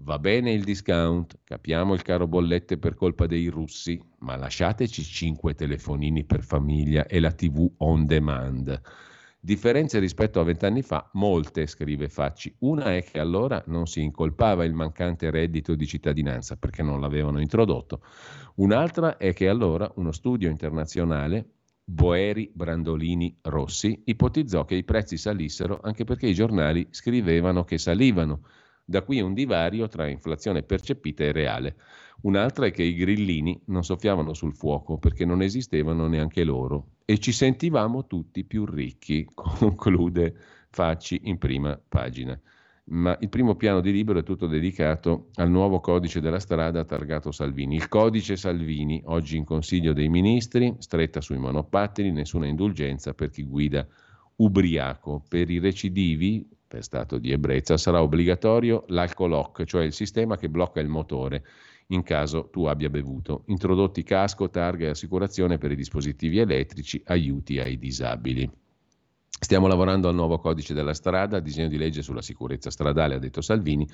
Va 0.00 0.18
bene 0.18 0.50
il 0.50 0.64
discount, 0.64 1.38
capiamo 1.44 1.94
il 1.94 2.02
caro 2.02 2.26
bollette 2.26 2.78
per 2.78 2.94
colpa 2.94 3.26
dei 3.26 3.46
russi, 3.46 3.96
ma 4.18 4.34
lasciateci 4.34 5.04
5 5.04 5.54
telefonini 5.54 6.24
per 6.24 6.42
famiglia 6.42 7.06
e 7.06 7.20
la 7.20 7.30
TV 7.30 7.74
on 7.76 8.06
demand. 8.06 8.80
Differenze 9.44 9.98
rispetto 9.98 10.38
a 10.38 10.44
vent'anni 10.44 10.82
fa, 10.82 11.10
molte, 11.14 11.66
scrive 11.66 12.08
Facci. 12.08 12.54
Una 12.60 12.94
è 12.94 13.02
che 13.02 13.18
allora 13.18 13.60
non 13.66 13.88
si 13.88 14.00
incolpava 14.00 14.64
il 14.64 14.72
mancante 14.72 15.32
reddito 15.32 15.74
di 15.74 15.84
cittadinanza 15.84 16.54
perché 16.54 16.84
non 16.84 17.00
l'avevano 17.00 17.40
introdotto. 17.40 18.04
Un'altra 18.58 19.16
è 19.16 19.32
che 19.32 19.48
allora 19.48 19.90
uno 19.96 20.12
studio 20.12 20.48
internazionale, 20.48 21.54
Boeri, 21.82 22.52
Brandolini, 22.54 23.36
Rossi, 23.42 24.02
ipotizzò 24.04 24.64
che 24.64 24.76
i 24.76 24.84
prezzi 24.84 25.16
salissero 25.16 25.80
anche 25.82 26.04
perché 26.04 26.28
i 26.28 26.34
giornali 26.34 26.86
scrivevano 26.90 27.64
che 27.64 27.78
salivano. 27.78 28.44
Da 28.84 29.02
qui 29.02 29.20
un 29.20 29.34
divario 29.34 29.88
tra 29.88 30.06
inflazione 30.06 30.62
percepita 30.62 31.24
e 31.24 31.32
reale. 31.32 31.76
Un'altra 32.22 32.66
è 32.66 32.70
che 32.70 32.82
i 32.84 32.94
grillini 32.94 33.60
non 33.66 33.82
soffiavano 33.82 34.32
sul 34.32 34.54
fuoco 34.54 34.98
perché 34.98 35.24
non 35.24 35.42
esistevano 35.42 36.06
neanche 36.06 36.44
loro 36.44 36.90
e 37.04 37.18
ci 37.18 37.32
sentivamo 37.32 38.06
tutti 38.06 38.44
più 38.44 38.64
ricchi, 38.64 39.26
conclude 39.34 40.34
Facci 40.70 41.20
in 41.24 41.36
prima 41.36 41.78
pagina. 41.86 42.38
Ma 42.84 43.16
il 43.20 43.28
primo 43.28 43.56
piano 43.56 43.80
di 43.80 43.92
libro 43.92 44.18
è 44.18 44.22
tutto 44.22 44.46
dedicato 44.46 45.28
al 45.34 45.50
nuovo 45.50 45.80
codice 45.80 46.20
della 46.20 46.38
strada 46.38 46.84
targato 46.84 47.30
Salvini. 47.30 47.76
Il 47.76 47.88
codice 47.88 48.36
Salvini, 48.36 49.02
oggi 49.04 49.36
in 49.36 49.44
Consiglio 49.44 49.92
dei 49.92 50.08
Ministri, 50.08 50.74
stretta 50.78 51.20
sui 51.20 51.36
monopattini, 51.36 52.10
nessuna 52.10 52.46
indulgenza 52.46 53.12
per 53.12 53.28
chi 53.28 53.44
guida 53.44 53.86
ubriaco. 54.36 55.22
Per 55.28 55.50
i 55.50 55.58
recidivi, 55.58 56.48
per 56.66 56.82
stato 56.82 57.18
di 57.18 57.32
ebbrezza, 57.32 57.76
sarà 57.76 58.00
obbligatorio 58.00 58.84
l'alcolock, 58.88 59.64
cioè 59.64 59.84
il 59.84 59.92
sistema 59.92 60.38
che 60.38 60.48
blocca 60.48 60.80
il 60.80 60.88
motore 60.88 61.44
in 61.92 62.02
caso 62.02 62.48
tu 62.50 62.64
abbia 62.64 62.90
bevuto. 62.90 63.44
Introdotti 63.46 64.02
casco, 64.02 64.50
targa 64.50 64.86
e 64.86 64.90
assicurazione 64.90 65.58
per 65.58 65.72
i 65.72 65.76
dispositivi 65.76 66.38
elettrici, 66.38 67.02
aiuti 67.06 67.58
ai 67.58 67.78
disabili. 67.78 68.50
Stiamo 69.28 69.66
lavorando 69.66 70.08
al 70.08 70.14
nuovo 70.14 70.38
codice 70.38 70.74
della 70.74 70.94
strada, 70.94 71.40
disegno 71.40 71.68
di 71.68 71.76
legge 71.76 72.02
sulla 72.02 72.22
sicurezza 72.22 72.70
stradale, 72.70 73.16
ha 73.16 73.18
detto 73.18 73.40
Salvini, 73.40 73.88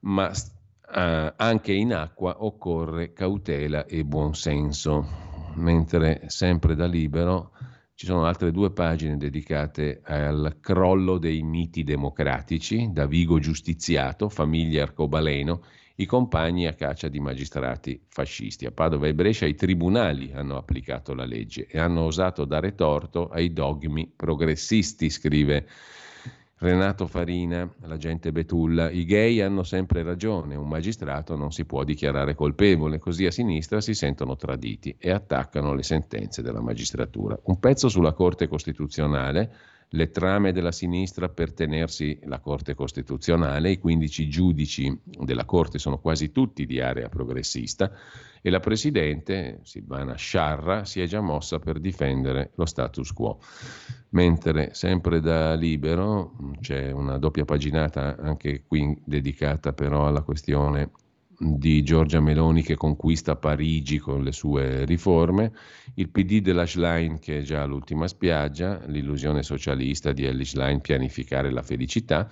ma 0.00 0.30
eh, 0.30 1.32
anche 1.36 1.72
in 1.72 1.94
acqua 1.94 2.44
occorre 2.44 3.12
cautela 3.12 3.86
e 3.86 4.04
buonsenso. 4.04 5.26
Mentre 5.54 6.24
sempre 6.26 6.76
da 6.76 6.86
libero 6.86 7.52
ci 7.94 8.06
sono 8.06 8.26
altre 8.26 8.52
due 8.52 8.70
pagine 8.70 9.16
dedicate 9.16 10.02
al 10.04 10.58
crollo 10.60 11.18
dei 11.18 11.42
miti 11.42 11.82
democratici, 11.82 12.90
da 12.92 13.06
Vigo 13.06 13.40
giustiziato, 13.40 14.28
famiglia 14.28 14.82
arcobaleno, 14.84 15.62
i 16.00 16.06
compagni 16.06 16.66
a 16.66 16.74
caccia 16.74 17.08
di 17.08 17.18
magistrati 17.18 18.00
fascisti. 18.08 18.66
A 18.66 18.70
Padova 18.70 19.08
e 19.08 19.14
Brescia 19.14 19.46
i 19.46 19.54
tribunali 19.54 20.30
hanno 20.32 20.56
applicato 20.56 21.12
la 21.12 21.24
legge 21.24 21.66
e 21.68 21.78
hanno 21.78 22.02
osato 22.02 22.44
dare 22.44 22.74
torto 22.74 23.28
ai 23.28 23.52
dogmi 23.52 24.12
progressisti, 24.14 25.10
scrive 25.10 25.66
Renato 26.58 27.06
Farina, 27.08 27.68
l'agente 27.82 28.30
Betulla. 28.30 28.90
I 28.90 29.04
gay 29.04 29.40
hanno 29.40 29.64
sempre 29.64 30.04
ragione, 30.04 30.54
un 30.54 30.68
magistrato 30.68 31.34
non 31.34 31.50
si 31.50 31.64
può 31.64 31.82
dichiarare 31.82 32.34
colpevole, 32.34 32.98
così 32.98 33.26
a 33.26 33.32
sinistra 33.32 33.80
si 33.80 33.94
sentono 33.94 34.36
traditi 34.36 34.94
e 34.98 35.10
attaccano 35.10 35.74
le 35.74 35.82
sentenze 35.82 36.42
della 36.42 36.60
magistratura. 36.60 37.36
Un 37.44 37.58
pezzo 37.58 37.88
sulla 37.88 38.12
Corte 38.12 38.46
Costituzionale 38.46 39.52
le 39.90 40.10
trame 40.10 40.52
della 40.52 40.72
sinistra 40.72 41.28
per 41.28 41.52
tenersi 41.52 42.18
la 42.24 42.40
Corte 42.40 42.74
Costituzionale, 42.74 43.70
i 43.70 43.78
15 43.78 44.28
giudici 44.28 45.00
della 45.02 45.44
Corte 45.44 45.78
sono 45.78 45.98
quasi 45.98 46.30
tutti 46.30 46.66
di 46.66 46.80
area 46.80 47.08
progressista 47.08 47.90
e 48.42 48.50
la 48.50 48.60
Presidente, 48.60 49.60
Silvana 49.62 50.14
Sciarra, 50.14 50.84
si 50.84 51.00
è 51.00 51.06
già 51.06 51.20
mossa 51.20 51.58
per 51.58 51.80
difendere 51.80 52.50
lo 52.56 52.66
status 52.66 53.12
quo. 53.12 53.38
Mentre 54.10 54.74
sempre 54.74 55.20
da 55.20 55.54
libero 55.54 56.36
c'è 56.60 56.90
una 56.90 57.18
doppia 57.18 57.44
paginata 57.44 58.16
anche 58.16 58.64
qui 58.66 59.00
dedicata 59.04 59.72
però 59.72 60.06
alla 60.06 60.22
questione 60.22 60.90
di 61.38 61.82
Giorgia 61.84 62.20
Meloni 62.20 62.62
che 62.62 62.74
conquista 62.74 63.36
Parigi 63.36 63.98
con 63.98 64.22
le 64.22 64.32
sue 64.32 64.84
riforme, 64.84 65.52
il 65.94 66.08
PD 66.08 66.40
della 66.40 66.66
Schlein 66.66 67.18
che 67.20 67.38
è 67.38 67.42
già 67.42 67.62
all'ultima 67.62 68.08
spiaggia, 68.08 68.80
l'illusione 68.86 69.42
socialista 69.42 70.12
di 70.12 70.24
Ellie 70.24 70.44
Schlein 70.44 70.80
pianificare 70.80 71.50
la 71.50 71.62
felicità 71.62 72.28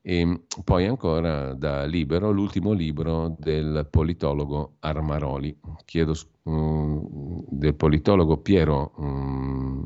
e 0.00 0.40
poi 0.64 0.86
ancora 0.86 1.52
da 1.52 1.84
Libero 1.84 2.30
l'ultimo 2.30 2.72
libro 2.72 3.36
del 3.38 3.86
politologo 3.90 4.76
Armaroli, 4.78 5.54
chiedo, 5.84 6.14
um, 6.44 7.44
del 7.50 7.74
politologo 7.74 8.38
Piero, 8.38 8.92
um, 8.96 9.84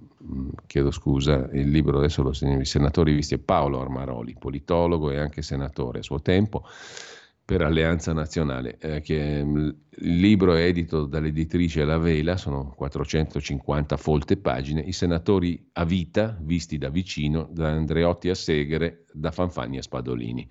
chiedo 0.67 0.93
scusa, 0.93 1.49
il 1.53 1.69
libro 1.71 1.99
adesso 1.99 2.23
lo 2.23 2.33
segno, 2.33 2.61
i 2.61 2.65
senatori 2.65 3.15
visti 3.15 3.35
è 3.35 3.39
Paolo 3.39 3.81
Armaroli, 3.81 4.37
politologo 4.39 5.11
e 5.11 5.19
anche 5.19 5.43
senatore 5.43 5.99
a 6.01 6.03
suo 6.03 6.21
tempo 6.21 6.65
per 7.45 7.61
Alleanza 7.61 8.13
Nazionale, 8.13 8.79
eh, 8.79 9.01
che 9.01 9.45
mm, 9.45 9.69
il 9.99 10.17
libro 10.17 10.55
è 10.55 10.63
edito 10.63 11.07
dall'editrice 11.07 11.85
La 11.85 11.99
Vela, 11.99 12.37
sono 12.37 12.73
450 12.77 13.97
folte 13.97 14.37
pagine, 14.37 14.81
i 14.81 14.93
senatori 14.93 15.69
a 15.73 15.85
vita, 15.85 16.39
visti 16.41 16.79
da 16.79 16.89
vicino, 16.89 17.49
da 17.51 17.71
Andreotti 17.71 18.31
a 18.31 18.35
Segre, 18.35 19.05
da 19.13 19.31
Fanfani 19.31 19.79
a 19.79 19.83
Spadolini. 19.83 20.49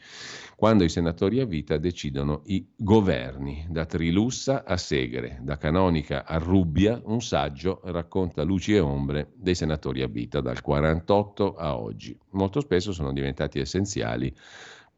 Quando 0.56 0.84
i 0.84 0.90
senatori 0.90 1.40
a 1.40 1.46
vita 1.46 1.78
decidono 1.78 2.42
i 2.46 2.68
governi, 2.76 3.66
da 3.70 3.86
Trilussa 3.86 4.64
a 4.64 4.78
Segre, 4.78 5.40
da 5.42 5.58
Canonica 5.58 6.26
a 6.26 6.38
Rubbia, 6.38 7.02
un 7.06 7.22
saggio 7.22 7.82
racconta 7.86 8.44
luci 8.44 8.76
e 8.76 8.80
ombre 8.80 9.32
dei 9.36 9.56
senatori 9.56 10.04
a 10.04 10.08
vita 10.08 10.42
dal 10.42 10.62
48 10.62 11.56
a 11.56 11.78
oggi. 11.78 12.16
Molto 12.32 12.60
spesso 12.60 12.92
sono 12.92 13.12
diventati 13.12 13.60
essenziali 13.60 14.32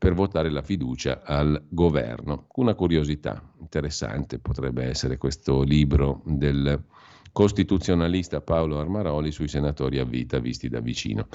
per 0.04 0.16
votare 0.16 0.50
la 0.50 0.62
fiducia 0.62 1.22
al 1.24 1.64
governo. 1.70 2.48
Una 2.56 2.74
curiosità 2.74 3.42
interessante 3.62 4.38
potrebbe 4.38 4.84
essere 4.84 5.16
questo 5.16 5.62
libro 5.62 6.24
del 6.26 6.84
costituzionalista 7.32 8.42
Paolo 8.42 8.82
Armaroli 8.82 9.32
sui 9.32 9.48
senatori 9.48 10.00
a 10.00 10.04
vita 10.04 10.40
visti 10.40 10.68
da 10.68 10.82
vicino. 10.82 11.30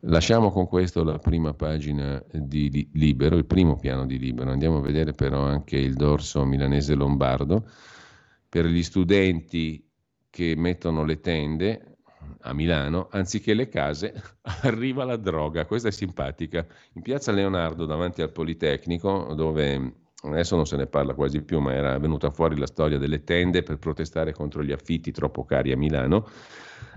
Lasciamo 0.00 0.50
con 0.50 0.66
questo 0.66 1.04
la 1.04 1.18
prima 1.18 1.54
pagina 1.54 2.20
di 2.32 2.90
Libero, 2.94 3.36
il 3.36 3.46
primo 3.46 3.76
piano 3.76 4.04
di 4.06 4.18
Libero. 4.18 4.50
Andiamo 4.50 4.78
a 4.78 4.82
vedere 4.82 5.12
però 5.12 5.44
anche 5.44 5.76
il 5.76 5.94
dorso 5.94 6.44
milanese 6.44 6.96
lombardo. 6.96 7.64
Per 8.48 8.66
gli 8.66 8.82
studenti 8.82 9.88
che 10.28 10.54
mettono 10.56 11.04
le 11.04 11.20
tende, 11.20 11.89
a 12.40 12.52
Milano, 12.52 13.08
anziché 13.10 13.54
le 13.54 13.68
case, 13.68 14.14
arriva 14.62 15.04
la 15.04 15.16
droga. 15.16 15.66
Questa 15.66 15.88
è 15.88 15.92
simpatica. 15.92 16.66
In 16.94 17.02
piazza 17.02 17.32
Leonardo, 17.32 17.86
davanti 17.86 18.22
al 18.22 18.32
Politecnico, 18.32 19.34
dove 19.34 19.94
adesso 20.22 20.56
non 20.56 20.66
se 20.66 20.76
ne 20.76 20.86
parla 20.86 21.14
quasi 21.14 21.42
più, 21.42 21.60
ma 21.60 21.72
era 21.72 21.98
venuta 21.98 22.30
fuori 22.30 22.56
la 22.58 22.66
storia 22.66 22.98
delle 22.98 23.24
tende 23.24 23.62
per 23.62 23.78
protestare 23.78 24.32
contro 24.32 24.62
gli 24.62 24.72
affitti 24.72 25.12
troppo 25.12 25.44
cari 25.44 25.72
a 25.72 25.76
Milano, 25.76 26.28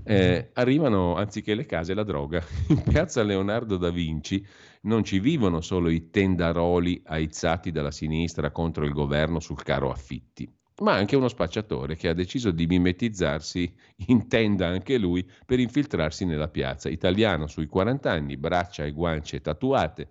eh, 0.03 0.49
arrivano 0.53 1.15
anziché 1.15 1.55
le 1.55 1.65
case 1.65 1.93
la 1.93 2.03
droga. 2.03 2.43
In 2.69 2.81
piazza 2.83 3.23
Leonardo 3.23 3.77
da 3.77 3.89
Vinci 3.89 4.45
non 4.81 5.03
ci 5.03 5.19
vivono 5.19 5.61
solo 5.61 5.89
i 5.89 6.09
tendaroli 6.09 7.01
aizzati 7.05 7.71
dalla 7.71 7.91
sinistra 7.91 8.51
contro 8.51 8.83
il 8.83 8.91
governo 8.91 9.39
sul 9.39 9.63
caro 9.63 9.89
affitti 9.89 10.51
ma 10.81 10.93
anche 10.93 11.15
uno 11.15 11.27
spacciatore 11.27 11.95
che 11.95 12.07
ha 12.07 12.13
deciso 12.13 12.51
di 12.51 12.65
mimetizzarsi 12.65 13.73
in 14.07 14.27
tenda 14.27 14.67
anche 14.67 14.97
lui 14.97 15.27
per 15.45 15.59
infiltrarsi 15.59 16.25
nella 16.25 16.47
piazza. 16.47 16.89
Italiano 16.89 17.47
sui 17.47 17.67
40 17.67 18.11
anni, 18.11 18.37
braccia 18.37 18.85
e 18.85 18.91
guance 18.91 19.41
tatuate, 19.41 20.09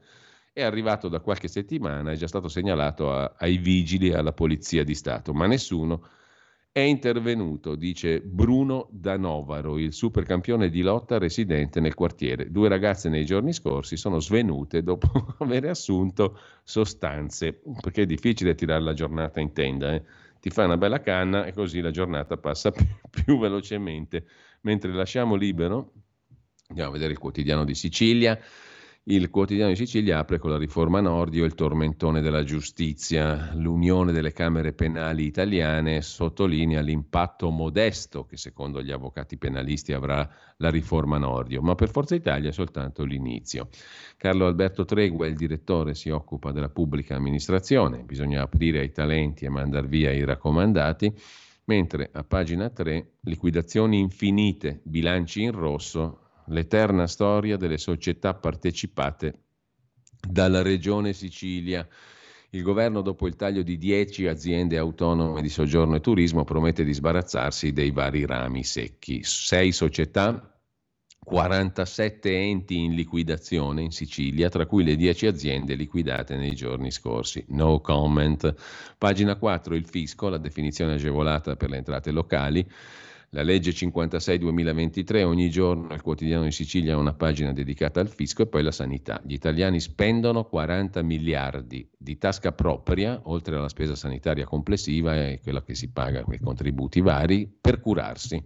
è 0.52 0.62
arrivato 0.62 1.09
da 1.09 1.20
qualche 1.20 1.48
settimana, 1.48 2.12
è 2.12 2.16
già 2.16 2.26
stato 2.26 2.48
segnalato 2.48 3.12
a, 3.12 3.34
ai 3.39 3.56
vigili 3.56 4.09
e 4.09 4.14
alla 4.14 4.32
polizia 4.32 4.84
di 4.84 4.94
Stato, 4.94 5.32
ma 5.32 5.47
nessuno 5.47 6.06
è 6.70 6.80
intervenuto, 6.80 7.74
dice 7.74 8.22
Bruno 8.22 8.89
Danovaro, 8.90 9.78
il 9.78 9.93
supercampione 9.93 10.70
di 10.70 10.80
lotta 10.80 11.18
residente 11.18 11.80
nel 11.80 11.94
quartiere. 11.94 12.51
Due 12.51 12.68
ragazze 12.68 13.10
nei 13.10 13.26
giorni 13.26 13.52
scorsi 13.52 13.98
sono 13.98 14.20
svenute 14.20 14.82
dopo 14.82 15.34
aver 15.40 15.66
assunto 15.66 16.39
sostanze, 16.62 17.60
perché 17.80 18.02
è 18.02 18.06
difficile 18.06 18.55
tirare 18.55 18.82
la 18.82 18.94
giornata 18.94 19.39
in 19.39 19.52
tenda. 19.52 19.93
Eh? 19.93 20.02
Ti 20.43 20.51
fai 20.51 20.64
una 20.64 20.77
bella 20.77 21.01
canna 21.01 21.44
e 21.44 21.52
così 21.52 21.81
la 21.81 21.93
giornata 21.93 22.36
passa 22.36 22.73
più, 22.74 22.85
più 23.09 23.39
velocemente. 23.39 24.27
Mentre 24.62 24.93
lasciamo 24.93 25.36
libero, 25.36 25.93
andiamo 26.66 26.90
a 26.90 26.93
vedere 26.93 27.12
il 27.12 27.19
quotidiano 27.19 27.64
di 27.64 27.77
Sicilia, 27.77 28.36
Il 29.07 29.31
quotidiano 29.31 29.70
di 29.70 29.77
Sicilia 29.77 30.20
apre 30.20 30.39
con 30.39 30.51
la 30.51 30.57
riforma 30.57 31.01
Nordio 31.01 31.45
il 31.45 31.57
tormentone 31.57 32.20
della 32.20 32.45
giustizia. 32.45 33.51
L'Unione 33.53 34.12
delle 34.12 34.31
Camere 34.31 34.74
Penali 34.74 35.24
Italiane 35.24 36.03
sottolinea 36.03 36.81
l'impatto 36.83 37.51
modesto 37.51 38.24
che 38.24 38.37
secondo 38.37 38.81
gli 38.81 38.93
avvocati 38.93 39.39
penalisti 39.39 39.93
avrà 39.93 40.31
la 40.59 40.70
riforma 40.70 41.19
Nordio, 41.19 41.62
ma 41.62 41.74
per 41.74 41.91
Forza 41.91 42.15
Italia 42.15 42.51
è 42.51 42.53
soltanto 42.53 43.03
l'inizio. 43.03 43.70
Carlo 44.16 44.47
Alberto 44.47 44.85
Tregua, 44.85 45.27
il 45.27 45.35
direttore, 45.35 45.95
si 45.95 46.09
occupa 46.09 46.53
della 46.53 46.69
pubblica 46.69 47.16
amministrazione, 47.16 48.05
bisogna 48.05 48.43
aprire 48.43 48.79
ai 48.79 48.93
talenti 48.93 49.45
e 49.45 49.49
mandar 49.49 49.85
via 49.85 50.12
i 50.12 50.24
raccomandati, 50.24 51.12
mentre 51.65 52.09
a 52.12 52.23
pagina 52.23 52.70
3 52.70 53.15
liquidazioni 53.23 53.99
infinite, 53.99 54.81
bilanci 54.85 55.43
in 55.43 55.51
rosso, 55.51 56.22
l'eterna 56.47 57.06
storia 57.06 57.56
delle 57.56 57.78
società 57.78 58.35
partecipate 58.35 59.39
dalla 60.27 60.62
Regione 60.62 61.12
Sicilia. 61.12 61.86
Il 62.51 62.62
governo, 62.62 63.01
dopo 63.01 63.27
il 63.27 63.36
taglio 63.36 63.62
di 63.62 63.78
10 63.78 64.27
aziende 64.27 64.77
autonome 64.77 65.40
di 65.40 65.48
soggiorno 65.48 65.97
e 65.97 66.01
turismo, 66.01 66.44
promette 66.44 66.85
di 66.85 66.93
sbarazzarsi 66.93 67.73
dei 67.73 67.90
vari 67.90 68.27
rami 68.27 68.62
secchi. 68.62 69.23
Sei 69.24 69.73
società 69.73 70.52
47 71.24 72.36
enti 72.36 72.78
in 72.78 72.94
liquidazione 72.94 73.82
in 73.82 73.93
Sicilia, 73.93 74.48
tra 74.48 74.66
cui 74.66 74.82
le 74.82 74.97
10 74.97 75.27
aziende 75.28 75.74
liquidate 75.74 76.36
nei 76.36 76.55
giorni 76.55 76.90
scorsi. 76.90 77.44
No 77.48 77.81
comment. 77.81 78.55
Pagina 78.98 79.36
4, 79.36 79.74
il 79.74 79.86
fisco, 79.86 80.28
la 80.28 80.39
definizione 80.39 80.94
agevolata 80.94 81.55
per 81.56 81.70
le 81.70 81.77
entrate 81.77 82.10
locali. 82.10 82.69
La 83.35 83.43
legge 83.43 83.71
56-2023, 83.71 85.23
ogni 85.25 85.49
giorno 85.49 85.95
il 85.95 86.03
quotidiano 86.03 86.45
di 86.45 86.51
Sicilia 86.51 86.93
ha 86.93 86.99
una 86.99 87.15
pagina 87.15 87.51
dedicata 87.55 87.99
al 87.99 88.11
fisco 88.11 88.43
e 88.43 88.47
poi 88.47 88.63
la 88.63 88.71
sanità. 88.71 89.23
Gli 89.25 89.33
italiani 89.33 89.81
spendono 89.81 90.45
40 90.45 91.01
miliardi 91.01 91.89
di 91.97 92.19
tasca 92.19 92.53
propria, 92.53 93.19
oltre 93.25 93.57
alla 93.57 93.71
spesa 93.71 93.95
sanitaria 93.95 94.45
complessiva 94.45 95.17
e 95.17 95.41
quella 95.43 95.63
che 95.63 95.75
si 95.75 95.91
paga 95.91 96.25
con 96.25 96.35
i 96.35 96.41
contributi 96.41 97.01
vari, 97.01 97.51
per 97.59 97.81
curarsi. 97.81 98.45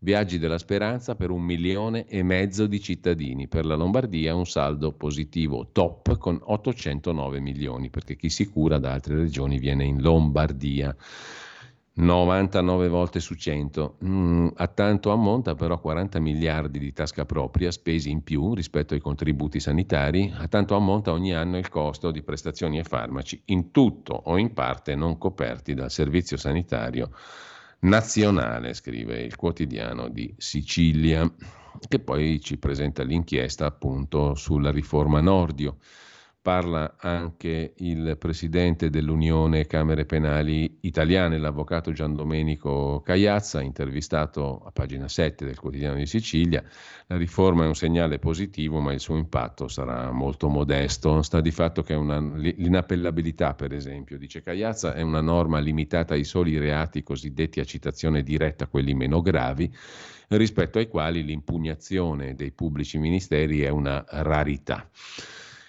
Viaggi 0.00 0.38
della 0.38 0.58
speranza 0.58 1.14
per 1.14 1.30
un 1.30 1.40
milione 1.40 2.04
e 2.06 2.22
mezzo 2.22 2.66
di 2.66 2.78
cittadini. 2.78 3.48
Per 3.48 3.64
la 3.64 3.74
Lombardia 3.74 4.34
un 4.34 4.44
saldo 4.44 4.92
positivo 4.92 5.70
top 5.72 6.18
con 6.18 6.38
809 6.42 7.40
milioni, 7.40 7.88
perché 7.88 8.16
chi 8.16 8.28
si 8.28 8.50
cura 8.50 8.76
da 8.76 8.92
altre 8.92 9.16
regioni 9.16 9.58
viene 9.58 9.84
in 9.86 10.02
Lombardia. 10.02 10.94
99 11.98 12.88
volte 12.88 13.20
su 13.20 13.34
100. 13.34 13.98
Mm, 14.04 14.48
a 14.56 14.66
tanto 14.68 15.12
ammonta 15.12 15.54
però 15.54 15.80
40 15.80 16.18
miliardi 16.20 16.78
di 16.78 16.92
tasca 16.92 17.24
propria 17.24 17.70
spesi 17.70 18.10
in 18.10 18.22
più 18.22 18.54
rispetto 18.54 18.92
ai 18.92 19.00
contributi 19.00 19.60
sanitari, 19.60 20.30
a 20.36 20.46
tanto 20.46 20.76
ammonta 20.76 21.12
ogni 21.12 21.34
anno 21.34 21.56
il 21.56 21.68
costo 21.70 22.10
di 22.10 22.22
prestazioni 22.22 22.78
e 22.78 22.84
farmaci 22.84 23.40
in 23.46 23.70
tutto 23.70 24.12
o 24.12 24.36
in 24.36 24.52
parte 24.52 24.94
non 24.94 25.16
coperti 25.16 25.72
dal 25.72 25.90
servizio 25.90 26.36
sanitario 26.36 27.10
nazionale, 27.80 28.74
scrive 28.74 29.20
il 29.20 29.36
quotidiano 29.36 30.08
di 30.08 30.34
Sicilia, 30.36 31.30
che 31.88 31.98
poi 31.98 32.40
ci 32.40 32.58
presenta 32.58 33.04
l'inchiesta 33.04 33.64
appunto 33.64 34.34
sulla 34.34 34.70
riforma 34.70 35.20
Nordio 35.20 35.78
parla 36.46 36.94
anche 37.00 37.72
il 37.78 38.16
presidente 38.20 38.88
dell'Unione 38.88 39.66
Camere 39.66 40.04
Penali 40.04 40.78
Italiane, 40.82 41.38
l'avvocato 41.38 41.90
Gian 41.90 42.14
Domenico 42.14 43.02
Cagliazza, 43.04 43.60
intervistato 43.60 44.62
a 44.64 44.70
pagina 44.70 45.08
7 45.08 45.44
del 45.44 45.58
quotidiano 45.58 45.96
di 45.96 46.06
Sicilia. 46.06 46.62
La 47.08 47.16
riforma 47.16 47.64
è 47.64 47.66
un 47.66 47.74
segnale 47.74 48.20
positivo, 48.20 48.78
ma 48.78 48.92
il 48.92 49.00
suo 49.00 49.16
impatto 49.16 49.66
sarà 49.66 50.12
molto 50.12 50.46
modesto. 50.46 51.20
Sta 51.22 51.40
di 51.40 51.50
fatto 51.50 51.82
che 51.82 51.94
una, 51.94 52.20
l'inappellabilità, 52.20 53.54
per 53.54 53.72
esempio, 53.72 54.16
dice 54.16 54.40
Cagliazza, 54.40 54.94
è 54.94 55.02
una 55.02 55.20
norma 55.20 55.58
limitata 55.58 56.14
ai 56.14 56.22
soli 56.22 56.58
reati 56.58 57.02
cosiddetti 57.02 57.58
a 57.58 57.64
citazione 57.64 58.22
diretta, 58.22 58.68
quelli 58.68 58.94
meno 58.94 59.20
gravi, 59.20 59.68
rispetto 60.28 60.78
ai 60.78 60.86
quali 60.86 61.24
l'impugnazione 61.24 62.36
dei 62.36 62.52
pubblici 62.52 62.98
ministeri 62.98 63.62
è 63.62 63.68
una 63.68 64.04
rarità 64.06 64.88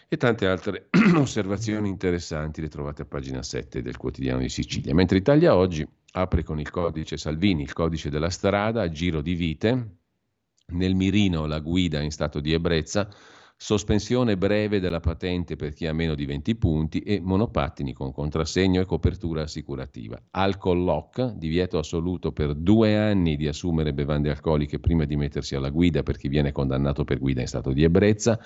e 0.09 0.17
tante 0.17 0.47
altre 0.47 0.87
osservazioni 1.15 1.89
interessanti 1.89 2.61
le 2.61 2.69
trovate 2.69 3.01
a 3.01 3.05
pagina 3.05 3.43
7 3.43 3.81
del 3.81 3.97
quotidiano 3.97 4.39
di 4.39 4.49
Sicilia. 4.49 4.93
Mentre 4.93 5.17
Italia 5.17 5.55
oggi 5.55 5.87
apre 6.13 6.43
con 6.43 6.59
il 6.59 6.69
codice 6.69 7.17
Salvini, 7.17 7.63
il 7.63 7.73
codice 7.73 8.09
della 8.09 8.29
strada, 8.29 8.83
a 8.83 8.89
giro 8.89 9.21
di 9.21 9.33
vite, 9.33 9.97
nel 10.67 10.95
mirino 10.95 11.45
la 11.45 11.59
guida 11.59 12.01
in 12.01 12.11
stato 12.11 12.39
di 12.39 12.53
ebbrezza, 12.53 13.09
sospensione 13.59 14.37
breve 14.37 14.79
della 14.79 14.99
patente 14.99 15.55
per 15.55 15.73
chi 15.73 15.87
ha 15.87 15.93
meno 15.93 16.13
di 16.13 16.25
20 16.25 16.55
punti 16.57 16.99
e 16.99 17.19
monopattini 17.19 17.91
con 17.91 18.11
contrassegno 18.11 18.79
e 18.79 18.85
copertura 18.85 19.41
assicurativa. 19.41 20.21
Alcol 20.29 20.83
lock, 20.83 21.33
divieto 21.33 21.79
assoluto 21.79 22.31
per 22.31 22.53
due 22.53 22.95
anni 22.95 23.35
di 23.35 23.47
assumere 23.47 23.95
bevande 23.95 24.29
alcoliche 24.29 24.79
prima 24.79 25.05
di 25.05 25.15
mettersi 25.15 25.55
alla 25.55 25.71
guida 25.71 26.03
per 26.03 26.17
chi 26.17 26.27
viene 26.27 26.51
condannato 26.51 27.03
per 27.03 27.17
guida 27.17 27.41
in 27.41 27.47
stato 27.47 27.73
di 27.73 27.83
ebbrezza, 27.83 28.39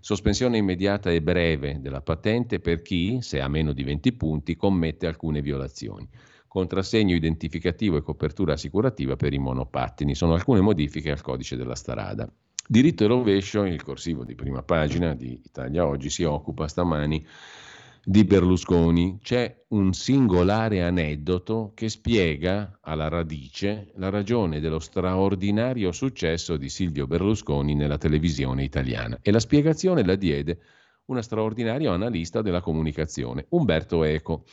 sospensione 0.00 0.56
immediata 0.56 1.10
e 1.10 1.20
breve 1.20 1.78
della 1.80 2.00
patente 2.00 2.58
per 2.58 2.80
chi, 2.80 3.18
se 3.20 3.42
ha 3.42 3.48
meno 3.48 3.74
di 3.74 3.84
20 3.84 4.12
punti, 4.14 4.56
commette 4.56 5.06
alcune 5.06 5.42
violazioni 5.42 6.08
contrassegno 6.54 7.16
identificativo 7.16 7.96
e 7.96 8.02
copertura 8.02 8.52
assicurativa 8.52 9.16
per 9.16 9.32
i 9.32 9.38
monopattini. 9.38 10.14
Sono 10.14 10.34
alcune 10.34 10.60
modifiche 10.60 11.10
al 11.10 11.20
codice 11.20 11.56
della 11.56 11.74
strada. 11.74 12.32
Diritto 12.66 13.04
e 13.04 13.06
rovescio, 13.08 13.64
il 13.64 13.82
corsivo 13.82 14.24
di 14.24 14.34
prima 14.34 14.62
pagina 14.62 15.14
di 15.14 15.38
Italia 15.44 15.86
Oggi 15.86 16.08
si 16.08 16.24
occupa 16.24 16.66
stamani 16.66 17.22
di 18.02 18.24
Berlusconi. 18.24 19.18
C'è 19.22 19.64
un 19.68 19.92
singolare 19.92 20.82
aneddoto 20.82 21.72
che 21.74 21.90
spiega 21.90 22.78
alla 22.80 23.08
radice 23.08 23.92
la 23.96 24.08
ragione 24.08 24.60
dello 24.60 24.78
straordinario 24.78 25.92
successo 25.92 26.56
di 26.56 26.70
Silvio 26.70 27.06
Berlusconi 27.06 27.74
nella 27.74 27.98
televisione 27.98 28.64
italiana 28.64 29.18
e 29.20 29.30
la 29.30 29.40
spiegazione 29.40 30.02
la 30.02 30.16
diede 30.16 30.58
una 31.06 31.20
straordinario 31.20 31.92
analista 31.92 32.40
della 32.40 32.62
comunicazione, 32.62 33.44
Umberto 33.50 34.04
Eco. 34.04 34.44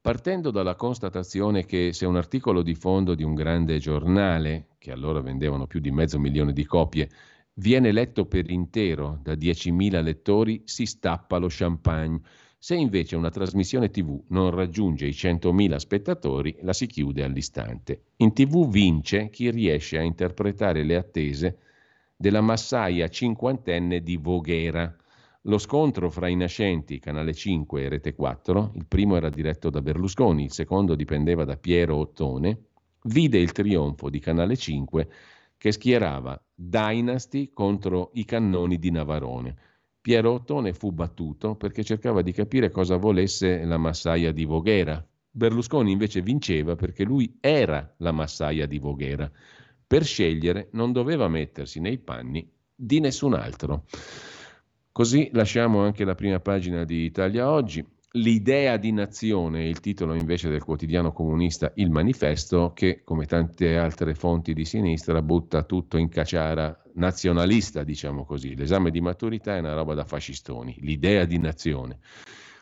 Partendo 0.00 0.50
dalla 0.50 0.76
constatazione 0.76 1.66
che 1.66 1.92
se 1.92 2.06
un 2.06 2.16
articolo 2.16 2.62
di 2.62 2.74
fondo 2.74 3.14
di 3.14 3.22
un 3.22 3.34
grande 3.34 3.76
giornale, 3.76 4.68
che 4.78 4.92
allora 4.92 5.20
vendevano 5.20 5.66
più 5.66 5.78
di 5.78 5.90
mezzo 5.90 6.18
milione 6.18 6.54
di 6.54 6.64
copie, 6.64 7.10
viene 7.54 7.92
letto 7.92 8.26
per 8.26 8.50
intero 8.50 9.18
da 9.22 9.34
10.000 9.34 10.02
lettori, 10.02 10.62
si 10.64 10.86
stappa 10.86 11.38
lo 11.38 11.48
champagne. 11.48 12.20
Se 12.58 12.74
invece 12.74 13.16
una 13.16 13.30
trasmissione 13.30 13.90
TV 13.90 14.22
non 14.28 14.50
raggiunge 14.50 15.06
i 15.06 15.10
100.000 15.10 15.76
spettatori, 15.76 16.56
la 16.60 16.72
si 16.72 16.86
chiude 16.86 17.24
all'istante. 17.24 18.02
In 18.16 18.32
TV 18.32 18.68
vince 18.68 19.30
chi 19.30 19.50
riesce 19.50 19.98
a 19.98 20.02
interpretare 20.02 20.84
le 20.84 20.96
attese 20.96 21.58
della 22.16 22.42
massaia 22.42 23.08
cinquantenne 23.08 24.02
di 24.02 24.18
Voghera. 24.18 24.94
Lo 25.44 25.56
scontro 25.56 26.10
fra 26.10 26.28
i 26.28 26.36
nascenti 26.36 26.98
Canale 26.98 27.32
5 27.32 27.82
e 27.82 27.88
Rete 27.88 28.14
4, 28.14 28.72
il 28.74 28.84
primo 28.86 29.16
era 29.16 29.30
diretto 29.30 29.70
da 29.70 29.80
Berlusconi, 29.80 30.44
il 30.44 30.52
secondo 30.52 30.94
dipendeva 30.94 31.44
da 31.44 31.56
Piero 31.56 31.96
Ottone, 31.96 32.64
vide 33.04 33.38
il 33.38 33.52
trionfo 33.52 34.10
di 34.10 34.18
Canale 34.18 34.54
5 34.54 35.08
che 35.60 35.72
schierava 35.72 36.42
Dynasty 36.54 37.50
contro 37.52 38.12
i 38.14 38.24
cannoni 38.24 38.78
di 38.78 38.90
Navarone. 38.90 39.56
Piero 40.00 40.32
Ottone 40.32 40.72
fu 40.72 40.90
battuto 40.90 41.54
perché 41.54 41.84
cercava 41.84 42.22
di 42.22 42.32
capire 42.32 42.70
cosa 42.70 42.96
volesse 42.96 43.62
la 43.66 43.76
massaia 43.76 44.32
di 44.32 44.46
Voghera. 44.46 45.06
Berlusconi 45.30 45.92
invece 45.92 46.22
vinceva 46.22 46.76
perché 46.76 47.04
lui 47.04 47.36
era 47.40 47.94
la 47.98 48.10
massaia 48.10 48.64
di 48.64 48.78
Voghera. 48.78 49.30
Per 49.86 50.02
scegliere 50.02 50.70
non 50.72 50.92
doveva 50.92 51.28
mettersi 51.28 51.78
nei 51.78 51.98
panni 51.98 52.50
di 52.74 52.98
nessun 52.98 53.34
altro. 53.34 53.84
Così 54.90 55.28
lasciamo 55.34 55.82
anche 55.82 56.04
la 56.04 56.14
prima 56.14 56.40
pagina 56.40 56.84
di 56.84 57.04
Italia 57.04 57.50
Oggi. 57.50 57.86
L'idea 58.14 58.76
di 58.76 58.90
nazione, 58.90 59.68
il 59.68 59.78
titolo 59.78 60.14
invece 60.14 60.48
del 60.48 60.64
quotidiano 60.64 61.12
comunista 61.12 61.70
Il 61.76 61.90
Manifesto, 61.90 62.72
che 62.74 63.02
come 63.04 63.24
tante 63.24 63.76
altre 63.76 64.16
fonti 64.16 64.52
di 64.52 64.64
sinistra 64.64 65.22
butta 65.22 65.62
tutto 65.62 65.96
in 65.96 66.08
cacciara 66.08 66.76
nazionalista, 66.94 67.84
diciamo 67.84 68.24
così. 68.24 68.56
L'esame 68.56 68.90
di 68.90 69.00
maturità 69.00 69.54
è 69.54 69.60
una 69.60 69.74
roba 69.74 69.94
da 69.94 70.04
fascistoni, 70.04 70.76
l'idea 70.80 71.24
di 71.24 71.38
nazione. 71.38 72.00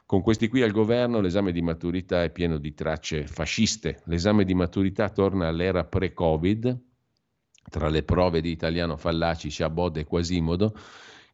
Con 0.04 0.20
questi 0.20 0.48
qui 0.48 0.60
al 0.60 0.70
governo 0.70 1.20
l'esame 1.20 1.50
di 1.50 1.62
maturità 1.62 2.22
è 2.22 2.30
pieno 2.30 2.58
di 2.58 2.74
tracce 2.74 3.26
fasciste. 3.26 4.02
L'esame 4.04 4.44
di 4.44 4.52
maturità 4.52 5.08
torna 5.08 5.48
all'era 5.48 5.82
pre-Covid, 5.82 6.78
tra 7.70 7.88
le 7.88 8.02
prove 8.02 8.42
di 8.42 8.50
italiano 8.50 8.98
fallaci, 8.98 9.48
Chabod 9.50 9.96
e 9.96 10.04
Quasimodo, 10.04 10.74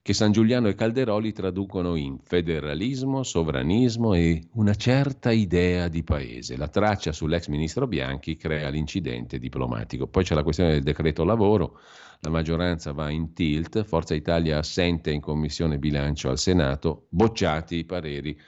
che 0.05 0.13
San 0.13 0.33
Giuliano 0.33 0.69
e 0.69 0.75
Calderoli 0.75 1.33
traducono 1.33 1.95
in 1.97 2.19
federalismo, 2.23 3.23
sovranismo 3.23 4.13
e 4.13 4.49
una 4.53 4.75
certa 4.75 5.33
idea 5.33 5.89
di 5.89 6.03
paese. 6.03 6.59
La 6.59 6.69
traccia 6.69 7.11
sull'ex 7.11 7.49
ministro 7.49 7.87
Bianchi 7.87 8.37
crea 8.37 8.69
l'incidente 8.69 9.39
diplomatico. 9.39 10.07
Poi 10.07 10.23
c'è 10.23 10.35
la 10.35 10.43
questione 10.43 10.73
del 10.73 10.83
decreto 10.83 11.25
lavoro, 11.25 11.81
la 12.21 12.29
maggioranza 12.29 12.93
va 12.93 13.09
in 13.09 13.33
tilt, 13.33 13.83
Forza 13.85 14.13
Italia 14.13 14.59
assente 14.59 15.11
in 15.11 15.23
commissione 15.23 15.79
bilancio 15.79 16.29
al 16.29 16.37
Senato, 16.37 17.07
bocciati 17.09 17.77
i 17.77 17.85
pareri 17.87 18.39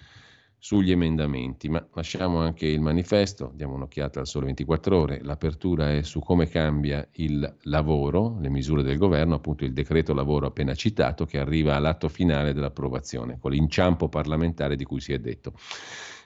sugli 0.67 0.91
emendamenti, 0.91 1.69
ma 1.69 1.87
lasciamo 1.95 2.41
anche 2.41 2.67
il 2.67 2.81
manifesto, 2.81 3.53
diamo 3.55 3.75
un'occhiata 3.75 4.19
al 4.19 4.27
sole 4.27 4.47
24 4.47 4.99
ore, 4.99 5.21
l'apertura 5.23 5.93
è 5.93 6.03
su 6.03 6.19
come 6.19 6.49
cambia 6.49 7.07
il 7.13 7.57
lavoro, 7.63 8.37
le 8.41 8.49
misure 8.49 8.83
del 8.83 8.99
governo, 8.99 9.37
appunto 9.37 9.65
il 9.65 9.73
decreto 9.73 10.13
lavoro 10.13 10.49
appena 10.49 10.75
citato 10.75 11.25
che 11.25 11.39
arriva 11.39 11.77
all'atto 11.77 12.09
finale 12.09 12.53
dell'approvazione, 12.53 13.39
con 13.39 13.53
l'inciampo 13.53 14.09
parlamentare 14.09 14.75
di 14.75 14.83
cui 14.83 14.99
si 14.99 15.13
è 15.13 15.21
detto. 15.21 15.53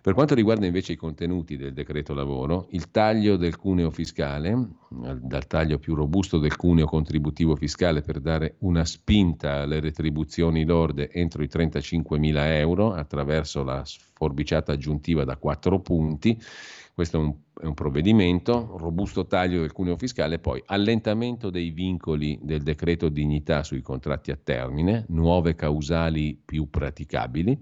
Per 0.02 0.14
quanto 0.14 0.34
riguarda 0.34 0.64
invece 0.64 0.92
i 0.92 0.96
contenuti 0.96 1.58
del 1.58 1.74
decreto 1.74 2.14
lavoro, 2.14 2.68
il 2.70 2.90
taglio 2.90 3.36
del 3.36 3.56
cuneo 3.56 3.90
fiscale, 3.90 4.66
dal 4.88 5.46
taglio 5.46 5.78
più 5.78 5.94
robusto 5.94 6.38
del 6.38 6.56
cuneo 6.56 6.86
contributivo 6.86 7.54
fiscale 7.54 8.00
per 8.00 8.20
dare 8.20 8.54
una 8.60 8.86
spinta 8.86 9.60
alle 9.60 9.78
retribuzioni 9.78 10.64
lorde 10.64 11.10
entro 11.10 11.42
i 11.42 11.48
35 11.48 12.18
mila 12.18 12.56
euro 12.56 12.94
attraverso 12.94 13.62
la 13.62 13.84
sforbiciata 13.84 14.72
aggiuntiva 14.72 15.24
da 15.24 15.36
4 15.36 15.80
punti, 15.80 16.40
questo 16.94 17.18
è 17.18 17.20
un, 17.20 17.34
è 17.60 17.66
un, 17.66 17.74
provvedimento, 17.74 18.76
robusto 18.78 19.26
taglio 19.26 19.60
del 19.60 19.72
cuneo 19.72 19.98
fiscale, 19.98 20.38
poi 20.38 20.62
allentamento 20.64 21.50
dei 21.50 21.70
vincoli 21.72 22.38
del 22.40 22.62
decreto 22.62 23.10
dignità 23.10 23.62
sui 23.62 23.82
contratti 23.82 24.30
a 24.30 24.38
termine, 24.42 25.04
nuove 25.08 25.54
causali 25.54 26.40
più 26.42 26.70
praticabili, 26.70 27.58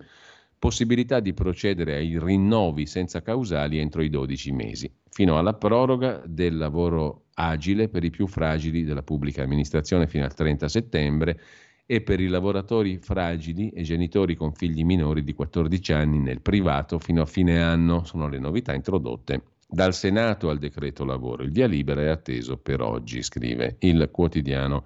possibilità 0.58 1.20
di 1.20 1.32
procedere 1.32 1.94
ai 1.94 2.18
rinnovi 2.18 2.86
senza 2.86 3.22
causali 3.22 3.78
entro 3.78 4.02
i 4.02 4.10
12 4.10 4.52
mesi, 4.52 4.92
fino 5.10 5.38
alla 5.38 5.54
proroga 5.54 6.22
del 6.26 6.56
lavoro 6.56 7.26
agile 7.34 7.88
per 7.88 8.04
i 8.04 8.10
più 8.10 8.26
fragili 8.26 8.84
della 8.84 9.02
pubblica 9.02 9.42
amministrazione 9.42 10.08
fino 10.08 10.24
al 10.24 10.34
30 10.34 10.68
settembre 10.68 11.40
e 11.86 12.02
per 12.02 12.20
i 12.20 12.26
lavoratori 12.26 12.98
fragili 12.98 13.70
e 13.70 13.82
genitori 13.82 14.34
con 14.34 14.52
figli 14.52 14.84
minori 14.84 15.24
di 15.24 15.32
14 15.32 15.92
anni 15.92 16.18
nel 16.18 16.42
privato 16.42 16.98
fino 16.98 17.22
a 17.22 17.26
fine 17.26 17.62
anno. 17.62 18.04
Sono 18.04 18.28
le 18.28 18.38
novità 18.38 18.74
introdotte 18.74 19.42
dal 19.66 19.94
Senato 19.94 20.50
al 20.50 20.58
decreto 20.58 21.04
lavoro. 21.04 21.42
Il 21.42 21.50
via 21.50 21.66
libera 21.66 22.02
è 22.02 22.08
atteso 22.08 22.58
per 22.58 22.82
oggi, 22.82 23.22
scrive 23.22 23.76
il 23.80 24.08
quotidiano 24.10 24.84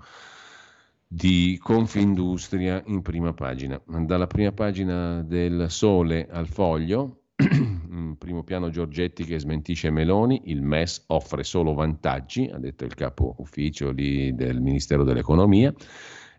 di 1.14 1.59
Confindustria 1.62 2.82
in 2.86 3.02
prima 3.02 3.34
pagina. 3.34 3.78
Dalla 3.84 4.26
prima 4.26 4.51
pagina 4.52 5.22
del 5.22 5.66
Sole 5.68 6.26
al 6.30 6.47
Foglio, 6.47 7.24
in 7.36 8.16
primo 8.16 8.43
piano 8.44 8.70
Giorgetti 8.70 9.24
che 9.24 9.39
smentisce 9.39 9.90
Meloni, 9.90 10.44
il 10.47 10.62
MES 10.62 11.05
offre 11.09 11.44
solo 11.44 11.74
vantaggi, 11.74 12.48
ha 12.51 12.56
detto 12.56 12.86
il 12.86 12.94
capo 12.94 13.34
ufficio 13.40 13.93
del 13.93 14.59
Ministero 14.62 15.05
dell'Economia. 15.05 15.74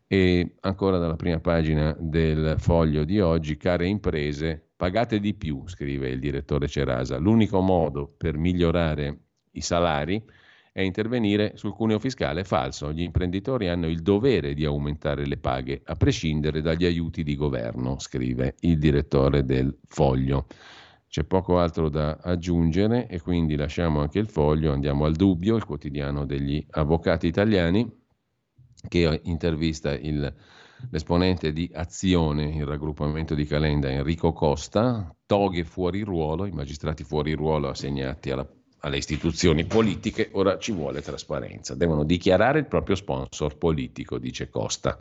E 0.07 0.55
ancora 0.61 0.97
dalla 0.97 1.17
prima 1.17 1.39
pagina 1.39 1.95
del 1.99 2.55
foglio 2.57 3.03
di 3.03 3.19
oggi, 3.19 3.57
care 3.57 3.87
imprese, 3.87 4.71
pagate 4.75 5.19
di 5.19 5.35
più, 5.35 5.67
scrive 5.67 6.09
il 6.09 6.19
direttore 6.19 6.67
Cerasa. 6.67 7.17
L'unico 7.17 7.61
modo 7.61 8.11
per 8.17 8.37
migliorare 8.37 9.19
i 9.51 9.61
salari 9.61 10.17
è 10.17 10.42
intervenire 10.81 11.51
sul 11.55 11.73
cuneo 11.73 11.99
fiscale 11.99 12.43
falso. 12.43 12.91
Gli 12.91 13.01
imprenditori 13.01 13.67
hanno 13.67 13.87
il 13.87 14.01
dovere 14.01 14.53
di 14.53 14.65
aumentare 14.65 15.27
le 15.27 15.37
paghe, 15.37 15.81
a 15.85 15.95
prescindere 15.95 16.61
dagli 16.61 16.85
aiuti 16.85 17.23
di 17.23 17.35
governo, 17.35 17.99
scrive 17.99 18.55
il 18.61 18.79
direttore 18.79 19.45
del 19.45 19.77
Foglio. 19.85 20.47
C'è 21.07 21.25
poco 21.25 21.59
altro 21.59 21.89
da 21.89 22.17
aggiungere 22.19 23.07
e 23.07 23.21
quindi 23.21 23.55
lasciamo 23.55 24.01
anche 24.01 24.17
il 24.17 24.27
foglio, 24.27 24.73
andiamo 24.73 25.05
al 25.05 25.13
dubbio, 25.13 25.55
il 25.55 25.63
quotidiano 25.63 26.25
degli 26.25 26.65
avvocati 26.71 27.27
italiani, 27.27 27.87
che 28.87 29.21
intervista 29.25 29.93
il, 29.93 30.33
l'esponente 30.89 31.53
di 31.53 31.69
Azione, 31.71 32.55
il 32.55 32.65
raggruppamento 32.65 33.35
di 33.35 33.45
Calenda, 33.45 33.91
Enrico 33.91 34.33
Costa, 34.33 35.15
toghe 35.27 35.63
fuori 35.63 36.01
ruolo, 36.01 36.47
i 36.47 36.51
magistrati 36.51 37.03
fuori 37.03 37.33
ruolo 37.33 37.69
assegnati 37.69 38.31
alla 38.31 38.49
alle 38.85 38.97
istituzioni 38.97 39.65
politiche, 39.65 40.30
ora 40.34 40.57
ci 40.57 40.72
vuole 40.72 41.01
trasparenza. 41.01 41.73
Devono 41.73 42.03
dichiarare 42.03 42.60
il 42.60 42.65
proprio 42.65 42.95
sponsor 42.95 43.57
politico, 43.57 44.18
dice 44.18 44.49
Costa. 44.49 44.99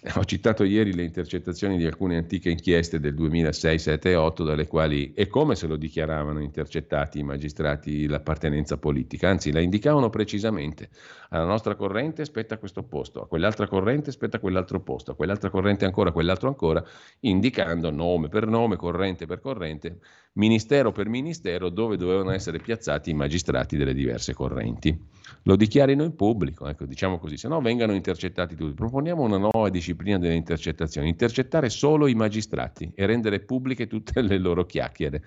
Ho 0.14 0.24
citato 0.24 0.62
ieri 0.62 0.94
le 0.94 1.04
intercettazioni 1.04 1.76
di 1.76 1.86
alcune 1.86 2.18
antiche 2.18 2.50
inchieste 2.50 3.00
del 3.00 3.14
2006, 3.14 3.78
7 3.78 4.10
e 4.10 4.14
8, 4.14 4.44
dalle 4.44 4.66
quali 4.66 5.12
è 5.14 5.26
come 5.26 5.56
se 5.56 5.66
lo 5.66 5.76
dichiaravano 5.76 6.40
intercettati 6.40 7.18
i 7.18 7.24
magistrati 7.24 8.06
l'appartenenza 8.06 8.76
politica, 8.76 9.28
anzi 9.28 9.52
la 9.52 9.60
indicavano 9.60 10.10
precisamente. 10.10 10.90
Alla 11.30 11.44
nostra 11.44 11.74
corrente 11.74 12.24
spetta 12.24 12.56
questo 12.56 12.82
posto, 12.84 13.20
a 13.20 13.28
quell'altra 13.28 13.68
corrente 13.68 14.10
spetta 14.12 14.38
quell'altro 14.38 14.80
posto, 14.80 15.10
a 15.10 15.14
quell'altra 15.14 15.50
corrente 15.50 15.84
ancora, 15.84 16.10
quell'altro 16.10 16.48
ancora, 16.48 16.82
indicando 17.20 17.90
nome 17.90 18.28
per 18.28 18.46
nome, 18.46 18.76
corrente 18.76 19.26
per 19.26 19.40
corrente, 19.40 19.98
ministero 20.34 20.90
per 20.90 21.08
ministero, 21.08 21.68
dove 21.68 21.98
dovevano 21.98 22.30
essere 22.30 22.58
piazzati 22.58 23.10
i 23.10 23.14
magistrati 23.14 23.76
delle 23.76 23.92
diverse 23.92 24.32
correnti. 24.32 24.98
Lo 25.42 25.56
dichiarino 25.56 26.02
in 26.02 26.14
pubblico, 26.14 26.66
ecco, 26.66 26.86
diciamo 26.86 27.18
così, 27.18 27.36
se 27.36 27.48
no 27.48 27.60
vengano 27.60 27.92
intercettati 27.92 28.54
tutti. 28.54 28.72
Proponiamo 28.72 29.22
una 29.22 29.36
nuova 29.36 29.68
disciplina 29.68 30.16
delle 30.16 30.34
intercettazioni, 30.34 31.08
intercettare 31.08 31.68
solo 31.68 32.06
i 32.06 32.14
magistrati 32.14 32.90
e 32.94 33.04
rendere 33.04 33.40
pubbliche 33.40 33.86
tutte 33.86 34.22
le 34.22 34.38
loro 34.38 34.64
chiacchiere. 34.64 35.22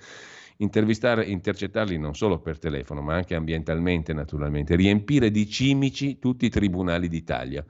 Intervistare, 0.62 1.26
intercettarli 1.26 1.98
non 1.98 2.14
solo 2.14 2.40
per 2.40 2.60
telefono, 2.60 3.02
ma 3.02 3.16
anche 3.16 3.34
ambientalmente, 3.34 4.14
naturalmente, 4.14 4.76
riempire 4.76 5.32
di 5.32 5.50
cimici 5.50 6.20
tutti 6.20 6.46
i 6.46 6.50
tribunali 6.50 7.08
d'Italia. 7.08 7.66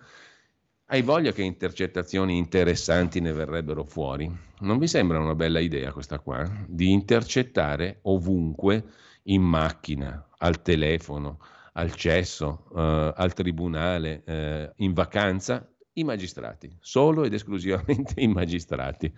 Hai 0.87 1.01
voglia 1.01 1.31
che 1.31 1.41
intercettazioni 1.41 2.37
interessanti 2.37 3.21
ne 3.21 3.31
verrebbero 3.31 3.85
fuori? 3.85 4.29
Non 4.59 4.77
vi 4.77 4.87
sembra 4.87 5.19
una 5.19 5.35
bella 5.35 5.59
idea 5.59 5.93
questa 5.93 6.19
qua? 6.19 6.43
Di 6.67 6.91
intercettare 6.91 7.99
ovunque, 8.01 8.83
in 9.23 9.41
macchina, 9.41 10.27
al 10.39 10.61
telefono, 10.61 11.39
al 11.73 11.93
cesso, 11.93 12.65
eh, 12.75 13.13
al 13.15 13.33
tribunale, 13.33 14.23
eh, 14.25 14.71
in 14.77 14.91
vacanza, 14.91 15.65
i 15.93 16.03
magistrati, 16.03 16.75
solo 16.79 17.23
ed 17.23 17.33
esclusivamente 17.33 18.15
i 18.21 18.27
magistrati. 18.27 19.13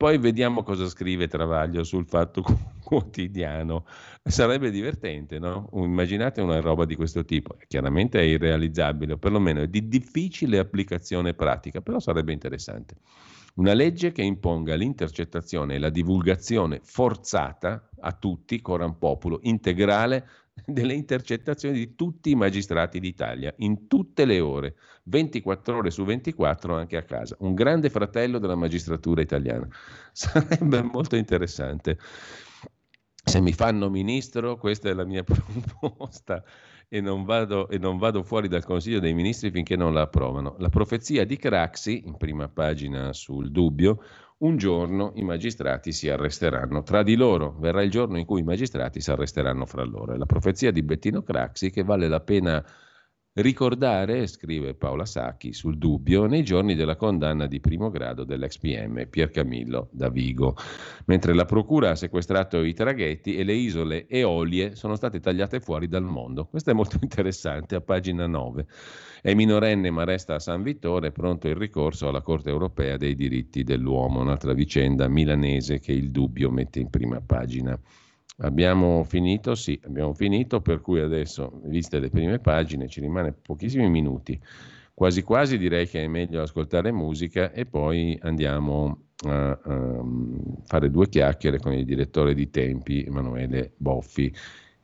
Poi 0.00 0.16
vediamo 0.16 0.62
cosa 0.62 0.88
scrive 0.88 1.28
Travaglio 1.28 1.84
sul 1.84 2.06
fatto 2.06 2.42
quotidiano. 2.82 3.84
Sarebbe 4.22 4.70
divertente, 4.70 5.38
no? 5.38 5.68
Immaginate 5.74 6.40
una 6.40 6.58
roba 6.58 6.86
di 6.86 6.96
questo 6.96 7.26
tipo. 7.26 7.58
Chiaramente 7.68 8.18
è 8.18 8.22
irrealizzabile, 8.22 9.12
o 9.12 9.18
perlomeno 9.18 9.60
è 9.60 9.68
di 9.68 9.88
difficile 9.88 10.58
applicazione 10.58 11.34
pratica, 11.34 11.82
però 11.82 12.00
sarebbe 12.00 12.32
interessante. 12.32 12.94
Una 13.56 13.74
legge 13.74 14.10
che 14.10 14.22
imponga 14.22 14.74
l'intercettazione 14.74 15.74
e 15.74 15.78
la 15.78 15.90
divulgazione 15.90 16.80
forzata 16.82 17.90
a 18.00 18.12
tutti, 18.12 18.62
coram 18.62 18.94
populo, 18.94 19.40
integrale 19.42 20.26
delle 20.66 20.94
intercettazioni 20.94 21.76
di 21.78 21.94
tutti 21.94 22.30
i 22.30 22.34
magistrati 22.34 23.00
d'Italia, 23.00 23.52
in 23.58 23.86
tutte 23.86 24.24
le 24.24 24.40
ore, 24.40 24.74
24 25.04 25.76
ore 25.76 25.90
su 25.90 26.04
24 26.04 26.76
anche 26.76 26.96
a 26.96 27.02
casa. 27.02 27.36
Un 27.40 27.54
grande 27.54 27.90
fratello 27.90 28.38
della 28.38 28.54
magistratura 28.54 29.20
italiana. 29.20 29.68
Sarebbe 30.12 30.82
molto 30.82 31.16
interessante. 31.16 31.98
Se 33.22 33.40
mi 33.40 33.52
fanno 33.52 33.90
ministro, 33.90 34.56
questa 34.56 34.88
è 34.88 34.94
la 34.94 35.04
mia 35.04 35.22
proposta 35.24 36.42
e 36.88 37.00
non, 37.00 37.24
vado, 37.24 37.68
e 37.68 37.78
non 37.78 37.98
vado 37.98 38.24
fuori 38.24 38.48
dal 38.48 38.64
Consiglio 38.64 38.98
dei 38.98 39.14
Ministri 39.14 39.52
finché 39.52 39.76
non 39.76 39.94
la 39.94 40.02
approvano. 40.02 40.56
La 40.58 40.70
profezia 40.70 41.24
di 41.24 41.36
Craxi, 41.36 42.02
in 42.04 42.16
prima 42.16 42.48
pagina 42.48 43.12
sul 43.12 43.52
dubbio, 43.52 44.02
un 44.40 44.56
giorno 44.56 45.12
i 45.16 45.22
magistrati 45.22 45.92
si 45.92 46.08
arresteranno 46.08 46.82
tra 46.82 47.02
di 47.02 47.14
loro, 47.14 47.56
verrà 47.58 47.82
il 47.82 47.90
giorno 47.90 48.18
in 48.18 48.24
cui 48.24 48.40
i 48.40 48.44
magistrati 48.44 49.00
si 49.00 49.10
arresteranno 49.10 49.66
fra 49.66 49.84
loro. 49.84 50.14
È 50.14 50.16
la 50.16 50.26
profezia 50.26 50.70
di 50.70 50.82
Bettino 50.82 51.22
Craxi 51.22 51.70
che 51.70 51.82
vale 51.82 52.08
la 52.08 52.20
pena 52.20 52.64
ricordare, 53.34 54.26
scrive 54.26 54.74
Paola 54.74 55.04
Sacchi 55.04 55.52
sul 55.52 55.78
dubbio, 55.78 56.26
nei 56.26 56.42
giorni 56.42 56.74
della 56.74 56.96
condanna 56.96 57.46
di 57.46 57.60
primo 57.60 57.88
grado 57.88 58.24
dell'ex 58.24 58.58
PM 58.58 59.06
Pier 59.08 59.30
Camillo 59.30 59.88
da 59.92 60.08
Vigo, 60.08 60.56
mentre 61.06 61.32
la 61.32 61.44
procura 61.44 61.90
ha 61.90 61.94
sequestrato 61.94 62.62
i 62.62 62.74
traghetti 62.74 63.36
e 63.36 63.44
le 63.44 63.52
isole 63.52 64.08
Eolie 64.08 64.74
sono 64.74 64.96
state 64.96 65.20
tagliate 65.20 65.60
fuori 65.60 65.86
dal 65.86 66.02
mondo. 66.02 66.46
Questo 66.46 66.70
è 66.70 66.74
molto 66.74 66.98
interessante, 67.02 67.76
a 67.76 67.80
pagina 67.80 68.26
9. 68.26 68.66
È 69.22 69.32
minorenne 69.34 69.90
ma 69.90 70.02
resta 70.02 70.34
a 70.34 70.40
San 70.40 70.62
Vittore, 70.62 71.12
pronto 71.12 71.46
il 71.46 71.56
ricorso 71.56 72.08
alla 72.08 72.22
Corte 72.22 72.50
europea 72.50 72.96
dei 72.96 73.14
diritti 73.14 73.62
dell'uomo, 73.62 74.20
un'altra 74.20 74.54
vicenda 74.54 75.06
milanese 75.06 75.78
che 75.78 75.92
il 75.92 76.10
dubbio 76.10 76.50
mette 76.50 76.80
in 76.80 76.90
prima 76.90 77.20
pagina. 77.20 77.78
Abbiamo 78.42 79.04
finito? 79.04 79.54
Sì, 79.54 79.78
abbiamo 79.84 80.14
finito, 80.14 80.60
per 80.60 80.80
cui 80.80 81.00
adesso, 81.00 81.60
viste 81.64 81.98
le 81.98 82.08
prime 82.08 82.38
pagine, 82.38 82.88
ci 82.88 83.00
rimane 83.00 83.32
pochissimi 83.32 83.88
minuti. 83.90 84.40
Quasi 84.94 85.22
quasi 85.22 85.58
direi 85.58 85.86
che 85.86 86.04
è 86.04 86.06
meglio 86.06 86.42
ascoltare 86.42 86.92
musica 86.92 87.52
e 87.52 87.66
poi 87.66 88.18
andiamo 88.22 89.08
a, 89.26 89.50
a 89.50 90.04
fare 90.64 90.90
due 90.90 91.08
chiacchiere 91.08 91.58
con 91.58 91.72
il 91.72 91.84
direttore 91.84 92.34
di 92.34 92.50
Tempi, 92.50 93.04
Emanuele 93.04 93.72
Boffi, 93.76 94.34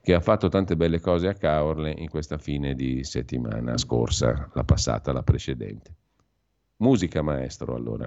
che 0.02 0.14
ha 0.14 0.20
fatto 0.20 0.48
tante 0.48 0.76
belle 0.76 1.00
cose 1.00 1.28
a 1.28 1.34
Caorle 1.34 1.94
in 1.96 2.08
questa 2.08 2.38
fine 2.38 2.74
di 2.74 3.04
settimana 3.04 3.76
scorsa, 3.76 4.50
la 4.54 4.64
passata, 4.64 5.12
la 5.12 5.22
precedente. 5.22 5.94
Musica 6.76 7.22
maestro 7.22 7.74
allora. 7.74 8.06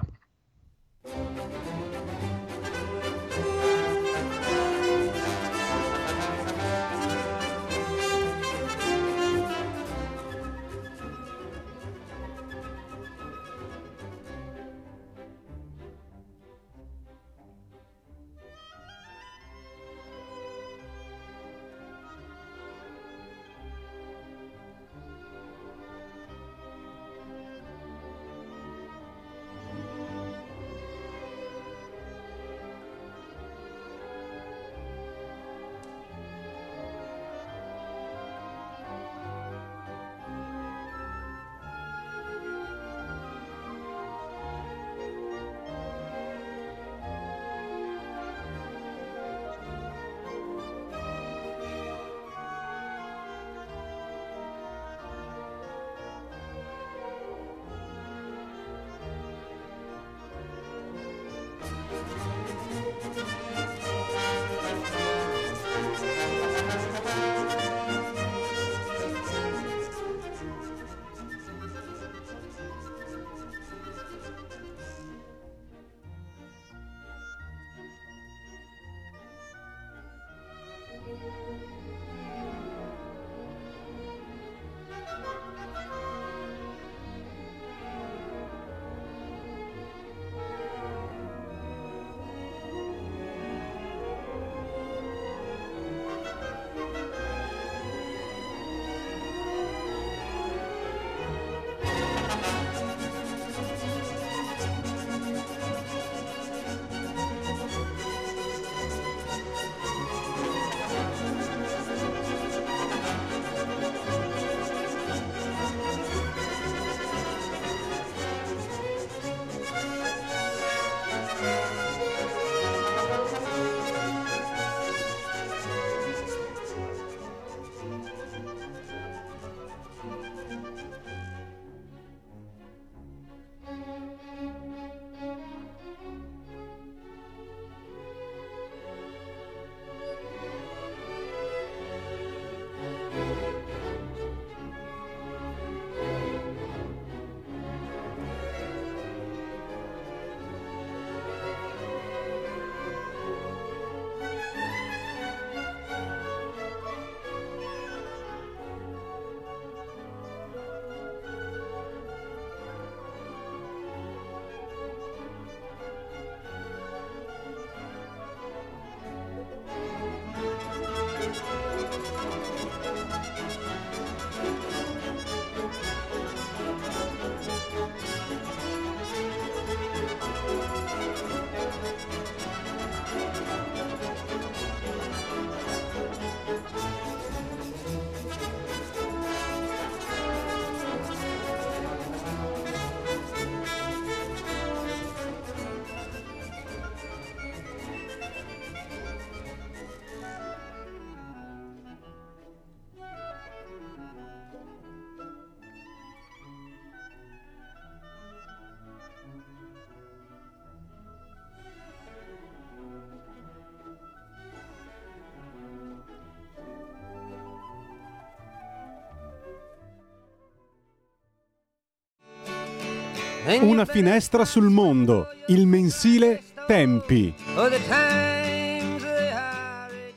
Una 223.57 223.85
finestra 223.85 224.45
sul 224.45 224.69
mondo, 224.69 225.25
il 225.47 225.65
mensile 225.65 226.39
Tempi. 226.67 227.33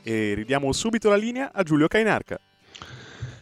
E 0.03 0.33
ridiamo 0.35 0.71
subito 0.71 1.09
la 1.09 1.15
linea 1.15 1.49
a 1.51 1.63
Giulio 1.63 1.87
Cainarca. 1.87 2.39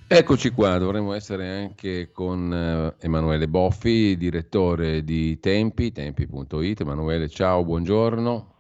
Eccoci 0.08 0.52
qua, 0.52 0.78
dovremmo 0.78 1.12
essere 1.12 1.50
anche 1.50 2.10
con 2.14 2.54
eh, 2.54 3.06
Emanuele 3.06 3.50
Boffi, 3.50 4.16
direttore 4.16 5.04
di 5.04 5.38
Tempi, 5.42 5.92
tempi.it. 5.92 6.80
Emanuele, 6.80 7.28
ciao, 7.28 7.66
buongiorno. 7.66 8.54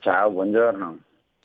Ciao, 0.00 0.30
buongiorno. 0.30 0.98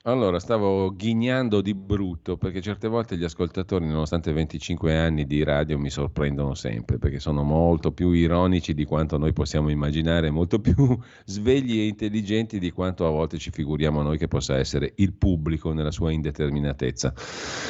Allora, 0.07 0.38
stavo 0.38 0.95
ghignando 0.95 1.61
di 1.61 1.73
brutto 1.73 2.38
perché 2.38 2.61
certe 2.61 2.88
volte 2.88 3.18
gli 3.18 3.23
ascoltatori, 3.23 3.88
nonostante 3.88 4.32
25 4.34 4.95
anni 4.95 5.26
di 5.26 5.44
radio, 5.44 5.80
mi 5.80 5.90
sorprendono 5.90 6.53
sempre 6.53 6.99
perché 6.99 7.19
sono 7.19 7.41
molto 7.41 7.91
più 7.91 8.11
ironici 8.11 8.76
di 8.76 8.86
quanto 8.86 9.18
noi 9.18 9.34
possiamo 9.34 9.69
immaginare, 9.69 10.30
molto 10.30 10.60
più 10.60 10.76
svegli 11.26 11.80
e 11.80 11.88
intelligenti 11.88 12.60
di 12.60 12.69
quanto 12.69 13.07
a 13.07 13.10
volte 13.10 13.40
ci 13.40 13.49
figuriamo 13.49 14.03
noi 14.03 14.19
che 14.19 14.27
possa 14.27 14.57
essere 14.60 14.94
il 14.98 15.14
pubblico 15.14 15.73
nella 15.73 15.90
sua 15.90 16.11
indeterminatezza. 16.11 17.11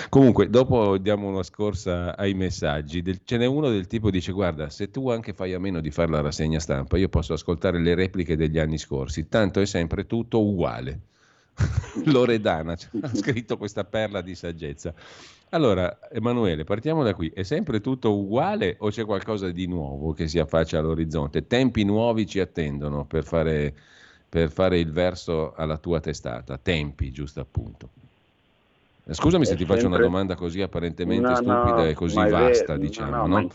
Comunque, 0.09 0.49
dopo 0.49 0.97
diamo 0.97 1.29
una 1.29 1.43
scorsa 1.43 2.17
ai 2.17 2.33
messaggi. 2.33 3.01
Ce 3.23 3.37
n'è 3.37 3.45
uno 3.45 3.69
del 3.69 3.87
tipo 3.87 4.11
dice: 4.11 4.33
Guarda, 4.33 4.69
se 4.69 4.91
tu 4.91 5.07
anche 5.09 5.31
fai 5.33 5.53
a 5.53 5.59
meno 5.59 5.79
di 5.79 5.89
fare 5.89 6.11
la 6.11 6.19
rassegna 6.19 6.59
stampa, 6.59 6.97
io 6.97 7.07
posso 7.07 7.31
ascoltare 7.31 7.79
le 7.79 7.95
repliche 7.95 8.35
degli 8.35 8.59
anni 8.59 8.77
scorsi, 8.77 9.29
tanto 9.29 9.61
è 9.61 9.65
sempre 9.65 10.05
tutto 10.05 10.45
uguale. 10.45 10.99
Loredana 12.05 12.73
ha 13.01 13.15
scritto 13.15 13.57
questa 13.57 13.83
perla 13.83 14.21
di 14.21 14.35
saggezza. 14.35 14.93
Allora, 15.49 15.99
Emanuele, 16.11 16.63
partiamo 16.63 17.03
da 17.03 17.13
qui. 17.13 17.29
È 17.29 17.43
sempre 17.43 17.79
tutto 17.79 18.17
uguale 18.17 18.75
o 18.79 18.89
c'è 18.89 19.05
qualcosa 19.05 19.49
di 19.51 19.67
nuovo 19.67 20.11
che 20.11 20.27
si 20.27 20.39
affaccia 20.39 20.79
all'orizzonte? 20.79 21.47
Tempi 21.47 21.83
nuovi 21.83 22.25
ci 22.25 22.39
attendono 22.39 23.05
per 23.05 23.23
fare, 23.23 23.73
per 24.27 24.51
fare 24.51 24.79
il 24.79 24.91
verso 24.91 25.53
alla 25.53 25.77
tua 25.77 25.99
testata. 25.99 26.57
Tempi, 26.57 27.11
giusto 27.11 27.39
appunto. 27.39 27.89
Scusami 29.07 29.45
se 29.45 29.51
ti 29.51 29.59
sempre... 29.59 29.75
faccio 29.75 29.87
una 29.87 29.99
domanda 29.99 30.33
così 30.33 30.63
apparentemente 30.63 31.29
no, 31.29 31.35
stupida 31.35 31.75
no, 31.75 31.85
e 31.85 31.93
così 31.93 32.15
vasta, 32.15 32.73
vero, 32.73 32.77
diciamo. 32.79 33.27
No, 33.27 33.47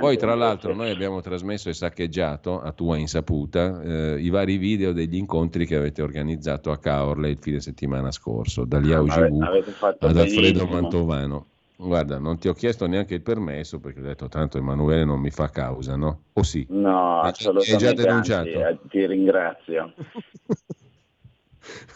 Poi, 0.00 0.16
tra 0.16 0.34
l'altro, 0.34 0.74
noi 0.74 0.90
abbiamo 0.90 1.20
trasmesso 1.20 1.68
e 1.68 1.74
saccheggiato, 1.74 2.60
a 2.60 2.72
tua 2.72 2.96
insaputa, 2.96 3.82
eh, 3.82 4.20
i 4.20 4.30
vari 4.30 4.56
video 4.56 4.92
degli 4.92 5.14
incontri 5.14 5.64
che 5.64 5.76
avete 5.76 6.02
organizzato 6.02 6.72
a 6.72 6.78
Caorle 6.78 7.30
il 7.30 7.38
fine 7.38 7.60
settimana 7.60 8.10
scorso, 8.10 8.64
da 8.64 8.78
Liao 8.78 9.06
Givu 9.06 9.40
ad 9.42 10.16
Alfredo 10.16 10.66
Mantovano. 10.66 11.46
Guarda, 11.76 12.18
non 12.18 12.38
ti 12.38 12.48
ho 12.48 12.54
chiesto 12.54 12.86
neanche 12.86 13.14
il 13.14 13.22
permesso 13.22 13.78
perché 13.78 14.00
ho 14.00 14.02
detto 14.02 14.28
tanto 14.28 14.58
Emanuele 14.58 15.04
non 15.04 15.20
mi 15.20 15.30
fa 15.30 15.50
causa, 15.50 15.94
no? 15.94 16.22
O 16.32 16.42
sì? 16.42 16.66
No, 16.70 17.20
assolutamente. 17.20 17.72
Hai 17.72 17.94
già 17.94 18.02
denunciato? 18.02 18.48
Anzi, 18.48 18.58
eh, 18.58 18.78
ti 18.88 19.06
ringrazio. 19.06 19.92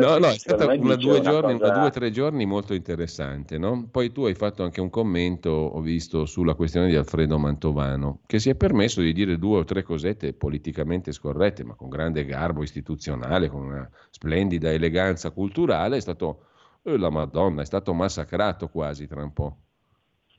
No, 0.01 0.09
no, 0.11 0.19
no, 0.19 0.27
è 0.29 0.39
stata 0.39 0.67
una 0.67 0.95
due, 0.97 1.21
giorni, 1.21 1.59
cosa... 1.59 1.71
una 1.71 1.79
due 1.79 1.87
o 1.87 1.91
tre 1.91 2.11
giorni 2.11 2.47
molto 2.47 2.75
interessante. 2.75 3.59
No? 3.59 3.89
Poi 3.91 4.13
tu 4.13 4.25
hai 4.25 4.35
fatto 4.35 4.63
anche 4.63 4.81
un 4.81 4.91
commento, 4.91 5.51
ho 5.51 5.81
visto, 5.81 6.27
sulla 6.27 6.55
questione 6.55 6.89
di 6.89 6.97
Alfredo 6.97 7.39
Mantovano, 7.39 8.21
che 8.27 8.39
si 8.39 8.51
è 8.51 8.55
permesso 8.55 9.01
di 9.01 9.13
dire 9.13 9.39
due 9.39 9.59
o 9.59 9.65
tre 9.65 9.83
cosette 9.83 10.33
politicamente 10.33 11.13
scorrette, 11.13 11.65
ma 11.65 11.75
con 11.75 11.89
grande 11.89 12.25
garbo 12.25 12.63
istituzionale, 12.63 13.49
con 13.49 13.63
una 13.63 13.89
splendida 14.11 14.73
eleganza 14.73 15.31
culturale. 15.31 15.97
È 15.97 16.01
stato, 16.01 16.47
eh, 16.83 16.99
la 16.99 17.11
Madonna, 17.11 17.63
è 17.63 17.67
stato 17.67 17.93
massacrato 17.93 18.69
quasi 18.69 19.07
tra 19.07 19.23
un 19.23 19.33
po'. 19.33 19.57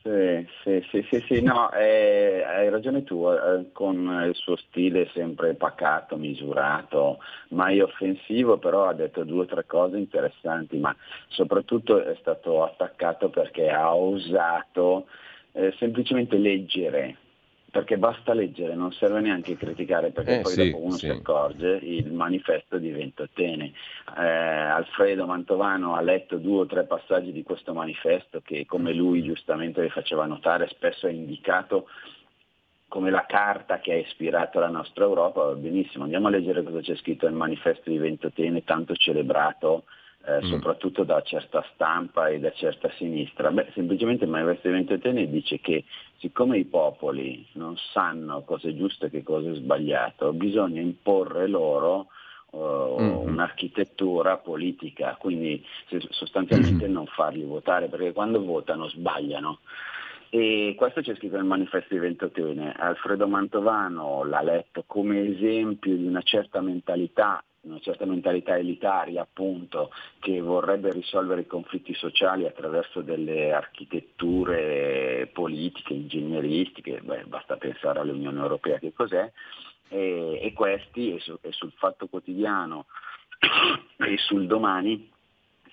Sì, 0.02 0.46
sì, 0.90 1.02
sì, 1.10 1.20
sì, 1.26 1.42
no, 1.42 1.70
eh, 1.72 2.42
hai 2.42 2.70
ragione 2.70 3.04
tu, 3.04 3.28
eh, 3.28 3.70
con 3.72 4.24
il 4.26 4.34
suo 4.34 4.56
stile 4.56 5.10
sempre 5.12 5.52
pacato, 5.54 6.16
misurato, 6.16 7.18
mai 7.50 7.80
offensivo, 7.80 8.56
però 8.56 8.86
ha 8.88 8.94
detto 8.94 9.24
due 9.24 9.42
o 9.42 9.44
tre 9.46 9.66
cose 9.66 9.98
interessanti, 9.98 10.78
ma 10.78 10.96
soprattutto 11.28 12.02
è 12.02 12.14
stato 12.18 12.62
attaccato 12.64 13.28
perché 13.28 13.68
ha 13.68 13.94
osato 13.94 15.06
eh, 15.52 15.74
semplicemente 15.78 16.38
leggere 16.38 17.16
perché 17.70 17.96
basta 17.96 18.34
leggere, 18.34 18.74
non 18.74 18.92
serve 18.92 19.20
neanche 19.20 19.56
criticare, 19.56 20.10
perché 20.10 20.38
eh, 20.38 20.40
poi 20.40 20.52
sì, 20.52 20.70
dopo 20.70 20.82
uno 20.84 20.92
sì. 20.92 21.06
si 21.06 21.08
accorge, 21.08 21.78
il 21.82 22.12
manifesto 22.12 22.78
di 22.78 22.90
Ventotene. 22.90 23.72
Eh, 24.18 24.22
Alfredo 24.22 25.26
Mantovano 25.26 25.94
ha 25.94 26.00
letto 26.00 26.36
due 26.36 26.60
o 26.60 26.66
tre 26.66 26.84
passaggi 26.84 27.32
di 27.32 27.42
questo 27.42 27.72
manifesto 27.72 28.40
che, 28.44 28.66
come 28.66 28.92
lui 28.92 29.22
giustamente 29.22 29.80
le 29.80 29.90
faceva 29.90 30.26
notare, 30.26 30.68
spesso 30.68 31.06
è 31.06 31.10
indicato 31.10 31.88
come 32.88 33.10
la 33.10 33.24
carta 33.24 33.78
che 33.78 33.92
ha 33.92 33.96
ispirato 33.96 34.58
la 34.58 34.68
nostra 34.68 35.04
Europa, 35.04 35.44
va 35.44 35.54
benissimo, 35.54 36.04
andiamo 36.04 36.26
a 36.26 36.30
leggere 36.30 36.64
cosa 36.64 36.80
c'è 36.80 36.96
scritto 36.96 37.26
nel 37.26 37.36
manifesto 37.36 37.88
di 37.88 37.98
Ventotene, 37.98 38.64
tanto 38.64 38.96
celebrato 38.96 39.84
eh, 40.30 40.44
mm. 40.44 40.50
soprattutto 40.50 41.04
da 41.04 41.20
certa 41.22 41.64
stampa 41.74 42.28
e 42.28 42.38
da 42.38 42.52
certa 42.52 42.90
sinistra. 42.96 43.50
Beh, 43.50 43.70
semplicemente 43.74 44.26
di 44.26 44.68
Ventotene 44.70 45.28
dice 45.28 45.60
che 45.60 45.84
siccome 46.18 46.58
i 46.58 46.64
popoli 46.64 47.46
non 47.52 47.76
sanno 47.92 48.42
cosa 48.42 48.68
è 48.68 48.74
giusto 48.74 49.06
e 49.06 49.10
che 49.10 49.22
cosa 49.22 49.50
è 49.50 49.54
sbagliato, 49.54 50.32
bisogna 50.32 50.80
imporre 50.80 51.46
loro 51.46 52.08
uh, 52.50 52.96
mm. 53.00 53.16
un'architettura 53.28 54.36
politica, 54.38 55.16
quindi 55.18 55.64
sostanzialmente 56.10 56.88
mm. 56.88 56.92
non 56.92 57.06
farli 57.06 57.42
votare, 57.42 57.88
perché 57.88 58.12
quando 58.12 58.42
votano 58.44 58.88
sbagliano. 58.88 59.58
E 60.30 60.74
questo 60.76 61.00
c'è 61.00 61.16
scritto 61.16 61.36
nel 61.36 61.44
manifesto 61.44 61.92
di 61.92 62.00
Ventotene. 62.00 62.72
Alfredo 62.72 63.26
Mantovano 63.26 64.24
l'ha 64.24 64.42
letto 64.42 64.84
come 64.86 65.26
esempio 65.26 65.96
di 65.96 66.06
una 66.06 66.22
certa 66.22 66.60
mentalità 66.60 67.42
una 67.62 67.78
certa 67.80 68.06
mentalità 68.06 68.56
elitaria 68.56 69.20
appunto 69.22 69.90
che 70.18 70.40
vorrebbe 70.40 70.92
risolvere 70.92 71.42
i 71.42 71.46
conflitti 71.46 71.92
sociali 71.94 72.46
attraverso 72.46 73.02
delle 73.02 73.52
architetture 73.52 75.28
politiche, 75.32 75.92
ingegneristiche, 75.92 77.00
beh, 77.02 77.24
basta 77.26 77.56
pensare 77.56 78.00
all'Unione 78.00 78.40
Europea 78.40 78.78
che 78.78 78.94
cos'è, 78.94 79.30
e, 79.88 80.38
e 80.40 80.52
questi 80.54 81.14
e, 81.14 81.20
su, 81.20 81.36
e 81.42 81.52
sul 81.52 81.72
fatto 81.76 82.06
quotidiano 82.06 82.86
e 83.98 84.16
sul 84.16 84.46
domani 84.46 85.10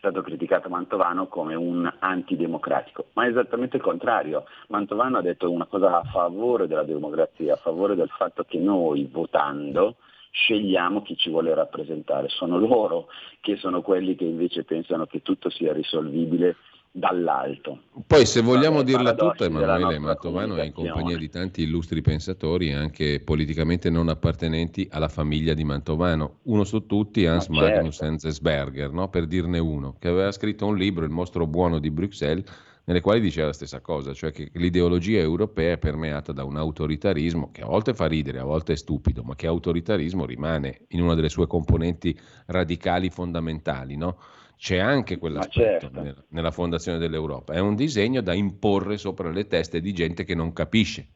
stato 0.07 0.21
criticato 0.21 0.69
Mantovano 0.69 1.27
come 1.27 1.55
un 1.55 1.91
antidemocratico, 1.99 3.07
ma 3.13 3.25
è 3.25 3.29
esattamente 3.29 3.77
il 3.77 3.83
contrario. 3.83 4.45
Mantovano 4.69 5.17
ha 5.17 5.21
detto 5.21 5.51
una 5.51 5.65
cosa 5.65 5.99
a 5.99 6.03
favore 6.03 6.67
della 6.67 6.83
democrazia, 6.83 7.53
a 7.53 7.57
favore 7.57 7.95
del 7.95 8.09
fatto 8.09 8.43
che 8.43 8.57
noi 8.57 9.05
votando 9.11 9.95
scegliamo 10.31 11.01
chi 11.01 11.17
ci 11.17 11.29
vuole 11.29 11.53
rappresentare. 11.53 12.29
Sono 12.29 12.57
loro 12.57 13.07
che 13.41 13.57
sono 13.57 13.81
quelli 13.81 14.15
che 14.15 14.23
invece 14.23 14.63
pensano 14.63 15.05
che 15.05 15.21
tutto 15.21 15.49
sia 15.49 15.73
risolvibile 15.73 16.55
dall'alto. 16.97 17.83
Poi 18.05 18.25
se 18.25 18.41
vogliamo 18.41 18.81
dirla 18.81 19.13
tutta, 19.13 19.45
Emanuele 19.45 19.99
Mantovano 19.99 20.55
è 20.55 20.65
in 20.65 20.73
compagnia 20.73 21.17
di 21.17 21.29
tanti 21.29 21.61
illustri 21.61 22.01
pensatori, 22.01 22.73
anche 22.73 23.21
politicamente 23.23 23.89
non 23.89 24.09
appartenenti 24.09 24.87
alla 24.91 25.07
famiglia 25.07 25.53
di 25.53 25.63
Mantovano. 25.63 26.39
Uno 26.43 26.63
su 26.63 26.85
tutti, 26.87 27.25
Hans 27.27 27.47
Ma 27.49 27.61
Magnus 27.61 27.97
certo. 27.97 28.11
Enzensberger, 28.13 28.91
no? 28.91 29.09
per 29.09 29.27
dirne 29.27 29.59
uno, 29.59 29.95
che 29.99 30.07
aveva 30.07 30.31
scritto 30.31 30.65
un 30.65 30.75
libro, 30.75 31.05
Il 31.05 31.11
mostro 31.11 31.45
buono 31.45 31.77
di 31.77 31.91
Bruxelles, 31.91 32.45
nelle 32.85 33.01
quali 33.01 33.19
diceva 33.19 33.47
la 33.47 33.53
stessa 33.53 33.81
cosa, 33.81 34.13
cioè 34.13 34.31
che 34.31 34.49
l'ideologia 34.53 35.19
europea 35.19 35.73
è 35.73 35.77
permeata 35.77 36.31
da 36.31 36.45
un 36.45 36.55
autoritarismo 36.55 37.51
che 37.51 37.61
a 37.61 37.65
volte 37.65 37.93
fa 37.93 38.07
ridere, 38.07 38.39
a 38.39 38.45
volte 38.45 38.73
è 38.73 38.77
stupido, 38.77 39.23
ma 39.23 39.35
che 39.35 39.45
autoritarismo 39.45 40.25
rimane 40.25 40.85
in 40.89 41.01
una 41.01 41.13
delle 41.13 41.29
sue 41.29 41.47
componenti 41.47 42.17
radicali 42.45 43.09
fondamentali, 43.09 43.97
no? 43.97 44.17
C'è 44.57 44.77
anche 44.77 45.17
quell'aspetto 45.17 45.89
certo. 45.93 46.25
nella 46.29 46.51
fondazione 46.51 46.97
dell'Europa, 46.97 47.53
è 47.53 47.59
un 47.59 47.75
disegno 47.75 48.21
da 48.21 48.33
imporre 48.33 48.97
sopra 48.97 49.29
le 49.29 49.45
teste 49.45 49.79
di 49.79 49.93
gente 49.93 50.23
che 50.23 50.33
non 50.33 50.51
capisce. 50.51 51.07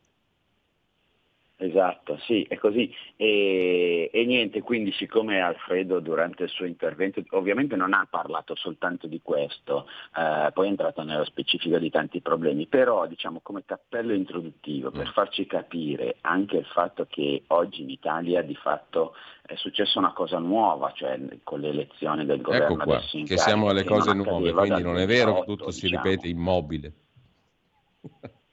Esatto, 1.61 2.17
sì, 2.25 2.41
è 2.49 2.57
così. 2.57 2.91
E, 3.15 4.09
e, 4.11 4.25
niente, 4.25 4.63
quindi 4.63 4.91
siccome 4.93 5.41
Alfredo 5.41 5.99
durante 5.99 6.43
il 6.43 6.49
suo 6.49 6.65
intervento 6.65 7.21
ovviamente 7.31 7.75
non 7.75 7.93
ha 7.93 8.07
parlato 8.09 8.55
soltanto 8.55 9.05
di 9.05 9.21
questo, 9.21 9.85
eh, 10.17 10.49
poi 10.53 10.65
è 10.65 10.69
entrato 10.69 11.03
nella 11.03 11.23
specifica 11.23 11.77
di 11.77 11.91
tanti 11.91 12.19
problemi, 12.19 12.65
però 12.65 13.05
diciamo 13.05 13.41
come 13.43 13.61
cappello 13.63 14.11
introduttivo 14.11 14.89
per 14.89 15.09
mm. 15.09 15.11
farci 15.11 15.45
capire 15.45 16.15
anche 16.21 16.57
il 16.57 16.65
fatto 16.65 17.05
che 17.07 17.43
oggi 17.47 17.83
in 17.83 17.91
Italia 17.91 18.41
di 18.41 18.55
fatto 18.55 19.13
è 19.45 19.53
successa 19.55 19.99
una 19.99 20.13
cosa 20.13 20.39
nuova, 20.39 20.91
cioè 20.95 21.19
con 21.43 21.59
le 21.59 21.69
elezioni 21.69 22.25
del 22.25 22.41
governo 22.41 22.73
ecco 22.73 22.83
qua, 22.85 22.97
che 22.97 23.37
siamo 23.37 23.69
alle 23.69 23.83
cose 23.83 24.15
nuove, 24.15 24.51
quindi 24.51 24.81
non 24.81 24.97
è 24.97 25.05
vero 25.05 25.35
che 25.35 25.45
tutto 25.45 25.65
diciamo. 25.65 25.71
si 25.71 25.87
ripete 25.87 26.27
immobile. 26.27 26.93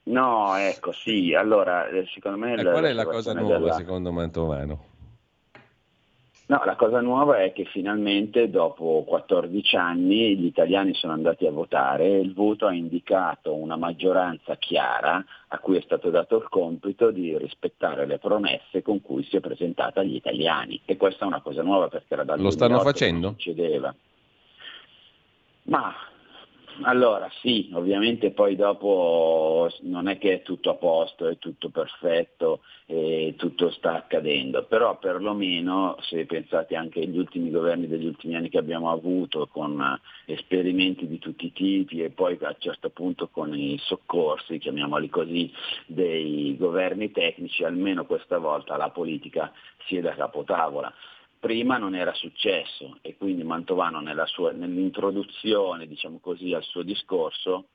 No, 0.09 0.55
ecco, 0.55 0.91
sì, 0.91 1.33
allora 1.35 1.87
eh, 1.87 2.05
secondo 2.13 2.37
me... 2.37 2.55
E 2.55 2.63
qual 2.63 2.83
è 2.83 2.93
la 2.93 3.05
cosa 3.05 3.33
nuova 3.33 3.57
della... 3.59 3.73
secondo 3.73 4.11
Mantovano? 4.11 4.85
No, 6.47 6.63
la 6.65 6.75
cosa 6.75 6.99
nuova 6.99 7.43
è 7.43 7.53
che 7.53 7.65
finalmente 7.65 8.49
dopo 8.49 9.03
14 9.05 9.75
anni 9.75 10.35
gli 10.35 10.45
italiani 10.45 10.95
sono 10.95 11.13
andati 11.13 11.45
a 11.45 11.51
votare 11.51 12.05
e 12.05 12.19
il 12.21 12.33
voto 12.33 12.65
ha 12.65 12.73
indicato 12.73 13.53
una 13.53 13.75
maggioranza 13.75 14.55
chiara 14.55 15.23
a 15.49 15.59
cui 15.59 15.77
è 15.77 15.81
stato 15.81 16.09
dato 16.09 16.37
il 16.37 16.49
compito 16.49 17.11
di 17.11 17.37
rispettare 17.37 18.07
le 18.07 18.17
promesse 18.17 18.81
con 18.81 18.99
cui 19.01 19.23
si 19.25 19.37
è 19.37 19.41
presentata 19.41 19.99
agli 19.99 20.15
italiani. 20.15 20.81
E 20.85 20.97
questa 20.97 21.25
è 21.25 21.27
una 21.27 21.41
cosa 21.41 21.61
nuova 21.61 21.87
perché 21.87 22.15
era 22.15 22.23
dal 22.23 22.41
Lo 22.41 22.49
stanno 22.49 22.79
facendo? 22.79 23.29
succedeva. 23.37 23.93
Ma 25.65 25.93
allora 26.83 27.29
sì, 27.41 27.69
ovviamente 27.73 28.31
poi 28.31 28.55
dopo 28.55 29.69
non 29.81 30.07
è 30.07 30.17
che 30.17 30.33
è 30.33 30.41
tutto 30.41 30.71
a 30.71 30.75
posto, 30.75 31.27
è 31.27 31.37
tutto 31.37 31.69
perfetto 31.69 32.61
e 32.85 33.35
tutto 33.37 33.69
sta 33.71 33.95
accadendo, 33.95 34.63
però 34.65 34.97
perlomeno 34.97 35.97
se 36.01 36.25
pensate 36.25 36.75
anche 36.75 37.01
agli 37.01 37.17
ultimi 37.17 37.51
governi 37.51 37.87
degli 37.87 38.05
ultimi 38.05 38.35
anni 38.35 38.49
che 38.49 38.57
abbiamo 38.57 38.91
avuto 38.91 39.47
con 39.47 39.99
esperimenti 40.25 41.07
di 41.07 41.19
tutti 41.19 41.47
i 41.47 41.53
tipi 41.53 42.03
e 42.03 42.09
poi 42.09 42.37
a 42.41 42.47
un 42.47 42.55
certo 42.57 42.89
punto 42.89 43.29
con 43.29 43.53
i 43.53 43.77
soccorsi, 43.79 44.57
chiamiamoli 44.57 45.09
così, 45.09 45.51
dei 45.85 46.55
governi 46.57 47.11
tecnici, 47.11 47.63
almeno 47.63 48.05
questa 48.05 48.37
volta 48.37 48.77
la 48.77 48.89
politica 48.89 49.51
si 49.85 49.97
è 49.97 50.01
da 50.01 50.15
capotavola 50.15 50.93
prima 51.39 51.77
non 51.77 51.95
era 51.95 52.13
successo 52.13 52.97
e 53.01 53.15
quindi 53.15 53.43
Mantovano 53.43 54.01
sua, 54.25 54.51
nell'introduzione 54.51 55.87
diciamo 55.87 56.19
così, 56.19 56.53
al 56.53 56.63
suo 56.63 56.83
discorso 56.83 57.69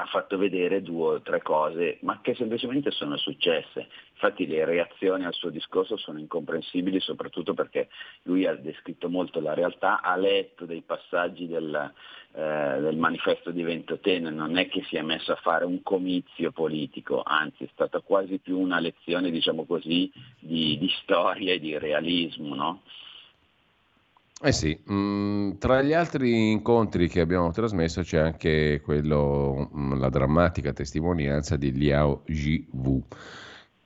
ha 0.00 0.06
fatto 0.06 0.38
vedere 0.38 0.80
due 0.80 1.16
o 1.16 1.20
tre 1.22 1.42
cose, 1.42 1.98
ma 2.02 2.20
che 2.20 2.34
semplicemente 2.36 2.92
sono 2.92 3.16
successe. 3.16 3.88
Infatti 4.12 4.46
le 4.46 4.64
reazioni 4.64 5.24
al 5.24 5.34
suo 5.34 5.50
discorso 5.50 5.96
sono 5.96 6.20
incomprensibili, 6.20 7.00
soprattutto 7.00 7.52
perché 7.52 7.88
lui 8.22 8.46
ha 8.46 8.54
descritto 8.54 9.08
molto 9.08 9.40
la 9.40 9.54
realtà, 9.54 10.00
ha 10.00 10.14
letto 10.14 10.66
dei 10.66 10.82
passaggi 10.82 11.48
del, 11.48 11.92
eh, 12.32 12.78
del 12.80 12.96
manifesto 12.96 13.50
di 13.50 13.64
Ventotene, 13.64 14.30
non 14.30 14.56
è 14.56 14.68
che 14.68 14.84
si 14.84 14.94
è 14.94 15.02
messo 15.02 15.32
a 15.32 15.40
fare 15.42 15.64
un 15.64 15.82
comizio 15.82 16.52
politico, 16.52 17.22
anzi 17.24 17.64
è 17.64 17.68
stata 17.72 17.98
quasi 17.98 18.38
più 18.38 18.56
una 18.56 18.78
lezione, 18.78 19.32
diciamo 19.32 19.64
così, 19.64 20.08
di, 20.38 20.78
di 20.78 20.90
storia 21.02 21.54
e 21.54 21.58
di 21.58 21.76
realismo. 21.76 22.54
No? 22.54 22.82
Eh 24.40 24.52
sì, 24.52 24.80
mm, 24.88 25.58
tra 25.58 25.82
gli 25.82 25.92
altri 25.92 26.52
incontri 26.52 27.08
che 27.08 27.20
abbiamo 27.20 27.50
trasmesso 27.50 28.02
c'è 28.02 28.18
anche 28.18 28.80
quello, 28.84 29.68
mm, 29.74 29.98
la 29.98 30.08
drammatica 30.08 30.72
testimonianza 30.72 31.56
di 31.56 31.72
Liao 31.72 32.22
Ji-Wu. 32.24 33.02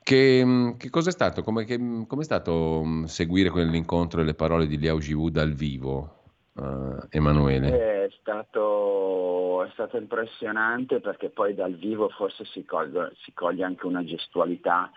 Che, 0.03 0.45
mm, 0.45 0.71
che 0.77 0.91
cosa 0.91 1.09
è 1.09 1.11
stato? 1.11 1.41
Come 1.41 1.65
è 1.65 2.23
stato 2.23 2.83
seguire 3.05 3.49
quell'incontro 3.49 4.21
e 4.21 4.25
le 4.25 4.35
parole 4.35 4.67
di 4.67 4.77
Liao 4.77 4.99
Ji-Wu 4.99 5.29
dal 5.29 5.53
vivo, 5.53 6.17
uh, 6.53 6.97
Emanuele? 7.09 8.05
È 8.05 8.09
stato, 8.19 9.63
è 9.63 9.69
stato, 9.73 9.97
impressionante 9.97 10.99
perché 10.99 11.29
poi 11.29 11.55
dal 11.55 11.73
vivo 11.73 12.09
forse 12.09 12.45
si 12.45 12.63
coglie, 12.63 13.13
si 13.23 13.33
coglie 13.33 13.63
anche 13.63 13.87
una 13.87 14.03
gestualità 14.03 14.91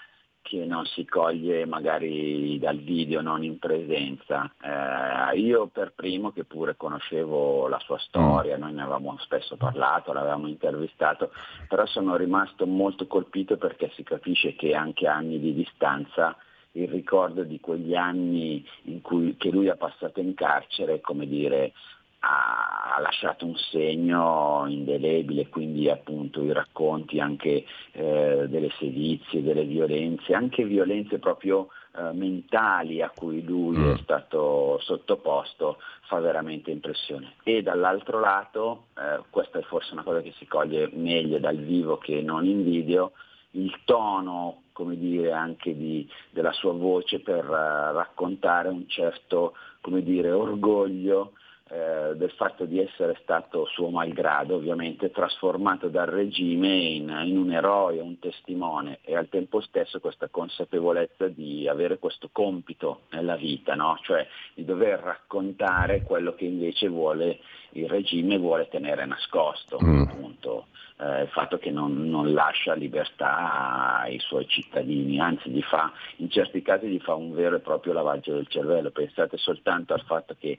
che 0.47 0.65
non 0.65 0.87
si 0.87 1.05
coglie 1.05 1.67
magari 1.67 2.57
dal 2.61 2.79
video, 2.79 3.21
non 3.21 3.43
in 3.43 3.59
presenza. 3.59 4.49
Eh, 4.63 5.39
io 5.41 5.67
per 5.67 5.93
primo 5.93 6.31
che 6.31 6.45
pure 6.45 6.77
conoscevo 6.77 7.67
la 7.67 7.81
sua 7.81 7.99
storia, 7.99 8.57
mm. 8.57 8.61
noi 8.61 8.73
ne 8.75 8.83
avevamo 8.83 9.17
spesso 9.19 9.57
parlato, 9.57 10.13
l'avevamo 10.13 10.47
intervistato, 10.47 11.33
però 11.67 11.85
sono 11.87 12.15
rimasto 12.15 12.65
molto 12.65 13.09
colpito 13.09 13.57
perché 13.57 13.91
si 13.97 14.05
capisce 14.05 14.55
che 14.55 14.73
anche 14.73 15.09
a 15.09 15.17
anni 15.17 15.41
di 15.41 15.53
distanza 15.53 16.37
il 16.73 16.89
ricordo 16.89 17.43
di 17.43 17.59
quegli 17.59 17.97
anni 17.97 18.65
in 18.83 19.01
cui, 19.01 19.37
che 19.37 19.51
lui 19.51 19.69
ha 19.69 19.77
passato 19.77 20.21
in 20.21 20.35
carcere, 20.35 21.01
come 21.01 21.27
dire, 21.27 21.73
ha, 22.21 22.99
lasciato 23.01 23.45
un 23.45 23.57
segno 23.57 24.65
indelebile, 24.67 25.49
quindi 25.49 25.91
appunto 25.91 26.43
i 26.43 26.53
racconti 26.53 27.21
anche 27.21 27.65
eh, 27.93 28.47
delle 28.49 28.71
sevizie, 28.79 29.43
delle 29.43 29.65
violenze, 29.65 30.33
anche 30.33 30.65
violenze 30.65 31.19
proprio 31.19 31.69
eh, 31.97 32.13
mentali 32.13 33.03
a 33.03 33.13
cui 33.15 33.43
lui 33.43 33.77
mm. 33.77 33.93
è 33.93 33.99
stato 33.99 34.79
sottoposto 34.81 35.79
fa 36.03 36.19
veramente 36.21 36.71
impressione. 36.71 37.35
E 37.43 37.63
dall'altro 37.63 38.19
lato, 38.19 38.87
eh, 38.97 39.23
questa 39.31 39.59
è 39.59 39.63
forse 39.63 39.93
una 39.93 40.03
cosa 40.03 40.21
che 40.23 40.33
si 40.39 40.47
coglie 40.47 40.89
meglio 40.93 41.39
dal 41.39 41.59
vivo 41.59 41.99
che 41.99 42.23
non 42.23 42.45
in 42.45 42.65
video, 42.65 43.13
il 43.53 43.75
tono 43.85 44.63
come 44.73 44.99
dire, 44.99 45.33
anche 45.33 45.75
di, 45.75 46.07
della 46.31 46.53
sua 46.53 46.73
voce 46.73 47.21
per 47.21 47.47
uh, 47.47 47.97
raccontare 47.97 48.69
un 48.69 48.87
certo 48.89 49.55
come 49.81 50.03
dire, 50.03 50.31
orgoglio 50.31 51.33
eh, 51.69 52.15
del 52.15 52.31
fatto 52.31 52.65
di 52.65 52.79
essere 52.79 53.19
stato 53.23 53.67
suo 53.67 53.91
malgrado 53.91 54.55
ovviamente 54.55 55.11
trasformato 55.11 55.89
dal 55.89 56.07
regime 56.07 56.69
in, 56.77 57.23
in, 57.25 57.37
un 57.37 57.51
eroe, 57.51 57.99
un 57.99 58.21
testimone 58.21 59.01
e 59.03 59.17
al 59.17 59.29
tempo 59.29 59.61
stesso 59.61 59.99
questa 59.99 60.29
consapevolezza 60.29 61.27
di 61.27 61.67
avere 61.67 61.99
questo 61.99 62.29
compito 62.31 63.01
nella 63.11 63.35
vita, 63.35 63.75
no? 63.75 63.99
cioè 64.03 64.25
di 64.55 64.65
dover 64.65 65.01
raccontare 65.01 66.03
quello 66.03 66.35
che 66.37 66.45
invece 66.45 66.87
vuole 66.87 67.41
il 67.81 67.89
regime 67.89 68.39
vuole 68.39 68.69
tenere 68.69 69.05
nascosto, 69.07 69.79
mm. 69.83 70.03
appunto. 70.03 70.67
Eh, 70.99 71.23
il 71.23 71.29
fatto 71.29 71.59
che 71.59 71.71
non, 71.71 72.09
non, 72.09 72.33
lascia 72.33 72.73
libertà 72.73 74.01
ai 74.01 74.19
suoi 74.19 74.49
cittadini, 74.49 75.21
anzi 75.21 75.51
gli 75.51 75.61
fa, 75.61 75.93
in 76.17 76.31
certi 76.31 76.63
casi 76.63 76.87
gli 76.87 77.01
fa 77.01 77.15
un 77.15 77.35
vero 77.35 77.57
e 77.57 77.61
proprio 77.61 77.93
lavaggio 77.93 78.33
del 78.33 78.47
cervello. 78.47 78.91
Pensate 78.91 79.37
soltanto 79.37 79.93
al 79.93 80.03
fatto 80.03 80.35
che 80.39 80.59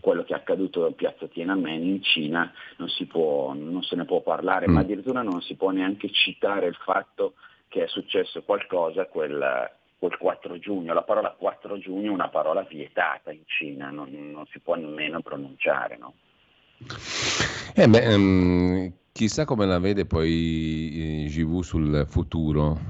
quello 0.00 0.24
che 0.24 0.32
è 0.32 0.36
accaduto 0.36 0.84
a 0.84 0.90
Piazza 0.90 1.28
Tiananmen 1.28 1.82
in 1.82 2.02
Cina 2.02 2.52
non, 2.76 2.88
può, 3.08 3.52
non 3.52 3.82
se 3.82 3.94
ne 3.94 4.04
può 4.04 4.20
parlare, 4.20 4.68
mm. 4.68 4.72
ma 4.72 4.80
addirittura 4.80 5.22
non 5.22 5.40
si 5.42 5.54
può 5.54 5.70
neanche 5.70 6.10
citare 6.10 6.66
il 6.66 6.76
fatto 6.76 7.34
che 7.68 7.84
è 7.84 7.86
successo 7.86 8.42
qualcosa 8.42 9.06
quel, 9.06 9.70
quel 9.98 10.16
4 10.18 10.58
giugno. 10.58 10.92
La 10.92 11.02
parola 11.04 11.30
4 11.30 11.78
giugno 11.78 12.10
è 12.10 12.14
una 12.14 12.28
parola 12.28 12.62
vietata 12.62 13.30
in 13.30 13.42
Cina, 13.46 13.90
non, 13.90 14.10
non 14.10 14.46
si 14.46 14.58
può 14.58 14.74
nemmeno 14.74 15.22
pronunciare. 15.22 15.96
No? 15.96 16.14
Eh 17.74 17.88
beh, 17.88 18.14
um, 18.14 18.92
Chissà 19.12 19.44
come 19.44 19.66
la 19.66 19.78
vede 19.78 20.06
poi 20.06 21.26
GV 21.28 21.60
sul 21.60 22.06
futuro, 22.08 22.80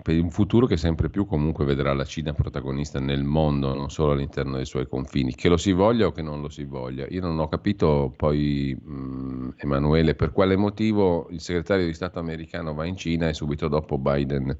per 0.00 0.16
un 0.16 0.30
futuro 0.30 0.64
che 0.64 0.76
sempre 0.76 1.10
più 1.10 1.26
comunque 1.26 1.64
vedrà 1.64 1.92
la 1.92 2.04
Cina 2.04 2.32
protagonista 2.32 3.00
nel 3.00 3.24
mondo, 3.24 3.74
non 3.74 3.90
solo 3.90 4.12
all'interno 4.12 4.54
dei 4.54 4.64
suoi 4.64 4.86
confini, 4.86 5.34
che 5.34 5.48
lo 5.48 5.56
si 5.56 5.72
voglia 5.72 6.06
o 6.06 6.12
che 6.12 6.22
non 6.22 6.40
lo 6.40 6.48
si 6.48 6.62
voglia. 6.62 7.04
Io 7.08 7.20
non 7.20 7.36
ho 7.40 7.48
capito 7.48 8.14
poi, 8.16 8.78
mh, 8.80 9.54
Emanuele, 9.56 10.14
per 10.14 10.30
quale 10.30 10.54
motivo 10.54 11.26
il 11.30 11.40
segretario 11.40 11.84
di 11.84 11.94
Stato 11.94 12.20
americano 12.20 12.74
va 12.74 12.84
in 12.84 12.96
Cina 12.96 13.28
e 13.28 13.34
subito 13.34 13.66
dopo 13.66 13.98
Biden 13.98 14.56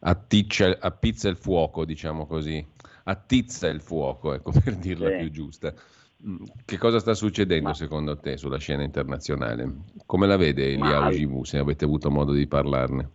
atticcia, 0.00 0.76
appizza 0.80 1.28
il 1.28 1.36
fuoco, 1.36 1.84
diciamo 1.84 2.26
così, 2.26 2.66
attizza 3.04 3.68
il 3.68 3.80
fuoco, 3.80 4.34
ecco 4.34 4.50
per 4.64 4.74
dirla 4.74 5.10
sì. 5.10 5.16
più 5.18 5.30
giusta. 5.30 5.72
Mm, 6.26 6.44
che 6.66 6.76
cosa 6.76 6.98
sta 6.98 7.14
succedendo 7.14 7.68
Ma... 7.68 7.74
secondo 7.74 8.18
te 8.18 8.36
sulla 8.36 8.58
scena 8.58 8.82
internazionale? 8.82 9.64
Come 10.04 10.26
la 10.26 10.36
vede 10.36 10.74
Liao 10.74 11.02
Ma... 11.02 11.10
Jivu, 11.10 11.44
se 11.44 11.58
avete 11.58 11.84
avuto 11.84 12.10
modo 12.10 12.32
di 12.32 12.46
parlarne? 12.46 13.10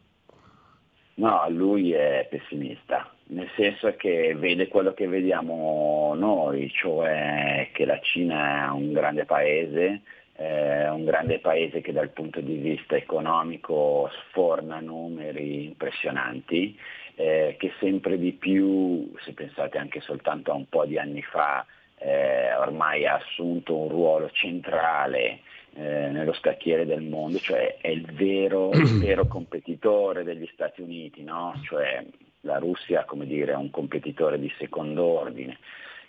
No, 1.15 1.45
lui 1.49 1.93
è 1.93 2.27
pessimista, 2.29 3.09
nel 3.27 3.49
senso 3.55 3.95
che 3.95 4.35
vede 4.35 4.67
quello 4.67 4.93
che 4.93 5.07
vediamo 5.07 6.13
noi, 6.15 6.69
cioè 6.71 7.69
che 7.71 7.85
la 7.85 7.99
Cina 8.01 8.65
è 8.65 8.71
un 8.71 8.91
grande 8.91 9.23
paese, 9.23 10.01
eh, 10.35 10.89
un 10.89 11.05
grande 11.05 11.39
paese 11.39 11.79
che 11.79 11.93
dal 11.93 12.09
punto 12.09 12.41
di 12.41 12.55
vista 12.55 12.97
economico 12.97 14.09
sforna 14.27 14.81
numeri 14.81 15.63
impressionanti, 15.63 16.77
eh, 17.15 17.55
che 17.57 17.71
sempre 17.79 18.17
di 18.17 18.33
più, 18.33 19.13
se 19.23 19.31
pensate 19.31 19.77
anche 19.77 20.01
soltanto 20.01 20.51
a 20.51 20.55
un 20.55 20.67
po' 20.67 20.85
di 20.85 20.97
anni 20.97 21.21
fa, 21.21 21.65
eh, 21.97 22.53
ormai 22.55 23.05
ha 23.05 23.15
assunto 23.15 23.75
un 23.75 23.89
ruolo 23.89 24.29
centrale 24.31 25.39
eh, 25.73 26.09
nello 26.09 26.33
scacchiere 26.33 26.85
del 26.85 27.01
mondo, 27.01 27.37
cioè 27.39 27.77
è 27.79 27.89
il 27.89 28.05
vero, 28.13 28.71
il 28.73 28.99
vero 28.99 29.27
competitore 29.27 30.23
degli 30.23 30.49
Stati 30.53 30.81
Uniti, 30.81 31.23
no? 31.23 31.59
cioè 31.63 32.05
la 32.41 32.57
Russia 32.57 33.05
come 33.05 33.25
dire, 33.25 33.53
è 33.53 33.55
un 33.55 33.69
competitore 33.71 34.39
di 34.39 34.51
secondo 34.57 35.03
ordine. 35.03 35.57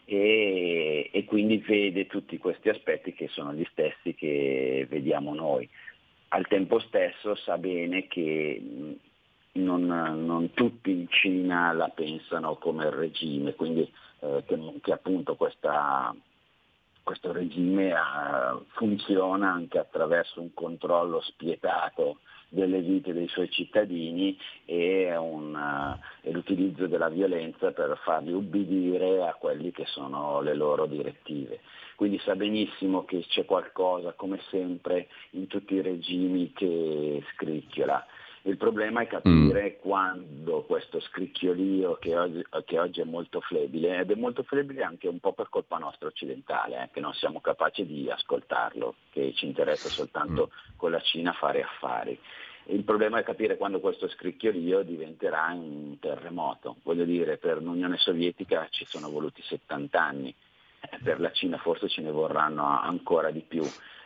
E, 0.09 1.11
e, 1.13 1.25
quindi 1.25 1.59
vede 1.59 2.07
tutti 2.07 2.39
questi 2.39 2.69
aspetti 2.69 3.13
che 3.13 3.27
sono 3.27 3.53
gli 3.53 3.67
stessi 3.73 4.15
che 4.15 4.87
vediamo 4.89 5.35
noi. 5.35 5.69
Al 6.29 6.47
tempo 6.47 6.79
stesso 6.79 7.35
sa 7.35 7.59
bene 7.59 8.07
che 8.07 8.63
non, 9.53 9.87
non 9.87 10.51
tutti 10.53 10.91
in 10.91 11.09
Cina 11.09 11.73
la 11.73 11.89
pensano 11.89 12.55
come 12.57 12.85
il 12.85 12.93
regime, 12.93 13.55
quindi 13.55 13.91
eh, 14.27 14.45
che, 14.45 14.59
che, 14.83 14.93
appunto 14.93 15.37
questa, 15.37 16.15
questo 17.03 17.33
regime 17.33 17.91
eh, 17.91 17.95
funziona 18.75 19.53
anche 19.53 19.79
attraverso 19.79 20.41
un 20.41 20.53
controllo 20.55 21.21
spietato 21.21 22.19
delle 22.49 22.81
vite 22.81 23.13
dei 23.13 23.29
suoi 23.29 23.51
cittadini 23.51 24.39
e, 24.65 25.15
un, 25.17 25.53
uh, 25.55 26.31
l'utilizzo 26.31 26.87
della 26.87 27.09
violenza 27.09 27.73
per 27.73 27.99
farli 28.05 28.33
ubbidire 28.33 29.27
a 29.27 29.35
quelli 29.35 29.73
che 29.73 29.85
sono 29.87 30.41
le 30.41 30.55
loro 30.55 30.87
direttive. 30.87 31.61
Quindi 31.97 32.19
sa 32.19 32.37
benissimo 32.37 33.05
che 33.05 33.25
c'è 33.27 33.45
qualcosa, 33.45 34.13
come 34.13 34.41
sempre, 34.51 35.09
in 35.31 35.47
tutti 35.47 35.75
i 35.75 35.83
regimi 35.83 36.53
che 36.53 37.23
scricchiola 37.33 38.07
il 38.47 38.57
problema 38.57 39.01
è 39.01 39.09
capire 39.09 39.77
mm. 39.77 39.81
quando 39.81 40.63
questo 40.63 41.01
scricchiolio 41.01 41.97
che 41.97 42.17
oggi, 42.17 42.45
che 42.65 42.79
oggi, 42.79 43.01
è 43.01 43.05
molto 43.05 43.41
flebile, 43.41 43.99
ed 43.99 44.13
è 44.13 44.15
molto 44.15 44.45
flebile 44.45 44.85
anche 44.85 45.09
un 45.09 45.19
po' 45.19 45.33
per 45.33 45.49
colpa 45.49 45.79
nostra 45.79 46.07
occidentale, 46.07 46.85
eh, 46.85 46.89
che 46.93 47.01
non 47.01 47.13
siamo 47.13 47.41
capaci 47.41 47.85
di 47.85 48.09
ascoltarlo, 48.09 48.95
che 49.11 49.33
ci 49.35 49.47
interessa 49.47 49.89
soltanto 49.89 50.51
mm. 50.53 50.77
con 50.77 50.93
la 50.93 51.01
Cina 51.01 51.33
fare 51.33 51.63
affari. 51.63 52.19
Il 52.69 52.85
problema 52.85 53.19
è 53.19 53.25
capire 53.25 53.57
quando 53.57 53.81
questo 53.81 54.09
scricchiolio 54.09 54.83
diventerà 54.83 55.51
un 55.53 55.99
terremoto. 55.99 56.77
Voglio 56.85 57.05
dire, 57.05 57.39
per 57.39 57.61
l'Unione 57.61 57.97
Sovietica 57.97 58.69
ci 58.71 58.85
sono 58.85 59.11
voluti 59.11 59.43
70 59.43 60.01
anni, 60.01 60.33
eh, 60.81 60.99
per 61.03 61.19
la 61.19 61.33
Cina 61.33 61.59
forse 61.59 61.89
ce 61.89 62.01
ne 62.01 62.13
vorranno 62.13 62.65
ancora 62.65 63.33
di 63.33 63.41
più. 63.41 63.65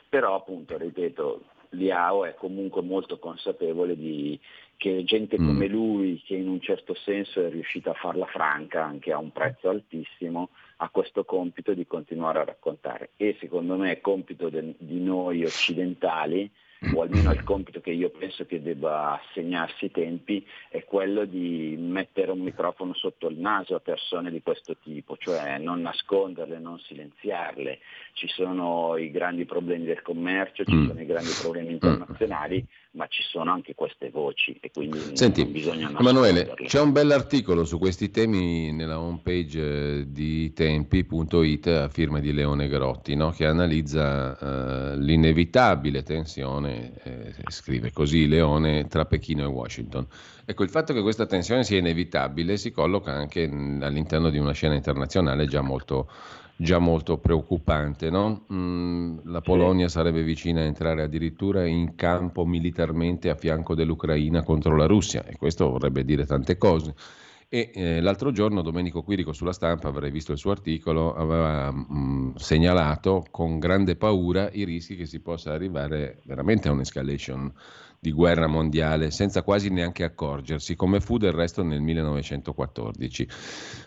Però 0.08 0.34
appunto, 0.34 0.78
ripeto, 0.78 1.42
Liao 1.70 2.24
è 2.24 2.34
comunque 2.34 2.82
molto 2.82 3.18
consapevole 3.18 3.96
di, 3.96 4.38
che 4.76 5.04
gente 5.04 5.38
mm. 5.38 5.46
come 5.46 5.66
lui, 5.66 6.22
che 6.24 6.34
in 6.34 6.48
un 6.48 6.60
certo 6.60 6.94
senso 6.94 7.44
è 7.44 7.50
riuscita 7.50 7.90
a 7.90 7.94
farla 7.94 8.26
franca 8.26 8.84
anche 8.84 9.12
a 9.12 9.18
un 9.18 9.30
prezzo 9.30 9.68
altissimo, 9.68 10.50
ha 10.78 10.88
questo 10.88 11.24
compito 11.24 11.74
di 11.74 11.86
continuare 11.86 12.38
a 12.40 12.44
raccontare. 12.44 13.10
E 13.16 13.36
secondo 13.40 13.76
me 13.76 13.92
è 13.92 14.00
compito 14.00 14.48
de, 14.48 14.74
di 14.78 15.00
noi 15.00 15.44
occidentali 15.44 16.50
o 16.94 17.02
almeno 17.02 17.32
il 17.32 17.44
compito 17.44 17.80
che 17.80 17.90
io 17.90 18.10
penso 18.10 18.46
che 18.46 18.62
debba 18.62 19.20
assegnarsi 19.20 19.86
i 19.86 19.90
tempi, 19.90 20.46
è 20.68 20.84
quello 20.84 21.24
di 21.24 21.76
mettere 21.78 22.30
un 22.30 22.40
microfono 22.40 22.94
sotto 22.94 23.28
il 23.28 23.38
naso 23.38 23.74
a 23.74 23.80
persone 23.80 24.30
di 24.30 24.40
questo 24.42 24.76
tipo, 24.82 25.16
cioè 25.18 25.58
non 25.58 25.82
nasconderle, 25.82 26.58
non 26.58 26.78
silenziarle. 26.78 27.78
Ci 28.12 28.28
sono 28.28 28.96
i 28.96 29.10
grandi 29.10 29.44
problemi 29.44 29.84
del 29.84 30.02
commercio, 30.02 30.64
ci 30.64 30.74
mm. 30.74 30.86
sono 30.86 31.00
i 31.00 31.06
grandi 31.06 31.32
problemi 31.40 31.72
internazionali, 31.72 32.62
mm 32.62 32.78
ma 32.92 33.06
ci 33.06 33.22
sono 33.22 33.52
anche 33.52 33.74
queste 33.74 34.10
voci 34.10 34.56
e 34.60 34.70
quindi 34.72 34.98
Senti, 35.12 35.44
bisogna 35.44 35.92
Emanuele, 35.96 36.54
c'è 36.64 36.80
un 36.80 36.90
bell'articolo 36.90 37.64
su 37.64 37.78
questi 37.78 38.10
temi 38.10 38.72
nella 38.72 38.98
homepage 38.98 39.98
eh, 39.98 40.04
di 40.08 40.52
tempi.it 40.52 41.66
a 41.68 41.88
firma 41.88 42.18
di 42.18 42.32
Leone 42.32 42.66
Grotti 42.66 43.14
no? 43.14 43.30
che 43.30 43.46
analizza 43.46 44.36
uh, 44.40 44.98
l'inevitabile 44.98 46.02
tensione, 46.02 46.69
eh, 47.02 47.34
scrive 47.48 47.92
così 47.92 48.26
Leone, 48.26 48.86
tra 48.86 49.04
Pechino 49.04 49.42
e 49.42 49.46
Washington. 49.46 50.06
Ecco, 50.44 50.62
il 50.62 50.70
fatto 50.70 50.92
che 50.92 51.02
questa 51.02 51.26
tensione 51.26 51.64
sia 51.64 51.78
inevitabile 51.78 52.56
si 52.56 52.70
colloca 52.70 53.12
anche 53.12 53.44
all'interno 53.44 54.30
di 54.30 54.38
una 54.38 54.52
scena 54.52 54.74
internazionale 54.74 55.46
già 55.46 55.60
molto 55.60 56.08
già 56.60 56.78
molto 56.78 57.16
preoccupante. 57.16 58.10
No? 58.10 58.44
Mm, 58.52 59.20
la 59.24 59.40
Polonia 59.40 59.88
sarebbe 59.88 60.22
vicina 60.22 60.60
a 60.60 60.64
entrare 60.64 61.02
addirittura 61.02 61.66
in 61.66 61.94
campo 61.94 62.44
militarmente 62.44 63.30
a 63.30 63.34
fianco 63.34 63.74
dell'Ucraina 63.74 64.42
contro 64.42 64.76
la 64.76 64.86
Russia 64.86 65.24
e 65.24 65.36
questo 65.36 65.70
vorrebbe 65.70 66.04
dire 66.04 66.26
tante 66.26 66.58
cose. 66.58 66.94
E 67.52 67.72
eh, 67.74 68.00
l'altro 68.00 68.30
giorno 68.30 68.62
Domenico 68.62 69.02
Quirico 69.02 69.32
sulla 69.32 69.52
stampa, 69.52 69.88
avrei 69.88 70.12
visto 70.12 70.30
il 70.30 70.38
suo 70.38 70.52
articolo, 70.52 71.12
aveva 71.12 71.72
mh, 71.72 71.86
mm, 71.92 72.34
segnalato 72.36 73.26
con 73.28 73.58
grande 73.58 73.96
paura 73.96 74.48
i 74.52 74.62
rischi 74.62 74.94
che 74.94 75.04
si 75.04 75.18
possa 75.18 75.52
arrivare 75.52 76.20
veramente 76.26 76.68
a 76.68 76.70
un'escalation 76.70 77.52
di 77.98 78.12
guerra 78.12 78.46
mondiale 78.46 79.10
senza 79.10 79.42
quasi 79.42 79.68
neanche 79.68 80.04
accorgersi, 80.04 80.76
come 80.76 81.00
fu 81.00 81.18
del 81.18 81.32
resto 81.32 81.64
nel 81.64 81.80
1914. 81.80 83.28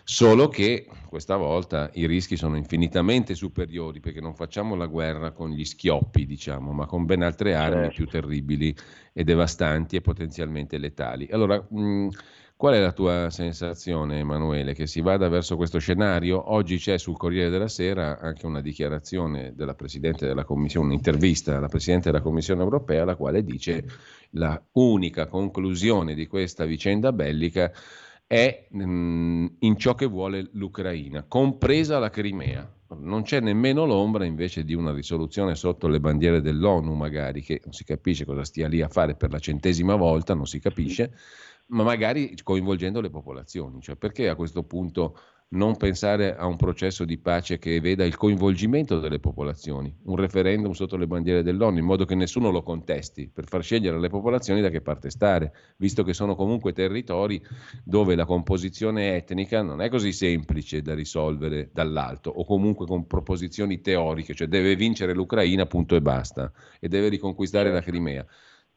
Solo 0.04 0.48
che 0.48 0.86
questa 1.08 1.36
volta 1.36 1.90
i 1.94 2.06
rischi 2.06 2.36
sono 2.36 2.58
infinitamente 2.58 3.34
superiori 3.34 3.98
perché 3.98 4.20
non 4.20 4.34
facciamo 4.34 4.74
la 4.74 4.86
guerra 4.86 5.30
con 5.32 5.48
gli 5.48 5.64
schioppi, 5.64 6.26
diciamo, 6.26 6.72
ma 6.72 6.84
con 6.84 7.06
ben 7.06 7.22
altre 7.22 7.54
armi 7.54 7.84
certo. 7.84 7.94
più 7.94 8.06
terribili 8.08 8.76
e 9.14 9.24
devastanti 9.24 9.96
e 9.96 10.02
potenzialmente 10.02 10.76
letali. 10.76 11.26
Allora, 11.32 11.66
mh, 11.66 12.08
Qual 12.56 12.72
è 12.72 12.80
la 12.80 12.92
tua 12.92 13.30
sensazione, 13.30 14.20
Emanuele, 14.20 14.74
che 14.74 14.86
si 14.86 15.00
vada 15.00 15.28
verso 15.28 15.56
questo 15.56 15.80
scenario? 15.80 16.52
Oggi 16.52 16.76
c'è 16.76 16.98
sul 16.98 17.16
Corriere 17.16 17.50
della 17.50 17.66
Sera 17.66 18.20
anche 18.20 18.46
una 18.46 18.60
dichiarazione 18.60 19.54
della 19.56 19.74
Presidente 19.74 20.24
della 20.24 20.44
Commissione, 20.44 20.86
un'intervista 20.86 21.56
alla 21.56 21.66
Presidente 21.66 22.12
della 22.12 22.22
Commissione 22.22 22.62
europea, 22.62 23.04
la 23.04 23.16
quale 23.16 23.42
dice 23.42 23.84
la 24.30 24.62
unica 24.74 25.26
conclusione 25.26 26.14
di 26.14 26.28
questa 26.28 26.64
vicenda 26.64 27.12
bellica 27.12 27.72
è 28.24 28.68
mh, 28.70 28.84
mm, 28.84 29.46
in 29.58 29.76
ciò 29.76 29.96
che 29.96 30.06
vuole 30.06 30.48
l'Ucraina, 30.52 31.24
compresa 31.24 31.98
la 31.98 32.08
Crimea. 32.08 32.72
Non 32.96 33.22
c'è 33.22 33.40
nemmeno 33.40 33.84
l'ombra 33.84 34.24
invece 34.24 34.64
di 34.64 34.74
una 34.74 34.92
risoluzione 34.92 35.56
sotto 35.56 35.88
le 35.88 35.98
bandiere 35.98 36.40
dell'ONU, 36.40 36.94
magari, 36.94 37.42
che 37.42 37.60
non 37.64 37.72
si 37.72 37.82
capisce 37.82 38.24
cosa 38.24 38.44
stia 38.44 38.68
lì 38.68 38.80
a 38.80 38.88
fare 38.88 39.16
per 39.16 39.32
la 39.32 39.40
centesima 39.40 39.96
volta, 39.96 40.34
non 40.34 40.46
si 40.46 40.60
capisce 40.60 41.12
ma 41.66 41.82
magari 41.82 42.36
coinvolgendo 42.42 43.00
le 43.00 43.10
popolazioni. 43.10 43.80
Cioè, 43.80 43.96
perché 43.96 44.28
a 44.28 44.34
questo 44.34 44.64
punto 44.64 45.18
non 45.54 45.76
pensare 45.76 46.34
a 46.34 46.46
un 46.46 46.56
processo 46.56 47.04
di 47.04 47.18
pace 47.18 47.58
che 47.58 47.80
veda 47.80 48.04
il 48.04 48.16
coinvolgimento 48.16 48.98
delle 48.98 49.20
popolazioni, 49.20 49.94
un 50.04 50.16
referendum 50.16 50.72
sotto 50.72 50.96
le 50.96 51.06
bandiere 51.06 51.42
dell'ONU, 51.42 51.78
in 51.78 51.84
modo 51.84 52.04
che 52.04 52.16
nessuno 52.16 52.50
lo 52.50 52.62
contesti, 52.62 53.30
per 53.32 53.46
far 53.46 53.62
scegliere 53.62 53.96
alle 53.96 54.08
popolazioni 54.08 54.60
da 54.60 54.70
che 54.70 54.80
parte 54.80 55.10
stare, 55.10 55.52
visto 55.76 56.02
che 56.02 56.12
sono 56.12 56.34
comunque 56.34 56.72
territori 56.72 57.40
dove 57.84 58.16
la 58.16 58.24
composizione 58.24 59.14
etnica 59.14 59.62
non 59.62 59.80
è 59.80 59.88
così 59.88 60.12
semplice 60.12 60.82
da 60.82 60.94
risolvere 60.94 61.70
dall'alto, 61.72 62.30
o 62.30 62.44
comunque 62.44 62.86
con 62.86 63.06
proposizioni 63.06 63.80
teoriche, 63.80 64.34
cioè 64.34 64.48
deve 64.48 64.74
vincere 64.74 65.14
l'Ucraina, 65.14 65.66
punto 65.66 65.94
e 65.94 66.02
basta, 66.02 66.50
e 66.80 66.88
deve 66.88 67.08
riconquistare 67.10 67.70
la 67.70 67.80
Crimea. 67.80 68.26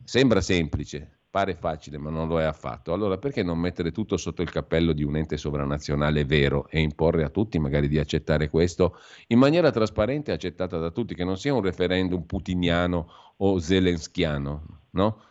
Sembra 0.04 0.42
semplice, 0.42 1.17
Pare 1.30 1.56
facile, 1.56 1.98
ma 1.98 2.10
non 2.10 2.28
lo 2.28 2.40
è 2.40 2.44
affatto. 2.44 2.94
Allora 2.94 3.18
perché 3.18 3.44
non 3.44 3.60
mettere 3.60 3.92
tutto 3.92 4.18
sotto 4.18 4.42
il 4.42 4.50
cappello 4.50 4.94
di 4.94 5.04
un 5.04 5.18
ente 5.18 5.38
sovranazionale 5.38 6.24
vero 6.26 6.68
e 6.70 6.80
imporre 6.80 7.24
a 7.24 7.30
tutti 7.30 7.60
magari 7.60 7.88
di 7.88 8.00
accettare 8.00 8.50
questo 8.50 8.98
in 9.28 9.38
maniera 9.38 9.70
trasparente 9.70 10.32
e 10.32 10.34
accettata 10.36 10.78
da 10.78 10.90
tutti, 10.90 11.14
che 11.14 11.26
non 11.26 11.38
sia 11.38 11.54
un 11.54 11.62
referendum 11.62 12.24
putiniano 12.24 13.12
o 13.38 13.60
zelenskiano, 13.60 14.82
no? 14.92 15.22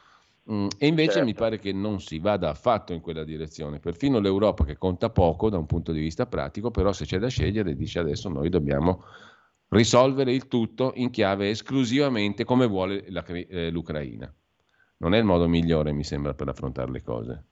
Mm, 0.53 0.69
e 0.79 0.87
invece 0.87 1.13
certo. 1.13 1.27
mi 1.27 1.35
pare 1.35 1.59
che 1.59 1.73
non 1.73 2.01
si 2.01 2.19
vada 2.19 2.51
affatto 2.51 2.93
in 2.93 3.01
quella 3.01 3.25
direzione. 3.25 3.81
Perfino 3.81 4.21
l'Europa, 4.21 4.65
che 4.65 4.77
conta 4.77 5.11
poco 5.11 5.51
da 5.51 5.59
un 5.59 5.67
punto 5.67 5.93
di 5.93 6.01
vista 6.01 6.27
pratico, 6.27 6.71
però 6.71 6.93
se 6.93 7.05
c'è 7.05 7.19
da 7.19 7.29
scegliere, 7.29 7.75
dice 7.75 7.99
adesso 7.99 8.29
noi 8.29 8.49
dobbiamo 8.49 9.03
risolvere 9.69 10.33
il 10.33 10.47
tutto 10.47 10.93
in 10.95 11.11
chiave 11.11 11.51
esclusivamente 11.51 12.45
come 12.45 12.67
vuole 12.67 13.07
la, 13.09 13.25
eh, 13.25 13.71
l'Ucraina 13.71 14.33
non 14.99 15.15
è 15.15 15.19
il 15.19 15.25
modo 15.25 15.49
migliore, 15.49 15.93
mi 15.93 16.05
sembra, 16.05 16.35
per 16.35 16.49
affrontare 16.49 16.91
le 16.91 17.03
cose. 17.03 17.45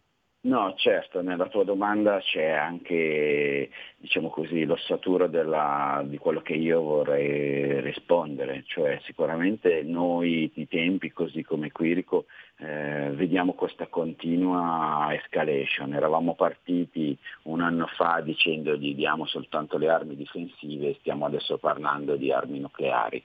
No, 0.45 0.75
certo, 0.77 1.23
nella 1.23 1.49
tua 1.49 1.65
domanda 1.65 2.19
c'è 2.19 2.51
anche, 2.51 3.71
diciamo 3.97 4.29
così, 4.29 4.67
l'ossatura 4.67 5.27
della, 5.27 6.03
di 6.05 6.19
quello 6.19 6.43
che 6.43 6.53
io 6.53 6.83
vorrei 6.83 7.81
rispondere, 7.81 8.63
cioè 8.67 9.01
sicuramente 9.05 9.83
noi 9.85 10.51
di 10.55 10.69
tempi, 10.69 11.13
così 11.13 11.43
come 11.43 11.73
Quirico, 11.73 12.27
eh, 12.59 13.09
vediamo 13.15 13.55
questa 13.55 13.87
continua 13.87 15.09
escalation. 15.15 15.95
Eravamo 15.95 16.35
partiti 16.35 17.17
un 17.45 17.63
anno 17.63 17.87
fa 17.87 18.21
dicendo 18.21 18.77
gli 18.77 18.95
diamo 18.95 19.25
soltanto 19.25 19.79
le 19.79 19.89
armi 19.89 20.15
difensive 20.15 20.97
stiamo 21.01 21.25
adesso 21.25 21.57
parlando 21.57 22.17
di 22.17 22.31
armi 22.31 22.61
nucleari 22.61 23.23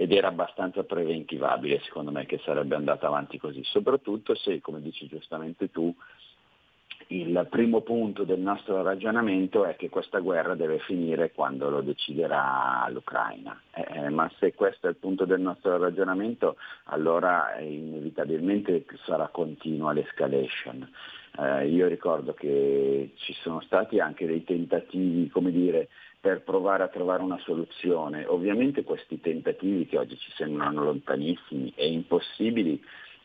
ed 0.00 0.12
era 0.12 0.28
abbastanza 0.28 0.82
preventivabile 0.82 1.78
secondo 1.84 2.10
me 2.10 2.24
che 2.24 2.40
sarebbe 2.42 2.74
andata 2.74 3.06
avanti 3.06 3.36
così, 3.36 3.62
soprattutto 3.64 4.34
se, 4.34 4.58
come 4.62 4.80
dici 4.80 5.06
giustamente 5.06 5.70
tu, 5.70 5.94
il 7.08 7.46
primo 7.50 7.82
punto 7.82 8.24
del 8.24 8.40
nostro 8.40 8.82
ragionamento 8.82 9.66
è 9.66 9.76
che 9.76 9.90
questa 9.90 10.20
guerra 10.20 10.54
deve 10.54 10.78
finire 10.78 11.32
quando 11.32 11.68
lo 11.68 11.82
deciderà 11.82 12.88
l'Ucraina. 12.88 13.60
Eh, 13.74 14.06
eh 14.06 14.08
ma 14.08 14.30
se 14.38 14.54
questo 14.54 14.86
è 14.86 14.90
il 14.90 14.96
punto 14.96 15.26
del 15.26 15.40
nostro 15.40 15.76
ragionamento, 15.76 16.56
allora 16.84 17.58
inevitabilmente 17.58 18.86
sarà 19.04 19.28
continua 19.28 19.92
l'escalation. 19.92 20.88
Eh, 21.38 21.68
io 21.68 21.88
ricordo 21.88 22.32
che 22.32 23.12
ci 23.16 23.34
sono 23.42 23.60
stati 23.60 23.98
anche 23.98 24.24
dei 24.24 24.44
tentativi, 24.44 25.28
come 25.28 25.50
dire, 25.50 25.88
per 26.20 26.42
provare 26.42 26.82
a 26.82 26.88
trovare 26.88 27.22
una 27.22 27.38
soluzione. 27.38 28.26
Ovviamente 28.26 28.84
questi 28.84 29.20
tentativi 29.20 29.86
che 29.86 29.96
oggi 29.96 30.18
ci 30.18 30.30
sembrano 30.32 30.84
lontanissimi 30.84 31.72
e 31.74 31.90
impossibili 31.90 32.82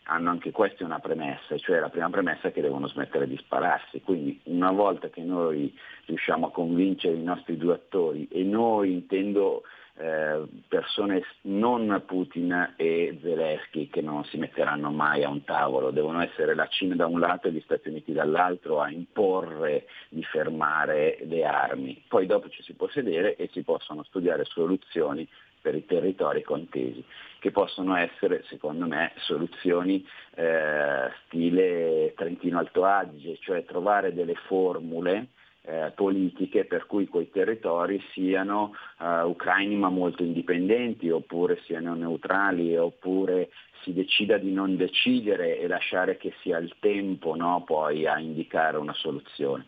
hanno 0.07 0.29
anche 0.29 0.51
questi 0.51 0.83
una 0.83 0.99
premessa, 0.99 1.57
cioè 1.57 1.79
la 1.79 1.89
prima 1.89 2.09
premessa 2.09 2.47
è 2.47 2.51
che 2.51 2.61
devono 2.61 2.87
smettere 2.87 3.27
di 3.27 3.37
spararsi. 3.37 4.01
Quindi 4.01 4.39
una 4.43 4.71
volta 4.71 5.09
che 5.09 5.21
noi 5.21 5.75
riusciamo 6.05 6.47
a 6.47 6.51
convincere 6.51 7.15
i 7.15 7.23
nostri 7.23 7.57
due 7.57 7.73
attori, 7.73 8.27
e 8.31 8.43
noi 8.43 8.91
intendo 8.91 9.63
eh, 9.97 10.43
persone 10.67 11.23
non 11.41 12.03
Putin 12.05 12.73
e 12.75 13.17
Zelensky 13.21 13.87
che 13.87 14.01
non 14.01 14.25
si 14.25 14.37
metteranno 14.37 14.91
mai 14.91 15.23
a 15.23 15.29
un 15.29 15.43
tavolo, 15.43 15.91
devono 15.91 16.21
essere 16.21 16.53
la 16.53 16.67
Cina 16.67 16.95
da 16.95 17.05
un 17.05 17.19
lato 17.19 17.47
e 17.47 17.51
gli 17.51 17.61
Stati 17.61 17.89
Uniti 17.89 18.11
dall'altro 18.11 18.81
a 18.81 18.89
imporre 18.89 19.87
di 20.09 20.23
fermare 20.23 21.19
le 21.23 21.45
armi. 21.45 22.03
Poi 22.07 22.25
dopo 22.25 22.49
ci 22.49 22.61
si 22.63 22.73
può 22.73 22.89
sedere 22.89 23.35
e 23.35 23.49
si 23.53 23.63
possono 23.63 24.03
studiare 24.03 24.43
soluzioni 24.45 25.27
per 25.61 25.73
i 25.73 25.85
territori 25.85 26.43
contesi, 26.43 27.03
che 27.39 27.49
possono 27.49 27.95
essere, 27.95 28.43
secondo 28.49 28.85
me, 28.85 29.13
soluzioni 29.15 30.05
eh, 30.35 31.09
stile 31.25 32.13
Trentino 32.15 32.59
Alto 32.59 32.83
Adige, 32.83 33.37
cioè 33.39 33.65
trovare 33.65 34.13
delle 34.13 34.35
formule 34.35 35.29
eh, 35.65 35.91
politiche 35.95 36.65
per 36.65 36.85
cui 36.85 37.07
quei 37.07 37.29
territori 37.29 38.01
siano 38.11 38.73
eh, 38.99 39.21
ucraini 39.21 39.75
ma 39.75 39.89
molto 39.89 40.23
indipendenti 40.23 41.09
oppure 41.09 41.59
siano 41.65 41.95
neutrali 41.95 42.77
oppure 42.77 43.49
si 43.81 43.93
decida 43.93 44.37
di 44.37 44.51
non 44.51 44.75
decidere 44.77 45.59
e 45.59 45.67
lasciare 45.67 46.17
che 46.17 46.33
sia 46.41 46.57
il 46.57 46.75
tempo 46.79 47.35
no, 47.35 47.63
poi 47.65 48.07
a 48.07 48.19
indicare 48.19 48.77
una 48.77 48.93
soluzione. 48.93 49.65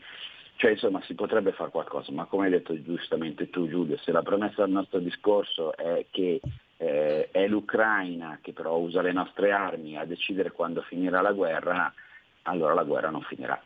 Cioè 0.56 0.72
insomma 0.72 1.02
si 1.04 1.14
potrebbe 1.14 1.52
fare 1.52 1.70
qualcosa, 1.70 2.12
ma 2.12 2.26
come 2.26 2.46
hai 2.46 2.52
detto 2.52 2.82
giustamente 2.82 3.50
tu 3.52 3.68
Giulio, 3.68 3.98
se 3.98 4.12
la 4.12 4.24
premessa 4.24 4.64
del 4.64 4.74
nostro 4.74 4.98
discorso 4.98 5.78
è 5.78 6.06
che 6.10 6.42
eh, 6.78 7.30
è 7.32 7.48
l'Ucraina 7.48 8.40
che 8.42 8.54
però 8.54 8.78
usa 8.78 9.02
le 9.02 9.12
nostre 9.12 9.52
armi 9.52 9.98
a 9.98 10.06
decidere 10.06 10.52
quando 10.52 10.82
finirà 10.82 11.22
la 11.22 11.32
guerra, 11.32 11.94
allora 12.44 12.74
la 12.74 12.84
guerra 12.84 13.12
non 13.12 13.22
finirà. 13.22 13.62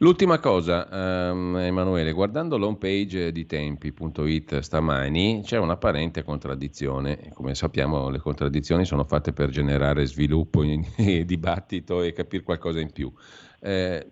L'ultima 0.00 0.38
cosa, 0.38 0.86
um, 1.32 1.56
Emanuele, 1.56 2.12
guardando 2.12 2.56
l'home 2.56 2.76
page 2.76 3.32
di 3.32 3.46
tempi.it 3.46 4.60
stamani 4.60 5.42
c'è 5.44 5.58
un'apparente 5.58 6.22
contraddizione. 6.22 7.30
Come 7.34 7.56
sappiamo 7.56 8.08
le 8.08 8.20
contraddizioni 8.20 8.84
sono 8.84 9.02
fatte 9.02 9.32
per 9.32 9.50
generare 9.50 10.06
sviluppo, 10.06 10.62
e 10.96 11.24
dibattito 11.24 12.02
e 12.02 12.12
capire 12.12 12.44
qualcosa 12.44 12.78
in 12.78 12.92
più. 12.92 13.12
Eh, 13.60 14.06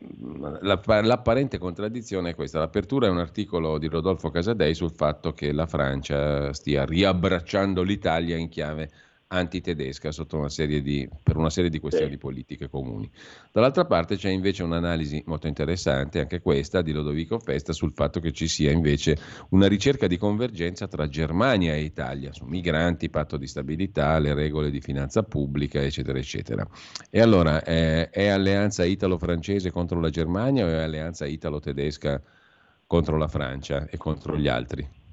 l'apparente 0.62 1.58
contraddizione 1.58 2.30
è 2.30 2.34
questa. 2.34 2.58
L'apertura 2.58 3.06
è 3.06 3.10
un 3.10 3.18
articolo 3.18 3.78
di 3.78 3.86
Rodolfo 3.86 4.30
Casadei 4.30 4.74
sul 4.74 4.90
fatto 4.90 5.32
che 5.32 5.52
la 5.52 5.66
Francia 5.66 6.52
stia 6.52 6.84
riabbracciando 6.84 7.82
l'Italia 7.82 8.36
in 8.36 8.48
chiave 8.48 8.90
antitedesca 9.28 10.10
una 10.36 10.48
di, 10.80 11.08
per 11.22 11.36
una 11.36 11.50
serie 11.50 11.70
di 11.70 11.80
questioni 11.80 12.12
sì. 12.12 12.18
politiche 12.18 12.68
comuni. 12.68 13.10
Dall'altra 13.50 13.84
parte 13.84 14.16
c'è 14.16 14.30
invece 14.30 14.62
un'analisi 14.62 15.22
molto 15.26 15.46
interessante, 15.48 16.20
anche 16.20 16.40
questa, 16.40 16.82
di 16.82 16.92
Lodovico 16.92 17.38
Festa, 17.38 17.72
sul 17.72 17.92
fatto 17.92 18.20
che 18.20 18.32
ci 18.32 18.46
sia 18.46 18.70
invece 18.70 19.16
una 19.50 19.66
ricerca 19.66 20.06
di 20.06 20.16
convergenza 20.16 20.86
tra 20.86 21.08
Germania 21.08 21.74
e 21.74 21.82
Italia, 21.82 22.32
su 22.32 22.44
migranti, 22.44 23.10
patto 23.10 23.36
di 23.36 23.46
stabilità, 23.46 24.18
le 24.18 24.34
regole 24.34 24.70
di 24.70 24.80
finanza 24.80 25.22
pubblica, 25.22 25.80
eccetera, 25.80 26.18
eccetera. 26.18 26.66
E 27.10 27.20
allora 27.20 27.62
è, 27.62 28.10
è 28.10 28.28
alleanza 28.28 28.84
italo-francese 28.84 29.70
contro 29.70 30.00
la 30.00 30.10
Germania 30.10 30.64
o 30.64 30.68
è 30.68 30.82
alleanza 30.82 31.26
italo-tedesca 31.26 32.22
contro 32.86 33.16
la 33.16 33.28
Francia 33.28 33.86
e 33.88 33.96
contro 33.96 34.36
gli 34.36 34.46
altri? 34.46 35.04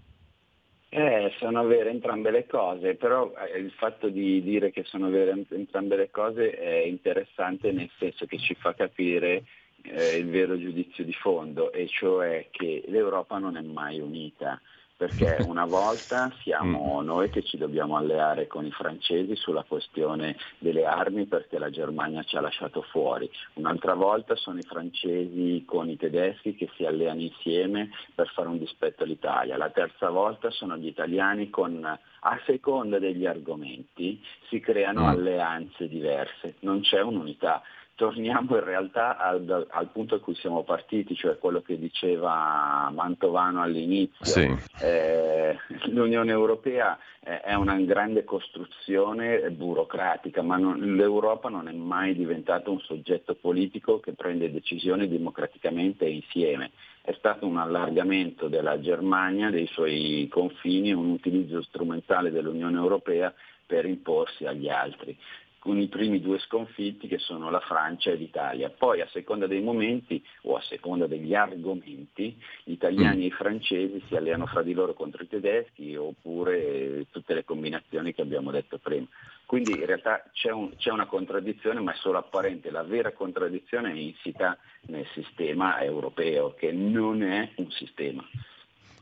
Eh, 0.95 1.33
sono 1.39 1.65
vere 1.65 1.89
entrambe 1.89 2.29
le 2.29 2.45
cose, 2.45 2.93
però 2.93 3.33
eh, 3.33 3.57
il 3.57 3.71
fatto 3.71 4.09
di 4.09 4.43
dire 4.43 4.69
che 4.69 4.83
sono 4.83 5.09
vere 5.09 5.43
entrambe 5.49 5.95
le 5.95 6.11
cose 6.11 6.51
è 6.51 6.83
interessante 6.83 7.71
nel 7.71 7.89
senso 7.97 8.27
che 8.27 8.37
ci 8.37 8.53
fa 8.53 8.75
capire 8.75 9.43
eh, 9.81 10.17
il 10.17 10.29
vero 10.29 10.55
giudizio 10.55 11.03
di 11.03 11.13
fondo, 11.13 11.71
e 11.71 11.87
cioè 11.87 12.49
che 12.51 12.83
l'Europa 12.85 13.39
non 13.39 13.57
è 13.57 13.61
mai 13.61 13.99
unita 13.99 14.61
perché 14.95 15.37
una 15.47 15.65
volta 15.65 16.31
siamo 16.41 17.01
mm. 17.01 17.05
noi 17.05 17.29
che 17.29 17.43
ci 17.43 17.57
dobbiamo 17.57 17.97
alleare 17.97 18.47
con 18.47 18.65
i 18.65 18.71
francesi 18.71 19.35
sulla 19.35 19.63
questione 19.63 20.37
delle 20.59 20.85
armi 20.85 21.25
perché 21.25 21.57
la 21.57 21.69
Germania 21.69 22.23
ci 22.23 22.35
ha 22.37 22.41
lasciato 22.41 22.81
fuori, 22.81 23.29
un'altra 23.53 23.93
volta 23.93 24.35
sono 24.35 24.59
i 24.59 24.63
francesi 24.63 25.63
con 25.65 25.89
i 25.89 25.97
tedeschi 25.97 26.55
che 26.55 26.69
si 26.75 26.85
alleano 26.85 27.21
insieme 27.21 27.89
per 28.13 28.29
fare 28.29 28.47
un 28.47 28.57
dispetto 28.57 29.03
all'Italia, 29.03 29.57
la 29.57 29.69
terza 29.69 30.09
volta 30.09 30.49
sono 30.51 30.77
gli 30.77 30.87
italiani 30.87 31.49
con 31.49 31.83
a 32.25 32.39
seconda 32.45 32.99
degli 32.99 33.25
argomenti 33.25 34.21
si 34.47 34.59
creano 34.59 35.03
mm. 35.03 35.07
alleanze 35.07 35.87
diverse, 35.87 36.55
non 36.59 36.81
c'è 36.81 37.01
un'unità 37.01 37.61
torniamo 38.03 38.57
in 38.57 38.63
realtà 38.65 39.17
al, 39.17 39.65
al, 39.69 39.87
punto 39.87 40.15
a 40.15 40.19
cui 40.19 40.35
siamo 40.35 40.63
partiti, 40.63 41.15
cioè 41.15 41.37
quello 41.37 41.61
che 41.61 41.79
diceva 41.79 42.91
Mantovano 42.93 43.61
all'inizio. 43.61 44.25
Sì. 44.25 44.53
Eh, 44.81 45.57
L'Unione 45.85 46.31
Europea 46.31 46.99
è 47.21 47.53
una 47.53 47.79
grande 47.79 48.25
costruzione 48.25 49.49
burocratica, 49.51 50.41
ma 50.41 50.57
non, 50.57 50.95
l'Europa 50.97 51.47
non 51.47 51.69
è 51.69 51.71
mai 51.71 52.13
diventato 52.13 52.71
un 52.71 52.81
soggetto 52.81 53.35
politico 53.35 54.01
che 54.01 54.11
prende 54.11 54.51
decisioni 54.51 55.07
democraticamente 55.07 56.05
insieme. 56.05 56.71
È 57.01 57.13
stato 57.17 57.47
un 57.47 57.55
allargamento 57.55 58.49
della 58.49 58.81
Germania, 58.81 59.49
dei 59.49 59.67
suoi 59.67 60.27
confini, 60.29 60.91
un 60.91 61.11
utilizzo 61.11 61.61
strumentale 61.61 62.31
dell'Unione 62.31 62.75
Europea 62.75 63.33
per 63.65 63.85
imporsi 63.85 64.45
agli 64.45 64.67
altri 64.67 65.17
con 65.63 65.79
i 65.79 65.87
primi 65.87 66.19
due 66.19 66.39
sconfitti 66.39 67.07
che 67.07 67.19
sono 67.19 67.49
la 67.49 67.61
Francia 67.61 68.11
e 68.11 68.15
l'Italia. 68.15 68.69
Poi 68.69 68.99
a 68.99 69.07
seconda 69.13 69.47
dei 69.47 69.61
momenti 69.61 70.21
o 70.41 70.57
a 70.57 70.61
seconda 70.61 71.07
degli 71.07 71.33
argomenti, 71.33 72.37
gli 72.65 72.73
italiani 72.73 73.23
e 73.23 73.27
i 73.27 73.31
francesi 73.31 74.03
si 74.09 74.15
alleano 74.17 74.45
fra 74.45 74.61
di 74.61 74.73
loro 74.73 74.93
contro 74.93 75.23
i 75.23 75.29
tedeschi 75.29 75.95
oppure 75.95 77.05
tutte 77.11 77.33
le 77.33 77.45
combinazioni 77.45 78.13
che 78.13 78.21
abbiamo 78.21 78.51
detto 78.51 78.77
prima. 78.77 79.07
Quindi 79.45 79.71
in 79.71 79.85
realtà 79.85 80.25
c'è, 80.33 80.51
un, 80.51 80.75
c'è 80.75 80.91
una 80.91 81.05
contraddizione 81.05 81.79
ma 81.79 81.93
è 81.93 81.95
solo 81.95 82.17
apparente, 82.17 82.69
la 82.69 82.83
vera 82.83 83.13
contraddizione 83.13 83.93
è 83.93 83.95
insita 83.95 84.57
nel 84.87 85.07
sistema 85.13 85.81
europeo 85.81 86.55
che 86.55 86.73
non 86.73 87.23
è 87.23 87.51
un 87.55 87.71
sistema. 87.71 88.21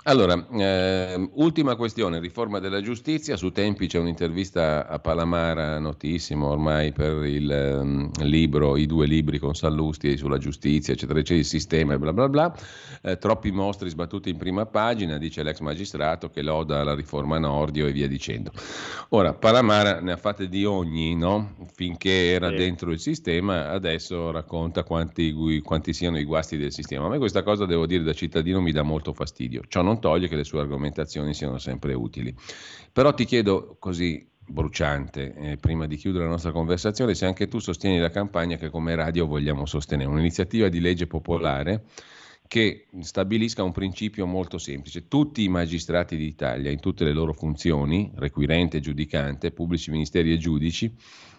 Allora, 0.06 0.48
eh, 0.54 1.30
ultima 1.34 1.76
questione, 1.76 2.20
riforma 2.20 2.58
della 2.58 2.82
giustizia, 2.82 3.38
su 3.38 3.52
Tempi 3.52 3.86
c'è 3.86 4.00
un'intervista 4.00 4.88
a 4.88 4.98
Palamara, 4.98 5.78
notissimo 5.78 6.48
ormai 6.48 6.92
per 6.92 7.24
il 7.24 7.80
um, 7.80 8.10
libro, 8.24 8.78
i 8.78 8.88
due 8.88 9.06
libri 9.06 9.38
con 9.38 9.54
Sallusti 9.54 10.18
sulla 10.18 10.40
giustizia, 10.40 10.94
eccetera, 10.94 11.20
eccetera, 11.20 11.42
il 11.42 11.46
sistema 11.46 11.94
e 11.94 12.00
bla 12.00 12.14
bla 12.14 12.30
bla, 12.30 12.56
eh, 13.04 13.20
troppi 13.20 13.52
mostri 13.52 13.90
sbattuti 13.90 14.32
in 14.32 14.38
prima 14.38 14.66
pagina, 14.66 15.20
dice 15.20 15.44
l'ex 15.44 15.60
magistrato 15.60 16.32
che 16.32 16.42
loda 16.42 16.84
la 16.84 16.96
riforma 16.96 17.38
Nordio 17.38 17.86
e 17.86 17.92
via 17.92 18.08
dicendo. 18.08 18.52
Ora, 19.10 19.36
Palamara 19.36 20.00
ne 20.00 20.14
ha 20.14 20.18
fatte 20.18 20.50
di 20.50 20.66
ogni, 20.66 21.16
no? 21.16 21.68
Finché 21.76 22.32
era 22.32 22.50
dentro 22.50 22.90
il 22.90 23.00
sistema, 23.00 23.70
adesso 23.70 24.32
racconta 24.32 24.84
quanti, 24.84 25.62
quanti, 25.64 25.94
siano 25.94 26.18
i 26.18 26.24
guasti 26.24 26.58
del 26.58 26.72
sistema. 26.72 27.06
A 27.06 27.10
me 27.10 27.20
questa 27.20 27.44
cosa, 27.44 27.68
devo 27.68 27.86
dire, 27.86 28.02
da 28.02 28.14
cittadino 28.14 28.62
mi 28.62 28.72
dà 28.72 28.82
molto 28.82 29.14
fastidio. 29.14 29.62
Ciò 29.68 29.84
non 29.84 29.91
toglie 30.00 30.28
che 30.28 30.36
le 30.36 30.44
sue 30.44 30.60
argomentazioni 30.60 31.34
siano 31.34 31.58
sempre 31.58 31.94
utili. 31.94 32.36
Però 32.92 33.14
ti 33.14 33.26
chiedo 33.26 33.76
così 33.80 34.28
bruciante, 34.46 35.34
eh, 35.34 35.58
prima 35.58 35.88
di 35.88 35.96
chiudere 35.96 36.26
la 36.26 36.32
nostra 36.32 36.52
conversazione, 36.52 37.16
se 37.16 37.26
anche 37.26 37.48
tu 37.48 37.60
sostieni 37.60 38.00
la 38.00 38.10
campagna 38.10 38.58
che 38.58 38.70
come 38.70 38.96
radio 38.96 39.26
vogliamo 39.26 39.66
sostenere, 39.66 40.10
un'iniziativa 40.10 40.68
di 40.68 40.80
legge 40.80 41.08
popolare 41.08 41.86
che 42.48 42.88
stabilisca 43.00 43.64
un 43.64 43.72
principio 43.72 44.26
molto 44.26 44.58
semplice. 44.58 45.08
Tutti 45.08 45.42
i 45.42 45.48
magistrati 45.48 46.18
d'Italia, 46.18 46.70
in 46.70 46.82
tutte 46.82 47.06
le 47.06 47.14
loro 47.14 47.32
funzioni, 47.32 48.12
requirente, 48.16 48.82
giudicante, 48.82 49.52
pubblici 49.52 49.90
ministeri 49.90 50.34
e 50.34 50.38
giudici, 50.38 50.94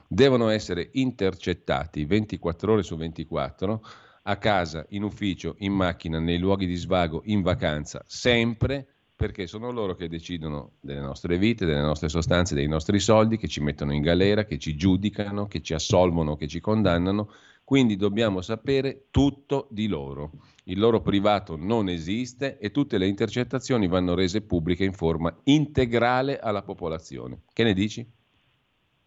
devono 0.09 0.49
essere 0.49 0.89
intercettati 0.93 2.07
24 2.07 2.73
ore 2.73 2.83
su 2.83 2.97
24 2.97 3.83
a 4.23 4.37
casa, 4.37 4.87
in 4.91 5.03
ufficio, 5.03 5.57
in 5.59 5.73
macchina, 5.73 6.19
nei 6.19 6.39
luoghi 6.39 6.67
di 6.67 6.77
svago, 6.77 7.23
in 7.25 7.43
vacanza, 7.43 8.05
sempre 8.07 8.87
perché 9.23 9.47
sono 9.47 9.71
loro 9.71 9.95
che 9.95 10.09
decidono 10.09 10.73
delle 10.81 11.01
nostre 11.01 11.39
vite, 11.39 11.65
delle 11.65 11.81
nostre 11.81 12.09
sostanze, 12.09 12.55
dei 12.55 12.67
nostri 12.67 12.99
soldi, 12.99 13.37
che 13.37 13.47
ci 13.47 13.61
mettono 13.61 13.93
in 13.93 14.03
galera, 14.03 14.45
che 14.45 14.59
ci 14.59 14.75
giudicano, 14.75 15.47
che 15.47 15.61
ci 15.61 15.75
assolvono, 15.75 16.35
che 16.35 16.49
ci 16.49 16.59
condannano. 16.59 17.31
Quindi 17.65 17.95
dobbiamo 17.95 18.41
sapere 18.41 19.07
tutto 19.11 19.69
di 19.71 19.87
loro. 19.87 20.33
Il 20.65 20.81
loro 20.81 21.01
privato 21.01 21.57
non 21.57 21.89
esiste 21.89 22.59
e 22.59 22.73
tutte 22.73 22.99
le 22.99 23.07
intercettazioni 23.07 23.87
vanno 23.87 24.15
rese 24.15 24.43
pubbliche 24.43 24.85
in 24.85 24.93
forma 24.93 25.33
integrale 25.45 26.41
alla 26.41 26.63
popolazione. 26.63 27.43
Che 27.53 27.63
ne 27.63 27.75
dici? 27.75 28.05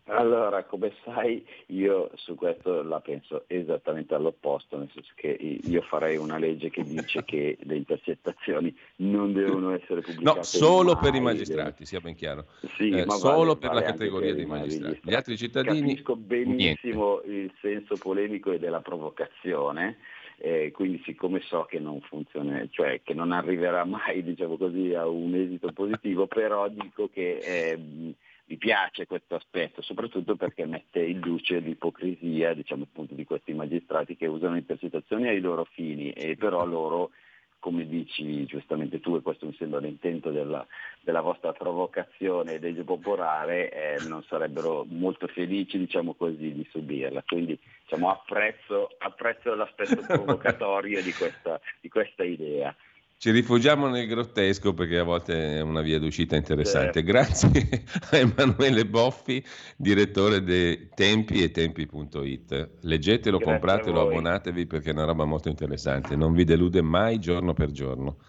Allora, 0.07 0.64
come 0.65 0.94
sai, 1.03 1.44
io 1.68 2.11
su 2.14 2.36
questo 2.36 2.84
la 2.84 2.99
penso 2.99 3.45
esattamente 3.48 4.14
all'opposto, 4.14 4.77
nel 4.77 4.90
senso 4.94 5.11
che 5.15 5.30
io 5.30 5.82
farei 5.82 6.15
una 6.18 6.38
legge 6.38 6.69
che 6.69 6.84
dice 6.84 7.23
che 7.23 7.57
le 7.61 7.76
intercettazioni 7.76 8.76
non 8.98 9.34
devono 9.34 9.72
essere 9.72 10.02
pubblicate. 10.02 10.38
No, 10.38 10.44
solo 10.44 10.94
mai. 10.94 11.02
per 11.02 11.15
i 11.15 11.22
magistrati, 11.22 11.86
sia 11.86 12.02
ben 12.02 12.14
chiaro. 12.14 12.45
Sì, 12.77 12.90
eh, 12.90 13.06
solo 13.10 13.56
vale, 13.56 13.57
per 13.57 13.69
vale 13.69 13.80
la 13.82 13.86
categoria 13.88 14.27
per 14.27 14.36
dei 14.36 14.45
magistrati. 14.45 14.99
Gli 15.02 15.14
altri 15.15 15.38
cittadini. 15.38 15.88
Capisco 15.88 16.15
benissimo 16.15 17.22
niente. 17.26 17.41
il 17.41 17.53
senso 17.60 17.95
polemico 17.98 18.52
e 18.52 18.60
della 18.60 18.82
provocazione. 18.82 19.98
Eh, 20.38 20.69
quindi 20.72 21.02
siccome 21.03 21.40
so 21.40 21.64
che 21.64 21.80
non 21.80 22.02
funziona, 22.02 22.68
cioè 22.69 22.99
che 23.03 23.14
non 23.14 23.32
arriverà 23.32 23.86
mai 23.86 24.22
diciamo 24.22 24.57
così, 24.57 24.94
a 24.94 25.07
un 25.07 25.34
esito 25.34 25.72
positivo, 25.72 26.27
però 26.27 26.68
dico 26.68 27.10
che 27.11 27.38
eh, 27.38 28.14
mi 28.48 28.58
piace 28.58 29.08
questo 29.08 29.36
aspetto, 29.36 29.82
soprattutto 29.82 30.36
perché 30.36 30.66
mette 30.66 31.02
in 31.02 31.20
luce 31.20 31.60
l'ipocrisia 31.60 32.54
diciamo, 32.54 32.84
appunto, 32.84 33.16
di 33.16 33.26
questi 33.26 33.54
magistrati 33.54 34.16
che 34.16 34.28
usano 34.28 34.56
intercettazioni 34.56 35.28
ai 35.28 35.40
loro 35.40 35.66
fini 35.66 36.12
e 36.12 36.36
però 36.36 36.64
loro, 36.64 37.10
come 37.58 37.88
dici 37.88 38.46
giustamente 38.46 39.00
tu, 39.00 39.16
e 39.16 39.22
questo 39.22 39.48
mi 39.48 39.56
sembra 39.58 39.80
l'intento 39.80 40.30
della, 40.30 40.66
della 41.02 41.22
vostra 41.22 41.54
provocazione 41.54 42.60
legge 42.60 42.84
popolare, 42.84 43.72
eh, 43.72 44.08
non 44.08 44.22
sarebbero 44.24 44.86
molto 44.88 45.26
felici 45.26 45.80
diciamo 45.80 46.14
così, 46.14 46.54
di 46.54 46.68
subirla. 46.70 47.24
Quindi 47.26 47.58
diciamo, 47.82 48.12
apprezzo, 48.12 48.90
apprezzo 49.00 49.56
l'aspetto 49.56 50.02
provocatorio 50.06 51.02
di 51.02 51.14
questa, 51.14 51.60
di 51.82 51.90
questa 51.90 52.24
idea. 52.24 52.76
Ci 53.26 53.31
rifugiamo 53.31 53.88
nel 53.88 54.06
grottesco 54.06 54.76
perché 54.76 54.99
a 54.99 55.03
volte 55.03 55.56
è 55.56 55.60
una 55.60 55.81
via 55.81 55.97
d'uscita 55.97 56.35
interessante. 56.35 57.03
Certo. 57.03 57.11
Grazie 57.11 57.84
a 58.11 58.18
Emanuele 58.18 58.85
Boffi, 58.85 59.43
direttore 59.76 60.43
di 60.43 60.89
Tempi 60.93 61.41
e 61.41 61.49
Tempi.it. 61.49 62.77
Leggetelo, 62.81 63.39
Grazie 63.39 63.52
compratelo, 63.52 64.02
abbonatevi 64.02 64.68
perché 64.68 64.91
è 64.91 64.93
una 64.93 65.06
roba 65.06 65.26
molto 65.26 65.49
interessante. 65.49 66.15
Non 66.15 66.34
vi 66.34 66.43
delude 66.43 66.84
mai 66.84 67.18
giorno 67.18 67.53
per 67.53 67.72
giorno. 67.72 68.19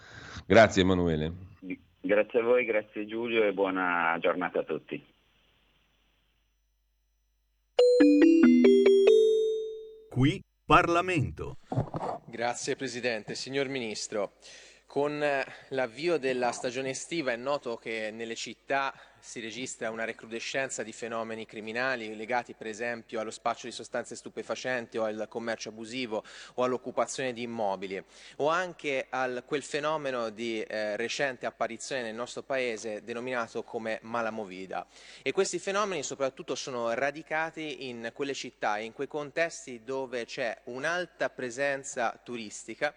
Grazie 0.46 0.80
Emanuele. 0.80 1.32
Grazie 2.00 2.40
a 2.40 2.42
voi, 2.42 2.64
grazie 2.64 3.04
Giulio 3.04 3.44
e 3.44 3.52
buona 3.52 4.16
giornata 4.18 4.60
a 4.60 4.64
tutti. 4.64 5.04
Qui 10.08 10.42
Parlamento. 10.64 11.58
Grazie 12.24 12.74
Presidente. 12.76 13.34
Signor 13.34 13.68
Ministro, 13.68 14.32
con 14.86 15.24
l'avvio 15.68 16.16
della 16.16 16.52
stagione 16.52 16.90
estiva 16.90 17.32
è 17.32 17.36
noto 17.36 17.76
che 17.76 18.10
nelle 18.12 18.36
città 18.36 18.94
si 19.26 19.40
registra 19.40 19.90
una 19.90 20.04
recrudescenza 20.04 20.84
di 20.84 20.92
fenomeni 20.92 21.46
criminali 21.46 22.14
legati 22.14 22.54
per 22.54 22.68
esempio 22.68 23.18
allo 23.18 23.32
spaccio 23.32 23.66
di 23.66 23.72
sostanze 23.72 24.14
stupefacenti 24.14 24.98
o 24.98 25.04
al 25.04 25.26
commercio 25.28 25.70
abusivo 25.70 26.22
o 26.54 26.62
all'occupazione 26.62 27.32
di 27.32 27.42
immobili 27.42 28.00
o 28.36 28.48
anche 28.48 29.06
a 29.10 29.42
quel 29.42 29.64
fenomeno 29.64 30.30
di 30.30 30.62
eh, 30.62 30.96
recente 30.96 31.44
apparizione 31.44 32.02
nel 32.02 32.14
nostro 32.14 32.44
paese 32.44 33.02
denominato 33.02 33.64
come 33.64 33.98
malamovida. 34.02 34.86
E 35.22 35.32
questi 35.32 35.58
fenomeni 35.58 36.04
soprattutto 36.04 36.54
sono 36.54 36.94
radicati 36.94 37.88
in 37.88 38.12
quelle 38.14 38.34
città 38.34 38.76
e 38.76 38.84
in 38.84 38.92
quei 38.92 39.08
contesti 39.08 39.82
dove 39.82 40.24
c'è 40.24 40.56
un'alta 40.64 41.30
presenza 41.30 42.18
turistica 42.22 42.94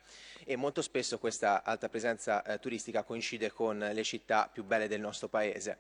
e 0.50 0.56
molto 0.56 0.82
spesso 0.82 1.20
questa 1.20 1.62
alta 1.62 1.90
presenza 1.90 2.42
eh, 2.42 2.58
turistica 2.58 3.04
coincide 3.04 3.52
con 3.52 3.78
le 3.78 4.04
città 4.04 4.50
più 4.52 4.64
belle 4.64 4.88
del 4.88 5.00
nostro 5.00 5.28
paese. 5.28 5.78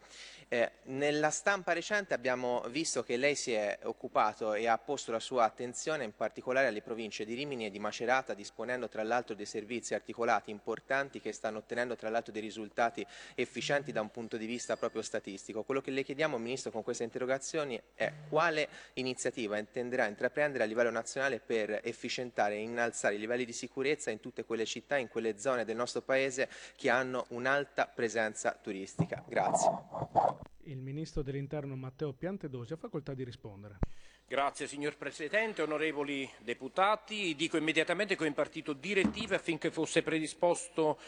Eh, 0.47 0.71
nella 0.85 1.31
stampa 1.31 1.73
recente 1.73 2.13
abbiamo 2.13 2.63
visto 2.69 3.01
che 3.01 3.17
lei 3.17 3.33
si 3.33 3.51
è 3.51 3.79
occupato 3.83 4.53
e 4.53 4.67
ha 4.67 4.77
posto 4.77 5.11
la 5.11 5.19
sua 5.19 5.45
attenzione 5.45 6.03
in 6.03 6.15
particolare 6.15 6.67
alle 6.67 6.83
province 6.83 7.25
di 7.25 7.33
Rimini 7.33 7.65
e 7.65 7.71
di 7.71 7.79
Macerata, 7.79 8.35
disponendo 8.35 8.87
tra 8.89 9.01
l'altro 9.01 9.33
dei 9.33 9.47
servizi 9.47 9.95
articolati 9.95 10.51
importanti 10.51 11.19
che 11.19 11.31
stanno 11.31 11.57
ottenendo 11.57 11.95
tra 11.95 12.09
l'altro 12.09 12.31
dei 12.31 12.41
risultati 12.41 13.03
efficienti 13.33 13.91
da 13.91 14.01
un 14.01 14.11
punto 14.11 14.37
di 14.37 14.45
vista 14.45 14.77
proprio 14.77 15.01
statistico. 15.01 15.63
Quello 15.63 15.81
che 15.81 15.89
le 15.89 16.03
chiediamo, 16.03 16.37
Ministro, 16.37 16.69
con 16.69 16.83
queste 16.83 17.03
interrogazioni 17.03 17.79
è 17.95 18.11
quale 18.29 18.69
iniziativa 18.93 19.57
intenderà 19.57 20.05
intraprendere 20.05 20.63
a 20.63 20.67
livello 20.67 20.91
nazionale 20.91 21.39
per 21.39 21.79
efficientare 21.83 22.53
e 22.53 22.61
innalzare 22.61 23.15
i 23.15 23.19
livelli 23.19 23.45
di 23.45 23.53
sicurezza 23.53 24.11
in 24.11 24.19
tutte 24.19 24.45
quelle 24.45 24.58
città, 24.65 24.97
in 24.97 25.07
quelle 25.07 25.37
zone 25.37 25.65
del 25.65 25.75
nostro 25.75 26.01
Paese 26.01 26.49
che 26.75 26.89
hanno 26.89 27.25
un'alta 27.29 27.87
presenza 27.87 28.57
turistica. 28.61 29.23
Grazie 29.27 30.49
il 30.69 30.79
ministro 30.79 31.21
dell'interno 31.23 31.75
Matteo 31.75 32.13
Piantedosi 32.13 32.73
ha 32.73 32.77
facoltà 32.77 33.13
di 33.13 33.23
rispondere. 33.23 33.79
Grazie 34.27 34.67
signor 34.67 34.97
Presidente, 34.97 35.63
onorevoli 35.63 36.29
deputati. 36.39 37.35
Dico 37.35 37.57
immediatamente 37.57 38.15
che 38.15 38.23
ho 38.23 38.27
impartito 38.27 38.73
direttive 38.73 39.35
affinché 39.35 39.71
fosse 39.71 40.03
predisposto 40.03 40.99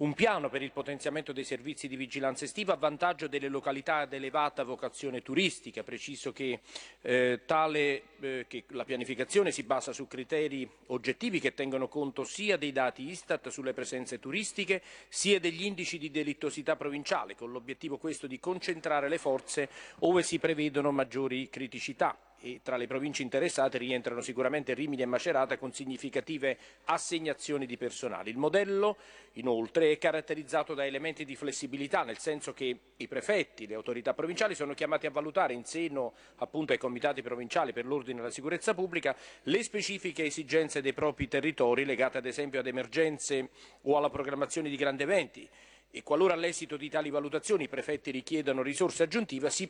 un 0.00 0.14
piano 0.14 0.48
per 0.48 0.62
il 0.62 0.72
potenziamento 0.72 1.32
dei 1.32 1.44
servizi 1.44 1.86
di 1.86 1.96
vigilanza 1.96 2.44
estiva 2.44 2.72
a 2.72 2.76
vantaggio 2.76 3.28
delle 3.28 3.48
località 3.48 3.96
ad 3.96 4.12
elevata 4.12 4.64
vocazione 4.64 5.22
turistica. 5.22 5.82
Preciso 5.82 6.32
che, 6.32 6.60
eh, 7.02 7.40
tale, 7.44 8.02
eh, 8.20 8.44
che 8.48 8.64
la 8.68 8.84
pianificazione 8.84 9.50
si 9.50 9.62
basa 9.62 9.92
su 9.92 10.06
criteri 10.06 10.68
oggettivi 10.86 11.38
che 11.38 11.54
tengono 11.54 11.88
conto 11.88 12.24
sia 12.24 12.56
dei 12.56 12.72
dati 12.72 13.10
Istat 13.10 13.48
sulle 13.48 13.74
presenze 13.74 14.18
turistiche 14.18 14.82
sia 15.08 15.38
degli 15.38 15.64
indici 15.64 15.98
di 15.98 16.10
delittosità 16.10 16.76
provinciale, 16.76 17.34
con 17.34 17.52
l'obiettivo 17.52 17.98
questo 17.98 18.26
di 18.26 18.40
concentrare 18.40 19.08
le 19.08 19.18
forze 19.18 19.68
ove 20.00 20.22
si 20.22 20.38
prevedono 20.38 20.92
maggiori 20.92 21.50
criticità 21.50 22.16
e 22.40 22.60
tra 22.62 22.76
le 22.76 22.86
province 22.86 23.22
interessate 23.22 23.78
rientrano 23.78 24.20
sicuramente 24.20 24.74
Rimini 24.74 25.02
e 25.02 25.06
Macerata 25.06 25.58
con 25.58 25.72
significative 25.72 26.56
assegnazioni 26.84 27.66
di 27.66 27.76
personale. 27.76 28.30
Il 28.30 28.38
modello 28.38 28.96
inoltre 29.34 29.92
è 29.92 29.98
caratterizzato 29.98 30.74
da 30.74 30.86
elementi 30.86 31.24
di 31.24 31.36
flessibilità, 31.36 32.02
nel 32.02 32.18
senso 32.18 32.52
che 32.52 32.76
i 32.96 33.08
prefetti, 33.08 33.66
le 33.66 33.74
autorità 33.74 34.14
provinciali 34.14 34.54
sono 34.54 34.74
chiamati 34.74 35.06
a 35.06 35.10
valutare 35.10 35.52
in 35.52 35.64
seno 35.64 36.14
appunto 36.36 36.72
ai 36.72 36.78
comitati 36.78 37.22
provinciali 37.22 37.72
per 37.72 37.86
l'ordine 37.86 38.20
e 38.20 38.22
la 38.24 38.30
sicurezza 38.30 38.74
pubblica 38.74 39.14
le 39.44 39.62
specifiche 39.62 40.24
esigenze 40.24 40.80
dei 40.80 40.92
propri 40.92 41.28
territori 41.28 41.84
legate 41.84 42.18
ad 42.18 42.26
esempio 42.26 42.60
ad 42.60 42.66
emergenze 42.66 43.50
o 43.82 43.96
alla 43.96 44.10
programmazione 44.10 44.68
di 44.68 44.76
grandi 44.76 45.02
eventi 45.02 45.48
e 45.92 46.02
qualora 46.02 46.34
all'esito 46.34 46.76
di 46.76 46.88
tali 46.88 47.10
valutazioni 47.10 47.64
i 47.64 47.68
prefetti 47.68 48.10
richiedano 48.10 48.62
risorse 48.62 49.02
aggiuntive 49.02 49.50
si, 49.50 49.68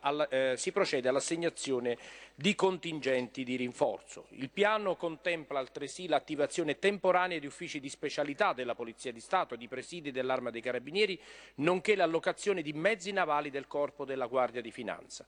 all, 0.00 0.26
eh, 0.30 0.54
si 0.56 0.70
procede 0.70 1.08
all'assegnazione 1.08 1.96
di 2.34 2.54
contingenti 2.54 3.42
di 3.44 3.56
rinforzo. 3.56 4.26
Il 4.30 4.50
piano 4.50 4.96
contempla 4.96 5.58
altresì 5.58 6.06
l'attivazione 6.06 6.78
temporanea 6.78 7.38
di 7.38 7.46
uffici 7.46 7.80
di 7.80 7.88
specialità 7.88 8.52
della 8.52 8.74
Polizia 8.74 9.10
di 9.12 9.20
Stato 9.20 9.54
e 9.54 9.56
di 9.56 9.68
presidi 9.68 10.10
dell'Arma 10.10 10.50
dei 10.50 10.60
Carabinieri, 10.60 11.18
nonché 11.56 11.94
l'allocazione 11.94 12.60
di 12.60 12.74
mezzi 12.74 13.10
navali 13.12 13.50
del 13.50 13.66
Corpo 13.66 14.04
della 14.04 14.26
Guardia 14.26 14.60
di 14.60 14.70
Finanza. 14.70 15.26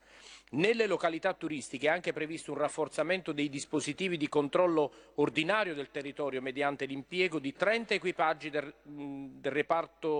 Nelle 0.51 0.87
località 0.87 1.33
turistiche 1.35 1.87
è 1.87 1.91
anche 1.91 2.13
previsto 2.13 2.53
un 2.53 2.59
rafforzamento 2.59 3.33
dei 3.33 3.49
dispositivi 3.49 4.17
di 4.17 4.29
controllo 4.29 4.93
ordinario 5.17 5.75
del 5.75 5.91
territorio 5.91 6.41
mediante 6.41 6.87
l'impiego 6.87 7.39
di 7.39 7.55
30 7.55 7.95
equipaggi 7.95 8.49
del, 8.49 8.73
del 8.83 9.53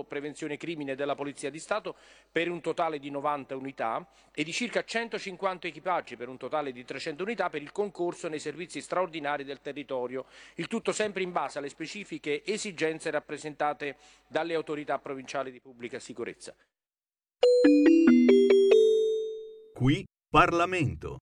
prevenzione 0.03 0.57
crimine 0.57 0.95
della 0.95 1.15
Polizia 1.15 1.49
di 1.49 1.59
Stato 1.59 1.95
per 2.31 2.49
un 2.49 2.61
totale 2.61 2.99
di 2.99 3.09
90 3.09 3.55
unità 3.55 4.07
e 4.33 4.43
di 4.43 4.51
circa 4.51 4.83
150 4.83 5.67
equipaggi 5.67 6.15
per 6.15 6.27
un 6.27 6.37
totale 6.37 6.71
di 6.71 6.83
300 6.83 7.23
unità 7.23 7.49
per 7.49 7.61
il 7.61 7.71
concorso 7.71 8.27
nei 8.27 8.39
servizi 8.39 8.81
straordinari 8.81 9.43
del 9.43 9.61
territorio, 9.61 10.25
il 10.55 10.67
tutto 10.67 10.91
sempre 10.91 11.23
in 11.23 11.31
base 11.31 11.59
alle 11.59 11.69
specifiche 11.69 12.43
esigenze 12.45 13.09
rappresentate 13.11 13.97
dalle 14.27 14.53
autorità 14.53 14.99
provinciali 14.99 15.51
di 15.51 15.59
pubblica 15.59 15.99
sicurezza. 15.99 16.55
Qui 19.73 20.05
Parlamento. 20.29 21.17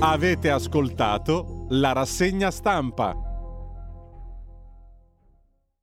Avete 0.00 0.50
ascoltato 0.50 1.66
la 1.70 1.92
rassegna 1.92 2.50
stampa. 2.50 3.29